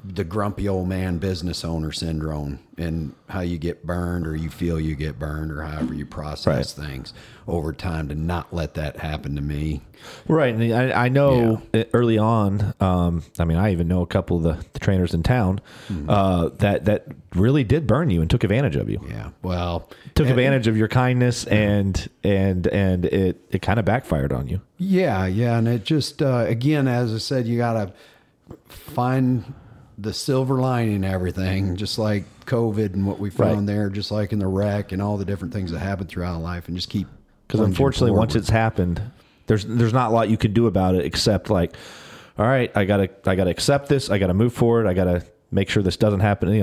the 0.07 0.23
grumpy 0.23 0.67
old 0.69 0.87
man 0.87 1.17
business 1.17 1.63
owner 1.65 1.91
syndrome 1.91 2.59
and 2.77 3.13
how 3.29 3.39
you 3.41 3.57
get 3.57 3.85
burned 3.85 4.27
or 4.27 4.35
you 4.35 4.49
feel 4.49 4.79
you 4.79 4.95
get 4.95 5.17
burned 5.17 5.51
or 5.51 5.63
however 5.63 5.93
you 5.93 6.05
process 6.05 6.77
Right. 6.77 6.87
things 6.87 7.13
over 7.47 7.71
time 7.73 8.09
to 8.09 8.15
not 8.15 8.53
let 8.53 8.73
that 8.75 8.97
happen 8.97 9.35
to 9.35 9.41
me. 9.41 9.81
Right, 10.27 10.53
and 10.53 10.73
I, 10.73 11.05
I 11.05 11.09
know 11.09 11.61
early 11.93 12.17
on. 12.17 12.73
Um, 12.79 13.23
I 13.39 13.45
mean, 13.45 13.57
I 13.57 13.71
even 13.71 13.87
know 13.87 14.01
a 14.01 14.05
couple 14.07 14.37
of 14.37 14.43
the, 14.43 14.65
the 14.73 14.79
trainers 14.79 15.13
in 15.13 15.23
town 15.23 15.61
Mm-hmm. 15.89 16.09
uh, 16.09 16.49
that 16.59 16.85
that 16.85 17.07
really 17.33 17.63
did 17.63 17.87
burn 17.87 18.09
you 18.09 18.21
and 18.21 18.29
took 18.29 18.43
advantage 18.43 18.75
of 18.75 18.89
you. 18.89 19.03
Yeah. 19.09 19.29
Well, 19.41 19.89
Took 20.15 20.25
and- 20.27 20.29
advantage 20.31 20.67
of 20.67 20.77
your 20.77 20.87
kindness 20.87 21.45
and 21.45 22.09
and 22.23 22.67
and 22.67 23.05
it 23.05 23.41
it 23.49 23.61
kind 23.61 23.79
of 23.79 23.85
backfired 23.85 24.31
on 24.33 24.47
you. 24.47 24.61
Yeah, 24.77 25.25
yeah, 25.25 25.57
and 25.57 25.67
it 25.67 25.83
just 25.85 26.21
uh, 26.21 26.45
again, 26.47 26.87
as 26.87 27.13
I 27.13 27.17
said, 27.17 27.47
you 27.47 27.57
gotta 27.57 27.93
find 28.67 29.53
the 29.97 30.13
silver 30.13 30.59
lining 30.59 30.95
in 30.95 31.03
everything, 31.03 31.65
mm-hmm. 31.65 31.75
just 31.75 31.97
like 31.97 32.25
COVID 32.45 32.93
and 32.93 33.07
what 33.07 33.19
we 33.19 33.29
found 33.29 33.59
Right. 33.59 33.65
there, 33.67 33.89
just 33.89 34.11
like 34.11 34.33
in 34.33 34.39
the 34.39 34.47
wreck 34.47 34.91
and 34.91 35.01
all 35.01 35.17
the 35.17 35.25
different 35.25 35.53
things 35.53 35.71
that 35.71 35.79
happen 35.79 36.07
throughout 36.07 36.41
life, 36.41 36.67
and 36.67 36.75
just 36.75 36.89
keep. 36.89 37.07
Because 37.47 37.61
unfortunately, 37.61 38.11
once 38.11 38.35
it's 38.35 38.49
happened, 38.49 39.01
there's 39.47 39.65
there's 39.65 39.93
not 39.93 40.11
a 40.11 40.13
lot 40.13 40.29
you 40.29 40.37
can 40.37 40.53
do 40.53 40.67
about 40.67 40.95
it 40.95 41.05
except 41.05 41.49
like, 41.49 41.75
all 42.37 42.45
right, 42.45 42.75
I 42.75 42.85
gotta 42.85 43.09
I 43.25 43.35
gotta 43.35 43.51
accept 43.51 43.87
this. 43.87 44.09
I 44.09 44.17
gotta 44.17 44.33
move 44.33 44.53
forward. 44.53 44.87
I 44.87 44.93
gotta 44.93 45.23
make 45.55 45.69
sure 45.69 45.81
this 45.81 45.97
doesn't 45.97 46.19
happen. 46.19 46.53
You 46.53 46.59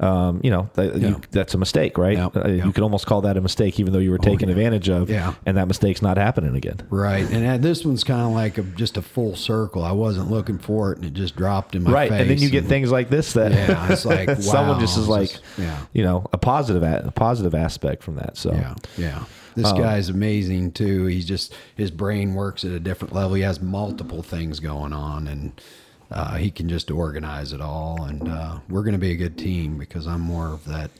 know, 0.00 0.06
um, 0.06 0.40
you 0.42 0.50
know 0.50 0.68
that, 0.74 0.96
you, 0.96 1.20
that's 1.30 1.54
a 1.54 1.58
mistake, 1.58 1.96
right? 1.96 2.18
Yeah, 2.18 2.26
Uh, 2.34 2.48
yeah. 2.48 2.64
You 2.66 2.72
could 2.72 2.82
almost 2.82 3.06
call 3.06 3.22
that 3.22 3.36
a 3.36 3.40
mistake, 3.40 3.80
even 3.80 3.92
though 3.94 4.00
you 4.00 4.10
were 4.10 4.18
taken 4.18 4.48
yeah. 4.48 4.54
advantage 4.54 4.88
of. 4.90 5.08
Yeah. 5.08 5.34
and 5.46 5.56
that 5.56 5.68
mistake's 5.68 6.02
not 6.02 6.18
happening 6.18 6.54
again. 6.56 6.80
right, 6.90 7.24
and 7.30 7.46
uh, 7.46 7.56
this 7.58 7.84
one's 7.84 8.04
kind 8.04 8.20
of 8.22 8.32
like 8.32 8.58
a, 8.58 8.62
just 8.62 8.96
a 8.96 9.02
full 9.02 9.36
circle. 9.36 9.82
I 9.84 9.92
wasn't 9.92 10.30
looking 10.30 10.58
for 10.58 10.92
it, 10.92 10.98
and 10.98 11.06
it 11.06 11.14
just 11.14 11.36
dropped 11.36 11.74
in 11.74 11.84
my 11.84 11.92
right, 11.92 12.10
face. 12.10 12.20
and 12.20 12.28
then 12.30 12.38
you 12.38 12.50
get 12.50 12.64
things 12.64 12.90
like 12.92 13.08
this 13.08 13.32
that 13.34 13.52
Yeah, 13.52 13.92
it's 13.92 14.04
like, 14.16 14.28
someone 14.42 14.76
wow, 14.76 14.80
just 14.80 14.98
is 14.98 15.08
like, 15.08 15.30
just- 15.30 15.42
yeah. 15.56 15.78
you 15.94 16.02
know, 16.02 16.26
a 16.32 16.38
positive 16.38 16.82
a, 16.82 17.04
a 17.06 17.10
positive 17.12 17.54
aspect 17.54 18.02
from 18.02 18.16
that. 18.16 18.36
So 18.36 18.52
Yeah, 18.52 18.74
yeah. 18.98 19.24
This 19.56 19.66
Um, 19.68 19.78
guy's 19.78 20.08
amazing 20.08 20.72
too. 20.72 21.06
He's 21.06 21.24
just 21.26 21.54
his 21.76 21.92
brain 21.92 22.34
works 22.34 22.64
at 22.64 22.72
a 22.72 22.80
different 22.80 23.14
level. 23.14 23.34
He 23.34 23.42
has 23.42 23.60
multiple 23.62 24.20
things 24.20 24.58
going 24.58 24.92
on, 24.92 25.28
and 25.28 25.52
uh, 26.14 26.36
he 26.36 26.50
can 26.50 26.68
just 26.68 26.90
organize 26.90 27.52
it 27.52 27.60
all. 27.60 28.04
And 28.04 28.28
uh, 28.28 28.60
we're 28.70 28.82
going 28.82 28.92
to 28.94 28.98
be 28.98 29.10
a 29.10 29.16
good 29.16 29.36
team 29.36 29.76
because 29.76 30.06
I'm 30.06 30.20
more 30.22 30.48
of 30.48 30.64
that 30.64 30.90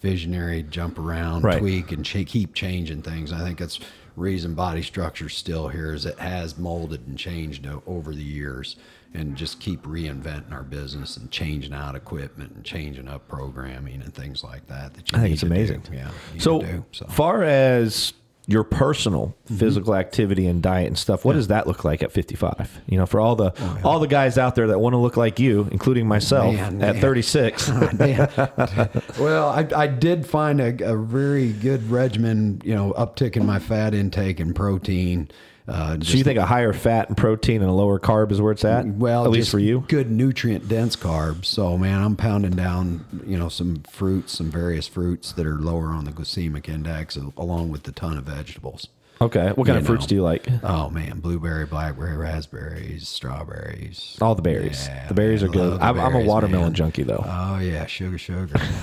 visionary, 0.00 0.62
jump 0.62 0.98
around, 0.98 1.42
Right. 1.44 1.58
tweak, 1.58 1.92
and 1.92 2.04
ch- 2.04 2.26
keep 2.26 2.54
changing 2.54 3.02
things. 3.02 3.32
I 3.32 3.40
think 3.40 3.58
that's 3.58 3.80
reason 4.16 4.54
body 4.54 4.80
structure's 4.82 5.36
still 5.36 5.66
here 5.68 5.92
is 5.92 6.06
it 6.06 6.18
has 6.20 6.56
molded 6.56 7.04
and 7.08 7.18
changed 7.18 7.66
over 7.86 8.14
the 8.14 8.22
years 8.22 8.76
and 9.12 9.34
just 9.36 9.58
keep 9.60 9.82
reinventing 9.82 10.52
our 10.52 10.62
business 10.62 11.16
and 11.16 11.30
changing 11.32 11.72
out 11.74 11.96
equipment 11.96 12.52
and 12.54 12.64
changing 12.64 13.08
up 13.08 13.26
programming 13.28 14.02
and 14.02 14.14
things 14.14 14.44
like 14.44 14.66
that 14.68 14.94
that 14.94 15.10
you 15.10 15.18
I 15.18 15.20
think 15.22 15.32
it's 15.32 15.40
to 15.40 15.48
do. 15.48 15.52
amazing. 15.54 15.82
yeah 15.92 16.10
So, 16.38 16.84
so. 16.92 17.06
far 17.06 17.42
as 17.42 18.12
your 18.46 18.64
personal 18.64 19.34
Mm-hmm. 19.44 19.58
physical 19.58 19.94
activity 19.94 20.46
and 20.46 20.62
diet 20.62 20.86
and 20.86 20.96
stuff, 20.96 21.22
what 21.22 21.34
does 21.34 21.48
that 21.48 21.66
look 21.66 21.84
like 21.84 22.02
at 22.02 22.10
55? 22.10 22.80
You 22.86 22.96
know, 22.96 23.04
for 23.04 23.20
all 23.20 23.36
the 23.36 23.52
all 23.84 24.00
the 24.00 24.06
guys 24.06 24.38
out 24.38 24.54
there 24.54 24.66
that 24.68 24.78
want 24.78 24.94
to 24.94 24.96
look 24.96 25.18
like 25.18 25.38
you, 25.38 25.68
including 25.70 26.08
myself 26.08 26.54
Man, 26.54 26.80
at 26.82 26.94
man. 26.94 27.00
36. 27.02 27.68
well, 29.18 29.48
I, 29.50 29.68
I 29.76 29.86
did 29.86 30.26
find 30.26 30.60
a, 30.62 30.92
a 30.92 30.96
very 30.96 31.52
good 31.52 31.90
regimen, 31.90 32.62
you 32.64 32.74
know, 32.74 32.94
uptick 32.96 33.36
in 33.36 33.44
my 33.44 33.58
fat 33.58 33.92
intake 33.94 34.40
and 34.40 34.54
protein. 34.56 35.28
Uh, 35.66 35.96
so 36.02 36.18
you 36.18 36.24
think 36.24 36.38
a 36.38 36.44
higher 36.44 36.74
fat 36.74 37.08
and 37.08 37.16
protein 37.16 37.62
and 37.62 37.70
a 37.70 37.72
lower 37.72 37.98
carb 37.98 38.30
is 38.30 38.40
where 38.40 38.52
it's 38.52 38.64
at? 38.64 38.86
well, 38.86 39.24
at 39.24 39.30
least 39.30 39.50
for 39.50 39.58
you. 39.58 39.84
good 39.88 40.10
nutrient 40.10 40.68
dense 40.68 40.94
carbs. 40.94 41.46
So, 41.46 41.78
man, 41.78 42.02
I'm 42.02 42.16
pounding 42.16 42.54
down, 42.54 43.04
you 43.26 43.38
know, 43.38 43.48
some 43.48 43.82
fruits, 43.90 44.34
some 44.34 44.50
various 44.50 44.86
fruits 44.86 45.32
that 45.32 45.46
are 45.46 45.56
lower 45.56 45.88
on 45.88 46.04
the 46.04 46.12
glycemic 46.12 46.68
index, 46.68 47.16
along 47.16 47.70
with 47.70 47.88
a 47.88 47.92
ton 47.92 48.18
of 48.18 48.24
vegetables. 48.24 48.88
Okay, 49.20 49.52
what 49.54 49.66
kind 49.66 49.76
you 49.76 49.80
of 49.80 49.86
fruits 49.86 50.04
know. 50.04 50.08
do 50.08 50.14
you 50.16 50.22
like? 50.22 50.46
Oh 50.64 50.90
man, 50.90 51.20
blueberry, 51.20 51.66
blackberry, 51.66 52.16
raspberries, 52.16 53.08
strawberries. 53.08 54.18
All 54.20 54.34
the 54.34 54.42
berries. 54.42 54.88
Yeah, 54.88 55.06
the 55.06 55.14
berries 55.14 55.42
man, 55.42 55.50
are 55.50 55.52
good. 55.52 55.80
I'm, 55.80 55.98
I'm 56.00 56.14
a 56.14 56.24
watermelon 56.24 56.66
man. 56.66 56.74
junkie 56.74 57.04
though. 57.04 57.24
Oh 57.24 57.58
yeah, 57.58 57.86
sugar, 57.86 58.18
sugar. 58.18 58.54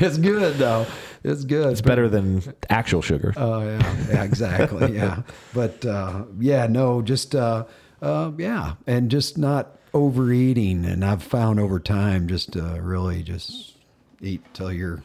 it's 0.00 0.18
good 0.18 0.54
though. 0.58 0.86
It's 1.24 1.44
good. 1.44 1.72
it's 1.72 1.80
better 1.80 2.08
than 2.08 2.42
actual 2.70 3.02
sugar. 3.02 3.34
Oh 3.36 3.62
yeah, 3.62 3.96
yeah, 4.08 4.22
exactly. 4.22 4.94
Yeah, 4.94 5.22
but 5.54 5.84
uh, 5.84 6.24
yeah, 6.38 6.68
no, 6.68 7.02
just 7.02 7.34
uh, 7.34 7.64
uh, 8.00 8.30
yeah, 8.38 8.74
and 8.86 9.10
just 9.10 9.36
not 9.36 9.76
overeating. 9.92 10.84
And 10.84 11.04
I've 11.04 11.22
found 11.22 11.58
over 11.58 11.80
time, 11.80 12.28
just 12.28 12.56
uh, 12.56 12.80
really 12.80 13.24
just 13.24 13.76
eat 14.20 14.42
till 14.54 14.72
you're 14.72 15.02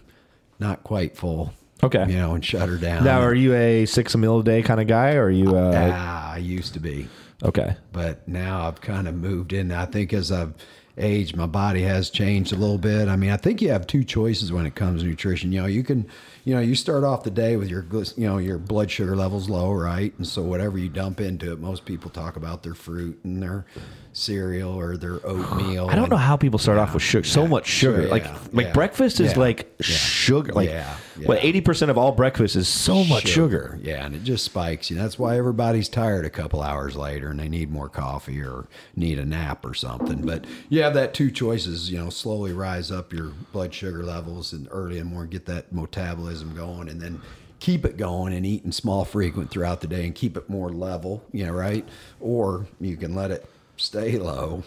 not 0.59 0.84
quite 0.84 1.17
full. 1.17 1.53
Okay. 1.84 2.05
you 2.09 2.17
know, 2.17 2.34
and 2.34 2.43
shut 2.43 2.69
her 2.69 2.77
down. 2.77 3.03
now, 3.03 3.21
are 3.21 3.34
you 3.34 3.53
a 3.53 3.86
six 3.86 4.15
a 4.15 4.17
meal 4.17 4.39
a 4.39 4.43
day 4.43 4.61
kind 4.61 4.79
of 4.79 4.88
guy, 4.88 5.15
or 5.15 5.25
are 5.25 5.31
you? 5.31 5.55
Uh, 5.55 6.31
I 6.34 6.38
used 6.38 6.73
to 6.73 6.79
be. 6.79 7.07
okay. 7.43 7.75
but 7.91 8.27
now 8.27 8.67
I've 8.67 8.81
kind 8.81 9.07
of 9.07 9.15
moved 9.15 9.53
in. 9.53 9.71
I 9.71 9.86
think 9.86 10.13
as 10.13 10.31
I've 10.31 10.53
aged, 10.97 11.36
my 11.36 11.45
body 11.47 11.81
has 11.81 12.09
changed 12.09 12.53
a 12.53 12.55
little 12.55 12.77
bit. 12.77 13.07
I 13.07 13.15
mean, 13.15 13.31
I 13.31 13.38
think 13.38 13.61
you 13.61 13.69
have 13.69 13.88
two 13.88 14.03
choices 14.03 14.51
when 14.51 14.65
it 14.65 14.75
comes 14.75 15.01
to 15.01 15.07
nutrition. 15.07 15.51
You 15.51 15.61
know, 15.61 15.67
you 15.67 15.84
can, 15.84 16.07
you 16.43 16.53
know, 16.53 16.61
you 16.61 16.75
start 16.75 17.03
off 17.03 17.23
the 17.23 17.31
day 17.31 17.55
with 17.55 17.67
your, 17.67 17.86
you 18.15 18.27
know, 18.27 18.38
your 18.38 18.57
blood 18.57 18.91
sugar 18.91 19.15
levels 19.15 19.49
low, 19.49 19.71
right? 19.71 20.13
And 20.17 20.27
so 20.27 20.41
whatever 20.43 20.77
you 20.77 20.89
dump 20.89 21.19
into 21.19 21.51
it, 21.51 21.59
most 21.59 21.86
people 21.86 22.09
talk 22.11 22.36
about 22.36 22.63
their 22.63 22.75
fruit 22.75 23.19
and 23.23 23.41
their 23.41 23.65
cereal 24.14 24.74
or 24.74 24.95
their 24.97 25.26
oatmeal. 25.26 25.88
I 25.91 25.95
don't 25.95 26.09
know 26.09 26.18
how 26.18 26.38
people 26.38 26.59
start 26.59 26.78
off 26.78 26.93
with 26.93 27.03
sugar. 27.03 27.28
So 27.28 27.47
much 27.47 27.68
sugar. 27.68 28.03
sure, 28.03 28.09
like 28.09 28.26
like 28.53 28.74
breakfast 28.74 29.20
is 29.20 29.36
like 29.36 29.74
sugar. 29.82 30.53
Like 30.53 30.70
Yeah, 30.70 30.95
what 31.26 31.43
eighty 31.43 31.61
percent 31.61 31.91
of 31.91 31.97
all 31.97 32.11
breakfast 32.11 32.55
is 32.55 32.68
so 32.68 33.03
much 33.03 33.28
sugar. 33.28 33.80
Yeah, 33.82 34.05
and 34.05 34.16
it 34.16 34.24
just 34.24 34.45
spikes 34.45 34.89
you. 34.89 34.97
That's 34.97 35.20
why 35.20 35.38
everybody's 35.38 35.89
tired 35.89 36.26
a 36.26 36.30
couple 36.30 36.61
hours 36.61 36.95
later 36.95 37.30
and 37.30 37.39
they 37.39 37.49
need 37.49 37.72
more 37.72 37.89
coffee 37.89 38.41
or 38.41 38.68
need 38.95 39.20
a 39.20 39.26
nap 39.26 39.66
or 39.66 39.74
something. 39.74 40.26
But 40.26 40.45
you 40.70 40.82
have 40.84 40.93
that 40.93 41.14
two 41.14 41.32
choices, 41.32 41.91
you 41.91 41.97
know, 41.97 42.09
slowly 42.09 42.53
rise 42.53 42.91
up 42.91 43.11
your 43.11 43.34
blood 43.51 43.74
sugar 43.74 44.03
levels 44.03 44.53
and 44.53 44.68
early 44.72 44.99
in 44.99 45.05
the 45.05 45.14
morning, 45.14 45.32
get 45.32 45.45
that 45.47 45.74
metabolism 45.74 46.55
going 46.55 46.89
and 46.89 47.01
then 47.01 47.22
keep 47.59 47.86
it 47.86 47.95
going 47.95 48.34
and 48.34 48.45
eating 48.45 48.74
small 48.74 49.05
frequent 49.05 49.49
throughout 49.49 49.80
the 49.80 49.88
day 49.88 50.03
and 50.05 50.14
keep 50.14 50.36
it 50.36 50.49
more 50.49 50.70
level, 50.70 51.24
you 51.32 51.45
know, 51.45 51.53
right? 51.53 51.88
Or 52.20 52.68
you 52.82 52.97
can 52.97 53.16
let 53.16 53.32
it 53.32 53.49
stay 53.78 54.17
low 54.17 54.63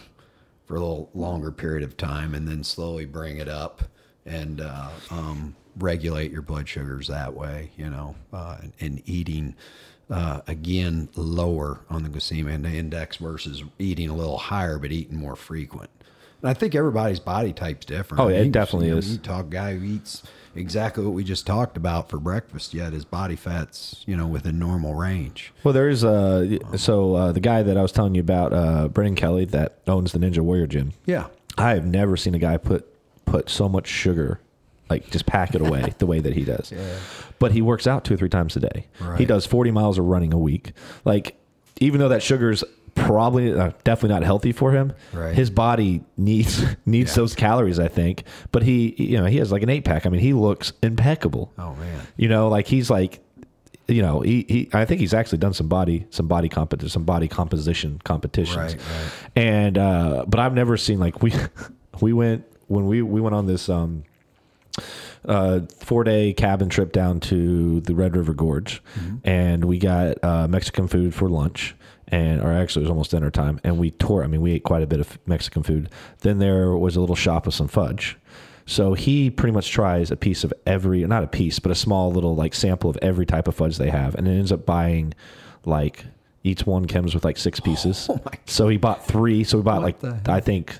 for 0.65 0.75
a 0.75 0.79
little 0.79 1.09
longer 1.13 1.51
period 1.51 1.83
of 1.83 1.95
time 1.97 2.33
and 2.35 2.47
then 2.47 2.63
slowly 2.63 3.05
bring 3.05 3.37
it 3.37 3.47
up 3.47 3.83
and 4.25 4.61
uh, 4.61 4.89
um, 5.09 5.55
regulate 5.77 6.31
your 6.31 6.41
blood 6.41 6.67
sugars 6.67 7.07
that 7.07 7.33
way, 7.33 7.71
you 7.77 7.89
know, 7.89 8.15
uh, 8.33 8.57
and, 8.61 8.73
and 8.79 9.01
eating 9.05 9.55
uh, 10.09 10.41
again 10.47 11.09
lower 11.15 11.81
on 11.89 12.03
the 12.03 12.09
glycemic 12.09 12.65
index 12.73 13.17
versus 13.17 13.63
eating 13.77 14.09
a 14.09 14.15
little 14.15 14.37
higher 14.37 14.77
but 14.77 14.91
eating 14.91 15.17
more 15.17 15.35
frequent. 15.35 15.89
And 16.41 16.49
I 16.49 16.53
think 16.53 16.75
everybody's 16.75 17.19
body 17.19 17.51
type's 17.53 17.85
different. 17.85 18.21
Oh, 18.23 18.27
yeah, 18.27 18.35
it 18.35 18.39
You 18.39 18.43
can- 18.45 18.51
definitely 18.51 18.87
you 18.87 18.93
know, 18.93 18.97
is. 18.99 19.11
You 19.11 19.17
talk 19.17 19.49
guy 19.49 19.75
who 19.75 19.83
eats 19.85 20.23
exactly 20.55 21.03
what 21.03 21.13
we 21.13 21.23
just 21.23 21.45
talked 21.47 21.77
about 21.77 22.09
for 22.09 22.17
breakfast, 22.19 22.73
yet 22.73 22.93
his 22.93 23.05
body 23.05 23.35
fat's 23.35 24.03
you 24.07 24.15
know 24.17 24.27
within 24.27 24.57
normal 24.59 24.93
range. 24.95 25.53
Well, 25.63 25.73
there's 25.73 26.03
uh 26.03 26.57
so 26.77 27.15
uh, 27.15 27.31
the 27.31 27.39
guy 27.39 27.63
that 27.63 27.77
I 27.77 27.81
was 27.81 27.91
telling 27.91 28.15
you 28.15 28.21
about, 28.21 28.53
uh, 28.53 28.87
Brennan 28.87 29.15
Kelly, 29.15 29.45
that 29.45 29.79
owns 29.87 30.11
the 30.11 30.19
Ninja 30.19 30.39
Warrior 30.39 30.67
Gym. 30.67 30.93
Yeah. 31.05 31.27
I 31.57 31.71
have 31.71 31.85
never 31.85 32.15
seen 32.17 32.35
a 32.35 32.39
guy 32.39 32.57
put 32.57 32.87
put 33.25 33.49
so 33.49 33.67
much 33.67 33.87
sugar, 33.87 34.39
like 34.89 35.09
just 35.09 35.25
pack 35.25 35.53
it 35.55 35.61
away 35.61 35.93
the 35.97 36.05
way 36.05 36.19
that 36.19 36.33
he 36.33 36.43
does. 36.43 36.71
But 37.39 37.51
he 37.51 37.61
works 37.61 37.85
out 37.85 38.03
two 38.03 38.15
or 38.15 38.17
three 38.17 38.29
times 38.29 38.55
a 38.55 38.59
day. 38.59 38.87
He 39.19 39.25
does 39.25 39.45
40 39.45 39.69
miles 39.69 39.99
of 39.99 40.05
running 40.05 40.33
a 40.33 40.39
week. 40.39 40.71
Like, 41.05 41.37
even 41.79 41.99
though 41.99 42.09
that 42.09 42.23
sugar's 42.23 42.63
probably 42.97 43.53
uh, 43.53 43.71
definitely 43.83 44.15
not 44.15 44.23
healthy 44.23 44.51
for 44.51 44.71
him, 44.71 44.93
Right. 45.13 45.33
his 45.33 45.49
body 45.49 46.03
needs 46.17 46.63
needs 46.85 47.15
those 47.15 47.33
calories, 47.35 47.79
I 47.79 47.87
think. 47.87 48.23
But 48.51 48.63
he, 48.63 48.93
you 48.97 49.17
know, 49.17 49.25
he 49.25 49.37
has 49.37 49.51
like 49.51 49.63
an 49.63 49.69
eight 49.69 49.85
pack. 49.85 50.05
I 50.05 50.09
mean, 50.09 50.21
he 50.21 50.33
looks 50.33 50.73
impeccable. 50.83 51.53
Oh 51.57 51.73
man. 51.75 52.01
You 52.17 52.27
know, 52.29 52.49
like 52.49 52.67
he's 52.67 52.89
like, 52.89 53.19
you 53.87 54.01
know, 54.01 54.19
he, 54.21 54.45
he 54.49 54.69
I 54.73 54.83
think 54.85 54.99
he's 54.99 55.13
actually 55.13 55.37
done 55.37 55.53
some 55.53 55.67
body 55.69 56.05
some 56.09 56.27
body 56.27 56.49
competition 56.49 56.89
some 56.89 57.03
body 57.05 57.27
composition 57.27 57.99
competitions. 58.03 58.75
Right, 58.75 58.75
right. 58.75 59.11
And 59.35 59.77
uh 59.77 60.25
but 60.27 60.39
I've 60.39 60.53
never 60.53 60.75
seen 60.77 60.99
like 60.99 61.21
we 61.21 61.33
we 62.01 62.11
went 62.13 62.43
when 62.67 62.85
we 62.87 63.01
we 63.01 63.21
went 63.21 63.33
on 63.35 63.45
this 63.47 63.69
um 63.69 64.03
uh, 65.27 65.61
four 65.79 66.03
day 66.03 66.33
cabin 66.33 66.69
trip 66.69 66.91
down 66.91 67.19
to 67.19 67.81
the 67.81 67.95
Red 67.95 68.15
River 68.15 68.33
Gorge, 68.33 68.81
and 69.23 69.65
we 69.65 69.79
got 69.79 70.23
uh, 70.23 70.47
Mexican 70.47 70.87
food 70.87 71.13
for 71.15 71.29
lunch, 71.29 71.75
and 72.09 72.41
or 72.41 72.51
actually 72.51 72.81
it 72.81 72.85
was 72.85 72.89
almost 72.91 73.11
dinner 73.11 73.31
time, 73.31 73.59
and 73.63 73.77
we 73.77 73.91
tore. 73.91 74.23
I 74.23 74.27
mean, 74.27 74.41
we 74.41 74.53
ate 74.53 74.63
quite 74.63 74.83
a 74.83 74.87
bit 74.87 74.99
of 74.99 75.17
Mexican 75.25 75.63
food. 75.63 75.89
Then 76.19 76.39
there 76.39 76.71
was 76.75 76.95
a 76.95 76.99
little 77.01 77.15
shop 77.15 77.45
with 77.45 77.55
some 77.55 77.67
fudge. 77.67 78.17
So 78.65 78.93
he 78.93 79.29
pretty 79.29 79.53
much 79.53 79.71
tries 79.71 80.11
a 80.11 80.17
piece 80.17 80.43
of 80.43 80.53
every, 80.65 81.05
not 81.05 81.23
a 81.23 81.27
piece, 81.27 81.57
but 81.57 81.71
a 81.71 81.75
small 81.75 82.11
little 82.11 82.35
like 82.35 82.53
sample 82.53 82.89
of 82.89 82.97
every 83.01 83.25
type 83.25 83.47
of 83.47 83.55
fudge 83.55 83.77
they 83.77 83.89
have, 83.89 84.15
and 84.15 84.27
then 84.27 84.37
ends 84.37 84.51
up 84.51 84.65
buying 84.65 85.13
like 85.65 86.05
each 86.43 86.65
one 86.65 86.85
comes 86.85 87.13
with 87.13 87.25
like 87.25 87.37
six 87.37 87.59
pieces. 87.59 88.07
Oh 88.11 88.19
my 88.25 88.31
so 88.45 88.67
he 88.67 88.77
bought 88.77 89.05
three. 89.05 89.43
So 89.43 89.57
we 89.57 89.63
bought 89.63 89.81
What 89.81 90.03
like? 90.03 90.29
I 90.29 90.39
think, 90.39 90.77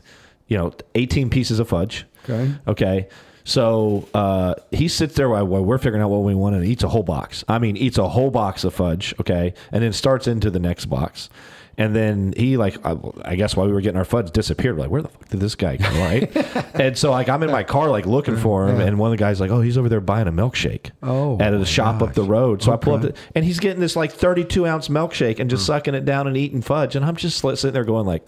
you 0.47 0.57
know, 0.57 0.73
eighteen 0.95 1.29
pieces 1.29 1.59
of 1.59 1.69
fudge. 1.69 2.05
Okay. 2.29 2.53
Okay. 2.67 3.07
So 3.47 4.05
uh, 4.13 4.55
he 4.71 4.89
sits 4.89 5.15
there 5.15 5.29
while, 5.29 5.47
while 5.47 5.63
we're 5.63 5.77
figuring 5.77 6.03
out 6.03 6.09
what 6.09 6.23
we 6.23 6.35
want 6.35 6.57
and 6.57 6.65
eats 6.65 6.83
a 6.83 6.89
whole 6.89 7.01
box. 7.03 7.45
I 7.47 7.59
mean, 7.59 7.77
eats 7.77 7.97
a 7.97 8.09
whole 8.09 8.29
box 8.29 8.65
of 8.65 8.73
fudge. 8.73 9.15
Okay. 9.21 9.53
And 9.71 9.81
then 9.81 9.93
starts 9.93 10.27
into 10.27 10.51
the 10.51 10.59
next 10.59 10.87
box. 10.87 11.29
And 11.77 11.95
then 11.95 12.33
he 12.35 12.57
like, 12.57 12.85
I, 12.85 12.97
I 13.23 13.35
guess 13.35 13.55
while 13.55 13.65
we 13.67 13.71
were 13.71 13.79
getting 13.79 13.97
our 13.99 14.03
fudge 14.03 14.31
disappeared. 14.31 14.75
We're 14.75 14.81
like, 14.81 14.91
where 14.91 15.01
the 15.03 15.07
fuck 15.07 15.29
did 15.29 15.39
this 15.39 15.55
guy 15.55 15.77
go? 15.77 15.87
Right. 15.91 16.35
and 16.75 16.97
so 16.97 17.11
like, 17.11 17.29
I'm 17.29 17.41
in 17.41 17.49
my 17.49 17.63
car, 17.63 17.89
like 17.89 18.05
looking 18.05 18.35
for 18.35 18.67
him. 18.67 18.81
And 18.81 18.99
one 18.99 19.13
of 19.13 19.17
the 19.17 19.23
guys 19.23 19.39
like, 19.39 19.51
oh, 19.51 19.61
he's 19.61 19.77
over 19.77 19.87
there 19.87 20.01
buying 20.01 20.27
a 20.27 20.31
milkshake 20.33 20.91
Oh, 21.01 21.39
at 21.39 21.53
a 21.53 21.63
shop 21.65 22.01
up 22.01 22.15
the 22.15 22.23
road. 22.23 22.63
So 22.63 22.73
I 22.73 22.75
pull 22.75 22.95
up 22.95 23.01
the, 23.03 23.13
and 23.33 23.45
he's 23.45 23.59
getting 23.61 23.79
this 23.79 23.95
like 23.95 24.11
32 24.11 24.67
ounce 24.67 24.89
milkshake 24.89 25.39
and 25.39 25.49
just 25.49 25.63
Mm. 25.63 25.67
sucking 25.67 25.95
it 25.95 26.03
down 26.03 26.27
and 26.27 26.35
eating 26.35 26.61
fudge. 26.61 26.97
And 26.97 27.05
I'm 27.05 27.15
just 27.15 27.39
sitting 27.39 27.71
there 27.71 27.85
going 27.85 28.05
like, 28.05 28.25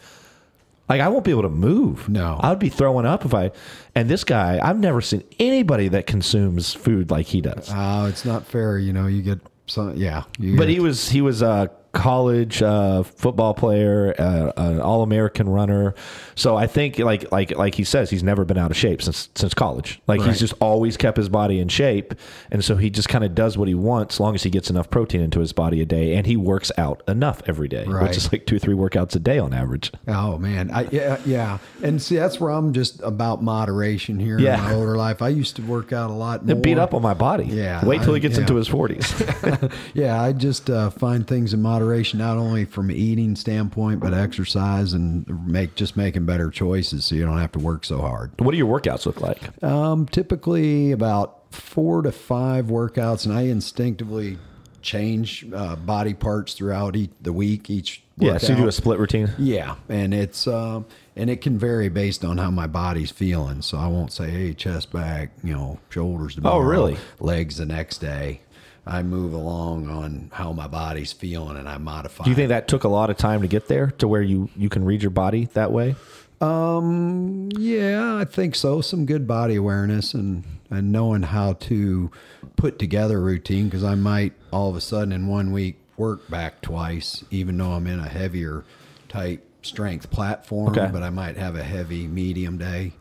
like 0.89 1.01
I 1.01 1.07
won't 1.07 1.23
be 1.23 1.31
able 1.31 1.43
to 1.43 1.49
move. 1.49 2.09
No. 2.09 2.37
I 2.41 2.49
would 2.49 2.59
be 2.59 2.69
throwing 2.69 3.05
up 3.05 3.23
if 3.25 3.33
I. 3.33 3.51
And 3.95 4.09
this 4.09 4.23
guy, 4.23 4.59
I've 4.61 4.79
never 4.79 5.01
seen 5.01 5.23
anybody 5.39 5.87
that 5.89 6.07
consumes 6.07 6.73
food 6.73 7.11
like 7.11 7.27
he 7.27 7.41
does. 7.41 7.69
Oh, 7.73 8.05
it's 8.07 8.25
not 8.25 8.45
fair. 8.45 8.77
You 8.77 8.91
know, 8.93 9.07
you 9.07 9.21
get 9.21 9.39
some. 9.67 9.95
Yeah, 9.95 10.23
you 10.39 10.57
But 10.57 10.65
get- 10.65 10.73
he 10.73 10.79
was 10.79 11.09
he 11.09 11.21
was 11.21 11.41
a 11.41 11.69
college 11.91 12.61
uh, 12.61 13.03
football 13.03 13.53
player, 13.53 14.13
uh, 14.19 14.51
an 14.57 14.79
All 14.79 15.01
American 15.01 15.49
runner. 15.49 15.95
So 16.35 16.55
I 16.55 16.67
think 16.67 16.99
like 16.99 17.31
like 17.31 17.57
like 17.57 17.75
he 17.75 17.83
says, 17.83 18.09
he's 18.09 18.23
never 18.23 18.45
been 18.45 18.57
out 18.57 18.71
of 18.71 18.77
shape 18.77 19.01
since 19.01 19.29
since 19.35 19.53
college. 19.53 19.99
Like 20.07 20.19
Right. 20.21 20.29
he's 20.29 20.39
just 20.39 20.53
always 20.61 20.97
kept 20.97 21.17
his 21.17 21.29
body 21.29 21.59
in 21.59 21.67
shape, 21.67 22.13
and 22.51 22.63
so 22.63 22.75
he 22.75 22.89
just 22.89 23.09
kind 23.09 23.23
of 23.23 23.33
does 23.35 23.57
what 23.57 23.67
he 23.67 23.73
wants, 23.75 24.15
as 24.15 24.19
long 24.19 24.35
as 24.35 24.43
he 24.43 24.49
gets 24.49 24.69
enough 24.69 24.89
protein 24.89 25.21
into 25.21 25.39
his 25.39 25.51
body 25.53 25.81
a 25.81 25.85
day, 25.85 26.15
and 26.15 26.27
he 26.27 26.37
works 26.37 26.71
out 26.77 27.01
enough 27.07 27.41
every 27.47 27.67
day, 27.67 27.85
Right. 27.85 28.03
which 28.07 28.17
is 28.17 28.31
like 28.31 28.45
two 28.45 28.59
three 28.59 28.75
workouts 28.75 29.15
a 29.15 29.19
day 29.19 29.39
on 29.39 29.53
average. 29.53 29.91
Oh 30.07 30.37
man, 30.37 30.69
I, 30.71 30.87
yeah, 30.91 31.17
yeah, 31.25 31.57
and 31.83 32.01
see 32.01 32.15
that's 32.17 32.39
where 32.39 32.51
I'm 32.51 32.71
just 32.73 33.01
about 33.01 33.43
moderation 33.43 34.19
here 34.19 34.39
Yeah. 34.39 34.57
in 34.57 34.63
my 34.63 34.73
older 34.73 34.95
life. 34.95 35.21
I 35.21 35.29
used 35.29 35.55
to 35.57 35.61
work 35.63 35.91
out 35.91 36.09
a 36.09 36.13
lot 36.13 36.45
more. 36.45 36.55
It 36.55 36.61
beat 36.61 36.77
up 36.77 36.93
on 36.93 37.01
my 37.01 37.13
body. 37.13 37.45
Yeah, 37.45 37.83
Wait 37.85 38.01
till 38.03 38.11
I- 38.11 38.15
he 38.15 38.19
gets 38.21 38.35
yeah. 38.35 38.41
into 38.41 38.55
his 38.55 38.67
forties. 38.67 39.11
yeah, 39.93 40.21
I 40.21 40.31
just 40.33 40.69
uh, 40.69 40.89
find 40.91 41.25
things 41.27 41.53
in 41.53 41.61
moderation, 41.61 41.79
not 42.19 42.37
only 42.37 42.65
from 42.65 42.91
eating 42.91 43.35
standpoint, 43.35 43.99
but 43.99 44.13
exercise 44.13 44.93
and 44.93 45.27
make 45.47 45.75
just 45.75 45.95
making 45.97 46.25
better 46.25 46.49
choices, 46.49 47.05
so 47.05 47.15
you 47.15 47.25
don't 47.25 47.37
have 47.39 47.51
to 47.53 47.59
work 47.59 47.85
so 47.85 47.99
hard. 47.99 48.31
what 48.39 48.51
do 48.51 48.57
your 48.57 48.79
workouts 48.79 49.05
look 49.05 49.21
like? 49.21 49.63
Um, 49.63 50.05
typically 50.07 50.91
about 50.91 51.53
four 51.53 52.01
to 52.01 52.11
five 52.11 52.65
workouts, 52.67 53.25
and 53.25 53.33
I 53.33 53.43
instinctively 53.43 54.37
change 54.81 55.45
uh, 55.53 55.75
body 55.75 56.13
parts 56.13 56.53
throughout 56.53 56.95
each, 56.95 57.11
the 57.21 57.33
week. 57.33 57.69
Each 57.69 58.01
Yeah, 58.17 58.37
so 58.37 58.53
you 58.53 58.59
do 58.61 58.67
a 58.67 58.71
split 58.71 58.97
routine. 58.99 59.29
Yeah, 59.37 59.75
and 59.89 60.13
it's 60.13 60.47
um, 60.47 60.85
and 61.17 61.29
it 61.29 61.41
can 61.41 61.57
vary 61.57 61.89
based 61.89 62.23
on 62.23 62.37
how 62.37 62.49
my 62.49 62.67
body's 62.67 63.11
feeling. 63.11 63.61
So 63.61 63.77
I 63.77 63.87
won't 63.87 64.13
say, 64.13 64.29
hey, 64.29 64.53
chest 64.53 64.91
back, 64.93 65.31
you 65.43 65.53
know, 65.53 65.79
shoulders 65.89 66.35
tomorrow, 66.35 66.55
Oh, 66.57 66.59
really? 66.59 66.97
legs 67.19 67.57
the 67.57 67.65
next 67.65 67.97
day. 67.97 68.39
I 68.85 69.03
move 69.03 69.33
along 69.33 69.89
on 69.89 70.29
how 70.33 70.51
my 70.53 70.67
body's 70.67 71.13
feeling, 71.13 71.57
and 71.57 71.67
I 71.67 71.77
modify. 71.77 72.23
Do 72.23 72.29
you 72.29 72.35
think 72.35 72.49
that 72.49 72.67
took 72.67 72.83
a 72.83 72.89
lot 72.89 73.09
of 73.09 73.17
time 73.17 73.41
to 73.41 73.47
get 73.47 73.67
there 73.67 73.87
to 73.97 74.07
where 74.07 74.21
you 74.21 74.49
you 74.55 74.69
can 74.69 74.85
read 74.85 75.01
your 75.01 75.11
body 75.11 75.45
that 75.53 75.71
way? 75.71 75.95
Um, 76.41 77.49
yeah, 77.57 78.15
I 78.15 78.25
think 78.25 78.55
so. 78.55 78.81
Some 78.81 79.05
good 79.05 79.27
body 79.27 79.55
awareness 79.55 80.13
and 80.13 80.43
and 80.69 80.91
knowing 80.91 81.23
how 81.23 81.53
to 81.53 82.11
put 82.55 82.79
together 82.79 83.17
a 83.17 83.21
routine 83.21 83.65
because 83.65 83.83
I 83.83 83.95
might 83.95 84.33
all 84.51 84.69
of 84.69 84.75
a 84.75 84.81
sudden 84.81 85.11
in 85.11 85.27
one 85.27 85.51
week 85.51 85.77
work 85.97 86.29
back 86.29 86.61
twice, 86.61 87.23
even 87.29 87.57
though 87.57 87.71
I'm 87.71 87.87
in 87.87 87.99
a 87.99 88.07
heavier 88.07 88.63
type 89.09 89.45
strength 89.61 90.09
platform. 90.09 90.69
Okay. 90.69 90.89
But 90.91 91.03
I 91.03 91.09
might 91.09 91.37
have 91.37 91.55
a 91.55 91.63
heavy 91.63 92.07
medium 92.07 92.57
day, 92.57 92.93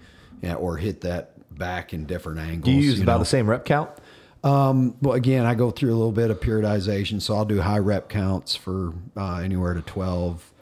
yeah, 0.43 0.55
or 0.55 0.77
hit 0.77 1.03
that 1.03 1.33
back 1.57 1.93
in 1.93 2.07
different 2.07 2.41
angles. 2.41 2.65
Do 2.65 2.73
you 2.73 2.91
use 2.91 3.01
about 3.01 3.15
know. 3.15 3.19
the 3.21 3.27
same 3.27 3.49
rep 3.49 3.65
count? 3.65 3.91
Um, 4.49 4.97
well, 5.03 5.15
again, 5.15 5.45
I 5.47 5.55
go 5.55 5.71
through 5.71 5.91
a 5.91 5.97
little 5.97 6.13
bit 6.13 6.31
of 6.31 6.41
periodization, 6.41 7.21
so 7.21 7.37
I'll 7.37 7.45
do 7.45 7.61
high 7.61 7.79
rep 7.79 8.09
counts 8.09 8.57
for 8.57 8.95
uh, 9.17 9.37
anywhere 9.37 9.75
to 9.75 9.83
12 9.83 10.53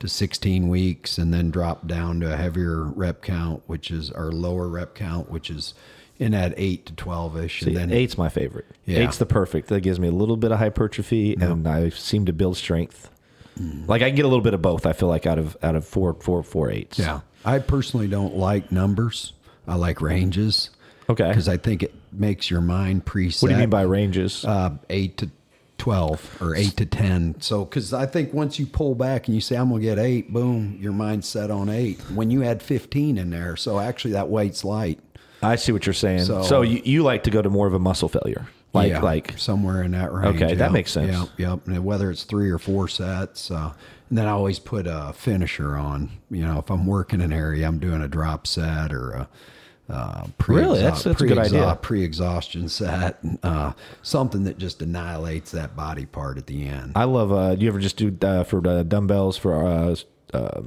to 0.00 0.08
16 0.08 0.68
weeks, 0.68 1.16
and 1.18 1.32
then 1.32 1.50
drop 1.50 1.86
down 1.86 2.20
to 2.20 2.32
a 2.32 2.36
heavier 2.36 2.82
rep 2.82 3.22
count, 3.22 3.62
which 3.66 3.90
is 3.90 4.10
our 4.10 4.30
lower 4.30 4.68
rep 4.68 4.94
count, 4.94 5.30
which 5.30 5.48
is 5.48 5.74
in 6.18 6.32
that 6.32 6.52
8 6.56 6.86
to 6.86 6.92
12 6.94 7.36
ish. 7.38 7.60
See, 7.60 7.68
And 7.68 7.76
then 7.76 7.92
eight's 7.92 8.18
my 8.18 8.28
favorite. 8.28 8.66
Yeah. 8.84 9.00
Eight's 9.00 9.18
the 9.18 9.26
perfect. 9.26 9.68
That 9.68 9.80
gives 9.80 9.98
me 9.98 10.08
a 10.08 10.12
little 10.12 10.36
bit 10.36 10.52
of 10.52 10.58
hypertrophy, 10.58 11.34
and 11.34 11.66
I 11.66 11.88
seem 11.90 12.26
to 12.26 12.32
build 12.32 12.56
strength. 12.56 13.10
Mm. 13.58 13.88
Like 13.88 14.02
I 14.02 14.08
can 14.08 14.16
get 14.16 14.24
a 14.24 14.28
little 14.28 14.42
bit 14.42 14.54
of 14.54 14.60
both. 14.62 14.84
I 14.84 14.92
feel 14.92 15.08
like 15.08 15.26
out 15.26 15.38
of 15.38 15.56
out 15.62 15.76
of 15.76 15.86
four 15.86 16.14
four 16.14 16.42
four 16.42 16.70
eights. 16.72 16.98
yeah, 16.98 17.20
I 17.44 17.60
personally 17.60 18.08
don't 18.08 18.36
like 18.36 18.72
numbers. 18.72 19.32
I 19.66 19.76
like 19.76 20.00
ranges. 20.00 20.70
Okay. 21.08 21.28
Because 21.28 21.48
I 21.48 21.56
think 21.56 21.84
it 21.84 21.94
makes 22.18 22.50
your 22.50 22.60
mind 22.60 23.04
preset. 23.04 23.42
What 23.42 23.48
do 23.48 23.54
you 23.54 23.60
mean 23.60 23.70
by 23.70 23.82
ranges? 23.82 24.44
uh, 24.44 24.70
eight 24.90 25.16
to 25.18 25.30
twelve 25.78 26.38
or 26.40 26.54
eight 26.56 26.76
to 26.76 26.86
ten. 26.86 27.40
So, 27.40 27.64
because 27.64 27.92
I 27.92 28.06
think 28.06 28.32
once 28.32 28.58
you 28.58 28.66
pull 28.66 28.94
back 28.94 29.26
and 29.26 29.34
you 29.34 29.40
say 29.40 29.56
I'm 29.56 29.68
gonna 29.70 29.82
get 29.82 29.98
eight, 29.98 30.32
boom, 30.32 30.78
your 30.80 30.92
mind's 30.92 31.28
set 31.28 31.50
on 31.50 31.68
eight. 31.68 32.00
When 32.14 32.30
you 32.30 32.42
add 32.44 32.62
fifteen 32.62 33.18
in 33.18 33.30
there, 33.30 33.56
so 33.56 33.78
actually 33.80 34.12
that 34.12 34.28
weight's 34.28 34.64
light. 34.64 35.00
I 35.42 35.56
see 35.56 35.72
what 35.72 35.84
you're 35.84 35.92
saying. 35.92 36.20
So, 36.24 36.42
so- 36.42 36.62
you, 36.62 36.80
you 36.84 37.02
like 37.02 37.24
to 37.24 37.30
go 37.30 37.42
to 37.42 37.50
more 37.50 37.66
of 37.66 37.74
a 37.74 37.78
muscle 37.78 38.08
failure, 38.08 38.46
like 38.72 38.90
Yeah, 38.92 39.00
like 39.02 39.34
somewhere 39.38 39.82
in 39.82 39.90
that 39.90 40.10
range. 40.12 40.40
Okay, 40.40 40.54
that 40.54 40.72
makes 40.72 40.90
sense. 40.90 41.12
Yep, 41.12 41.28
yep. 41.38 41.66
And 41.66 41.84
whether 41.84 42.10
it's 42.10 42.24
three 42.24 42.50
or 42.50 42.58
four 42.58 42.88
sets, 42.88 43.50
uh, 43.50 43.72
and 44.08 44.16
then 44.18 44.26
I 44.26 44.30
always 44.30 44.58
put 44.58 44.86
a 44.86 45.12
finisher 45.14 45.76
on. 45.76 46.10
You 46.30 46.46
know, 46.46 46.60
if 46.60 46.70
I'm 46.70 46.86
working 46.86 47.20
an 47.20 47.32
area, 47.32 47.66
I'm 47.66 47.78
doing 47.78 48.00
a 48.00 48.08
drop 48.08 48.46
set 48.46 48.92
or 48.92 49.10
a. 49.10 49.28
Uh, 49.88 50.24
pre- 50.38 50.56
Really? 50.56 50.80
That's- 50.80 51.02
that's 51.02 51.20
a 51.20 51.26
good 51.26 51.36
idea. 51.38 51.78
Pre-exhaustion 51.82 52.68
set, 52.68 53.18
uh, 53.42 53.72
something 54.02 54.44
that 54.44 54.56
just 54.58 54.80
annihilates 54.80 55.50
that 55.50 55.76
body 55.76 56.06
part 56.06 56.38
at 56.38 56.46
the 56.46 56.66
end. 56.66 56.92
I 56.94 57.04
love. 57.04 57.30
Uh, 57.32 57.54
do 57.54 57.62
you 57.62 57.68
ever 57.68 57.78
just 57.80 57.96
do 57.98 58.16
uh, 58.26 58.44
for 58.44 58.60
the 58.62 58.82
dumbbells 58.82 59.36
for 59.36 59.66
uh, 59.66 59.94
uh, 60.32 60.62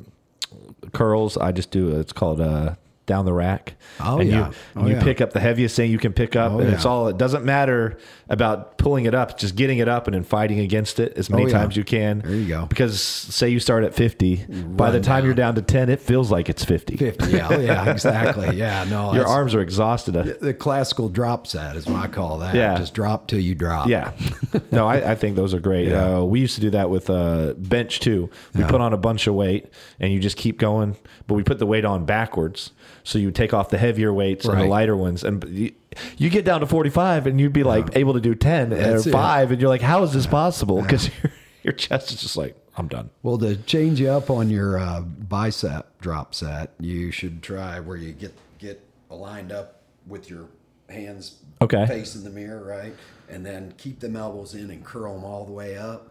curls? 0.93 1.35
I 1.37 1.51
just 1.51 1.71
do. 1.71 1.99
It's 1.99 2.13
called 2.13 2.39
uh, 2.41 2.75
down 3.07 3.25
the 3.25 3.33
rack. 3.33 3.73
Oh, 3.99 4.19
and 4.19 4.29
yeah. 4.29 4.47
You, 4.49 4.53
Oh, 4.75 4.85
you 4.85 4.93
yeah. 4.95 5.03
pick 5.03 5.19
up 5.21 5.33
the 5.33 5.39
heaviest 5.39 5.75
thing 5.75 5.89
you 5.89 5.97
can 5.97 6.13
pick 6.13 6.35
up, 6.35 6.51
Oh, 6.51 6.59
and 6.59 6.69
it's 6.71 6.85
all. 6.85 7.07
It 7.07 7.17
doesn't 7.17 7.43
matter 7.43 7.97
about 8.29 8.77
pulling 8.77 9.05
it 9.05 9.15
up. 9.15 9.39
Just 9.39 9.55
getting 9.55 9.79
it 9.79 9.87
up 9.87 10.05
and 10.07 10.13
then 10.13 10.23
fighting 10.23 10.59
against 10.59 10.99
it 10.99 11.13
as 11.17 11.29
many 11.29 11.45
Oh, 11.45 11.47
yeah. 11.47 11.53
times 11.53 11.75
you 11.75 11.83
can. 11.83 12.19
There 12.19 12.35
you 12.35 12.47
go. 12.47 12.65
Because 12.67 13.01
say 13.01 13.49
you 13.49 13.59
start 13.59 13.83
at 13.83 13.95
fifty, 13.95 14.45
by 14.45 14.91
the 14.91 14.99
time 14.99 15.19
down. 15.21 15.25
you're 15.25 15.33
down 15.33 15.55
to 15.55 15.61
ten, 15.63 15.89
it 15.89 15.99
feels 16.01 16.29
like 16.29 16.49
it's 16.49 16.63
fifty. 16.63 16.97
Fifty, 16.97 17.31
yeah, 17.31 17.47
oh, 17.49 17.59
yeah, 17.59 17.89
exactly, 17.91 18.55
yeah. 18.57 18.83
No, 18.83 19.13
Your 19.15 19.25
arms 19.25 19.55
are 19.55 19.61
exhausted. 19.61 20.11
the 20.13 20.53
classical 20.53 21.09
drop 21.09 21.47
set 21.47 21.75
is 21.75 21.87
what 21.87 21.95
I 22.03 22.07
call 22.07 22.37
that. 22.39 22.53
Yeah. 22.53 22.77
just 22.77 22.93
drop 22.93 23.27
till 23.27 23.39
you 23.39 23.55
drop. 23.55 23.87
Yeah. 23.87 24.11
No, 24.71 24.85
I, 24.87 25.11
I 25.11 25.15
think 25.15 25.35
those 25.35 25.53
are 25.53 25.59
great. 25.59 25.87
Yeah. 25.87 26.17
Uh, 26.19 26.23
we 26.23 26.39
used 26.39 26.55
to 26.55 26.61
do 26.61 26.69
that 26.71 26.89
with 26.89 27.09
uh, 27.09 27.53
bench 27.57 27.99
too. 27.99 28.29
We 28.53 28.61
Yeah. 28.61 28.69
put 28.69 28.81
on 28.81 28.91
a 28.93 28.97
bunch 28.97 29.25
of 29.27 29.33
weight 29.33 29.67
and 29.99 30.11
you 30.11 30.19
just 30.19 30.35
keep 30.37 30.57
going, 30.59 30.95
but 31.27 31.35
we 31.35 31.43
put 31.43 31.59
the 31.59 31.65
weight 31.65 31.85
on 31.85 32.05
backwards. 32.05 32.71
So 33.03 33.19
you 33.19 33.31
take 33.31 33.53
off 33.53 33.69
the 33.69 33.77
heavier 33.77 34.11
weights 34.13 34.45
and 34.45 34.59
the 34.59 34.65
lighter 34.65 34.95
ones. 34.95 35.23
And 35.23 35.43
you, 35.49 35.73
you 36.17 36.29
get 36.29 36.45
down 36.45 36.61
to 36.61 36.65
45 36.67 37.27
and 37.27 37.39
you'd 37.39 37.53
be 37.53 37.63
like 37.63 37.95
able 37.95 38.13
to 38.13 38.21
do 38.21 38.33
10 38.33 38.69
That's 38.69 39.05
or 39.05 39.09
it. 39.09 39.11
5. 39.11 39.51
And 39.51 39.61
you're 39.61 39.69
like, 39.69 39.81
how 39.81 40.03
is 40.03 40.13
this 40.13 40.25
possible? 40.25 40.81
Because 40.81 41.07
your, 41.23 41.31
your 41.63 41.73
chest 41.73 42.11
is 42.11 42.21
just 42.21 42.37
like, 42.37 42.55
I'm 42.77 42.87
done. 42.87 43.09
Well, 43.23 43.37
to 43.39 43.55
change 43.57 43.99
you 43.99 44.09
up 44.09 44.29
on 44.29 44.49
your 44.49 44.77
uh, 44.77 45.01
bicep 45.01 45.99
drop 45.99 46.33
set, 46.35 46.71
you 46.79 47.11
should 47.11 47.41
try 47.43 47.79
where 47.79 47.97
you 47.97 48.11
get 48.13 48.33
get 48.59 48.83
lined 49.09 49.51
up 49.51 49.81
with 50.05 50.29
your 50.29 50.45
hands 50.89 51.37
Okay. 51.61 51.85
facing 51.87 52.23
the 52.23 52.29
mirror, 52.29 52.63
right, 52.63 52.93
and 53.29 53.43
then 53.45 53.73
keep 53.79 53.99
them 53.99 54.15
elbows 54.15 54.53
in 54.53 54.69
and 54.69 54.85
curl 54.85 55.15
them 55.15 55.23
all 55.23 55.43
the 55.43 55.51
way 55.51 55.75
up, 55.75 56.07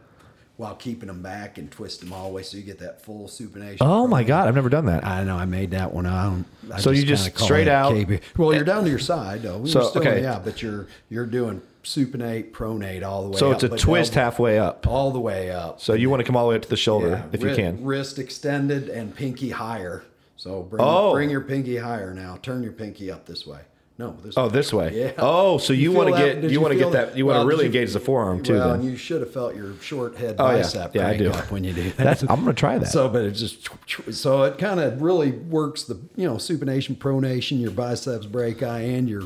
while 0.56 0.74
keeping 0.74 1.06
them 1.08 1.20
back 1.22 1.58
and 1.58 1.70
twist 1.70 2.00
them 2.00 2.12
all 2.12 2.28
the 2.28 2.32
way 2.34 2.42
so 2.42 2.56
you 2.56 2.62
get 2.62 2.78
that 2.78 3.02
full 3.02 3.28
supination. 3.28 3.78
Oh 3.82 4.06
my. 4.06 4.24
God. 4.24 4.48
I've 4.48 4.54
never 4.54 4.68
done 4.70 4.86
that. 4.86 5.04
I 5.04 5.22
know 5.24 5.36
I 5.36 5.44
made 5.44 5.72
that 5.72 5.92
one. 5.92 6.06
I 6.06 6.24
don't. 6.24 6.44
I 6.72 6.80
So 6.80 6.90
you 6.90 7.04
just 7.04 7.38
straight 7.38 7.68
out- 7.68 7.92
KB. 7.92 8.20
Well, 8.36 8.52
you're 8.52 8.62
eh, 8.62 8.66
down 8.66 8.84
to 8.84 8.90
your 8.90 8.98
side 8.98 9.42
though. 9.42 9.58
You're 9.58 9.66
So, 9.68 9.92
okay. 9.96 10.22
yeah, 10.22 10.40
but 10.42 10.62
you're 10.62 10.86
you're 11.10 11.26
doing 11.26 11.60
supinate, 11.84 12.50
pronate 12.52 13.04
all 13.04 13.22
the 13.24 13.28
way. 13.30 13.38
so 13.38 13.50
up, 13.52 13.62
it's 13.62 13.64
a 13.64 13.76
twist 13.76 14.12
elbow- 14.16 14.24
halfway 14.24 14.58
up. 14.58 14.86
all 14.86 15.12
the 15.12 15.20
way 15.20 15.50
up. 15.50 15.80
So 15.80 15.92
you 15.92 16.10
want 16.10 16.20
to 16.20 16.24
come 16.24 16.36
all 16.36 16.44
the 16.46 16.50
way 16.50 16.56
up 16.56 16.62
to 16.62 16.68
the 16.68 16.76
shoulder 16.76 17.10
Yeah, 17.10 17.22
if 17.32 17.42
you 17.42 17.54
can. 17.54 17.84
Wrist 17.84 18.18
extended 18.18 18.88
and 18.88 19.14
pinky 19.14 19.50
higher. 19.50 20.02
So 20.36 20.62
bring, 20.62 20.82
Oh. 20.84 21.12
bring 21.12 21.30
your 21.30 21.40
pinky 21.42 21.76
higher 21.76 22.12
now. 22.12 22.38
Turn 22.42 22.62
your 22.62 22.72
pinky 22.72 23.10
up 23.10 23.26
this 23.26 23.46
way. 23.46 23.60
No, 23.98 24.14
this 24.22 24.34
Oh, 24.36 24.48
this 24.50 24.74
way. 24.74 24.92
Yeah. 24.94 25.12
Oh, 25.16 25.56
so 25.56 25.72
you, 25.72 25.90
feel 25.90 25.98
want 26.04 26.14
to 26.14 26.22
get 26.22 26.40
did 26.42 26.50
you, 26.50 26.60
want 26.60 26.72
to 26.72 26.78
get 26.78 26.92
that 26.92 27.16
you 27.16 27.24
want 27.24 27.40
to 27.40 27.46
really 27.46 27.60
you- 27.64 27.66
engage 27.68 27.94
the 27.94 28.00
forearm 28.00 28.42
too. 28.42 28.52
Well, 28.54 28.72
then 28.76 28.82
you 28.82 28.94
should 28.96 29.22
have 29.22 29.32
felt 29.32 29.56
your 29.56 29.72
short 29.80 30.16
head 30.16 30.36
Oh, 30.38 30.50
yeah. 30.50 30.56
bicep 30.58 30.94
Yeah, 30.94 31.08
I 31.08 31.16
do. 31.16 31.30
when 31.48 31.64
you 31.64 31.72
do 31.72 31.82
that. 31.92 31.96
That's, 31.96 32.22
I'm 32.22 32.42
going 32.44 32.46
to 32.46 32.52
try 32.52 32.76
that. 32.78 32.88
So, 32.88 33.08
but 33.08 33.24
it 33.24 33.30
just 33.32 33.68
so 34.10 34.42
it 34.42 34.58
kind 34.58 34.80
of 34.80 35.00
really 35.00 35.32
works 35.32 35.84
the 35.84 35.98
you 36.14 36.26
know 36.28 36.34
supination, 36.34 36.96
pronation, 36.96 37.58
your 37.60 37.70
biceps 37.70 38.26
brachii, 38.26 38.98
and 38.98 39.08
your 39.08 39.22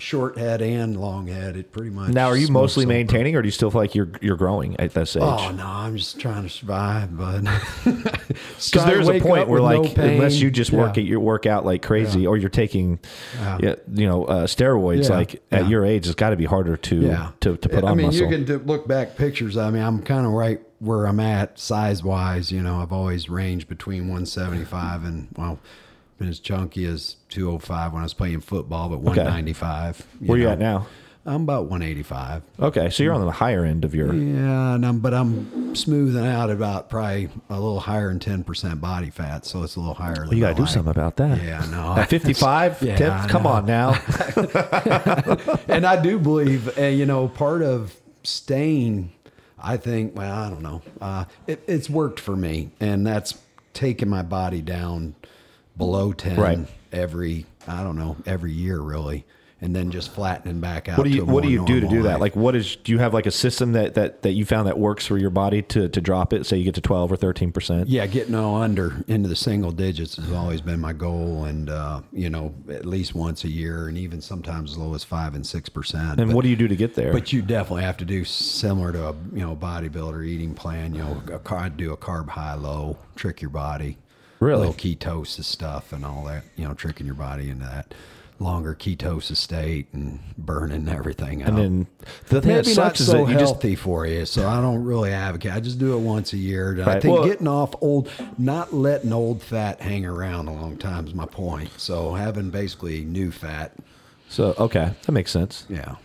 short 0.00 0.36
head 0.36 0.60
and 0.62 0.96
long 1.00 1.26
head. 1.28 1.56
It 1.56 1.70
pretty 1.72 1.90
much. 1.90 2.12
now, 2.12 2.26
are 2.28 2.36
you 2.36 2.48
mostly 2.48 2.84
over. 2.84 2.92
maintaining, 2.92 3.36
or 3.36 3.42
do 3.42 3.46
you 3.48 3.52
still 3.52 3.70
feel 3.70 3.80
like 3.80 3.94
you're 3.94 4.10
you're 4.20 4.36
growing 4.36 4.78
at 4.80 4.94
this 4.94 5.14
age? 5.16 5.22
Oh 5.22 5.52
no, 5.52 5.66
I'm 5.66 5.96
just 5.96 6.18
trying 6.18 6.42
to 6.42 6.48
survive, 6.48 7.16
bud. 7.16 7.46
Because 8.70 8.84
there's 8.84 9.08
a 9.08 9.20
point 9.20 9.48
where, 9.48 9.60
like, 9.60 9.96
unless 9.96 10.36
you 10.36 10.50
just 10.50 10.70
work 10.70 10.96
at 10.98 11.04
your 11.04 11.20
work 11.20 11.46
out 11.46 11.64
like 11.64 11.82
crazy, 11.82 12.26
or 12.26 12.36
you're 12.36 12.48
taking, 12.50 12.98
Yeah. 13.36 13.58
yeah, 13.60 13.74
you 13.92 14.06
know, 14.06 14.24
uh, 14.26 14.46
steroids, 14.46 15.08
Yeah. 15.08 15.16
like 15.16 15.42
at 15.50 15.68
your 15.68 15.84
age, 15.84 16.06
it's 16.06 16.14
got 16.14 16.30
to 16.30 16.36
be 16.36 16.44
harder 16.44 16.76
to 16.76 16.96
yeah 16.96 17.30
to, 17.40 17.56
to 17.56 17.68
put 17.68 17.84
I 17.84 17.88
on 17.88 17.92
I 17.92 17.94
mean, 17.94 18.06
muscle. 18.06 18.22
you 18.22 18.28
can 18.28 18.44
do, 18.44 18.58
look 18.58 18.86
back 18.86 19.16
pictures. 19.16 19.56
I 19.56 19.70
mean, 19.70 19.82
I'm 19.82 20.02
kind 20.02 20.26
of 20.26 20.32
right 20.32 20.60
where 20.78 21.06
I'm 21.06 21.20
at 21.20 21.58
size 21.58 22.04
wise. 22.04 22.52
You 22.52 22.62
know, 22.62 22.80
I've 22.80 22.92
always 22.92 23.28
ranged 23.28 23.68
between 23.68 24.02
175 24.02 25.04
and 25.04 25.28
well, 25.36 25.58
been 26.20 26.28
as 26.28 26.38
chunky 26.38 26.84
as 26.84 27.16
205 27.30 27.94
when 27.94 28.02
I 28.02 28.04
was 28.04 28.14
playing 28.14 28.40
football, 28.40 28.90
but 28.90 29.00
195. 29.00 30.06
Where 30.20 30.38
you 30.38 30.44
know. 30.44 30.50
at 30.52 30.58
now? 30.58 30.86
I'm 31.26 31.42
about 31.42 31.64
185. 31.64 32.42
Okay, 32.60 32.90
so 32.90 33.02
you're 33.02 33.12
on 33.12 33.24
the 33.24 33.32
higher 33.32 33.64
end 33.64 33.84
of 33.84 33.94
your. 33.94 34.14
Yeah, 34.14 34.74
and 34.74 34.86
I'm, 34.86 35.00
but 35.00 35.14
I'm 35.14 35.74
smoothing 35.74 36.26
out 36.26 36.50
about 36.50 36.88
probably 36.88 37.30
a 37.48 37.54
little 37.54 37.80
higher 37.80 38.08
than 38.08 38.18
10% 38.18 38.80
body 38.80 39.10
fat, 39.10 39.44
so 39.46 39.62
it's 39.62 39.76
a 39.76 39.80
little 39.80 39.94
higher. 39.94 40.26
Than 40.26 40.36
You 40.36 40.40
got 40.40 40.56
to 40.56 40.62
do 40.62 40.66
something 40.66 40.90
about 40.90 41.16
that. 41.16 41.42
Yeah, 41.42 41.66
no. 41.70 41.96
At 41.96 42.10
55, 42.10 42.82
Yeah, 42.82 43.26
come 43.28 43.46
on 43.46 43.66
now. 43.66 43.90
and 45.68 45.86
I 45.86 46.00
do 46.02 46.18
believe, 46.18 46.78
uh, 46.78 46.82
you 46.82 47.06
know, 47.06 47.28
part 47.28 47.62
of 47.62 47.94
staying, 48.22 49.12
I 49.58 49.78
think, 49.78 50.16
well, 50.16 50.34
I 50.34 50.50
don't 50.50 50.62
know, 50.62 50.82
uh, 51.00 51.24
it, 51.46 51.62
it's 51.66 51.88
worked 51.90 52.20
for 52.20 52.36
me, 52.36 52.70
and 52.78 53.06
that's 53.06 53.38
taking 53.72 54.08
my 54.08 54.22
body 54.22 54.62
down 54.62 55.14
below 55.80 56.12
10 56.12 56.36
Right. 56.38 56.58
every, 56.92 57.46
I 57.66 57.82
don't 57.82 57.96
know, 57.96 58.16
every 58.26 58.52
year 58.52 58.80
really, 58.80 59.24
and 59.62 59.76
then 59.76 59.90
just 59.90 60.10
flattening 60.12 60.58
back 60.60 60.88
out. 60.88 60.96
What 60.96 61.04
do 61.04 61.10
you 61.10 61.22
What 61.22 61.42
do 61.44 61.50
you 61.50 61.66
do 61.66 61.80
to 61.80 61.86
do 61.86 62.02
that? 62.04 62.12
life. 62.12 62.20
Like, 62.20 62.36
what 62.36 62.56
is? 62.56 62.76
Do 62.76 62.92
you 62.92 62.98
have 62.98 63.12
like 63.12 63.26
a 63.26 63.30
system 63.30 63.72
that 63.72 63.92
that 63.94 64.22
that 64.22 64.32
you 64.32 64.46
found 64.46 64.66
that 64.66 64.78
works 64.78 65.06
for 65.06 65.18
your 65.18 65.28
body 65.28 65.60
to 65.60 65.86
to 65.90 66.00
drop 66.00 66.32
it? 66.32 66.46
Say 66.46 66.56
you 66.56 66.64
get 66.64 66.74
to 66.76 66.80
12 66.80 67.12
or 67.12 67.16
13 67.16 67.52
percent. 67.52 67.86
Yeah, 67.86 68.06
getting 68.06 68.34
all 68.34 68.56
under 68.62 69.04
into 69.06 69.28
the 69.28 69.36
single 69.36 69.70
digits 69.70 70.16
has 70.16 70.32
always 70.32 70.62
been 70.62 70.80
my 70.80 70.94
goal, 70.94 71.44
and 71.44 71.68
uh, 71.68 72.00
you 72.10 72.30
know, 72.30 72.54
at 72.70 72.86
least 72.86 73.14
once 73.14 73.44
a 73.44 73.50
year, 73.50 73.88
and 73.88 73.98
even 73.98 74.22
sometimes 74.22 74.70
as 74.72 74.78
low 74.78 74.94
as 74.94 75.04
five 75.04 75.34
and 75.34 75.46
six 75.46 75.68
percent. 75.68 76.18
And 76.20 76.32
what 76.32 76.42
do 76.42 76.48
you 76.48 76.56
do 76.56 76.66
to 76.68 76.76
get 76.76 76.94
there? 76.94 77.12
But 77.12 77.30
you 77.30 77.42
definitely 77.42 77.82
have 77.82 77.98
to 77.98 78.06
do 78.06 78.24
similar 78.24 78.92
to 78.92 79.08
a 79.08 79.12
you 79.34 79.40
know 79.40 79.54
bodybuilder 79.54 80.26
eating 80.26 80.54
plan. 80.54 80.94
You 80.94 81.02
know, 81.02 81.22
a 81.34 81.68
do 81.68 81.92
a 81.92 81.98
carb 81.98 82.30
high 82.30 82.54
low, 82.54 82.96
trick 83.14 83.42
your 83.42 83.50
body. 83.50 83.98
Really? 84.40 84.66
little 84.68 84.74
ketosis 84.74 85.44
stuff 85.44 85.92
and 85.92 86.04
all 86.04 86.24
that. 86.24 86.44
You 86.56 86.66
know, 86.66 86.74
tricking 86.74 87.06
your 87.06 87.14
body 87.14 87.50
into 87.50 87.64
that 87.66 87.94
longer 88.38 88.74
ketosis 88.74 89.36
state 89.36 89.86
and 89.92 90.18
burning 90.38 90.88
everything 90.88 91.42
out. 91.42 91.50
and 91.50 91.58
then 91.58 91.86
the 92.28 92.40
thing 92.40 92.54
Maybe 92.54 92.62
that 92.62 92.66
not 92.68 92.74
sucks 92.74 93.00
is 93.00 93.06
so 93.08 93.26
that 93.26 93.32
you 93.32 93.38
just 93.38 93.52
healthy 93.52 93.74
for 93.76 94.06
you, 94.06 94.24
so 94.24 94.48
I 94.48 94.62
don't 94.62 94.82
really 94.82 95.12
advocate. 95.12 95.52
I 95.52 95.60
just 95.60 95.78
do 95.78 95.94
it 95.94 96.00
once 96.00 96.32
a 96.32 96.38
year. 96.38 96.82
I 96.86 96.98
think 97.00 97.14
Well- 97.14 97.26
getting 97.26 97.46
off 97.46 97.74
old, 97.82 98.08
not 98.38 98.72
letting 98.72 99.12
old 99.12 99.42
fat 99.42 99.82
hang 99.82 100.06
around 100.06 100.48
a 100.48 100.54
long 100.54 100.78
time 100.78 101.06
is 101.06 101.12
my 101.12 101.26
point. 101.26 101.68
So 101.76 102.14
having 102.14 102.48
basically 102.48 103.04
new 103.04 103.30
fat, 103.30 103.72
so 104.30 104.54
okay 104.58 104.92
that 105.04 105.12
makes 105.12 105.30
sense. 105.32 105.66
yeah. 105.68 105.96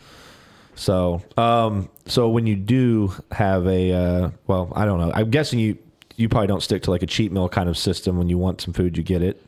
So 0.75 1.21
um 1.37 1.89
so 2.05 2.27
when 2.27 2.47
you 2.47 2.57
do 2.57 3.13
have 3.31 3.65
a 3.65 3.93
uh, 3.93 4.29
well 4.45 4.73
I 4.75 4.83
don't 4.83 4.99
know 4.99 5.09
I'm 5.13 5.29
guessing 5.29 5.59
you 5.59 5.77
you 6.15 6.29
probably 6.29 6.47
don't 6.47 6.63
stick 6.63 6.83
to 6.83 6.91
like 6.91 7.03
a 7.03 7.07
cheat 7.07 7.31
meal 7.31 7.49
kind 7.49 7.69
of 7.69 7.77
system 7.77 8.17
when 8.17 8.29
you 8.29 8.37
want 8.37 8.61
some 8.61 8.73
food 8.73 8.97
you 8.97 9.03
get 9.03 9.21
it. 9.21 9.41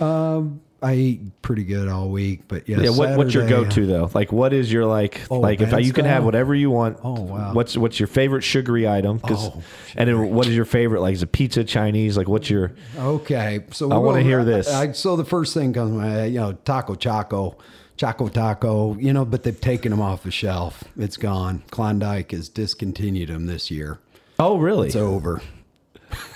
Um, 0.00 0.60
I 0.82 0.94
eat 0.94 1.42
pretty 1.42 1.64
good 1.64 1.88
all 1.88 2.10
week, 2.10 2.42
but 2.46 2.68
yeah. 2.68 2.80
Yeah, 2.80 2.90
what, 2.90 3.16
what's 3.16 3.32
your 3.32 3.48
go 3.48 3.64
to 3.64 3.84
uh, 3.84 3.86
though? 3.86 4.10
Like, 4.12 4.32
what 4.32 4.52
is 4.52 4.70
your 4.70 4.84
like? 4.84 5.22
Oh, 5.30 5.40
like, 5.40 5.62
if 5.62 5.72
I, 5.72 5.78
you 5.78 5.94
can 5.94 6.04
have 6.04 6.24
whatever 6.24 6.54
you 6.54 6.70
want. 6.70 6.98
Oh, 7.02 7.22
wow. 7.22 7.54
What's 7.54 7.76
what's 7.76 7.98
your 7.98 8.06
favorite 8.06 8.42
sugary 8.42 8.86
item? 8.86 9.18
Oh, 9.24 9.62
and 9.96 10.08
then 10.10 10.34
what 10.34 10.46
is 10.46 10.54
your 10.54 10.66
favorite? 10.66 11.00
Like, 11.00 11.14
is 11.14 11.22
it 11.22 11.32
pizza, 11.32 11.64
Chinese? 11.64 12.18
Like, 12.18 12.28
what's 12.28 12.50
your? 12.50 12.72
Okay, 12.98 13.64
so 13.72 13.90
I 13.90 13.96
wanna 13.96 14.22
hear 14.22 14.44
this. 14.44 14.68
I, 14.68 14.92
so 14.92 15.16
the 15.16 15.24
first 15.24 15.54
thing 15.54 15.72
comes 15.72 15.92
to 15.92 15.96
my 15.96 16.24
you 16.26 16.38
know, 16.38 16.52
Taco 16.52 16.96
Chaco, 16.96 17.56
Choco 17.96 18.28
Taco, 18.28 18.94
you 18.98 19.12
know, 19.14 19.24
but 19.24 19.42
they've 19.42 19.58
taken 19.58 19.90
them 19.90 20.02
off 20.02 20.24
the 20.24 20.30
shelf. 20.30 20.84
It's 20.98 21.16
gone. 21.16 21.62
Klondike 21.70 22.32
has 22.32 22.50
discontinued 22.50 23.30
them 23.30 23.46
this 23.46 23.70
year. 23.70 24.00
Oh, 24.38 24.58
really? 24.58 24.88
It's 24.88 24.96
over. 24.96 25.40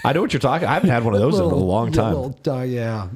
I 0.05 0.13
know 0.13 0.21
what 0.21 0.33
you're 0.33 0.41
talking. 0.41 0.67
I 0.69 0.75
haven't 0.75 0.91
had 0.91 1.05
one 1.05 1.15
of 1.15 1.21
those 1.21 1.35
in 1.39 1.45
a 1.45 1.49
long 1.55 1.93
time. 1.93 2.15
little 2.15 2.33
ti- 2.33 2.75
yeah, 2.75 3.09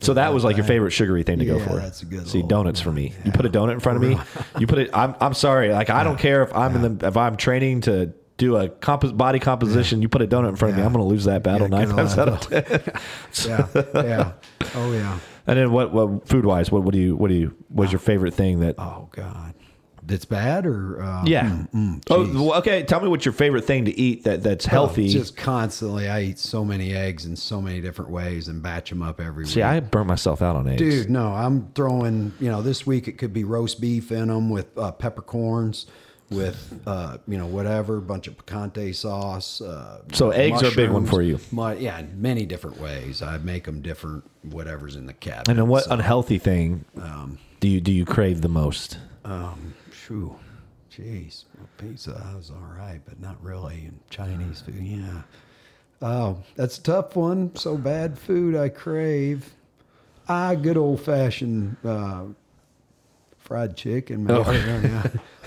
So 0.00 0.14
that 0.14 0.32
was 0.32 0.44
like 0.44 0.56
your 0.56 0.64
favorite 0.66 0.92
sugary 0.92 1.22
thing 1.22 1.38
to 1.40 1.44
go 1.44 1.58
for. 1.58 1.76
that's 1.76 2.02
a 2.02 2.06
good 2.06 2.26
See, 2.28 2.38
little- 2.38 2.48
donuts 2.48 2.80
for 2.80 2.92
me. 2.92 3.12
You 3.24 3.32
put 3.32 3.46
a 3.46 3.50
donut 3.50 3.72
in 3.72 3.80
front 3.80 4.02
of 4.02 4.08
me. 4.08 4.18
You 4.58 4.66
put 4.66 4.78
it. 4.78 4.90
I'm 4.94 5.14
I'm 5.20 5.34
sorry. 5.34 5.72
Like 5.72 5.90
I 5.90 6.04
don't 6.04 6.18
care 6.18 6.42
if 6.42 6.54
I'm 6.54 6.76
in 6.82 6.98
the 6.98 7.06
if 7.08 7.16
I'm 7.16 7.36
training 7.36 7.82
to 7.82 8.12
do 8.36 8.56
a 8.56 8.68
compo- 8.68 9.12
body 9.12 9.38
composition. 9.38 10.02
You 10.02 10.08
put 10.08 10.22
a 10.22 10.26
donut 10.26 10.48
in 10.50 10.56
front 10.56 10.72
of 10.74 10.78
me. 10.78 10.84
I'm 10.84 10.92
going 10.92 11.04
to 11.04 11.08
lose 11.08 11.24
that 11.24 11.42
battle 11.42 11.68
Yeah, 11.68 11.78
nine 11.84 11.88
times 11.88 12.16
out 12.18 12.28
of 12.28 12.40
ten. 12.40 12.64
Yeah, 13.46 13.66
yeah. 13.94 14.32
Oh 14.74 14.92
yeah. 14.92 15.18
And 15.46 15.58
then 15.58 15.72
what? 15.72 15.92
What 15.92 16.26
food 16.28 16.44
wise? 16.46 16.70
What? 16.72 16.82
What 16.84 16.92
do 16.94 16.98
you? 17.00 17.16
What 17.16 17.28
do 17.28 17.34
you? 17.34 17.54
What's 17.68 17.92
your 17.92 17.98
favorite 17.98 18.34
thing 18.34 18.60
that? 18.60 18.76
Oh 18.78 19.08
God, 19.12 19.54
that's 20.06 20.24
bad 20.24 20.66
or 20.66 21.02
uh, 21.02 21.24
Yeah. 21.24 21.48
mm, 21.48 21.70
mm, 21.72 22.02
oh, 22.10 22.44
well, 22.46 22.58
okay. 22.58 22.82
Tell 22.82 23.00
me 23.00 23.08
what's 23.08 23.24
your 23.24 23.32
favorite 23.32 23.64
thing 23.64 23.84
to 23.86 23.98
eat 23.98 24.24
that 24.24 24.42
that's 24.42 24.66
healthy. 24.66 25.06
Oh, 25.06 25.12
just 25.12 25.36
constantly, 25.36 26.08
I 26.08 26.22
eat 26.22 26.38
so 26.38 26.64
many 26.64 26.94
eggs 26.94 27.24
in 27.26 27.36
so 27.36 27.60
many 27.62 27.80
different 27.80 28.10
ways 28.10 28.48
and 28.48 28.62
batch 28.62 28.90
them 28.90 29.02
up 29.02 29.20
every 29.20 29.46
See, 29.46 29.60
week. 29.60 29.64
I 29.66 29.80
burnt 29.80 30.06
myself 30.08 30.42
out 30.42 30.56
on 30.56 30.68
eggs. 30.68 30.78
Dude, 30.80 31.10
no, 31.10 31.28
I'm 31.32 31.68
throwing, 31.74 32.32
you 32.40 32.50
know, 32.50 32.60
this 32.62 32.86
week 32.86 33.08
it 33.08 33.18
could 33.18 33.32
be 33.32 33.44
roast 33.44 33.80
beef 33.80 34.12
in 34.12 34.28
them 34.28 34.50
with 34.50 34.76
uh, 34.76 34.92
peppercorns, 34.92 35.86
with, 36.30 36.80
uh, 36.86 37.18
you 37.28 37.38
know, 37.38 37.46
whatever, 37.46 38.00
bunch 38.00 38.26
of 38.26 38.36
picante 38.36 38.94
sauce. 38.94 39.60
Uh, 39.60 40.00
So 40.12 40.30
eggs 40.30 40.62
are 40.62 40.68
a 40.72 40.74
big 40.74 40.90
one 40.90 41.06
for 41.06 41.22
you. 41.22 41.38
My, 41.52 41.74
yeah, 41.74 41.98
in 41.98 42.20
many 42.20 42.44
different 42.46 42.80
ways. 42.80 43.22
I 43.22 43.38
make 43.38 43.64
them 43.64 43.82
different, 43.82 44.28
whatever's 44.42 44.96
in 44.96 45.06
the 45.06 45.12
cabinet. 45.12 45.48
And 45.48 45.58
then 45.58 45.68
what 45.68 45.84
So, 45.84 45.92
unhealthy 45.92 46.38
thing 46.38 46.84
do 47.60 47.68
you 47.68 47.80
do 47.80 47.92
you 47.92 48.04
crave 48.04 48.40
the 48.42 48.48
most? 48.48 48.98
um, 49.24 49.74
shoo, 50.04 50.36
jeez, 50.90 51.44
well, 51.56 51.68
pizza 51.78 52.32
was 52.36 52.50
all 52.50 52.76
right, 52.76 53.00
but 53.04 53.20
not 53.20 53.42
really. 53.42 53.86
And 53.86 53.98
Chinese 54.10 54.60
food, 54.60 54.74
yeah. 54.76 55.22
Oh, 56.02 56.38
that's 56.56 56.78
a 56.78 56.82
tough 56.82 57.16
one. 57.16 57.54
So 57.56 57.76
bad 57.76 58.18
food 58.18 58.54
I 58.54 58.68
crave. 58.68 59.54
Ah, 60.28 60.54
good 60.54 60.76
old 60.76 61.00
fashioned 61.00 61.76
uh, 61.84 62.24
fried 63.38 63.76
chicken. 63.76 64.30
Oh. 64.30 64.42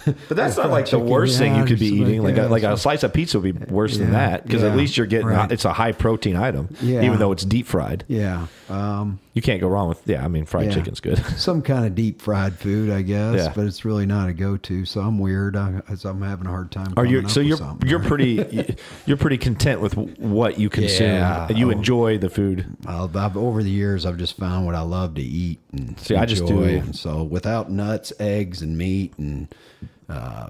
Yeah. 0.05 0.13
But 0.27 0.37
that's 0.37 0.57
not 0.57 0.69
like 0.69 0.85
the 0.85 0.91
chicken, 0.91 1.07
worst 1.07 1.37
thing 1.37 1.55
you 1.55 1.65
could 1.65 1.79
be 1.79 1.89
just 1.89 1.99
like- 2.01 2.07
eating. 2.09 2.23
Like 2.23 2.37
a, 2.37 2.43
like 2.47 2.63
a 2.63 2.77
slice 2.77 3.03
of 3.03 3.13
pizza 3.13 3.39
would 3.39 3.59
be 3.67 3.73
worse 3.73 3.97
than 3.97 4.11
that 4.11 4.43
because 4.43 4.63
at 4.63 4.75
least 4.75 4.97
you're 4.97 5.07
getting 5.07 5.27
right. 5.27 5.51
it's 5.51 5.65
a 5.65 5.73
high 5.73 5.91
protein 5.91 6.35
item, 6.35 6.69
Yeah. 6.81 7.01
even 7.03 7.19
though 7.19 7.31
it's 7.31 7.45
deep 7.45 7.65
fried. 7.67 8.03
yeah. 8.07 8.47
Um, 8.69 9.19
You 9.33 9.41
can't 9.41 9.61
go 9.61 9.69
wrong 9.69 9.87
with 9.87 10.01
yeah. 10.05 10.25
I 10.25 10.27
mean, 10.27 10.45
fried 10.45 10.65
Yeah. 10.67 10.73
chicken's 10.73 10.99
good. 10.99 11.17
some 11.37 11.61
kind 11.61 11.85
of 11.85 11.95
deep 11.95 12.21
fried 12.21 12.55
food, 12.55 12.89
I 12.89 13.01
guess, 13.01 13.35
Yeah. 13.37 13.53
but 13.55 13.65
it's 13.65 13.85
really 13.85 14.05
not 14.05 14.27
a 14.27 14.33
go 14.33 14.57
to. 14.57 14.83
So 14.83 14.99
I'm 14.99 15.19
weird. 15.19 15.55
I, 15.55 15.81
I'm 16.03 16.21
having 16.21 16.47
a 16.47 16.49
hard 16.49 16.69
time. 16.71 16.93
Are 16.97 17.05
you 17.05 17.29
so 17.29 17.39
you're 17.39 17.57
you're 17.85 17.99
right? 17.99 18.07
pretty 18.07 18.75
you're 19.05 19.15
pretty 19.15 19.37
content 19.37 19.79
with 19.79 19.95
what 19.95 20.59
you 20.59 20.69
consume. 20.69 21.07
Yeah. 21.13 21.49
You 21.49 21.67
Oh. 21.67 21.71
enjoy 21.71 22.17
the 22.17 22.29
food. 22.29 22.65
I've, 22.85 23.15
I've 23.15 23.37
over 23.37 23.63
the 23.63 23.69
years 23.69 24.05
I've 24.05 24.17
just 24.17 24.35
found 24.37 24.65
what 24.65 24.75
I 24.75 24.81
love 24.81 25.15
to 25.15 25.21
eat 25.21 25.59
and 25.71 25.97
See, 25.99 26.15
I 26.15 26.25
just 26.25 26.45
do- 26.45 26.63
And 26.63 26.93
so 26.95 27.23
without 27.23 27.71
nuts, 27.71 28.11
eggs, 28.19 28.61
and 28.61 28.77
meat 28.77 29.13
and 29.17 29.47
uh, 30.09 30.49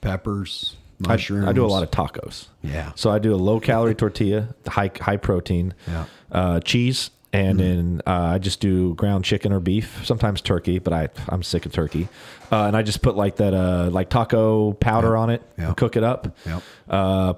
peppers, 0.00 0.76
mushrooms, 0.98 1.46
I 1.46 1.52
do 1.52 1.64
a 1.64 1.66
lot 1.66 1.82
of 1.82 1.90
tacos. 1.90 2.46
yeah. 2.62 2.92
So 2.94 3.10
I 3.10 3.18
do 3.18 3.34
a 3.34 3.36
low 3.36 3.60
calorie 3.60 3.94
tortilla, 3.94 4.54
high 4.66 4.90
high 5.00 5.16
protein, 5.16 5.74
Yeah. 5.88 6.04
uh, 6.30 6.60
cheese, 6.60 7.10
and 7.32 7.58
then 7.58 8.02
uh, 8.06 8.10
I 8.34 8.38
just 8.38 8.60
do 8.60 8.94
ground 8.94 9.24
chicken 9.24 9.52
or 9.52 9.60
beef, 9.60 10.04
sometimes 10.04 10.40
turkey, 10.40 10.78
but 10.78 10.92
I 10.92 11.08
I'm 11.28 11.42
sick 11.42 11.66
of 11.66 11.72
turkey, 11.72 12.08
uh, 12.50 12.64
and 12.66 12.76
I 12.76 12.82
just 12.82 13.02
put 13.02 13.16
like 13.16 13.36
that 13.36 13.54
uh, 13.54 13.88
like 13.90 14.08
taco 14.10 14.72
powder 14.72 15.16
on 15.16 15.30
it, 15.30 15.42
and 15.56 15.76
cook 15.76 15.96
it 15.96 16.04
up. 16.04 16.36
Yep. 16.46 16.62
Uh, 16.88 17.34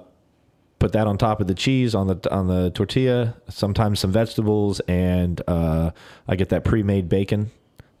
put 0.77 0.91
that 0.91 1.07
on 1.07 1.17
top 1.17 1.39
of 1.39 1.47
the 1.47 1.53
cheese 1.55 1.95
on 1.95 2.07
the 2.07 2.29
on 2.33 2.47
the 2.47 2.69
tortilla. 2.71 3.35
Sometimes 3.49 3.99
some 4.01 4.11
vegetables, 4.11 4.81
and 4.81 5.41
uh, 5.47 5.91
I 6.27 6.35
get 6.35 6.49
that 6.49 6.63
pre-made 6.65 7.07
bacon. 7.09 7.51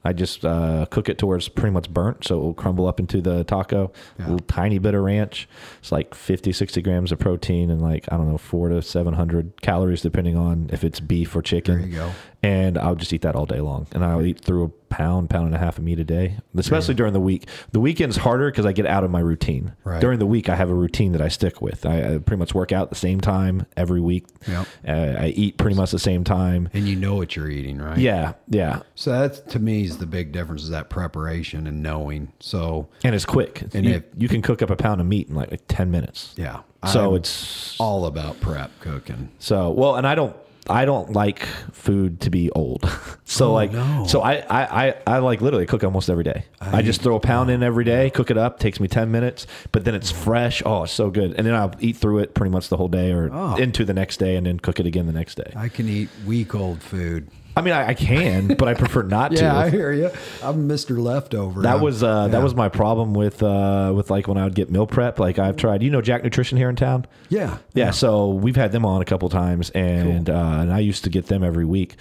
I 0.05 0.13
just 0.13 0.45
uh, 0.45 0.85
cook 0.91 1.09
it 1.09 1.17
to 1.17 1.25
where 1.25 1.35
it's 1.35 1.49
pretty 1.49 1.73
much 1.73 1.89
burnt, 1.89 2.23
so 2.23 2.37
it 2.37 2.41
will 2.41 2.53
crumble 2.53 2.87
up 2.87 2.99
into 2.99 3.21
the 3.21 3.43
taco. 3.43 3.91
Yeah. 4.19 4.25
A 4.25 4.29
little 4.29 4.45
tiny 4.45 4.77
bit 4.77 4.93
of 4.93 5.03
ranch. 5.03 5.49
It's 5.79 5.91
like 5.91 6.13
50, 6.13 6.53
60 6.53 6.81
grams 6.83 7.11
of 7.11 7.17
protein 7.17 7.71
and 7.71 7.81
like, 7.81 8.05
I 8.11 8.17
don't 8.17 8.29
know, 8.31 8.37
four 8.37 8.69
to 8.69 8.83
700 8.83 9.61
calories, 9.61 10.01
depending 10.01 10.37
on 10.37 10.69
if 10.71 10.83
it's 10.83 10.99
beef 10.99 11.35
or 11.35 11.41
chicken. 11.41 11.79
There 11.79 11.87
you 11.87 11.95
go. 11.95 12.11
And 12.45 12.77
I'll 12.77 12.95
just 12.95 13.11
eat 13.13 13.21
that 13.23 13.35
all 13.35 13.45
day 13.45 13.59
long. 13.61 13.87
And 13.91 14.03
I'll 14.05 14.23
eat 14.23 14.39
through 14.39 14.65
a 14.65 14.69
pound, 14.93 15.29
pound 15.29 15.47
and 15.47 15.55
a 15.55 15.57
half 15.57 15.77
of 15.77 15.83
meat 15.83 15.99
a 15.99 16.03
day, 16.03 16.37
especially 16.55 16.93
during 16.93 17.11
the 17.13 17.19
week. 17.19 17.47
The 17.71 17.79
weekend's 17.79 18.17
harder 18.17 18.49
because 18.51 18.65
I 18.65 18.71
get 18.71 18.85
out 18.85 19.03
of 19.03 19.11
my 19.11 19.19
routine. 19.19 19.73
Right. 19.83 19.99
During 19.99 20.19
the 20.19 20.25
week, 20.25 20.47
I 20.47 20.55
have 20.55 20.69
a 20.69 20.73
routine 20.73 21.11
that 21.13 21.21
I 21.21 21.27
stick 21.27 21.61
with. 21.61 21.85
I, 21.85 22.15
I 22.15 22.17
pretty 22.19 22.37
much 22.39 22.53
work 22.53 22.71
out 22.71 22.83
at 22.83 22.89
the 22.89 22.95
same 22.95 23.19
time 23.19 23.65
every 23.75 23.99
week. 23.99 24.25
Yep. 24.47 24.67
Uh, 24.87 24.91
I 24.91 25.27
eat 25.35 25.57
pretty 25.57 25.75
much 25.75 25.91
the 25.91 25.99
same 25.99 26.23
time. 26.23 26.69
And 26.73 26.87
you 26.87 26.95
know 26.95 27.15
what 27.15 27.35
you're 27.35 27.49
eating, 27.49 27.79
right? 27.79 27.97
Yeah, 27.97 28.33
yeah, 28.47 28.81
So 28.93 29.11
that's 29.11 29.39
to 29.51 29.59
me 29.59 29.83
is 29.83 29.97
the 29.97 30.05
big 30.05 30.31
difference 30.31 30.63
is 30.63 30.69
that 30.69 30.89
preparation 30.89 31.67
and 31.67 31.81
knowing. 31.81 32.31
So 32.39 32.87
and 33.03 33.15
it's 33.15 33.25
quick. 33.25 33.63
And 33.73 33.85
you, 33.85 33.93
if- 33.95 34.03
you 34.17 34.27
can 34.29 34.41
cook 34.41 34.61
up 34.61 34.69
a 34.69 34.75
pound 34.75 35.01
of 35.01 35.07
meat 35.07 35.27
in 35.29 35.35
like, 35.35 35.51
like 35.51 35.63
ten 35.67 35.89
minutes. 35.91 36.33
yeah. 36.37 36.61
So 36.91 37.09
I'm 37.09 37.15
it's 37.15 37.75
all 37.79 38.05
about 38.05 38.39
prep 38.41 38.69
cooking. 38.79 39.31
So 39.39 39.71
well, 39.71 39.95
and 39.95 40.05
I 40.05 40.13
don't 40.13 40.35
I 40.67 40.85
don't 40.85 41.13
like 41.13 41.45
food 41.71 42.21
to 42.21 42.29
be 42.29 42.49
old. 42.51 42.89
so 43.25 43.49
oh, 43.49 43.53
like 43.53 43.71
Oh, 43.73 43.99
no. 43.99 44.05
so 44.07 44.21
I, 44.21 44.37
I 44.49 44.85
I 44.87 44.95
I 45.07 45.17
like 45.19 45.41
literally 45.41 45.65
cook 45.65 45.83
almost 45.83 46.09
every 46.09 46.23
day. 46.23 46.45
I, 46.59 46.81
just 46.81 47.01
throw 47.01 47.15
a 47.15 47.19
pound 47.19 47.51
in 47.51 47.61
every 47.61 47.83
day, 47.85 48.09
cook 48.09 48.31
it 48.31 48.37
up, 48.37 48.57
takes 48.59 48.79
me 48.79 48.87
ten 48.87 49.11
minutes, 49.11 49.45
but 49.71 49.85
then 49.85 49.93
it's 49.93 50.09
fresh. 50.11 50.63
Oh, 50.65 50.83
it's 50.83 50.91
so 50.93 51.11
good. 51.11 51.33
And 51.37 51.45
then 51.45 51.53
I'll 51.53 51.73
eat 51.79 51.97
through 51.97 52.19
it 52.19 52.33
pretty 52.33 52.51
much 52.51 52.69
the 52.69 52.77
whole 52.77 52.87
day 52.87 53.11
or 53.11 53.29
Oh. 53.31 53.55
into 53.55 53.85
the 53.85 53.93
next 53.93 54.17
day 54.17 54.35
and 54.35 54.45
then 54.47 54.59
cook 54.59 54.79
it 54.79 54.85
again 54.87 55.05
the 55.05 55.13
next 55.13 55.35
day. 55.35 55.51
I 55.55 55.69
can 55.69 55.87
eat 55.87 56.09
week 56.25 56.55
old 56.55 56.81
food. 56.81 57.27
I 57.57 57.61
mean 57.61 57.73
I, 57.73 57.89
I 57.89 57.93
can, 57.93 58.47
but 58.55 58.67
I 58.67 58.73
prefer 58.73 59.03
not 59.03 59.31
Yeah, 59.31 59.37
to. 59.39 59.43
Yeah, 59.45 59.57
I 59.57 59.69
hear 59.69 59.91
you. 59.93 60.09
I'm 60.43 60.67
Mr. 60.67 60.97
Leftover. 60.97 61.61
that 61.61 61.75
I'm- 61.75 61.81
was 61.81 62.03
uh, 62.03 62.27
that 62.29 62.43
was 62.43 62.53
my 62.55 62.69
problem 62.69 63.13
with 63.13 63.41
uh, 63.41 63.93
with 63.95 64.09
like 64.09 64.27
when 64.27 64.37
I 64.37 64.43
would 64.43 64.55
get 64.55 64.69
meal 64.69 64.87
prep. 64.87 65.19
Like 65.19 65.39
I've 65.39 65.55
tried, 65.55 65.81
you 65.83 65.89
know, 65.89 66.01
Jack 66.01 66.23
Nutrition 66.23 66.57
here 66.57 66.69
in 66.69 66.75
town. 66.75 67.05
yeah, 67.29 67.57
Yeah, 67.73 67.91
so 67.91 68.29
we've 68.29 68.55
had 68.57 68.71
them 68.71 68.85
on 68.85 69.01
a 69.01 69.05
couple 69.05 69.29
times, 69.29 69.69
and 69.71 70.29
uh, 70.29 70.33
and 70.59 70.73
I 70.73 70.79
used 70.79 71.03
to 71.05 71.09
get 71.09 71.27
them 71.27 71.43
every 71.43 71.65
week. 71.65 71.95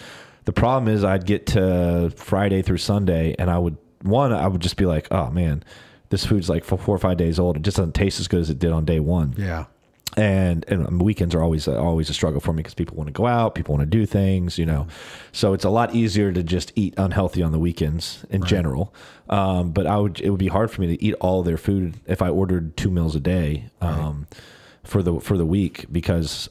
The 0.44 0.52
problem 0.52 0.92
is, 0.92 1.04
I'd 1.04 1.24
get 1.24 1.46
to 1.48 2.12
Friday 2.16 2.60
through 2.62 2.78
Sunday, 2.78 3.34
and 3.38 3.48
I 3.50 3.58
would 3.58 3.76
one, 4.02 4.32
I 4.32 4.46
would 4.46 4.60
just 4.60 4.76
be 4.76 4.84
like, 4.86 5.06
oh 5.10 5.30
man, 5.30 5.62
this 6.10 6.26
food's 6.26 6.50
like 6.50 6.64
four 6.64 6.78
or 6.94 6.98
five 6.98 7.16
days 7.16 7.38
old. 7.38 7.56
It 7.56 7.62
just 7.62 7.76
doesn't 7.78 7.94
taste 7.94 8.20
as 8.20 8.28
good 8.28 8.40
as 8.40 8.50
it 8.50 8.58
did 8.58 8.72
on 8.72 8.84
day 8.84 9.00
one. 9.00 9.34
yeah. 9.38 9.64
And 10.16 10.64
and 10.68 11.02
weekends 11.02 11.34
are 11.34 11.42
always 11.42 11.66
always 11.66 12.08
a 12.08 12.14
struggle 12.14 12.40
for 12.40 12.52
me 12.52 12.58
because 12.58 12.74
people 12.74 12.96
want 12.96 13.08
to 13.08 13.12
go 13.12 13.26
out, 13.26 13.54
people 13.54 13.74
want 13.74 13.90
to 13.90 13.98
do 13.98 14.06
things, 14.06 14.58
you 14.58 14.66
know. 14.66 14.86
So 15.32 15.54
it's 15.54 15.64
a 15.64 15.70
lot 15.70 15.94
easier 15.94 16.32
to 16.32 16.42
just 16.42 16.72
eat 16.76 16.94
unhealthy 16.96 17.42
on 17.42 17.52
the 17.52 17.58
weekends 17.58 18.24
in 18.30 18.44
general. 18.44 18.94
Um, 19.28 19.72
but 19.72 19.86
I 19.86 19.96
would 19.96 20.20
it 20.20 20.30
would 20.30 20.38
be 20.38 20.48
hard 20.48 20.70
for 20.70 20.80
me 20.80 20.96
to 20.96 21.02
eat 21.02 21.14
all 21.20 21.42
their 21.42 21.56
food 21.56 21.94
if 22.06 22.22
I 22.22 22.28
ordered 22.28 22.76
two 22.76 22.90
meals 22.90 23.16
a 23.16 23.20
day 23.20 23.70
um, 23.80 24.26
for 24.84 25.02
the 25.02 25.18
for 25.20 25.36
the 25.36 25.46
week 25.46 25.86
because 25.90 26.48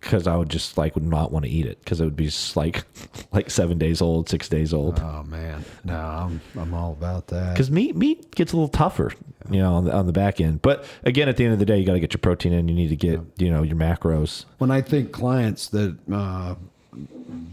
because 0.00 0.26
I 0.26 0.36
would 0.36 0.48
just 0.48 0.78
like 0.78 0.94
would 0.94 1.04
not 1.06 1.32
want 1.32 1.44
to 1.44 1.50
eat 1.50 1.66
it 1.66 1.78
because 1.80 2.00
it 2.00 2.04
would 2.04 2.16
be 2.16 2.26
just 2.26 2.56
like 2.56 2.84
like 3.32 3.50
seven 3.50 3.78
days 3.78 4.00
old, 4.00 4.28
six 4.28 4.48
days 4.48 4.72
old. 4.72 5.00
Oh 5.00 5.22
man, 5.24 5.64
no, 5.84 5.98
I'm 5.98 6.40
I'm 6.58 6.74
all 6.74 6.92
about 6.92 7.28
that. 7.28 7.54
Because 7.54 7.70
meat 7.70 7.96
meat 7.96 8.34
gets 8.34 8.52
a 8.52 8.56
little 8.56 8.68
tougher, 8.68 9.12
you 9.50 9.58
know, 9.58 9.74
on 9.74 9.84
the 9.84 9.94
on 9.94 10.06
the 10.06 10.12
back 10.12 10.40
end. 10.40 10.62
But 10.62 10.84
again, 11.04 11.28
at 11.28 11.36
the 11.36 11.44
end 11.44 11.52
of 11.52 11.58
the 11.58 11.66
day, 11.66 11.78
you 11.78 11.86
got 11.86 11.94
to 11.94 12.00
get 12.00 12.12
your 12.12 12.20
protein 12.20 12.52
in. 12.52 12.68
You 12.68 12.74
need 12.74 12.88
to 12.88 12.96
get 12.96 13.20
you 13.38 13.50
know 13.50 13.62
your 13.62 13.76
macros. 13.76 14.44
when 14.58 14.70
I 14.70 14.80
think 14.80 15.12
clients 15.12 15.68
that 15.68 15.96
uh, 16.12 16.54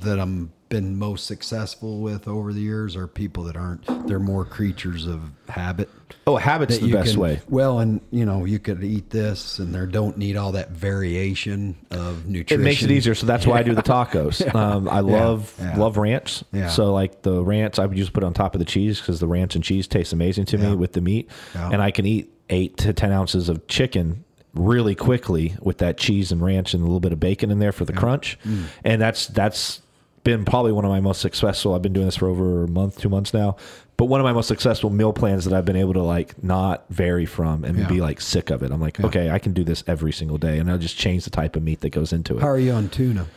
that 0.02 0.20
I'm 0.20 0.52
been 0.70 0.98
most 0.98 1.28
successful 1.28 2.00
with 2.00 2.28
over 2.28 2.52
the 2.52 2.60
years 2.62 2.96
are 2.96 3.08
people 3.08 3.44
that 3.44 3.56
aren't. 3.56 3.86
They're 4.08 4.20
more 4.20 4.44
creatures 4.46 5.06
of 5.06 5.22
habit. 5.48 5.90
Oh, 6.28 6.38
habits 6.38 6.80
the 6.80 6.92
best 6.92 7.12
can- 7.12 7.20
way. 7.22 7.42
Well, 7.50 7.80
and 7.80 8.02
you 8.12 8.26
know, 8.26 8.46
you 8.46 8.58
could 8.60 8.84
eat 8.84 9.10
this, 9.12 9.60
and 9.60 9.74
there 9.74 9.86
don't 9.86 10.18
need 10.18 10.36
all 10.38 10.52
that 10.54 10.72
variation 10.72 11.76
of 11.92 12.26
nutrition. 12.26 12.62
It 12.62 12.64
makes 12.64 12.82
it 12.84 12.90
easier, 12.92 13.14
so 13.16 13.26
that's 13.28 13.46
why 13.46 13.60
I 13.60 13.64
do 13.64 13.76
the 13.76 13.84
tacos. 13.84 14.42
Um, 14.56 14.88
I 14.90 15.02
love 15.02 15.54
Yeah. 15.60 15.78
love 15.78 15.98
ranch. 15.98 16.44
Yeah. 16.52 16.70
So 16.70 16.94
like 16.94 17.22
the 17.24 17.44
ranch, 17.44 17.78
I 17.78 17.86
would 17.86 17.98
just 17.98 18.14
put 18.14 18.24
on 18.24 18.34
top 18.34 18.56
of 18.56 18.60
the 18.60 18.66
cheese 18.66 19.00
because 19.00 19.20
the 19.20 19.28
ranch 19.28 19.54
and 19.56 19.64
cheese 19.64 19.88
tastes 19.88 20.14
amazing 20.14 20.46
to 20.46 20.58
Yeah. 20.58 20.70
me 20.70 20.76
with 20.76 20.94
the 20.94 21.02
meat, 21.02 21.30
Yeah. 21.54 21.70
and 21.72 21.82
I 21.82 21.92
can 21.92 22.06
eat 22.06 22.32
eight 22.50 22.78
to 22.78 22.94
ten 22.94 23.12
ounces 23.12 23.50
of 23.50 23.68
chicken 23.68 24.24
really 24.54 24.96
quickly 24.96 25.56
with 25.62 25.80
that 25.80 25.98
cheese 25.98 26.32
and 26.32 26.42
ranch 26.42 26.74
and 26.74 26.82
a 26.82 26.86
little 26.86 27.00
bit 27.02 27.12
of 27.12 27.20
bacon 27.20 27.52
in 27.52 27.60
there 27.60 27.74
for 27.74 27.84
the 27.86 27.92
crunch, 27.94 28.40
Mm. 28.46 28.64
and 28.86 29.02
that's 29.02 29.28
that's 29.28 29.82
been 30.26 30.44
probably 30.44 30.74
one 30.74 30.84
of 30.84 30.92
my 30.92 31.00
most 31.00 31.22
successful. 31.22 31.74
I've 31.74 31.82
been 31.82 31.94
doing 31.94 32.08
this 32.08 32.18
for 32.18 32.28
over 32.28 32.66
a 32.66 32.68
month, 32.68 33.00
two 33.00 33.08
months 33.08 33.34
now. 33.34 33.56
But 33.96 34.06
one 34.06 34.20
of 34.20 34.26
my 34.26 34.34
most 34.34 34.48
successful 34.50 34.90
meal 34.90 35.14
plans 35.14 35.46
that 35.46 35.54
I've 35.54 35.64
been 35.64 35.78
able 35.78 35.94
to 35.94 36.02
like 36.02 36.44
not 36.44 36.84
vary 36.90 37.26
from 37.26 37.64
and 37.64 37.78
Yeah. 37.80 37.88
be 37.88 38.02
like 38.02 38.20
sick 38.20 38.50
of 38.50 38.62
it. 38.62 38.72
I'm 38.72 38.82
like, 38.82 39.00
okay, 39.00 39.30
I 39.30 39.40
can 39.40 39.54
do 39.54 39.64
this 39.64 39.86
every 39.88 40.12
single 40.12 40.38
day, 40.38 40.60
and 40.60 40.70
I'll 40.70 40.78
just 40.78 40.98
change 40.98 41.24
the 41.24 41.30
type 41.30 41.56
of 41.56 41.64
meat 41.64 41.80
that 41.80 41.92
goes 41.92 42.12
into 42.12 42.36
it. 42.38 42.42
How 42.42 42.50
are 42.50 42.60
you 42.60 42.74
on 42.74 42.90
tuna? 42.90 43.28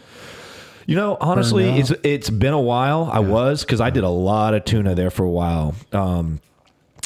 You 0.87 0.97
know, 0.97 1.17
honestly, 1.21 1.69
it's 1.79 1.93
it's 2.03 2.31
been 2.31 2.55
a 2.55 2.61
while. 2.61 3.09
I 3.13 3.21
was 3.21 3.63
because 3.63 3.81
I 3.81 3.91
did 3.91 4.03
a 4.05 4.09
lot 4.09 4.55
of 4.55 4.65
tuna 4.65 4.95
there 4.97 5.11
for 5.11 5.23
a 5.23 5.31
while, 5.31 5.75
um, 5.93 6.41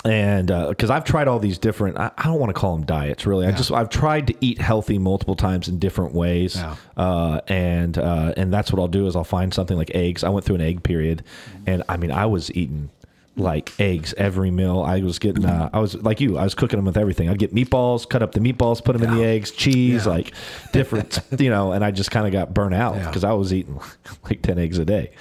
and 0.05 0.49
because 0.69 0.91
I've 0.91 1.05
tried 1.05 1.29
all 1.29 1.39
these 1.39 1.59
different. 1.59 1.97
I, 1.99 2.11
I 2.19 2.25
don't 2.25 2.39
want 2.41 2.51
to 2.55 2.59
call 2.61 2.77
them 2.77 2.85
diets, 2.87 3.25
really. 3.27 3.47
I 3.47 3.53
just 3.53 3.71
I've 3.71 3.89
tried 3.89 4.27
to 4.29 4.35
eat 4.41 4.61
healthy 4.61 4.99
multiple 4.99 5.37
times 5.37 5.69
in 5.69 5.79
different 5.79 6.15
ways, 6.15 6.57
Yeah. 6.57 6.77
uh, 6.97 7.41
and 7.49 7.97
uh, 7.99 8.33
and 8.37 8.53
that's 8.53 8.73
what 8.73 8.81
I'll 8.81 8.89
do 8.89 9.07
is 9.07 9.15
I'll 9.17 9.25
find 9.25 9.53
something 9.55 9.77
like 9.77 9.91
eggs. 9.95 10.25
I 10.25 10.29
went 10.31 10.45
through 10.45 10.57
an 10.57 10.61
egg 10.63 10.83
period, 10.83 11.23
and 11.67 11.83
I 11.89 11.97
mean 11.97 12.11
I 12.11 12.27
was 12.27 12.51
eating 12.53 12.91
like 13.37 13.73
eggs 13.81 14.13
every 14.19 14.51
meal. 14.51 14.83
I 14.83 15.01
was 15.01 15.19
getting, 15.19 15.45
uh, 15.47 15.71
I 15.73 15.79
was 15.81 15.95
like 16.03 16.21
you, 16.21 16.37
I 16.37 16.45
was 16.45 16.55
cooking 16.55 16.77
them 16.79 16.85
with 16.85 16.97
everything. 16.99 17.29
I'd 17.31 17.39
get 17.39 17.55
meatballs, 17.55 18.07
cut 18.09 18.23
up 18.23 18.33
the 18.33 18.41
meatballs, 18.41 18.85
put 18.85 18.93
them 18.99 19.03
in 19.11 19.17
the 19.17 19.25
eggs, 19.25 19.51
cheese, 19.51 20.05
Yeah. 20.05 20.13
like 20.13 20.33
different, 20.73 21.19
you 21.39 21.49
know, 21.49 21.73
and 21.73 21.83
I 21.85 21.91
just 21.93 22.11
kind 22.11 22.27
of 22.27 22.33
got 22.33 22.53
burnt 22.53 22.75
out 22.75 22.95
Yeah. 22.97 23.07
because 23.07 23.25
I 23.25 23.33
was 23.33 23.53
eating 23.53 23.81
like 24.25 24.43
10 24.43 24.59
eggs 24.59 24.79
a 24.79 24.85
day. 24.85 25.13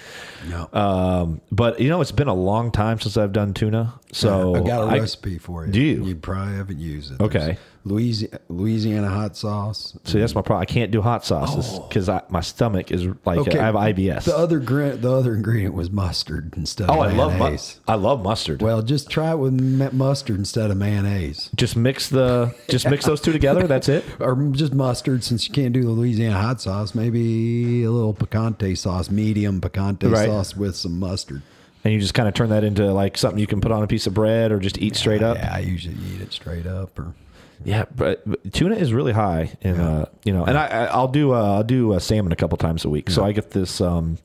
No. 0.49 0.67
Um, 0.73 1.41
but 1.51 1.79
you 1.79 1.87
know, 1.89 2.01
it's 2.01 2.11
been 2.11 2.27
a 2.27 2.33
long 2.33 2.71
time 2.71 2.99
since 2.99 3.15
I've 3.15 3.31
done 3.31 3.53
tuna. 3.53 3.93
So 4.11 4.55
I 4.55 4.59
got 4.61 4.87
a 4.89 4.91
I- 4.91 4.99
recipe 4.99 5.37
for 5.37 5.65
you. 5.65 5.71
Do 5.71 5.79
you? 5.81 6.05
You 6.05 6.15
probably 6.15 6.55
haven't 6.55 6.79
used 6.79 7.13
it. 7.13 7.21
Okay. 7.21 7.39
There's 7.39 7.57
Louisiana, 7.83 8.39
Louisiana 8.49 9.09
hot 9.09 9.35
sauce. 9.35 9.97
See, 10.03 10.19
that's 10.19 10.35
my 10.35 10.41
problem. 10.41 10.61
I 10.61 10.65
can't 10.65 10.91
do 10.91 11.01
hot 11.01 11.25
sauces 11.25 11.67
oh. 11.71 11.87
because 11.87 12.09
my 12.29 12.41
stomach 12.41 12.91
is 12.91 13.05
like 13.25 13.39
Oh. 13.39 13.41
Okay. 13.41 13.59
I 13.59 13.65
have 13.65 13.75
IBS. 13.75 14.25
The 14.25 14.37
other 14.37 14.59
the 14.59 15.11
other 15.11 15.33
ingredient 15.33 15.73
was 15.73 15.89
mustard 15.89 16.53
instead 16.57 16.89
of 16.89 16.97
oh, 16.97 17.01
I 17.01 17.11
love 17.11 17.33
mayonnaise. 17.37 17.79
I 17.87 17.95
love 17.95 18.21
mustard. 18.23 18.61
Well, 18.61 18.81
just 18.81 19.09
try 19.09 19.31
it 19.31 19.37
with 19.37 19.59
mustard 19.93 20.37
instead 20.37 20.69
of 20.69 20.77
mayonnaise, 20.77 21.49
just 21.55 21.75
mix 21.75 22.09
the 22.09 22.53
just 22.69 22.87
mix 22.89 23.05
those 23.05 23.21
two 23.21 23.31
together. 23.31 23.65
That's 23.65 23.89
it. 23.89 24.05
or 24.19 24.35
just 24.51 24.73
mustard. 24.73 25.23
Since 25.23 25.47
you 25.47 25.53
can't 25.53 25.73
do 25.73 25.83
the 25.83 25.89
Louisiana 25.89 26.39
hot 26.39 26.61
sauce, 26.61 26.93
maybe 26.93 27.83
a 27.83 27.91
little 27.91 28.13
picante 28.13 28.77
sauce, 28.77 29.09
medium 29.09 29.59
picante 29.61 30.11
Right. 30.11 30.27
sauce 30.27 30.55
with 30.55 30.75
some 30.75 30.99
mustard. 30.99 31.41
And 31.83 31.93
you 31.93 31.99
just 31.99 32.13
kind 32.13 32.27
of 32.27 32.35
turn 32.35 32.49
that 32.49 32.63
into 32.63 32.91
like 32.93 33.17
something 33.17 33.39
you 33.39 33.47
can 33.47 33.59
put 33.61 33.71
on 33.71 33.81
a 33.81 33.87
piece 33.87 34.05
of 34.05 34.13
bread 34.13 34.51
or 34.51 34.59
just 34.59 34.77
eat 34.77 34.95
straight 34.95 35.23
up. 35.23 35.37
Yeah, 35.37 35.53
I 35.55 35.59
usually 35.59 35.95
eat 36.13 36.21
it 36.21 36.31
straight 36.31 36.67
up. 36.67 36.97
Or 36.99 37.13
Yeah, 37.63 37.85
but, 37.95 38.21
but 38.29 38.53
tuna 38.53 38.75
is 38.75 38.93
really 38.93 39.11
high, 39.13 39.51
in 39.61 39.79
uh, 39.79 40.05
you 40.23 40.33
know, 40.33 40.43
and 40.45 40.57
I, 40.57 40.65
I 40.67 40.85
I'll 40.85 41.07
do 41.07 41.33
uh, 41.33 41.55
I'll 41.57 41.63
do 41.63 41.93
uh, 41.93 41.99
salmon 41.99 42.31
a 42.31 42.35
couple 42.35 42.57
times 42.57 42.85
a 42.85 42.89
week. 42.89 43.09
So 43.09 43.23
I 43.23 43.31
get 43.31 43.51
this. 43.51 43.81
Um, 43.81 44.17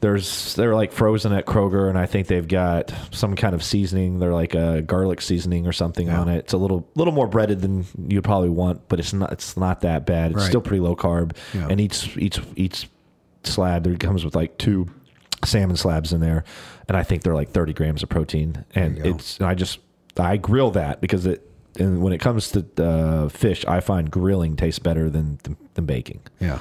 there's 0.00 0.54
they're 0.54 0.74
like 0.74 0.92
frozen 0.92 1.32
at 1.32 1.46
Kroger, 1.46 1.88
and 1.88 1.98
I 1.98 2.04
think 2.06 2.26
they've 2.26 2.46
got 2.46 2.92
some 3.10 3.36
kind 3.36 3.54
of 3.54 3.62
seasoning. 3.62 4.18
They're 4.18 4.34
like 4.34 4.54
a 4.54 4.82
garlic 4.82 5.22
seasoning 5.22 5.66
or 5.66 5.72
something 5.72 6.08
Yeah. 6.08 6.20
on 6.20 6.28
it. 6.28 6.38
It's 6.38 6.52
a 6.52 6.58
little 6.58 6.86
little 6.94 7.12
more 7.14 7.26
breaded 7.26 7.62
than 7.62 7.86
you 8.08 8.18
would 8.18 8.24
probably 8.24 8.50
want, 8.50 8.86
but 8.88 8.98
it's 9.00 9.12
not 9.14 9.32
it's 9.32 9.56
not 9.56 9.80
that 9.80 10.04
bad. 10.04 10.32
It's 10.32 10.40
Right. 10.40 10.48
still 10.48 10.60
pretty 10.60 10.80
low 10.80 10.94
carb, 10.96 11.32
Yeah. 11.54 11.68
and 11.70 11.80
each 11.80 12.16
each 12.18 12.38
each 12.56 12.88
slab 13.44 13.84
there 13.84 13.96
comes 13.96 14.24
with 14.24 14.34
like 14.34 14.58
two 14.58 14.88
salmon 15.44 15.76
slabs 15.76 16.12
in 16.12 16.20
there, 16.20 16.44
and 16.88 16.96
I 16.98 17.02
think 17.02 17.22
they're 17.22 17.34
like 17.34 17.50
30 17.50 17.72
grams 17.72 18.02
of 18.02 18.08
protein, 18.10 18.64
and 18.74 18.98
it's 18.98 19.38
and 19.38 19.46
I 19.46 19.54
just 19.54 19.78
I 20.18 20.36
grill 20.36 20.72
that 20.72 21.00
because 21.00 21.24
it 21.24 21.48
and 21.78 22.02
when 22.02 22.12
it 22.12 22.18
comes 22.18 22.50
to 22.52 22.64
uh, 22.82 23.28
fish, 23.28 23.64
I 23.66 23.80
find 23.80 24.10
grilling 24.10 24.56
tastes 24.56 24.78
better 24.78 25.10
than 25.10 25.38
than, 25.42 25.56
than 25.74 25.86
baking. 25.86 26.20
yeah. 26.40 26.58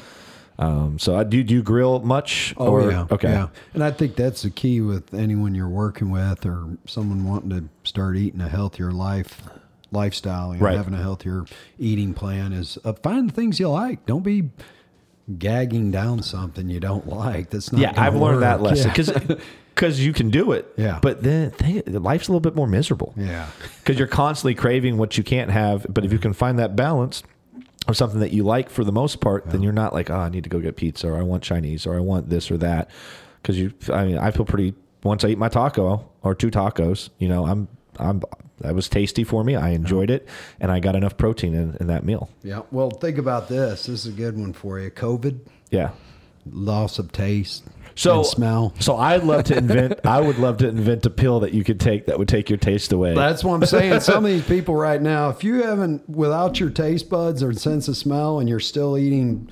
Um, 0.59 0.99
so 0.99 1.15
I 1.17 1.23
do 1.23 1.43
do 1.43 1.55
you 1.55 1.63
grill 1.63 1.99
much? 2.01 2.53
Oh 2.57 2.67
or, 2.67 2.91
yeah, 2.91 3.07
okay. 3.09 3.31
yeah. 3.31 3.47
And 3.73 3.83
I 3.83 3.89
think 3.89 4.15
that's 4.15 4.43
the 4.43 4.51
key 4.51 4.81
with 4.81 5.11
anyone 5.13 5.55
you're 5.55 5.67
working 5.67 6.11
with 6.11 6.45
or 6.45 6.77
someone 6.85 7.25
wanting 7.25 7.49
to 7.49 7.89
start 7.89 8.17
eating 8.17 8.39
a 8.39 8.47
healthier 8.47 8.91
life 8.91 9.41
lifestyle, 9.91 10.53
you 10.53 10.59
know, 10.59 10.65
Right. 10.67 10.77
having 10.77 10.93
a 10.93 11.01
healthier 11.01 11.45
eating 11.79 12.13
plan 12.13 12.53
is 12.53 12.77
uh, 12.85 12.93
find 12.93 13.29
the 13.29 13.33
things 13.33 13.59
you 13.59 13.67
like. 13.69 14.05
Don't 14.05 14.23
be 14.23 14.51
gagging 15.39 15.89
down 15.91 16.21
something 16.21 16.69
you 16.69 16.79
don't 16.79 17.07
like. 17.07 17.49
That's 17.49 17.71
not. 17.71 17.81
Yeah, 17.81 17.93
I've 17.95 18.15
learned 18.15 18.43
that 18.43 18.59
work. 18.61 18.71
lesson 18.75 18.91
Yeah. 19.29 19.35
because 19.75 19.99
you 20.05 20.13
can 20.13 20.29
do 20.29 20.51
it. 20.51 20.71
Yeah. 20.77 20.99
but 21.01 21.23
then 21.23 21.51
thing, 21.51 21.81
life's 21.87 22.27
a 22.27 22.31
little 22.31 22.39
bit 22.41 22.55
more 22.55 22.67
miserable. 22.67 23.13
yeah, 23.17 23.47
because 23.79 23.97
you're 23.97 24.07
constantly 24.07 24.55
craving 24.55 24.97
what 24.97 25.17
you 25.17 25.23
can't 25.23 25.51
have. 25.51 25.85
But 25.89 26.05
if 26.05 26.11
you 26.13 26.19
can 26.19 26.33
find 26.33 26.59
that 26.59 26.75
balance 26.75 27.23
of 27.87 27.97
something 27.97 28.19
that 28.21 28.31
you 28.31 28.43
like 28.43 28.69
for 28.69 28.83
the 28.83 28.91
most 28.93 29.19
part, 29.19 29.49
then 29.49 29.61
you're 29.61 29.73
not 29.73 29.93
like, 29.93 30.09
oh, 30.09 30.15
I 30.15 30.29
need 30.29 30.45
to 30.45 30.49
go 30.49 30.59
get 30.59 30.77
pizza 30.77 31.09
or 31.09 31.17
I 31.17 31.21
want 31.23 31.43
Chinese 31.43 31.85
or 31.85 31.95
I 31.95 31.99
want 31.99 32.29
this 32.29 32.49
or 32.49 32.57
that. 32.57 32.89
Because 33.41 33.59
you, 33.59 33.73
I 33.91 34.05
mean, 34.05 34.17
I 34.17 34.31
feel 34.31 34.45
pretty. 34.45 34.73
Once 35.03 35.25
I 35.25 35.29
eat 35.29 35.37
my 35.37 35.49
taco 35.49 36.09
or 36.21 36.33
two 36.33 36.49
tacos, 36.49 37.09
you 37.17 37.27
know, 37.27 37.45
I'm, 37.45 37.67
I'm. 37.97 38.21
That 38.61 38.73
was 38.73 38.87
tasty 38.87 39.25
for 39.25 39.43
me. 39.43 39.57
I 39.57 39.71
enjoyed 39.71 40.09
it, 40.09 40.25
and 40.61 40.71
I 40.71 40.79
got 40.79 40.95
enough 40.95 41.17
protein 41.17 41.53
in, 41.53 41.75
in 41.81 41.87
that 41.87 42.05
meal. 42.05 42.29
yeah. 42.41 42.61
Well, 42.71 42.89
think 42.89 43.17
about 43.17 43.49
this. 43.49 43.87
This 43.87 44.05
is 44.05 44.13
a 44.13 44.15
good 44.15 44.37
one 44.37 44.53
for 44.53 44.79
you. 44.79 44.89
COVID, 44.89 45.39
Yeah, 45.69 45.89
loss 46.49 46.99
of 46.99 47.11
taste. 47.11 47.65
So 47.95 48.17
and 48.17 48.25
smell. 48.25 48.73
So 48.79 48.97
I'd 48.97 49.23
love 49.23 49.43
to 49.45 49.57
invent. 49.57 49.99
I 50.05 50.19
would 50.19 50.37
love 50.39 50.57
to 50.57 50.67
invent 50.67 51.05
a 51.05 51.09
pill 51.09 51.39
that 51.41 51.53
you 51.53 51.63
could 51.63 51.79
take 51.79 52.05
that 52.07 52.17
would 52.17 52.27
take 52.27 52.49
your 52.49 52.57
taste 52.57 52.91
away. 52.91 53.13
That's 53.13 53.43
what 53.43 53.55
I'm 53.55 53.65
saying. 53.65 53.99
Some 54.01 54.25
of 54.25 54.31
these 54.31 54.45
people 54.45 54.75
right 54.75 55.01
now, 55.01 55.29
if 55.29 55.43
you 55.43 55.63
haven't, 55.63 56.07
without 56.09 56.59
your 56.59 56.69
taste 56.69 57.09
buds 57.09 57.43
or 57.43 57.53
sense 57.53 57.87
of 57.87 57.97
smell, 57.97 58.39
and 58.39 58.49
you're 58.49 58.59
still 58.59 58.97
eating 58.97 59.49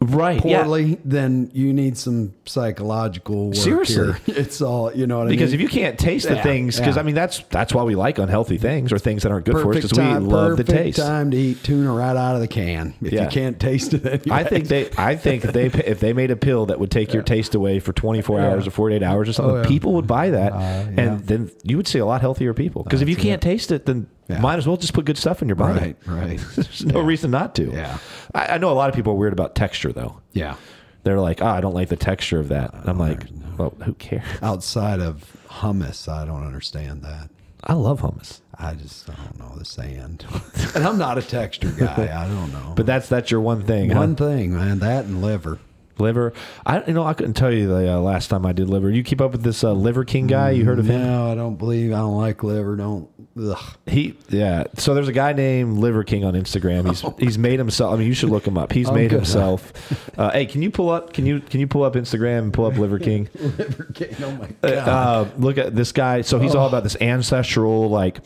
right? 0.00 0.40
poorly, 0.40 0.84
Yeah. 0.84 0.96
then 1.04 1.50
you 1.52 1.72
need 1.72 1.96
some 1.96 2.32
psychological 2.44 3.46
work 3.46 3.54
Seriously. 3.56 3.94
here. 3.94 4.18
It's 4.44 4.60
all 4.60 4.92
you 4.94 5.06
know 5.06 5.18
what 5.18 5.28
Because 5.28 5.28
I 5.28 5.30
mean. 5.30 5.38
Because 5.38 5.52
if 5.54 5.60
you 5.60 5.68
can't 5.68 5.98
taste 5.98 6.28
the 6.28 6.34
Yeah, 6.36 6.42
things, 6.42 6.78
because 6.78 6.96
yeah. 6.96 7.00
I 7.00 7.04
mean 7.04 7.14
that's 7.14 7.40
that's 7.50 7.72
why 7.74 7.82
we 7.82 7.94
like 7.94 8.18
unhealthy 8.18 8.58
things 8.58 8.92
or 8.92 8.98
things 8.98 9.22
that 9.22 9.32
aren't 9.32 9.46
good 9.46 9.54
for 9.60 9.70
us 9.70 9.76
because 9.76 9.92
we 9.92 10.04
love 10.04 10.56
the 10.56 10.64
perfect 10.64 10.68
taste. 10.96 10.98
time 10.98 11.30
to 11.30 11.36
eat 11.36 11.62
tuna 11.62 11.92
right 11.92 12.16
out 12.16 12.34
of 12.34 12.40
the 12.40 12.48
can. 12.48 12.94
If 13.02 13.12
you 13.12 13.26
can't 13.28 13.58
taste 13.60 13.94
it, 13.94 14.04
anyway. 14.04 14.22
I 14.30 14.44
think 14.44 14.68
they. 14.68 14.90
I 14.98 15.16
think 15.16 15.44
if 15.44 15.52
they 15.52 15.66
if 15.66 16.00
they 16.00 16.12
made 16.12 16.30
a 16.30 16.36
pill 16.36 16.66
that 16.66 16.78
would 16.80 16.90
take 16.90 17.12
your 17.12 17.22
taste 17.22 17.54
away 17.54 17.78
for 17.80 17.92
24 17.92 18.40
hours 18.40 18.66
or 18.66 18.70
48 18.70 19.02
hours 19.02 19.28
or 19.28 19.32
something, 19.32 19.56
Oh, 19.56 19.64
people 19.64 19.92
would 19.94 20.06
buy 20.06 20.30
that, 20.30 20.52
Uh, 20.52 20.56
and 20.96 21.20
then 21.26 21.50
you 21.62 21.76
would 21.76 21.86
see 21.88 21.98
a 21.98 22.06
lot 22.06 22.20
healthier 22.20 22.54
people. 22.54 22.82
Because 22.82 23.02
if 23.02 23.08
you 23.08 23.16
can't 23.16 23.42
taste 23.42 23.70
it, 23.72 23.86
then 23.86 24.06
Yeah. 24.28 24.40
might 24.40 24.56
as 24.56 24.66
well 24.66 24.76
just 24.76 24.94
put 24.94 25.04
good 25.04 25.18
stuff 25.18 25.42
in 25.42 25.48
your 25.48 25.56
body. 25.56 25.80
right, 25.80 25.96
right. 26.06 26.38
There's 26.54 26.84
no 26.84 27.00
reason 27.00 27.30
not 27.30 27.54
to. 27.56 27.70
Yeah. 27.70 27.98
I, 28.34 28.46
I 28.54 28.58
know 28.58 28.70
a 28.70 28.74
lot 28.74 28.88
of 28.88 28.94
people 28.96 29.12
are 29.12 29.16
weird 29.16 29.32
about 29.34 29.54
texture 29.54 29.92
though. 29.92 30.20
Yeah. 30.32 30.56
They're 31.02 31.20
like, 31.20 31.42
oh, 31.42 31.46
I 31.46 31.60
don't 31.60 31.74
like 31.74 31.90
the 31.90 31.96
texture 31.96 32.40
of 32.40 32.48
that. 32.48 32.72
And 32.72 32.88
I'm 32.88 32.98
like, 32.98 33.24
well, 33.58 33.74
who 33.84 33.92
cares? 33.94 34.24
Outside 34.40 35.00
of 35.00 35.36
hummus, 35.48 36.08
I 36.08 36.24
don't 36.24 36.44
understand 36.46 37.02
that. 37.02 37.28
I 37.66 37.72
love 37.74 38.00
hummus, 38.02 38.40
I 38.58 38.74
just 38.74 39.08
I 39.08 39.14
don't 39.14 39.38
know 39.38 39.56
the 39.56 39.64
sand, 39.64 40.26
and 40.74 40.84
I'm 40.86 40.98
not 40.98 41.16
a 41.16 41.22
texture 41.22 41.70
guy. 41.70 42.10
I 42.14 42.28
don't 42.28 42.52
know. 42.52 42.74
but 42.76 42.84
that's 42.84 43.08
that's 43.08 43.30
your 43.30 43.40
one 43.40 43.62
thing. 43.64 43.88
huh? 43.88 44.00
one 44.00 44.16
thing, 44.16 44.54
man, 44.54 44.80
that 44.80 45.06
and 45.06 45.22
liver. 45.22 45.58
Liver. 45.98 46.32
I 46.66 46.84
you 46.86 46.92
know 46.92 47.04
I 47.04 47.14
couldn't 47.14 47.34
tell 47.34 47.52
you 47.52 47.68
the 47.68 47.94
uh, 47.94 47.98
last 47.98 48.28
time 48.28 48.44
I 48.46 48.52
did 48.52 48.68
liver. 48.68 48.90
You 48.90 49.02
keep 49.02 49.20
up 49.20 49.32
with 49.32 49.42
this 49.42 49.62
uh, 49.64 49.72
Liver 49.72 50.04
King 50.04 50.26
guy? 50.26 50.50
You 50.50 50.64
heard 50.64 50.78
of 50.78 50.86
him? 50.88 51.02
No, 51.02 51.30
I 51.30 51.34
don't 51.34 51.56
believe. 51.56 51.92
I 51.92 51.98
don't 51.98 52.16
like 52.16 52.42
liver. 52.42 52.76
Don't. 52.76 53.08
Ugh. 53.40 53.58
He 53.86 54.16
yeah. 54.28 54.64
So 54.76 54.94
there's 54.94 55.08
a 55.08 55.12
guy 55.12 55.32
named 55.32 55.78
Liver 55.78 56.04
King 56.04 56.24
on 56.24 56.34
Instagram. 56.34 56.88
He's 56.88 57.04
he's 57.18 57.38
made 57.38 57.58
himself. 57.58 57.92
I 57.94 57.96
mean, 57.98 58.06
you 58.06 58.14
should 58.14 58.30
look 58.30 58.46
him 58.46 58.56
up. 58.58 58.72
He's 58.72 58.88
Oh, 58.88 58.92
made 58.94 59.10
good. 59.10 59.16
himself. 59.16 59.72
Uh, 60.16 60.30
hey, 60.30 60.46
can 60.46 60.62
you 60.62 60.70
pull 60.70 60.90
up? 60.90 61.12
Can 61.12 61.26
you 61.26 61.40
can 61.40 61.58
you 61.58 61.66
pull 61.66 61.82
up 61.82 61.94
Instagram 61.94 62.38
and 62.44 62.52
pull 62.54 62.66
up 62.66 62.76
Liver 62.78 63.00
King? 63.00 63.28
liver 63.58 63.84
king. 63.94 64.14
Oh 64.22 64.30
my 64.30 64.48
god. 64.62 64.88
Uh, 64.88 65.28
look 65.38 65.58
at 65.58 65.74
this 65.74 65.90
guy. 65.90 66.20
So 66.20 66.38
he's 66.38 66.54
all 66.54 66.68
about 66.68 66.84
this 66.84 66.96
ancestral. 67.00 67.90
Like 67.90 68.20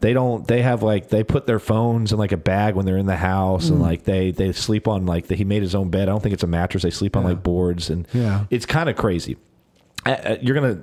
they 0.00 0.14
don't. 0.14 0.46
They 0.48 0.62
have 0.62 0.82
like 0.82 1.08
they 1.10 1.22
put 1.22 1.46
their 1.46 1.58
phones 1.58 2.12
in 2.12 2.18
like 2.18 2.32
a 2.32 2.38
bag 2.38 2.76
when 2.76 2.86
they're 2.86 2.96
in 2.96 3.04
the 3.06 3.16
house, 3.16 3.66
Mm. 3.66 3.72
and 3.72 3.82
like 3.82 4.04
they 4.04 4.30
they 4.30 4.52
sleep 4.52 4.88
on 4.88 5.04
like 5.04 5.26
the, 5.26 5.34
he 5.36 5.44
made 5.44 5.60
his 5.62 5.74
own 5.74 5.90
bed. 5.90 6.02
I 6.08 6.12
don't 6.12 6.22
think 6.22 6.32
it's 6.32 6.42
a 6.42 6.46
mattress. 6.46 6.82
They 6.82 6.90
sleep 6.90 7.13
on 7.16 7.24
like 7.24 7.42
boards, 7.42 7.90
and 7.90 8.06
Yeah. 8.12 8.44
it's 8.50 8.66
kind 8.66 8.88
of 8.88 8.96
crazy. 8.96 9.36
Uh, 10.06 10.10
uh, 10.10 10.36
You're 10.40 10.54
gonna. 10.54 10.82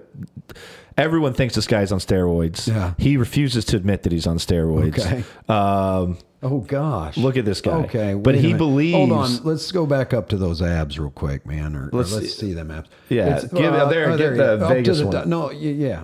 Everyone 0.97 1.33
thinks 1.33 1.55
this 1.55 1.67
guy's 1.67 1.91
on 1.91 1.99
steroids. 1.99 2.67
Yeah. 2.67 2.93
He 2.97 3.15
refuses 3.17 3.63
to 3.65 3.77
admit 3.77 4.03
that 4.03 4.11
he's 4.11 4.27
on 4.27 4.37
steroids. 4.37 4.99
Okay. 4.99 5.23
Um, 5.47 6.17
oh 6.43 6.59
gosh. 6.59 7.15
look 7.17 7.37
at 7.37 7.45
this 7.45 7.61
guy. 7.61 7.71
Okay, 7.85 8.13
But 8.13 8.35
he 8.35 8.53
believes- 8.53 8.95
Hold 8.97 9.11
on. 9.13 9.43
Let's 9.43 9.71
go 9.71 9.85
back 9.85 10.13
up 10.13 10.27
to 10.29 10.37
those 10.37 10.61
abs 10.61 10.99
real 10.99 11.09
quick, 11.09 11.45
man. 11.45 11.75
Or 11.75 11.85
or 11.87 11.89
Let's 11.93 12.13
let's, 12.13 12.35
see- 12.35 12.53
them 12.53 12.71
abs. 12.71 12.89
Yeah, 13.09 13.37
It's- 13.37 13.43
give- 13.53 13.71
there, 13.89 14.17
get 14.17 14.19
you 14.19 14.29
the 14.31 14.35
go. 14.35 14.53
Up 14.55 14.59
to 14.59 14.67
Vegas 14.75 14.99
the 14.99 15.07
one. 15.07 15.29
No, 15.29 15.49
yeah. 15.51 16.03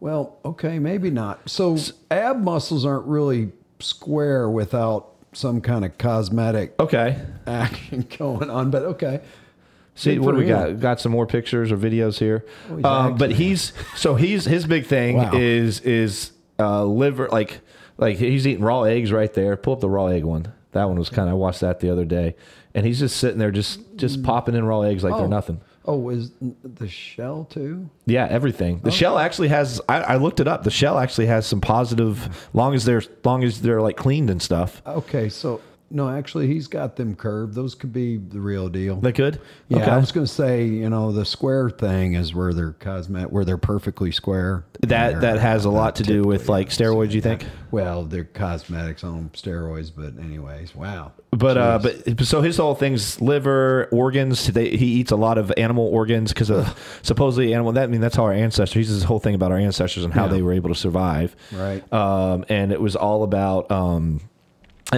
Well, 0.00 0.38
okay, 0.44 0.78
maybe 0.78 1.10
not. 1.10 1.48
So 1.48 1.78
ab 2.10 2.38
muscles 2.42 2.84
aren't 2.84 3.06
really 3.06 3.52
square 3.78 4.48
without 4.50 5.13
some 5.34 5.60
kind 5.60 5.84
of 5.84 5.98
cosmetic 5.98 6.74
okay. 6.80 7.20
action 7.46 8.06
going 8.18 8.50
on. 8.50 8.70
But 8.70 8.82
okay. 8.82 9.20
See 9.96 10.14
Good 10.14 10.24
what 10.24 10.32
do 10.32 10.38
we 10.38 10.46
got? 10.46 10.80
Got 10.80 11.00
some 11.00 11.12
more 11.12 11.26
pictures 11.26 11.70
or 11.70 11.76
videos 11.76 12.18
here. 12.18 12.44
Oh, 12.68 12.76
he's 12.76 12.84
um, 12.84 13.16
but 13.16 13.30
he's 13.30 13.72
so 13.94 14.16
he's 14.16 14.44
his 14.44 14.66
big 14.66 14.86
thing 14.86 15.16
Wow. 15.18 15.30
is 15.34 15.80
is 15.80 16.32
uh, 16.58 16.84
liver 16.84 17.28
like 17.28 17.60
like 17.96 18.16
he's 18.16 18.44
eating 18.46 18.64
raw 18.64 18.82
eggs 18.82 19.12
right 19.12 19.32
there. 19.32 19.56
Pull 19.56 19.74
up 19.74 19.80
the 19.80 19.88
raw 19.88 20.06
egg 20.06 20.24
one. 20.24 20.52
That 20.72 20.84
one 20.88 20.98
was 20.98 21.08
kind 21.10 21.28
of 21.28 21.34
I 21.34 21.36
watched 21.36 21.60
that 21.60 21.78
the 21.78 21.90
other 21.90 22.04
day, 22.04 22.34
and 22.74 22.84
he's 22.84 22.98
just 22.98 23.18
sitting 23.18 23.38
there 23.38 23.52
just 23.52 23.80
just 23.94 24.24
popping 24.24 24.56
in 24.56 24.64
raw 24.64 24.80
eggs 24.80 25.04
like 25.04 25.14
they're 25.14 25.26
Oh. 25.26 25.28
nothing. 25.28 25.60
Oh, 25.86 26.08
is 26.08 26.32
the 26.40 26.88
shell 26.88 27.44
too? 27.44 27.90
Yeah, 28.06 28.26
everything. 28.30 28.80
The 28.80 28.88
oh. 28.88 28.92
shell 28.92 29.18
actually 29.18 29.48
has. 29.48 29.80
I, 29.88 30.00
I 30.00 30.16
looked 30.16 30.40
it 30.40 30.48
up. 30.48 30.64
The 30.64 30.70
shell 30.70 30.98
actually 30.98 31.26
has 31.26 31.46
some 31.46 31.60
positive, 31.60 32.48
long 32.54 32.74
as 32.74 32.84
they're 32.84 33.02
long 33.22 33.44
as 33.44 33.60
they're 33.60 33.82
like 33.82 33.96
cleaned 33.96 34.30
and 34.30 34.40
stuff. 34.40 34.80
Okay, 34.86 35.28
so 35.28 35.60
no, 35.94 36.10
actually, 36.10 36.46
he's 36.48 36.66
got 36.66 36.96
them 36.96 37.14
curved. 37.14 37.54
Those 37.54 37.74
could 37.74 37.92
be 37.92 38.16
the 38.18 38.40
real 38.40 38.68
deal. 38.68 38.96
They 38.96 39.12
could. 39.12 39.40
Yeah, 39.68 39.78
Okay. 39.78 39.90
I 39.90 39.96
was 39.96 40.12
going 40.12 40.26
to 40.26 40.32
say, 40.32 40.64
you 40.66 40.90
know, 40.90 41.12
the 41.12 41.24
square 41.24 41.70
thing 41.70 42.14
is 42.14 42.34
where 42.34 42.52
they're 42.52 42.72
cosmetic, 42.72 43.30
where 43.30 43.44
they're 43.44 43.56
perfectly 43.56 44.10
square. 44.12 44.64
that 44.82 45.20
that 45.22 45.38
has 45.38 45.64
a 45.64 45.70
lot 45.70 45.96
to 45.96 46.02
do 46.02 46.22
with 46.24 46.48
like 46.48 46.68
steroids. 46.68 47.12
You 47.12 47.20
think? 47.20 47.46
Well, 47.70 48.04
they're 48.04 48.24
cosmetics 48.24 49.02
on 49.04 49.30
steroids, 49.32 49.90
but 49.96 50.18
anyways, 50.22 50.74
wow. 50.74 51.12
But 51.30 51.56
uh, 51.58 51.78
but 51.82 52.24
so 52.26 52.42
his 52.42 52.56
whole 52.58 52.74
thing's 52.74 53.20
liver 53.20 53.88
organs. 53.90 54.46
They, 54.46 54.70
he 54.76 54.86
eats 54.86 55.10
a 55.10 55.16
lot 55.16 55.38
of 55.38 55.52
animal 55.56 55.86
organs 55.86 56.32
because 56.32 56.50
of 56.50 56.98
supposedly 57.02 57.52
animal. 57.54 57.72
That 57.72 57.84
I 57.84 57.86
mean 57.88 58.00
that's 58.00 58.16
how 58.16 58.24
our 58.24 58.32
ancestors. 58.32 58.74
He's 58.88 58.94
this 58.94 59.04
whole 59.04 59.18
thing 59.20 59.34
about 59.34 59.50
our 59.52 59.58
ancestors 59.58 60.04
and 60.04 60.12
how 60.12 60.26
Yeah. 60.26 60.32
they 60.32 60.42
were 60.42 60.52
able 60.52 60.68
to 60.68 60.74
survive. 60.76 61.34
Right. 61.52 61.82
Um, 61.92 62.44
and 62.48 62.70
it 62.72 62.80
was 62.80 62.94
all 62.94 63.24
about 63.24 63.70
um, 63.72 64.20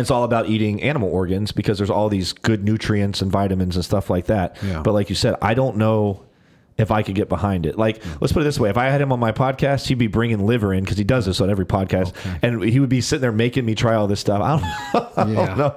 it's 0.00 0.10
all 0.10 0.24
about 0.24 0.48
eating 0.48 0.82
animal 0.82 1.08
organs 1.08 1.52
because 1.52 1.78
there's 1.78 1.90
all 1.90 2.08
these 2.08 2.32
good 2.32 2.64
nutrients 2.64 3.22
and 3.22 3.30
vitamins 3.30 3.76
and 3.76 3.84
stuff 3.84 4.10
like 4.10 4.26
that. 4.26 4.56
Yeah. 4.62 4.82
But 4.82 4.92
like 4.94 5.08
you 5.08 5.14
said, 5.14 5.36
I 5.42 5.54
don't 5.54 5.76
know 5.76 6.22
if 6.78 6.90
I 6.90 7.02
could 7.02 7.14
get 7.14 7.28
behind 7.28 7.64
it. 7.64 7.78
Like, 7.78 8.02
mm. 8.02 8.20
let's 8.20 8.32
put 8.32 8.40
it 8.42 8.44
this 8.44 8.58
way: 8.60 8.68
if 8.68 8.76
I 8.76 8.86
had 8.90 9.00
him 9.00 9.10
on 9.12 9.18
my 9.18 9.32
podcast, 9.32 9.86
he'd 9.86 9.94
be 9.98 10.08
bringing 10.08 10.44
liver 10.44 10.74
in 10.74 10.84
because 10.84 10.98
he 10.98 11.04
does 11.04 11.24
this 11.26 11.40
on 11.40 11.48
every 11.50 11.64
podcast, 11.66 12.12
and 12.42 12.62
he 12.62 12.80
would 12.80 12.90
be 12.90 13.00
sitting 13.00 13.22
there 13.22 13.32
making 13.32 13.64
me 13.64 13.74
try 13.74 13.94
all 13.94 14.06
this 14.06 14.20
stuff. 14.20 14.42
I 14.42 14.60
don't, 14.92 15.18
I 15.18 15.32
Yeah. 15.32 15.46
don't 15.46 15.58
know. 15.58 15.76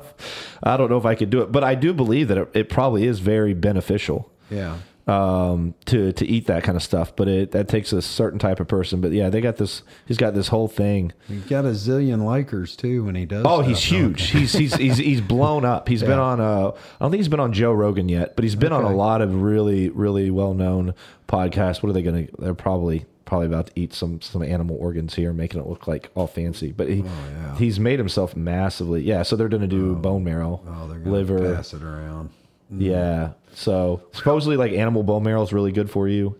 I 0.62 0.78
don't 0.78 0.90
know 0.90 0.98
if 0.98 1.06
I 1.06 1.16
could 1.16 1.30
do 1.30 1.42
it, 1.42 1.52
but 1.52 1.64
I 1.64 1.76
do 1.76 1.94
believe 1.94 2.28
that 2.28 2.38
it, 2.38 2.50
it 2.54 2.70
probably 2.70 3.06
is 3.06 3.20
very 3.20 3.54
beneficial 3.54 4.30
yeah. 4.52 4.78
Um, 5.10 5.74
to 5.86 6.12
to 6.14 6.26
eat 6.26 6.48
that 6.48 6.64
kind 6.64 6.76
of 6.76 6.84
stuff. 6.84 7.16
But 7.16 7.28
it 7.28 7.52
that 7.52 7.68
takes 7.68 7.92
a 7.94 8.02
certain 8.02 8.40
type 8.40 8.60
of 8.60 8.68
person. 8.68 9.02
But 9.02 9.12
yeah, 9.12 9.30
they 9.30 9.42
got 9.42 9.58
this. 9.58 9.82
He's 10.06 10.18
got 10.18 10.34
this 10.34 10.48
whole 10.50 10.68
thing. 10.68 11.12
He's 11.28 11.44
got 11.46 11.66
a 11.66 11.70
zillion 11.70 12.20
likers 12.22 12.76
too 12.78 13.04
when 13.06 13.16
he 13.16 13.26
does. 13.26 13.44
Oh, 13.48 13.62
he's 13.62 13.80
huge. 13.84 14.30
He's 14.30 14.54
he's 14.54 14.76
he's 14.76 14.98
he's 14.98 15.22
blown 15.22 15.66
up. 15.66 15.88
He's 15.90 16.02
been 16.04 16.20
on 16.20 16.40
uh 16.40 16.70
I 16.72 16.74
don't 17.02 17.12
think 17.12 17.20
he's 17.20 17.28
been 17.28 17.40
on 17.40 17.54
Joe 17.54 17.74
Rogan 17.74 18.10
yet, 18.10 18.36
but 18.36 18.44
he's 18.44 18.56
been 18.56 18.72
on 18.74 18.84
a 18.84 18.96
lot 18.96 19.22
of 19.22 19.42
really 19.42 19.90
really 19.90 20.30
well 20.32 20.54
known 20.54 20.94
podcasts. 21.28 21.82
What 21.84 21.90
are 21.90 21.94
they 21.94 22.02
going 22.04 22.28
to? 22.28 22.32
They're 22.40 22.54
probably 22.54 23.06
probably 23.26 23.46
about 23.48 23.68
to 23.68 23.72
eat 23.76 23.94
some 23.94 24.20
some 24.22 24.42
animal 24.42 24.76
organs 24.80 25.14
here, 25.16 25.32
making 25.34 25.60
it 25.62 25.68
look 25.68 25.88
like 25.88 26.10
all 26.16 26.26
fancy. 26.28 26.72
But 26.72 26.90
he 26.90 27.02
Oh, 27.02 27.06
yeah. 27.06 27.56
he's 27.58 27.80
made 27.80 28.00
himself 28.00 28.36
massively. 28.36 29.02
Yeah, 29.04 29.22
so 29.24 29.36
they're 29.36 29.50
going 29.50 29.62
to 29.62 29.68
do 29.68 29.94
bone 29.96 30.24
marrow, 30.24 30.62
Oh, 30.68 30.88
they're 30.88 30.98
gonna 31.00 31.12
liver. 31.16 31.56
pass 31.56 31.74
it 31.74 31.84
around. 31.84 32.32
Mm. 32.74 32.82
Yeah. 32.82 33.32
So 33.54 34.02
supposedly 34.14 34.58
like 34.58 34.72
animal 34.74 35.04
bone 35.04 35.24
marrow 35.24 35.42
is 35.42 35.52
really 35.54 35.72
good 35.72 35.90
for 35.90 36.08
you. 36.08 36.40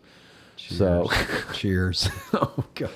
So, 0.58 1.10
Cheers. 1.54 2.10
oh 2.34 2.64
God. 2.76 2.92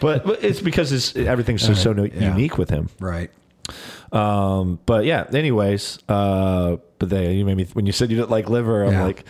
but, 0.00 0.24
but 0.26 0.44
it's 0.44 0.60
because 0.60 0.92
it's 0.92 1.16
everything's 1.16 1.62
so, 1.62 1.72
so 1.74 1.92
no- 1.92 2.04
Yeah. 2.04 2.30
unique 2.34 2.58
with 2.58 2.68
him. 2.70 2.88
Right. 3.00 3.30
Um, 4.14 4.78
but 4.86 5.04
yeah, 5.04 5.24
anyways, 5.32 5.98
uh, 6.08 6.76
but 7.00 7.08
they, 7.08 7.34
you 7.34 7.44
made 7.44 7.56
me, 7.56 7.64
when 7.72 7.84
you 7.84 7.90
said 7.90 8.10
you 8.12 8.16
didn't 8.16 8.30
like 8.30 8.48
liver, 8.48 8.84
I'm 8.84 8.92
Yeah. 8.92 9.02
like, 9.04 9.24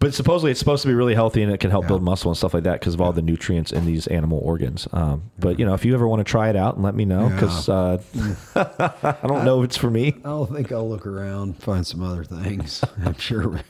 but 0.00 0.12
supposedly 0.12 0.50
it's 0.50 0.60
supposed 0.60 0.82
to 0.82 0.88
be 0.88 0.92
really 0.94 1.14
healthy 1.14 1.42
and 1.42 1.50
it 1.50 1.58
can 1.60 1.70
help 1.70 1.84
Yeah. 1.84 1.88
build 1.88 2.02
muscle 2.02 2.30
and 2.30 2.36
stuff 2.36 2.52
like 2.52 2.64
that 2.64 2.78
because 2.80 2.92
of 2.92 3.00
all 3.00 3.12
the 3.14 3.22
nutrients 3.22 3.72
in 3.72 3.86
these 3.86 4.06
animal 4.08 4.38
organs. 4.44 4.86
Um, 4.92 5.22
but 5.38 5.58
you 5.58 5.64
know, 5.64 5.72
if 5.72 5.84
you 5.86 5.94
ever 5.94 6.06
want 6.06 6.20
to 6.20 6.24
try 6.24 6.50
it 6.50 6.56
out 6.56 6.74
and 6.74 6.84
let 6.84 6.94
me 6.94 7.06
know, 7.06 7.30
because, 7.30 7.70
uh, 7.70 8.02
I 8.54 9.26
don't 9.26 9.46
know 9.46 9.62
if 9.62 9.64
it's 9.70 9.76
for 9.78 9.90
me. 9.90 10.16
I'll 10.26 10.44
think 10.44 10.70
I'll 10.72 10.88
look 10.88 11.06
around, 11.06 11.56
find 11.62 11.86
some 11.86 12.02
other 12.02 12.22
things. 12.24 12.84
I'm 13.04 13.16
sure. 13.16 13.60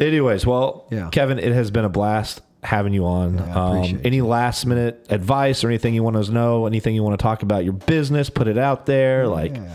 Anyways, 0.00 0.44
well, 0.44 0.86
Yeah. 0.90 1.08
Kevin, 1.10 1.38
it 1.38 1.52
has 1.52 1.70
been 1.70 1.84
a 1.84 1.88
blast 1.88 2.40
having 2.64 2.92
you 2.94 3.04
on. 3.06 3.36
Yeah, 3.38 3.54
um, 3.54 4.00
any 4.04 4.20
last 4.22 4.64
minute 4.66 5.06
advice 5.10 5.62
or 5.64 5.68
anything 5.68 5.94
you 5.94 6.02
want 6.02 6.16
us 6.16 6.26
to 6.26 6.32
know, 6.32 6.66
anything 6.66 6.94
you 6.94 7.02
want 7.02 7.18
to 7.18 7.22
talk 7.22 7.42
about 7.42 7.62
your 7.64 7.74
business, 7.74 8.30
put 8.30 8.48
it 8.48 8.58
out 8.58 8.86
there. 8.86 9.26
Like, 9.28 9.56
Yeah. 9.56 9.70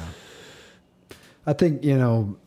I 1.48 1.54
think, 1.54 1.84
you 1.84 1.98
know, 1.98 2.38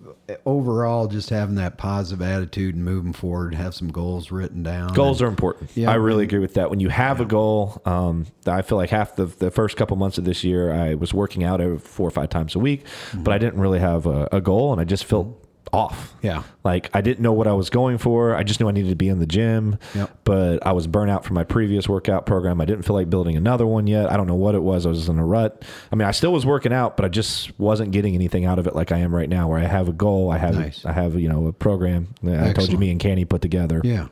overall, 0.47 1.09
just 1.09 1.29
having 1.31 1.57
that 1.57 1.77
positive 1.77 2.23
attitude 2.23 2.77
and 2.77 2.85
moving 2.85 3.13
forward, 3.13 3.53
have 3.55 3.75
some 3.75 3.89
goals 3.89 4.31
written 4.31 4.63
down. 4.63 4.93
Goals 4.93 5.21
and- 5.21 5.27
are 5.27 5.31
important. 5.31 5.71
Yeah, 5.75 5.91
I 5.91 5.95
really 5.95 6.23
agree 6.23 6.39
with 6.39 6.55
that. 6.55 6.71
When 6.71 6.79
you 6.79 6.89
have 6.89 7.21
a 7.21 7.25
goal, 7.25 7.83
um, 7.85 8.27
I 8.47 8.63
feel 8.63 8.79
like 8.79 8.91
half 8.91 9.17
the, 9.17 9.27
the 9.27 9.51
first 9.51 9.77
couple 9.77 9.97
months 9.97 10.19
of 10.19 10.25
this 10.25 10.45
year, 10.45 10.73
I 10.73 10.95
was 10.95 11.13
working 11.13 11.43
out 11.43 11.61
every 11.61 11.79
four 11.79 12.07
or 12.07 12.11
five 12.13 12.29
times 12.29 12.55
a 12.55 12.61
week, 12.61 12.85
Mm-hmm. 12.85 13.25
but 13.25 13.35
I 13.35 13.39
didn't 13.39 13.59
really 13.61 13.81
have 13.81 14.07
a, 14.07 14.29
a 14.31 14.41
goal, 14.41 14.71
and 14.73 14.81
I 14.81 14.85
just 14.85 15.05
felt 15.05 15.42
off. 15.73 16.15
Yeah. 16.23 16.43
Like 16.65 16.91
I 16.95 17.01
didn't 17.01 17.21
know 17.21 17.33
what 17.33 17.47
I 17.47 17.53
was 17.55 17.71
going 17.71 17.99
for. 17.99 18.37
I 18.37 18.43
just 18.43 18.61
knew 18.61 18.69
I 18.69 18.73
needed 18.73 18.91
to 18.91 18.95
be 18.97 19.09
in 19.09 19.19
the 19.19 19.27
gym. 19.27 19.79
Yep. 19.95 20.19
But 20.25 20.67
I 20.67 20.73
was 20.73 20.87
burnt 20.87 21.11
out 21.11 21.25
from 21.25 21.35
my 21.35 21.45
previous 21.45 21.89
workout 21.89 22.27
program. 22.27 22.61
I 22.61 22.65
didn't 22.65 22.83
feel 22.85 22.95
like 22.95 23.09
building 23.09 23.37
another 23.37 23.67
one 23.67 23.87
yet. 23.87 24.11
I 24.13 24.17
don't 24.17 24.27
know 24.27 24.35
what 24.35 24.55
it 24.55 24.63
was. 24.63 24.85
I 24.87 24.91
was 24.91 25.09
in 25.09 25.19
a 25.19 25.25
rut. 25.25 25.65
I 25.91 25.97
mean, 25.97 26.07
I 26.07 26.11
still 26.11 26.33
was 26.33 26.45
working 26.45 26.73
out, 26.73 26.97
but 26.97 27.05
I 27.07 27.09
just 27.09 27.59
wasn't 27.59 27.91
getting 27.93 28.15
anything 28.15 28.45
out 28.45 28.59
of 28.59 28.67
it 28.67 28.77
like 28.77 28.93
I 28.93 28.99
am 28.99 29.15
right 29.15 29.29
now, 29.29 29.49
where 29.49 29.59
I 29.59 29.65
have 29.65 29.89
a 29.89 29.93
goal. 29.93 30.31
I 30.31 30.39
have 30.39 30.55
Nice. 30.55 30.85
I 30.85 30.93
have 30.93 31.19
you 31.19 31.29
know 31.29 31.47
a 31.47 31.53
program. 31.53 32.09
that 32.23 32.43
I 32.49 32.53
told 32.53 32.71
you 32.71 32.79
me 32.79 32.91
and 32.91 33.01
Canny 33.01 33.25
put 33.25 33.41
together. 33.43 33.81
Yeah. 33.83 34.09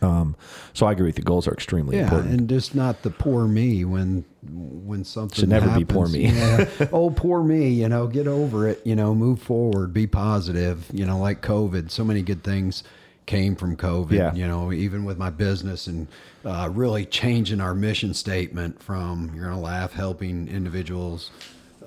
Um, 0.00 0.36
so 0.74 0.86
I 0.86 0.92
agree 0.92 1.06
with 1.06 1.18
you. 1.18 1.24
Goals 1.24 1.48
are 1.48 1.52
extremely 1.52 1.96
Yeah, 1.96 2.04
important. 2.04 2.32
and 2.38 2.48
just 2.48 2.74
not 2.74 3.02
the 3.02 3.10
poor 3.10 3.46
me 3.46 3.84
when 3.84 4.24
when 4.48 5.04
something 5.04 5.34
Should 5.40 5.48
never 5.48 5.76
be 5.76 5.84
poor 5.84 6.06
me. 6.08 6.28
yeah. 6.28 6.68
Oh, 6.92 7.10
poor 7.10 7.42
me. 7.42 7.68
You 7.70 7.88
know, 7.88 8.06
get 8.06 8.26
over 8.28 8.68
it. 8.68 8.80
You 8.84 8.94
know, 8.96 9.14
move 9.14 9.42
forward. 9.42 9.92
Be 9.92 10.06
positive. 10.06 10.86
You 10.92 11.04
know, 11.06 11.18
like 11.18 11.42
COVID. 11.42 11.90
So 11.90 12.04
many 12.04 12.22
good 12.22 12.44
things 12.44 12.84
came 13.26 13.56
from 13.56 13.76
COVID. 13.76 14.12
Yeah. 14.12 14.32
You 14.34 14.46
know, 14.46 14.72
even 14.72 15.04
with 15.04 15.18
my 15.18 15.30
business 15.30 15.86
and 15.86 16.06
uh, 16.44 16.70
really 16.72 17.04
changing 17.04 17.60
our 17.60 17.74
mission 17.74 18.14
statement 18.14 18.80
from 18.82 19.32
you're 19.34 19.44
gonna 19.48 19.60
laugh, 19.60 19.92
helping 19.92 20.48
individuals. 20.48 21.30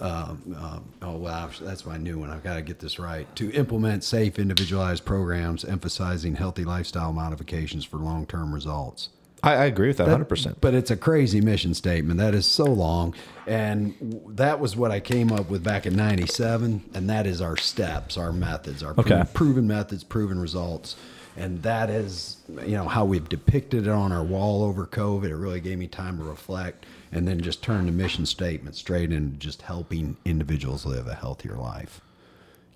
Um, 0.01 0.83
oh 1.01 1.15
wow, 1.17 1.49
that's 1.61 1.85
my 1.85 1.97
new 1.97 2.17
one. 2.17 2.29
I've 2.29 2.43
got 2.43 2.55
to 2.55 2.61
get 2.61 2.79
this 2.79 2.97
right. 2.99 3.33
To 3.35 3.51
implement 3.51 4.03
safe, 4.03 4.39
individualized 4.39 5.05
programs 5.05 5.63
emphasizing 5.63 6.35
healthy 6.35 6.63
lifestyle 6.65 7.13
modifications 7.13 7.85
for 7.85 7.97
long-term 7.97 8.53
results. 8.53 9.09
I, 9.43 9.53
I 9.53 9.65
agree 9.65 9.87
with 9.87 9.97
that 9.97 10.07
100%. 10.07 10.55
But 10.61 10.73
it's 10.73 10.91
a 10.91 10.95
crazy 10.97 11.41
mission 11.41 11.73
statement. 11.73 12.19
That 12.19 12.35
is 12.35 12.45
so 12.45 12.65
long. 12.65 13.15
And 13.47 13.95
that 14.29 14.59
was 14.59 14.75
what 14.75 14.91
I 14.91 14.99
came 14.99 15.31
up 15.31 15.49
with 15.49 15.63
back 15.63 15.85
in 15.85 15.95
97. 15.95 16.83
And 16.93 17.09
that 17.09 17.25
is 17.25 17.41
our 17.41 17.57
steps, 17.57 18.17
our 18.17 18.31
methods, 18.31 18.83
our 18.83 18.91
Okay. 18.97 19.15
pro- 19.15 19.23
proven 19.25 19.67
methods, 19.67 20.03
proven 20.03 20.39
results. 20.39 20.95
And 21.35 21.63
that 21.63 21.89
is, 21.89 22.37
you 22.65 22.75
know, 22.75 22.87
how 22.87 23.05
we've 23.05 23.27
depicted 23.29 23.87
it 23.87 23.89
on 23.91 24.11
our 24.11 24.23
wall 24.23 24.63
over 24.63 24.85
COVID. 24.85 25.25
It 25.25 25.35
really 25.35 25.61
gave 25.61 25.77
me 25.79 25.87
time 25.87 26.17
to 26.17 26.23
reflect 26.23 26.85
and 27.11 27.27
then 27.27 27.39
just 27.41 27.61
turn 27.61 27.85
the 27.85 27.91
mission 27.91 28.25
statement 28.25 28.75
straight 28.75 29.11
into 29.11 29.38
just 29.38 29.63
helping 29.63 30.17
individuals 30.25 30.85
live 30.85 31.07
a 31.07 31.15
healthier 31.15 31.55
life 31.55 32.01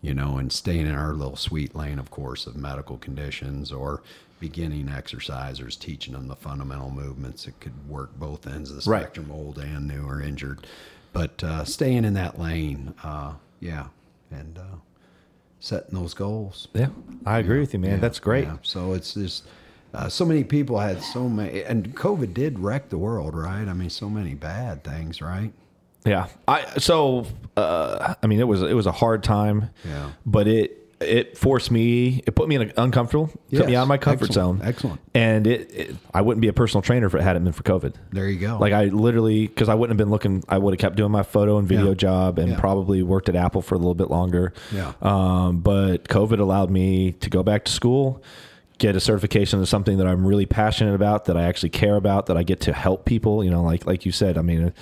you 0.02 0.14
know, 0.14 0.38
and 0.38 0.52
staying 0.54 0.86
in 0.86 0.94
our 0.94 1.14
little 1.14 1.36
sweet 1.36 1.74
lane, 1.76 1.98
of 1.98 2.12
course, 2.12 2.46
of 2.46 2.56
medical 2.56 2.98
conditions 2.98 3.72
or 3.72 4.04
beginning 4.40 4.86
exercisers, 4.86 5.80
teaching 5.80 6.14
them 6.14 6.28
the 6.28 6.36
fundamental 6.36 6.92
movements 6.92 7.46
that 7.46 7.60
could 7.60 7.90
work 7.90 8.16
both 8.20 8.46
ends 8.46 8.70
of 8.70 8.84
the 8.84 8.88
Right. 8.88 9.02
spectrum, 9.02 9.32
old 9.32 9.58
and 9.58 9.88
new 9.88 10.06
or 10.08 10.22
injured. 10.22 10.68
But 11.12 11.44
uh, 11.44 11.66
staying 11.66 12.06
in 12.06 12.14
that 12.14 12.38
lane, 12.38 12.94
uh, 13.04 13.34
yeah, 13.60 13.88
and 14.30 14.60
uh, 14.60 14.76
setting 15.60 16.00
those 16.00 16.14
goals. 16.14 16.68
yeah, 16.76 16.90
I 17.26 17.40
agree 17.40 17.60
with 17.60 17.74
you, 17.74 17.80
man. 17.80 17.92
Yeah, 17.92 17.98
That's 17.98 18.20
great. 18.20 18.46
yeah. 18.46 18.58
So 18.62 18.94
it's 18.94 19.16
just 19.16 19.46
uh, 19.96 20.10
so 20.10 20.26
many 20.26 20.44
people 20.44 20.80
had 20.80 21.02
so 21.02 21.28
many, 21.30 21.64
and 21.64 21.96
COVID 21.96 22.34
did 22.34 22.60
wreck 22.60 22.90
the 22.90 22.98
world, 22.98 23.36
right? 23.36 23.68
I 23.68 23.74
mean, 23.74 23.90
so 23.90 24.10
many 24.10 24.34
bad 24.36 24.84
things, 24.84 25.22
right? 25.22 25.52
Yeah. 26.06 26.28
I 26.48 26.66
so 26.78 27.26
uh 27.58 28.14
I 28.22 28.28
mean 28.28 28.40
it 28.40 28.48
was 28.48 28.62
it 28.62 28.76
was 28.76 28.86
a 28.86 28.92
hard 28.92 29.24
time. 29.24 29.72
Yeah. 29.84 30.12
But 30.24 30.48
it 30.48 30.82
it 31.02 31.36
forced 31.38 31.72
me 31.72 32.22
it 32.28 32.36
put 32.36 32.48
me 32.48 32.54
in 32.56 32.62
an 32.62 32.74
uncomfortable, 32.78 33.32
took 33.52 33.66
me 33.66 33.76
out 33.76 33.82
of 33.82 33.88
my 33.88 33.98
comfort 33.98 34.26
Excellent. 34.30 34.60
zone. 34.60 34.68
Excellent. 34.68 35.02
And 35.16 35.48
it, 35.48 35.72
it 35.74 35.96
I 36.14 36.22
wouldn't 36.22 36.42
be 36.42 36.48
a 36.48 36.54
personal 36.54 36.84
trainer 36.84 37.08
if 37.08 37.16
it 37.16 37.22
hadn't 37.22 37.44
been 37.44 37.54
for 37.54 37.64
COVID. 37.64 37.96
There 38.12 38.30
you 38.30 38.38
go. 38.40 38.60
Like 38.60 38.72
I 38.72 38.86
literally 38.86 39.48
because 39.48 39.68
I 39.68 39.74
wouldn't 39.74 39.98
have 40.00 40.06
been 40.06 40.12
looking 40.12 40.44
I 40.48 40.60
would 40.60 40.76
have 40.76 40.80
kept 40.80 40.96
doing 40.96 41.12
my 41.12 41.24
photo 41.24 41.58
and 41.58 41.68
video 41.68 41.90
Yeah. 41.90 41.94
job 41.96 42.38
and 42.38 42.50
Yeah. 42.52 42.60
probably 42.60 43.02
worked 43.02 43.28
at 43.28 43.36
Apple 43.36 43.64
for 43.64 43.74
a 43.74 43.80
little 43.80 43.96
bit 43.96 44.12
longer. 44.12 44.54
Yeah. 44.72 44.94
Um 45.02 45.62
but 45.62 46.04
COVID 46.08 46.40
allowed 46.40 46.70
me 46.70 47.14
to 47.14 47.32
go 47.32 47.42
back 47.42 47.66
to 47.66 47.72
school 47.72 48.22
get 48.78 48.96
a 48.96 49.00
certification 49.00 49.60
in 49.60 49.66
something 49.66 49.98
that 49.98 50.08
I'm 50.08 50.26
really 50.26 50.46
passionate 50.46 50.96
about, 50.96 51.26
that 51.26 51.38
I 51.38 51.44
actually 51.44 51.70
care 51.70 51.96
about, 51.96 52.26
that 52.28 52.38
I 52.38 52.44
get 52.44 52.62
to 52.62 52.74
help 52.74 53.06
people. 53.06 53.44
You 53.44 53.52
know, 53.52 53.64
like 53.64 53.86
like 53.86 54.06
you 54.06 54.12
said, 54.12 54.38
I 54.38 54.42
mean, 54.42 54.74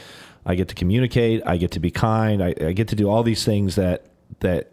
I 0.46 0.56
get 0.56 0.68
to 0.70 0.76
communicate, 0.76 1.42
I 1.46 1.58
get 1.58 1.72
to 1.72 1.80
be 1.80 1.92
kind, 1.92 2.44
I, 2.44 2.54
I 2.60 2.74
get 2.74 2.88
to 2.90 2.96
do 2.96 3.10
all 3.10 3.24
these 3.24 3.46
things 3.46 3.76
that 3.76 4.06
that 4.40 4.72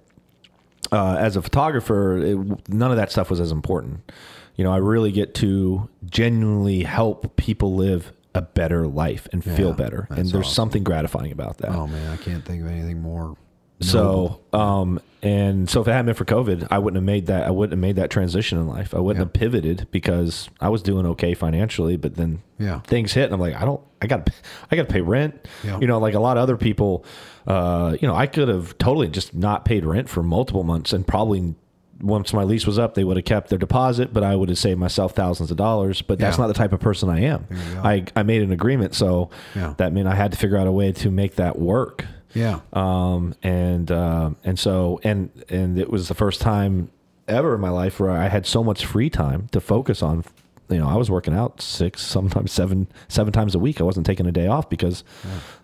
uh, 0.92 1.16
as 1.18 1.36
a 1.36 1.42
photographer, 1.42 2.18
it, 2.18 2.68
none 2.68 2.90
of 2.90 2.97
that 2.97 3.12
stuff 3.12 3.30
was 3.30 3.40
as 3.40 3.52
important. 3.52 4.10
You 4.56 4.64
know, 4.64 4.72
I 4.72 4.78
really 4.78 5.12
get 5.12 5.34
to 5.36 5.88
genuinely 6.06 6.82
help 6.82 7.36
people 7.36 7.74
live 7.74 8.12
a 8.34 8.42
better 8.42 8.86
life 8.86 9.26
and 9.32 9.42
feel 9.42 9.72
better, 9.72 10.06
and 10.10 10.18
there's 10.18 10.47
awesome. 10.47 10.55
something 10.55 10.84
gratifying 10.84 11.32
about 11.32 11.59
that. 11.59 11.70
oh 11.70 11.86
man, 11.86 12.10
I 12.10 12.16
can't 12.16 12.44
think 12.44 12.62
of 12.62 12.68
anything 12.68 13.01
more. 13.01 13.36
So, 13.80 14.40
um, 14.52 15.01
and 15.22 15.68
so 15.68 15.80
if 15.82 15.88
it 15.88 15.90
hadn't 15.92 16.06
been 16.06 16.14
for 16.14 16.24
COVID, 16.24 16.68
I 16.70 16.78
wouldn't 16.78 16.97
have 16.97 17.05
made 17.05 17.26
that. 17.26 17.47
I 17.47 17.51
wouldn't 17.51 17.72
have 17.72 17.78
made 17.80 17.97
that 17.97 18.10
transition 18.10 18.59
in 18.59 18.66
life. 18.66 18.94
I 18.94 18.98
wouldn't 19.01 19.22
have 19.24 19.32
pivoted 19.32 19.86
because 19.90 20.48
I 20.60 20.68
was 20.70 20.82
doing 20.82 21.05
okay 21.06 21.34
financially, 21.34 21.97
but 21.97 22.16
then 22.16 22.42
Yeah. 22.59 22.80
things 22.80 23.12
hit, 23.12 23.24
and 23.24 23.34
I'm 23.34 23.40
like, 23.40 23.55
I 23.55 23.64
don't, 23.64 23.80
I 24.01 24.06
got, 24.06 24.30
I 24.70 24.76
got 24.76 24.88
to 24.88 24.92
pay 24.92 25.01
rent. 25.02 25.47
Yeah. 25.64 25.78
You 25.78 25.86
know, 25.86 25.98
like 25.98 26.14
a 26.14 26.20
lot 26.20 26.36
of 26.36 26.42
other 26.42 26.56
people, 26.56 27.05
uh, 27.47 27.97
you 28.01 28.09
know, 28.09 28.14
I 28.14 28.26
could 28.26 28.48
have 28.48 28.78
totally 28.78 29.09
just 29.09 29.34
not 29.34 29.64
paid 29.64 29.84
rent 29.84 30.09
for 30.09 30.22
multiple 30.22 30.62
months, 30.64 30.92
and 30.92 31.06
probably 31.06 31.55
once 32.01 32.32
my 32.32 32.44
lease 32.44 32.66
was 32.66 32.78
up, 32.78 32.94
they 32.94 33.05
would 33.05 33.18
have 33.18 33.26
kept 33.26 33.51
their 33.51 33.59
deposit, 33.59 34.10
but 34.14 34.24
I 34.24 34.34
would 34.34 34.48
have 34.48 34.56
saved 34.56 34.80
myself 34.80 35.12
thousands 35.14 35.51
of 35.51 35.59
dollars. 35.59 36.01
But 36.01 36.18
that's 36.18 36.38
Yeah. 36.38 36.44
not 36.44 36.48
the 36.48 36.55
type 36.55 36.72
of 36.72 36.80
person 36.80 37.10
I 37.10 37.20
am. 37.24 37.47
I, 37.84 38.06
I 38.16 38.22
made 38.22 38.40
an 38.40 38.52
agreement, 38.52 38.94
so 38.94 39.28
Yeah. 39.55 39.74
that 39.76 39.92
meant 39.92 40.09
I 40.09 40.14
had 40.14 40.32
to 40.32 40.38
figure 40.38 40.56
out 40.56 40.66
a 40.66 40.72
way 40.72 40.92
to 40.92 41.10
make 41.10 41.34
that 41.36 41.59
work 41.59 42.06
Yeah. 42.35 42.61
um, 42.73 43.35
and 43.43 43.90
uh, 43.90 44.31
and 44.44 44.59
so 44.59 45.01
and 45.05 45.31
and 45.48 45.78
it 45.78 45.90
was 45.90 46.09
the 46.09 46.15
first 46.15 46.40
time 46.40 46.90
ever 47.28 47.55
in 47.55 47.61
my 47.61 47.70
life 47.70 47.98
where 48.01 48.11
I 48.11 48.28
had 48.28 48.47
so 48.47 48.62
much 48.65 48.85
free 48.86 49.11
time 49.11 49.48
to 49.52 49.61
focus 49.61 50.02
on. 50.02 50.24
You 50.69 50.78
know, 50.78 50.89
I 50.89 50.94
was 50.94 51.11
working 51.11 51.35
out 51.35 51.61
six, 51.61 52.01
sometimes 52.01 52.52
seven, 52.52 52.86
seven 53.09 53.32
times 53.32 53.57
a 53.57 53.59
week. 53.59 53.81
I 53.81 53.85
wasn't 53.85 54.07
taking 54.07 54.27
a 54.27 54.31
day 54.32 54.47
off 54.47 54.69
because 54.70 55.02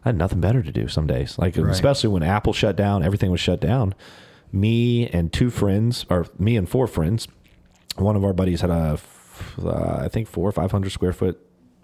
I 0.04 0.08
had 0.08 0.16
nothing 0.18 0.40
better 0.40 0.62
to 0.64 0.72
do. 0.72 0.88
Some 0.88 1.06
days, 1.06 1.38
like 1.38 1.56
Right. 1.56 1.70
especially 1.70 2.08
when 2.08 2.24
Apple 2.24 2.52
shut 2.52 2.74
down, 2.74 3.04
everything 3.04 3.30
was 3.30 3.38
shut 3.40 3.60
down. 3.60 3.94
Me 4.52 5.06
and 5.08 5.32
two 5.32 5.50
friends, 5.50 6.06
or 6.10 6.26
me 6.40 6.56
and 6.56 6.68
four 6.68 6.88
friends, 6.88 7.28
one 7.96 8.16
of 8.16 8.24
our 8.24 8.32
buddies 8.32 8.62
had 8.62 8.70
a, 8.70 8.98
uh, 9.64 10.00
I 10.02 10.08
think 10.08 10.26
four 10.26 10.48
or 10.48 10.52
five 10.52 10.72
hundred 10.72 10.90
square 10.90 11.12
foot 11.12 11.38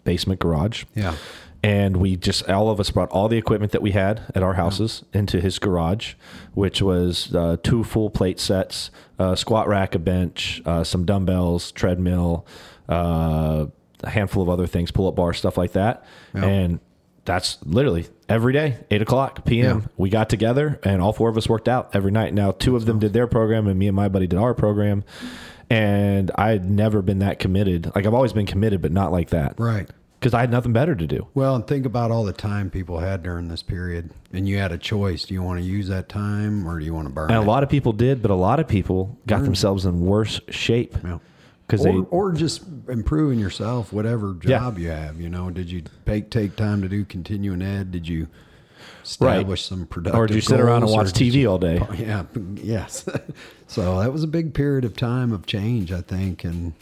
basement 0.04 0.40
garage 0.40 0.84
Yeah. 0.96 1.14
And 1.62 1.96
we 1.98 2.16
just 2.16 2.48
all 2.50 2.70
of 2.70 2.80
us 2.80 2.90
brought 2.90 3.08
all 3.10 3.28
the 3.28 3.36
equipment 3.36 3.72
that 3.72 3.82
we 3.82 3.92
had 3.92 4.20
at 4.34 4.42
our 4.42 4.54
houses 4.54 5.04
into 5.12 5.40
his 5.40 5.58
garage 5.58 6.14
which 6.54 6.82
was 6.82 7.34
uh, 7.34 7.56
two 7.62 7.84
full 7.84 8.10
plate 8.10 8.40
sets 8.40 8.90
a 9.18 9.36
squat 9.36 9.68
rack 9.68 9.94
a 9.94 9.98
bench 9.98 10.60
uh, 10.66 10.82
some 10.82 11.04
dumbbells 11.04 11.70
treadmill 11.72 12.44
uh, 12.88 13.66
a 14.04 14.10
handful 14.10 14.42
of 14.42 14.48
other 14.48 14.66
things 14.66 14.90
pull-up 14.90 15.14
bar 15.14 15.32
stuff 15.32 15.56
like 15.56 15.72
that. 15.72 16.04
And 16.34 16.80
that's 17.24 17.58
literally 17.64 18.06
every 18.28 18.52
day 18.52 18.78
8 18.90 19.02
o'clock 19.02 19.44
pm 19.44 19.80
Yeah. 19.82 19.86
we 19.96 20.10
got 20.10 20.28
together 20.28 20.80
and 20.82 21.00
all 21.00 21.12
four 21.12 21.28
of 21.28 21.36
us 21.36 21.48
worked 21.48 21.68
out 21.68 21.94
every 21.94 22.10
night. 22.10 22.34
Now 22.34 22.50
two 22.50 22.74
of 22.74 22.84
them 22.84 22.98
did 22.98 23.12
their 23.12 23.28
program 23.28 23.68
and 23.68 23.78
me 23.78 23.86
and 23.86 23.94
my 23.94 24.08
buddy 24.08 24.26
did 24.26 24.40
our 24.40 24.54
program. 24.54 25.04
And 25.70 26.30
i 26.34 26.50
had 26.50 26.68
never 26.68 27.00
been 27.00 27.20
that 27.20 27.38
committed. 27.38 27.92
Like 27.94 28.04
i've 28.06 28.14
always 28.14 28.32
been 28.32 28.46
committed 28.46 28.82
but 28.82 28.90
not 28.90 29.12
like 29.12 29.30
that. 29.30 29.54
Right. 29.60 29.88
Because 30.22 30.34
I 30.34 30.40
had 30.40 30.52
nothing 30.52 30.72
better 30.72 30.94
to 30.94 31.06
do. 31.06 31.26
Well, 31.34 31.56
and 31.56 31.66
think 31.66 31.84
about 31.84 32.12
all 32.12 32.22
the 32.22 32.32
time 32.32 32.70
people 32.70 33.00
had 33.00 33.24
during 33.24 33.48
this 33.48 33.60
period, 33.60 34.10
and 34.32 34.48
you 34.48 34.56
had 34.56 34.70
a 34.70 34.78
choice: 34.78 35.24
do 35.24 35.34
you 35.34 35.42
want 35.42 35.58
to 35.58 35.64
use 35.66 35.88
that 35.88 36.08
time, 36.08 36.64
or 36.64 36.78
do 36.78 36.84
you 36.84 36.94
want 36.94 37.08
to 37.08 37.12
burn 37.12 37.28
And 37.28 37.38
a 37.38 37.42
lot 37.42 37.64
of 37.64 37.68
people 37.68 37.92
did, 37.92 38.22
but 38.22 38.30
a 38.30 38.36
lot 38.36 38.60
of 38.60 38.68
people 38.68 39.18
got 39.26 39.36
mm-hmm. 39.36 39.46
themselves 39.46 39.84
in 39.84 40.00
worse 40.00 40.40
shape 40.48 40.96
Yeah. 41.02 41.18
because 41.66 41.84
or, 41.84 41.92
they. 41.92 41.98
or 42.10 42.32
just 42.32 42.62
improving 42.88 43.40
yourself, 43.40 43.92
whatever 43.92 44.36
Yeah. 44.44 44.60
job 44.60 44.78
you 44.78 44.90
have. 44.90 45.20
You 45.20 45.28
know, 45.28 45.50
did 45.50 45.68
you 45.68 45.82
take 46.06 46.30
take 46.30 46.54
time 46.54 46.82
to 46.82 46.88
do 46.88 47.04
continuing 47.04 47.60
ed? 47.60 47.90
Did 47.90 48.06
you 48.06 48.28
establish 49.02 49.64
some 49.64 49.86
productive? 49.86 50.20
Or 50.20 50.28
did 50.28 50.36
you 50.36 50.40
sit 50.40 50.60
around 50.60 50.84
and 50.84 50.92
watch 50.92 51.08
TV 51.08 51.40
you- 51.40 51.50
all 51.50 51.58
day? 51.58 51.84
Yeah. 51.98 52.26
Yes. 52.54 53.04
so 53.66 53.98
that 53.98 54.12
was 54.12 54.22
a 54.22 54.28
big 54.28 54.54
period 54.54 54.84
of 54.84 54.96
time 54.96 55.32
of 55.32 55.46
change, 55.46 55.90
I 55.90 56.00
think, 56.00 56.44
and 56.44 56.74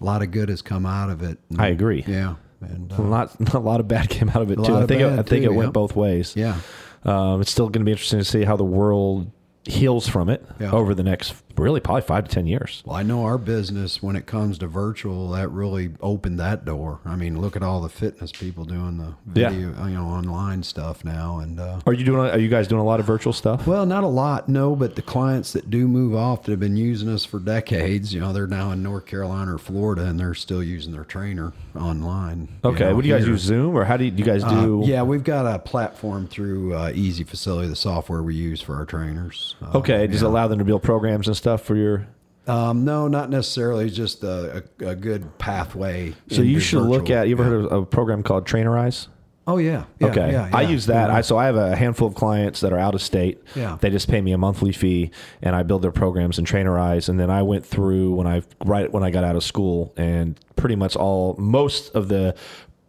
a 0.00 0.04
lot 0.04 0.22
of 0.22 0.32
good 0.32 0.48
has 0.48 0.60
come 0.60 0.86
out 0.86 1.08
of 1.08 1.22
it. 1.22 1.38
I 1.56 1.68
agree. 1.68 2.02
Yeah. 2.04 2.34
And 2.60 2.92
A 2.92 2.96
uh, 2.96 3.02
lot, 3.04 3.36
a 3.54 3.58
lot 3.58 3.80
of 3.80 3.88
bad 3.88 4.08
came 4.10 4.28
out 4.28 4.42
of 4.42 4.50
it 4.50 4.56
too. 4.56 4.74
I 4.76 4.86
think, 4.86 5.00
it, 5.00 5.06
I 5.06 5.22
think 5.22 5.44
too, 5.44 5.50
it 5.50 5.54
went 5.54 5.68
yeah. 5.68 5.72
both 5.72 5.96
ways. 5.96 6.34
yeah. 6.36 6.58
Um, 7.04 7.40
it's 7.40 7.50
still 7.50 7.66
going 7.70 7.80
to 7.80 7.84
be 7.86 7.92
interesting 7.92 8.18
to 8.18 8.24
see 8.24 8.44
how 8.44 8.56
the 8.56 8.64
world 8.64 9.30
heals 9.64 10.06
from 10.06 10.28
it 10.28 10.44
Yeah. 10.58 10.70
over 10.72 10.94
the 10.94 11.02
next 11.02 11.34
really 11.56 11.80
probably 11.80 12.02
five 12.02 12.24
to 12.28 12.30
ten 12.30 12.46
years. 12.46 12.82
Well, 12.86 12.96
I 12.96 13.02
know 13.02 13.24
our 13.24 13.38
business 13.38 14.02
when 14.02 14.16
it 14.16 14.26
comes 14.26 14.58
to 14.58 14.66
virtual, 14.66 15.30
that 15.32 15.48
really 15.48 15.90
opened 16.00 16.38
that 16.40 16.64
door. 16.64 17.00
I 17.04 17.16
mean, 17.16 17.40
look 17.40 17.56
at 17.56 17.62
all 17.62 17.80
the 17.80 17.88
fitness 17.88 18.32
people 18.32 18.64
doing 18.64 18.98
the 18.98 19.14
Yeah. 19.40 19.50
video, 19.50 19.68
you 19.86 19.94
know, 19.94 20.06
online 20.06 20.62
stuff 20.62 21.04
now, 21.04 21.38
and 21.38 21.60
uh, 21.60 21.80
Are 21.86 21.92
you 21.92 22.04
doing? 22.04 22.30
Are 22.30 22.38
you 22.38 22.48
guys 22.48 22.68
doing 22.68 22.80
a 22.80 22.84
lot 22.84 23.00
of 23.00 23.06
virtual 23.06 23.32
stuff? 23.32 23.66
well, 23.66 23.86
not 23.86 24.04
a 24.04 24.08
lot, 24.08 24.48
no, 24.48 24.74
but 24.76 24.96
the 24.96 25.02
clients 25.02 25.52
that 25.52 25.70
do 25.70 25.86
move 25.88 26.14
off 26.14 26.44
that 26.44 26.52
have 26.52 26.60
been 26.60 26.76
using 26.76 27.08
us 27.08 27.24
for 27.24 27.38
decades, 27.38 28.12
you 28.14 28.20
know, 28.20 28.32
they're 28.32 28.46
now 28.46 28.70
in 28.72 28.82
North 28.82 29.06
Carolina 29.06 29.54
or 29.54 29.58
Florida, 29.58 30.04
and 30.06 30.18
they're 30.18 30.34
still 30.34 30.62
using 30.62 30.92
their 30.92 31.04
trainer 31.04 31.52
online. 31.76 32.48
you 32.64 32.70
Okay. 32.70 32.84
know, 32.88 32.94
what 32.96 33.02
do 33.02 33.08
you 33.08 33.14
guys 33.14 33.24
here. 33.24 33.32
use? 33.32 33.42
Zoom 33.42 33.74
or 33.76 33.84
how 33.84 33.96
do 33.96 34.04
you, 34.04 34.10
do 34.10 34.18
you 34.18 34.24
guys 34.24 34.42
Uh, 34.44 34.64
do? 34.64 34.82
yeah, 34.84 35.02
we've 35.02 35.24
got 35.24 35.46
a 35.46 35.58
platform 35.58 36.26
through 36.26 36.74
uh, 36.74 36.90
EZFacility, 36.92 37.68
the 37.68 37.76
software 37.76 38.22
we 38.22 38.34
use 38.34 38.60
for 38.60 38.74
our 38.76 38.84
trainers. 38.84 39.56
Uh, 39.62 39.78
Okay, 39.80 40.06
does 40.06 40.22
it 40.22 40.26
allow 40.26 40.46
them 40.46 40.58
to 40.58 40.64
build 40.64 40.82
programs 40.82 41.26
and 41.26 41.36
stuff 41.40 41.62
for 41.62 41.74
your? 41.76 42.06
Um, 42.46 42.84
no, 42.84 43.08
not 43.08 43.30
necessarily. 43.30 43.90
Just 43.90 44.22
a, 44.24 44.64
a, 44.80 44.88
a 44.88 44.94
good 44.94 45.38
pathway. 45.38 46.14
So 46.30 46.42
you 46.42 46.60
should 46.60 46.82
look 46.82 47.10
at. 47.10 47.28
You 47.28 47.34
ever 47.34 47.44
Yeah. 47.44 47.48
heard 47.50 47.64
of 47.66 47.82
a 47.82 47.86
program 47.86 48.22
called 48.22 48.46
Trainerize? 48.46 49.08
Oh 49.46 49.56
yeah. 49.56 49.84
yeah 49.98 50.06
okay, 50.08 50.30
yeah, 50.32 50.50
I 50.52 50.62
use 50.62 50.86
that. 50.86 51.08
yeah. 51.08 51.16
I 51.16 51.22
so 51.22 51.36
I 51.36 51.46
have 51.46 51.56
a 51.56 51.74
handful 51.74 52.06
of 52.06 52.14
clients 52.14 52.60
that 52.60 52.72
are 52.72 52.78
out 52.78 52.94
of 52.94 53.02
state. 53.02 53.42
Yeah. 53.56 53.78
they 53.80 53.90
just 53.90 54.06
pay 54.08 54.20
me 54.20 54.30
a 54.32 54.38
monthly 54.38 54.70
fee, 54.70 55.10
and 55.42 55.56
I 55.56 55.62
build 55.64 55.82
their 55.82 55.90
programs 55.90 56.38
and 56.38 56.46
Trainerize. 56.46 57.08
And 57.08 57.18
then 57.18 57.30
I 57.30 57.42
went 57.42 57.66
through 57.66 58.14
when 58.14 58.26
I 58.28 58.42
right 58.64 58.92
when 58.92 59.02
I 59.02 59.10
got 59.10 59.24
out 59.24 59.34
of 59.36 59.42
school, 59.42 59.92
and 59.96 60.38
pretty 60.56 60.76
much 60.76 60.94
all 60.94 61.34
most 61.38 61.92
of 61.96 62.08
the 62.08 62.34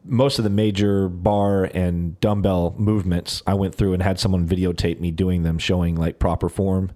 most 0.05 0.37
of 0.39 0.43
the 0.43 0.49
major 0.51 1.07
bar 1.09 1.63
and 1.73 2.19
dumbbell 2.19 2.75
movements 2.77 3.41
I 3.47 3.53
went 3.53 3.73
through 3.73 3.93
and 3.93 4.03
had 4.03 4.19
someone 4.19 4.47
videotape 4.47 4.99
me 4.99 5.09
doing 5.11 5.43
them, 5.43 5.57
showing 5.57 5.95
like 5.95 6.19
proper 6.19 6.49
form. 6.49 6.91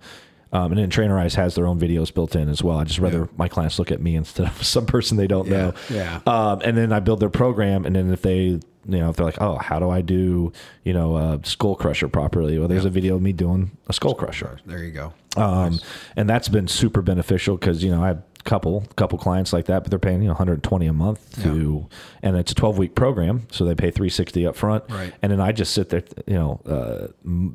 Um, 0.56 0.72
and 0.72 0.80
then 0.80 0.90
Trainerize 0.90 1.36
has 1.36 1.56
their 1.56 1.68
own 1.68 1.78
videos 1.78 2.14
built 2.14 2.34
in 2.34 2.48
as 2.48 2.64
well. 2.64 2.78
I 2.78 2.86
just 2.86 3.00
rather 3.00 3.28
my 3.36 3.50
clients 3.50 3.78
look 3.78 3.92
at 3.92 4.02
me 4.02 4.16
instead 4.16 4.48
of 4.48 4.64
some 4.66 4.86
person 4.86 5.18
they 5.18 5.28
don't 5.28 5.50
know. 5.50 5.74
yeah. 5.90 6.22
Um, 6.26 6.62
and 6.64 6.78
then 6.78 6.94
I 6.94 7.02
build 7.02 7.20
their 7.20 7.30
program, 7.30 7.86
and 7.86 7.94
then 7.94 8.14
if 8.14 8.22
they, 8.22 8.38
you 8.38 8.62
know, 8.86 9.10
if 9.10 9.18
they're 9.18 9.26
like, 9.26 9.42
oh, 9.42 9.58
how 9.58 9.80
do 9.80 9.90
I 9.90 10.00
do, 10.00 10.54
you 10.86 10.94
know, 10.94 11.18
a 11.18 11.42
skull 11.44 11.76
crusher 11.76 12.08
properly? 12.08 12.58
Well, 12.58 12.70
there's 12.70 12.86
a 12.86 12.90
video 12.90 13.16
of 13.16 13.22
me 13.22 13.34
doing 13.34 13.72
a 13.88 13.94
skull 13.94 14.16
crusher. 14.16 14.60
There 14.66 14.82
you 14.82 14.92
go. 14.92 15.14
Um, 15.36 15.82
and 16.16 16.30
that's 16.30 16.48
been 16.48 16.70
super 16.70 17.02
beneficial 17.02 17.58
because 17.58 17.84
you 17.84 17.92
know 17.92 18.02
I 18.02 18.16
couple 18.46 18.86
couple 18.96 19.18
clients 19.18 19.52
like 19.52 19.66
that, 19.66 19.84
but 19.84 19.90
they're 19.90 20.00
paying 20.00 20.22
you 20.22 20.28
know 20.28 20.34
120 20.34 20.86
a 20.88 20.94
month 20.94 21.44
to, 21.44 21.88
and 22.24 22.38
it's 22.38 22.52
a 22.52 22.56
12 22.56 22.78
week 22.78 22.96
program, 22.96 23.48
so 23.52 23.66
they 23.66 23.76
pay 23.76 23.92
360 23.92 24.48
up 24.48 24.56
front, 24.56 24.84
Right. 24.90 25.14
And 25.22 25.32
then 25.32 25.42
I 25.42 25.52
just 25.52 25.74
sit 25.74 25.90
there, 25.90 26.04
you 26.28 26.36
know, 26.36 26.62
uh, 26.66 27.08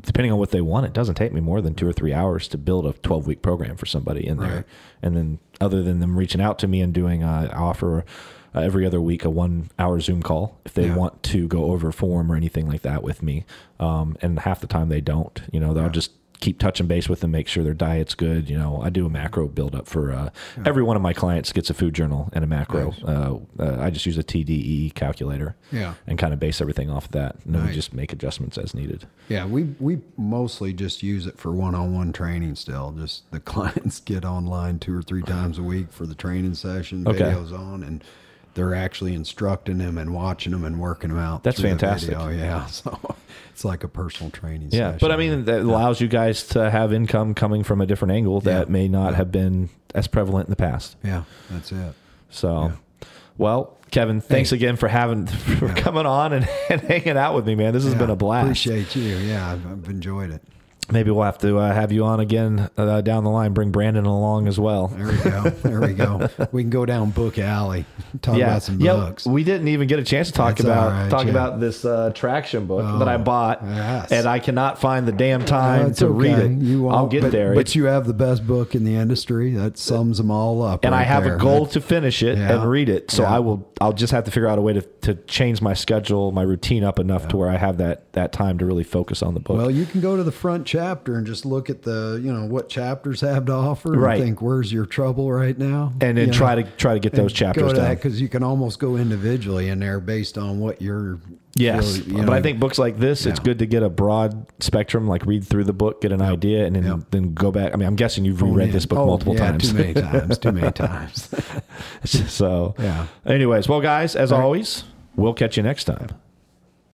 depending 0.03 0.33
on 0.33 0.39
what 0.39 0.51
they 0.51 0.61
want, 0.61 0.87
it 0.87 0.93
doesn't 0.93 1.15
take 1.15 1.33
me 1.33 1.41
more 1.41 1.61
than 1.61 1.75
two 1.75 1.89
or 1.89 1.93
three 1.93 2.13
hours 2.13 2.49
to 2.49 2.59
build 2.59 2.87
a 2.87 2.93
12 2.93 3.27
week 3.27 3.41
program 3.41 3.77
for 3.77 3.87
somebody 3.87 4.27
in 4.27 4.39
there, 4.39 4.65
and 5.03 5.17
then 5.17 5.39
other 5.61 5.83
than 5.83 6.01
them 6.01 6.17
reaching 6.19 6.41
out 6.41 6.59
to 6.59 6.69
me 6.69 6.81
and 6.83 6.93
doing, 6.93 7.23
uh, 7.23 7.49
I 7.53 7.57
offer. 7.57 8.05
Uh, 8.53 8.59
every 8.63 8.85
other 8.85 9.01
week, 9.01 9.25
a 9.25 9.31
one-hour 9.31 10.01
Zoom 10.01 10.25
call 10.25 10.59
if 10.65 10.75
they 10.75 10.87
Yeah. 10.87 10.97
want 10.97 11.23
to 11.23 11.47
go 11.47 11.67
over 11.67 11.93
form 11.93 12.33
or 12.33 12.35
anything 12.35 12.67
like 12.67 12.83
that 12.83 13.01
with 13.05 13.23
me. 13.23 13.45
Um, 13.79 14.17
and 14.23 14.41
half 14.41 14.61
the 14.61 14.67
time 14.67 14.89
they 14.89 15.01
don't. 15.01 15.41
You 15.53 15.61
know, 15.61 15.73
they'll 15.73 15.89
just 15.89 16.11
keep 16.41 16.59
touching 16.59 16.87
base 16.87 17.09
with 17.09 17.21
them, 17.21 17.31
make 17.31 17.47
sure 17.49 17.63
their 17.63 17.75
diet's 17.75 18.15
good. 18.15 18.49
You 18.49 18.59
know, 18.59 18.81
I 18.83 18.91
do 18.91 19.05
a 19.07 19.11
macro 19.11 19.47
build 19.49 19.75
up 19.75 19.87
for 19.87 20.13
uh, 20.13 20.31
every 20.65 20.83
one 20.83 20.97
of 20.97 21.03
my 21.03 21.13
clients 21.13 21.53
gets 21.53 21.69
a 21.71 21.75
food 21.75 21.95
journal 21.95 22.31
and 22.33 22.43
a 22.43 22.47
macro. 22.47 22.91
Nice. 22.91 23.03
Uh, 23.05 23.39
uh, 23.59 23.77
I 23.81 23.91
just 23.91 24.07
use 24.07 24.17
a 24.19 24.23
TDEE 24.23 24.95
calculator 24.95 25.55
Yeah. 25.71 25.95
and 26.07 26.19
kind 26.19 26.33
of 26.33 26.41
base 26.41 26.61
everything 26.61 26.91
off 26.91 27.05
of 27.07 27.13
that. 27.13 27.37
And 27.45 27.55
then 27.55 27.67
we 27.67 27.73
just 27.73 27.93
make 27.93 28.13
adjustments 28.13 28.57
as 28.59 28.75
needed. 28.75 29.07
Yeah, 29.29 29.47
we 29.47 29.65
we 29.79 30.01
mostly 30.17 30.73
just 30.73 31.03
use 31.03 31.27
it 31.27 31.39
for 31.39 31.53
one-on-one 31.53 32.13
training. 32.13 32.55
Still, 32.55 32.93
just 32.93 33.31
the 33.31 33.41
clients 33.53 34.01
get 34.01 34.25
online 34.25 34.79
two 34.79 34.97
or 34.97 35.03
three 35.03 35.23
times 35.23 35.59
a 35.59 35.63
week 35.63 35.93
for 35.93 36.07
the 36.07 36.15
training 36.15 36.55
session. 36.55 37.07
Okay. 37.07 37.19
Videos 37.21 37.53
on, 37.53 37.83
and 37.83 38.03
they're 38.55 38.75
actually 38.75 39.15
instructing 39.15 39.79
them 39.79 39.97
and 39.99 40.13
watching 40.15 40.53
them 40.53 40.65
and 40.65 40.81
working 40.81 41.11
them 41.11 41.19
out. 41.19 41.43
That's 41.45 41.61
fantastic. 41.61 42.11
video. 42.11 42.29
Yeah, 42.37 42.67
so 42.67 42.99
it's 43.51 43.65
like 43.65 43.85
a 43.85 43.89
personal 43.89 44.31
training. 44.31 44.69
Yeah, 44.73 44.93
session. 44.93 44.99
but 45.01 45.13
I 45.13 45.17
mean 45.17 45.45
that 45.47 45.61
allows 45.61 46.01
you 46.01 46.09
guys 46.09 46.45
to 46.49 46.71
have 46.71 46.93
income 46.93 47.35
coming 47.35 47.63
from 47.65 47.81
a 47.81 47.87
different 47.87 48.13
angle 48.13 48.41
that 48.43 48.67
Yeah. 48.67 48.73
may 48.73 48.89
not 48.89 49.15
have 49.15 49.31
been 49.33 49.69
as 49.95 50.07
prevalent 50.07 50.47
in 50.49 50.51
the 50.51 50.57
past. 50.57 50.97
yeah, 51.05 51.25
that's 51.51 51.73
it. 51.73 51.95
So, 52.31 52.73
well, 53.39 53.77
Kevin, 53.91 54.21
thanks 54.21 54.51
Hey. 54.51 54.57
again 54.57 54.77
for 54.77 54.87
having 54.89 55.27
for 55.27 55.69
coming 55.75 56.07
on 56.07 56.33
and, 56.33 56.49
and 56.71 56.81
hanging 56.81 57.17
out 57.17 57.35
with 57.35 57.47
me, 57.47 57.55
man. 57.57 57.73
This 57.73 57.85
has 57.85 57.93
Yeah, 57.95 57.99
been 57.99 58.11
a 58.11 58.17
blast. 58.17 58.45
Appreciate 58.45 58.95
you. 58.97 59.17
Yeah, 59.17 59.53
I've, 59.53 59.67
I've 59.67 59.89
enjoyed 59.91 60.31
it. 60.31 60.43
Maybe 60.93 61.11
we'll 61.11 61.25
have 61.25 61.39
to 61.39 61.59
uh, 61.59 61.73
have 61.73 61.93
you 61.93 62.05
on 62.05 62.21
again 62.21 62.69
uh, 62.77 63.01
down 63.01 63.25
the 63.25 63.31
line. 63.31 63.53
Bring 63.53 63.71
Brandon 63.71 64.05
along 64.07 64.49
as 64.49 64.59
well. 64.59 64.89
There 64.89 65.07
we 65.07 65.17
go. 65.19 65.43
There 65.51 65.81
we 65.81 65.93
go. 65.95 66.29
We 66.53 66.63
can 66.63 66.71
go 66.71 66.85
down 66.85 67.11
Book 67.11 67.39
Alley, 67.39 67.85
talk 68.23 68.37
about 68.37 68.63
some 68.63 68.81
yeah. 68.81 68.95
books. 68.95 69.25
We 69.27 69.45
didn't 69.45 69.69
even 69.69 69.87
get 69.89 69.99
a 69.99 70.05
chance 70.05 70.29
to 70.29 70.33
talk 70.35 70.57
That's 70.57 70.65
about 70.65 70.91
right, 70.91 71.11
talk 71.11 71.25
yeah. 71.25 71.31
about 71.31 71.61
this 71.61 71.85
uh, 71.85 72.11
traction 72.15 72.67
book 72.67 72.99
that 72.99 73.09
I 73.09 73.15
Oh, 73.15 73.19
bought, 73.19 73.61
yes. 73.63 74.11
and 74.11 74.27
I 74.27 74.39
cannot 74.41 74.81
find 74.81 75.07
the 75.07 75.13
damn 75.13 75.45
time 75.45 75.89
That's 75.89 75.99
to 76.01 76.09
read 76.09 76.39
it. 76.39 76.51
You 76.53 76.83
won't, 76.83 76.97
I'll 76.97 77.07
get 77.07 77.23
but, 77.23 77.33
there. 77.33 77.55
But 77.55 77.61
It's- 77.61 77.77
you 77.77 77.85
have 77.85 78.07
the 78.07 78.15
best 78.15 78.47
book 78.47 78.75
in 78.75 78.85
the 78.85 78.97
industry. 78.97 79.53
That 79.55 79.79
sums 79.79 80.19
them 80.19 80.31
all 80.31 80.63
up. 80.63 80.85
and 80.85 80.95
I 80.95 81.03
have 81.03 81.25
there. 81.25 81.37
a 81.37 81.39
goal 81.39 81.67
to 81.67 81.81
finish 81.81 82.23
it 82.23 82.37
Yeah. 82.39 82.55
and 82.61 82.69
read 82.71 82.89
it. 82.89 83.11
So 83.11 83.23
Yeah. 83.23 83.37
I 83.37 83.39
will. 83.39 83.69
I'll 83.81 83.93
just 83.93 84.13
have 84.13 84.25
to 84.25 84.31
figure 84.31 84.49
out 84.49 84.59
a 84.59 84.63
way 84.63 84.73
to, 84.75 84.83
to 84.83 85.15
change 85.15 85.63
my 85.63 85.75
schedule, 85.75 86.33
my 86.33 86.43
routine 86.43 86.85
up 86.85 86.99
enough 86.99 87.29
to 87.29 87.37
where 87.37 87.49
I 87.49 87.57
have 87.57 87.79
that 87.79 88.13
that 88.13 88.33
time 88.33 88.59
to 88.59 88.67
really 88.67 88.85
focus 88.85 89.23
on 89.23 89.35
the 89.35 89.41
book. 89.41 89.57
Well, 89.57 89.71
you 89.71 89.87
can 89.87 90.01
go 90.01 90.17
to 90.17 90.23
the 90.25 90.33
front 90.33 90.67
chapter 90.81 91.17
and 91.17 91.27
just 91.27 91.45
look 91.45 91.69
at 91.71 91.83
the, 91.83 92.21
you 92.23 92.33
know, 92.33 92.47
what 92.47 92.69
chapters 92.69 93.21
have 93.21 93.45
to 93.47 93.53
offer. 93.53 93.91
Right. 93.93 94.15
And 94.17 94.25
think, 94.25 94.43
where's 94.43 94.73
your 94.73 94.87
trouble 94.87 95.31
right 95.31 95.57
now? 95.59 95.93
and 96.01 96.17
then 96.17 96.29
You 96.29 96.33
try 96.33 96.55
know, 96.55 96.63
to 96.63 96.71
try 96.77 96.95
to 96.95 97.01
get 97.01 97.13
those 97.13 97.33
chapters 97.33 97.63
go 97.63 97.69
to 97.69 97.75
done. 97.75 97.85
that 97.85 97.95
because 97.97 98.21
you 98.21 98.29
can 98.29 98.43
almost 98.43 98.79
go 98.79 98.97
individually 98.97 99.69
in 99.69 99.79
there 99.81 100.01
based 100.01 100.39
on 100.39 100.59
what 100.61 100.81
you're. 100.81 101.19
Yes, 101.57 101.99
you 102.07 102.15
but 102.19 102.27
know, 102.27 102.33
I 102.33 102.41
think 102.41 102.61
books 102.61 102.79
like 102.79 102.99
this, 102.99 103.27
it's 103.27 103.41
good 103.41 103.59
to 103.59 103.67
get 103.67 103.83
a 103.83 103.91
broad 103.91 104.47
spectrum, 104.63 105.09
like 105.09 105.27
read 105.27 105.45
through 105.45 105.65
the 105.65 105.73
book, 105.73 106.01
get 106.01 106.13
an 106.13 106.23
idea, 106.23 106.65
and 106.65 106.77
then 106.77 106.85
Yep. 106.85 107.01
then 107.11 107.35
go 107.35 107.51
back. 107.51 107.75
I 107.75 107.77
mean, 107.77 107.89
I'm 107.89 107.97
guessing 107.97 108.25
you've 108.25 108.41
reread 108.41 108.69
yeah. 108.69 108.73
this 108.73 108.87
book 108.87 109.01
Oh, 109.01 109.07
multiple 109.07 109.35
yeah, 109.35 109.51
times. 109.51 109.69
Too 109.71 109.77
many 109.77 109.95
times. 109.95 110.39
Too 110.39 110.53
many 110.53 110.71
times. 110.87 111.29
so, 112.05 112.75
Yeah. 112.79 113.07
Anyways, 113.27 113.69
well, 113.69 113.81
guys, 113.81 114.15
as 114.17 114.31
always, 114.33 114.85
we'll 115.17 115.35
catch 115.35 115.57
you 115.57 115.63
next 115.65 115.85
time. 115.85 116.09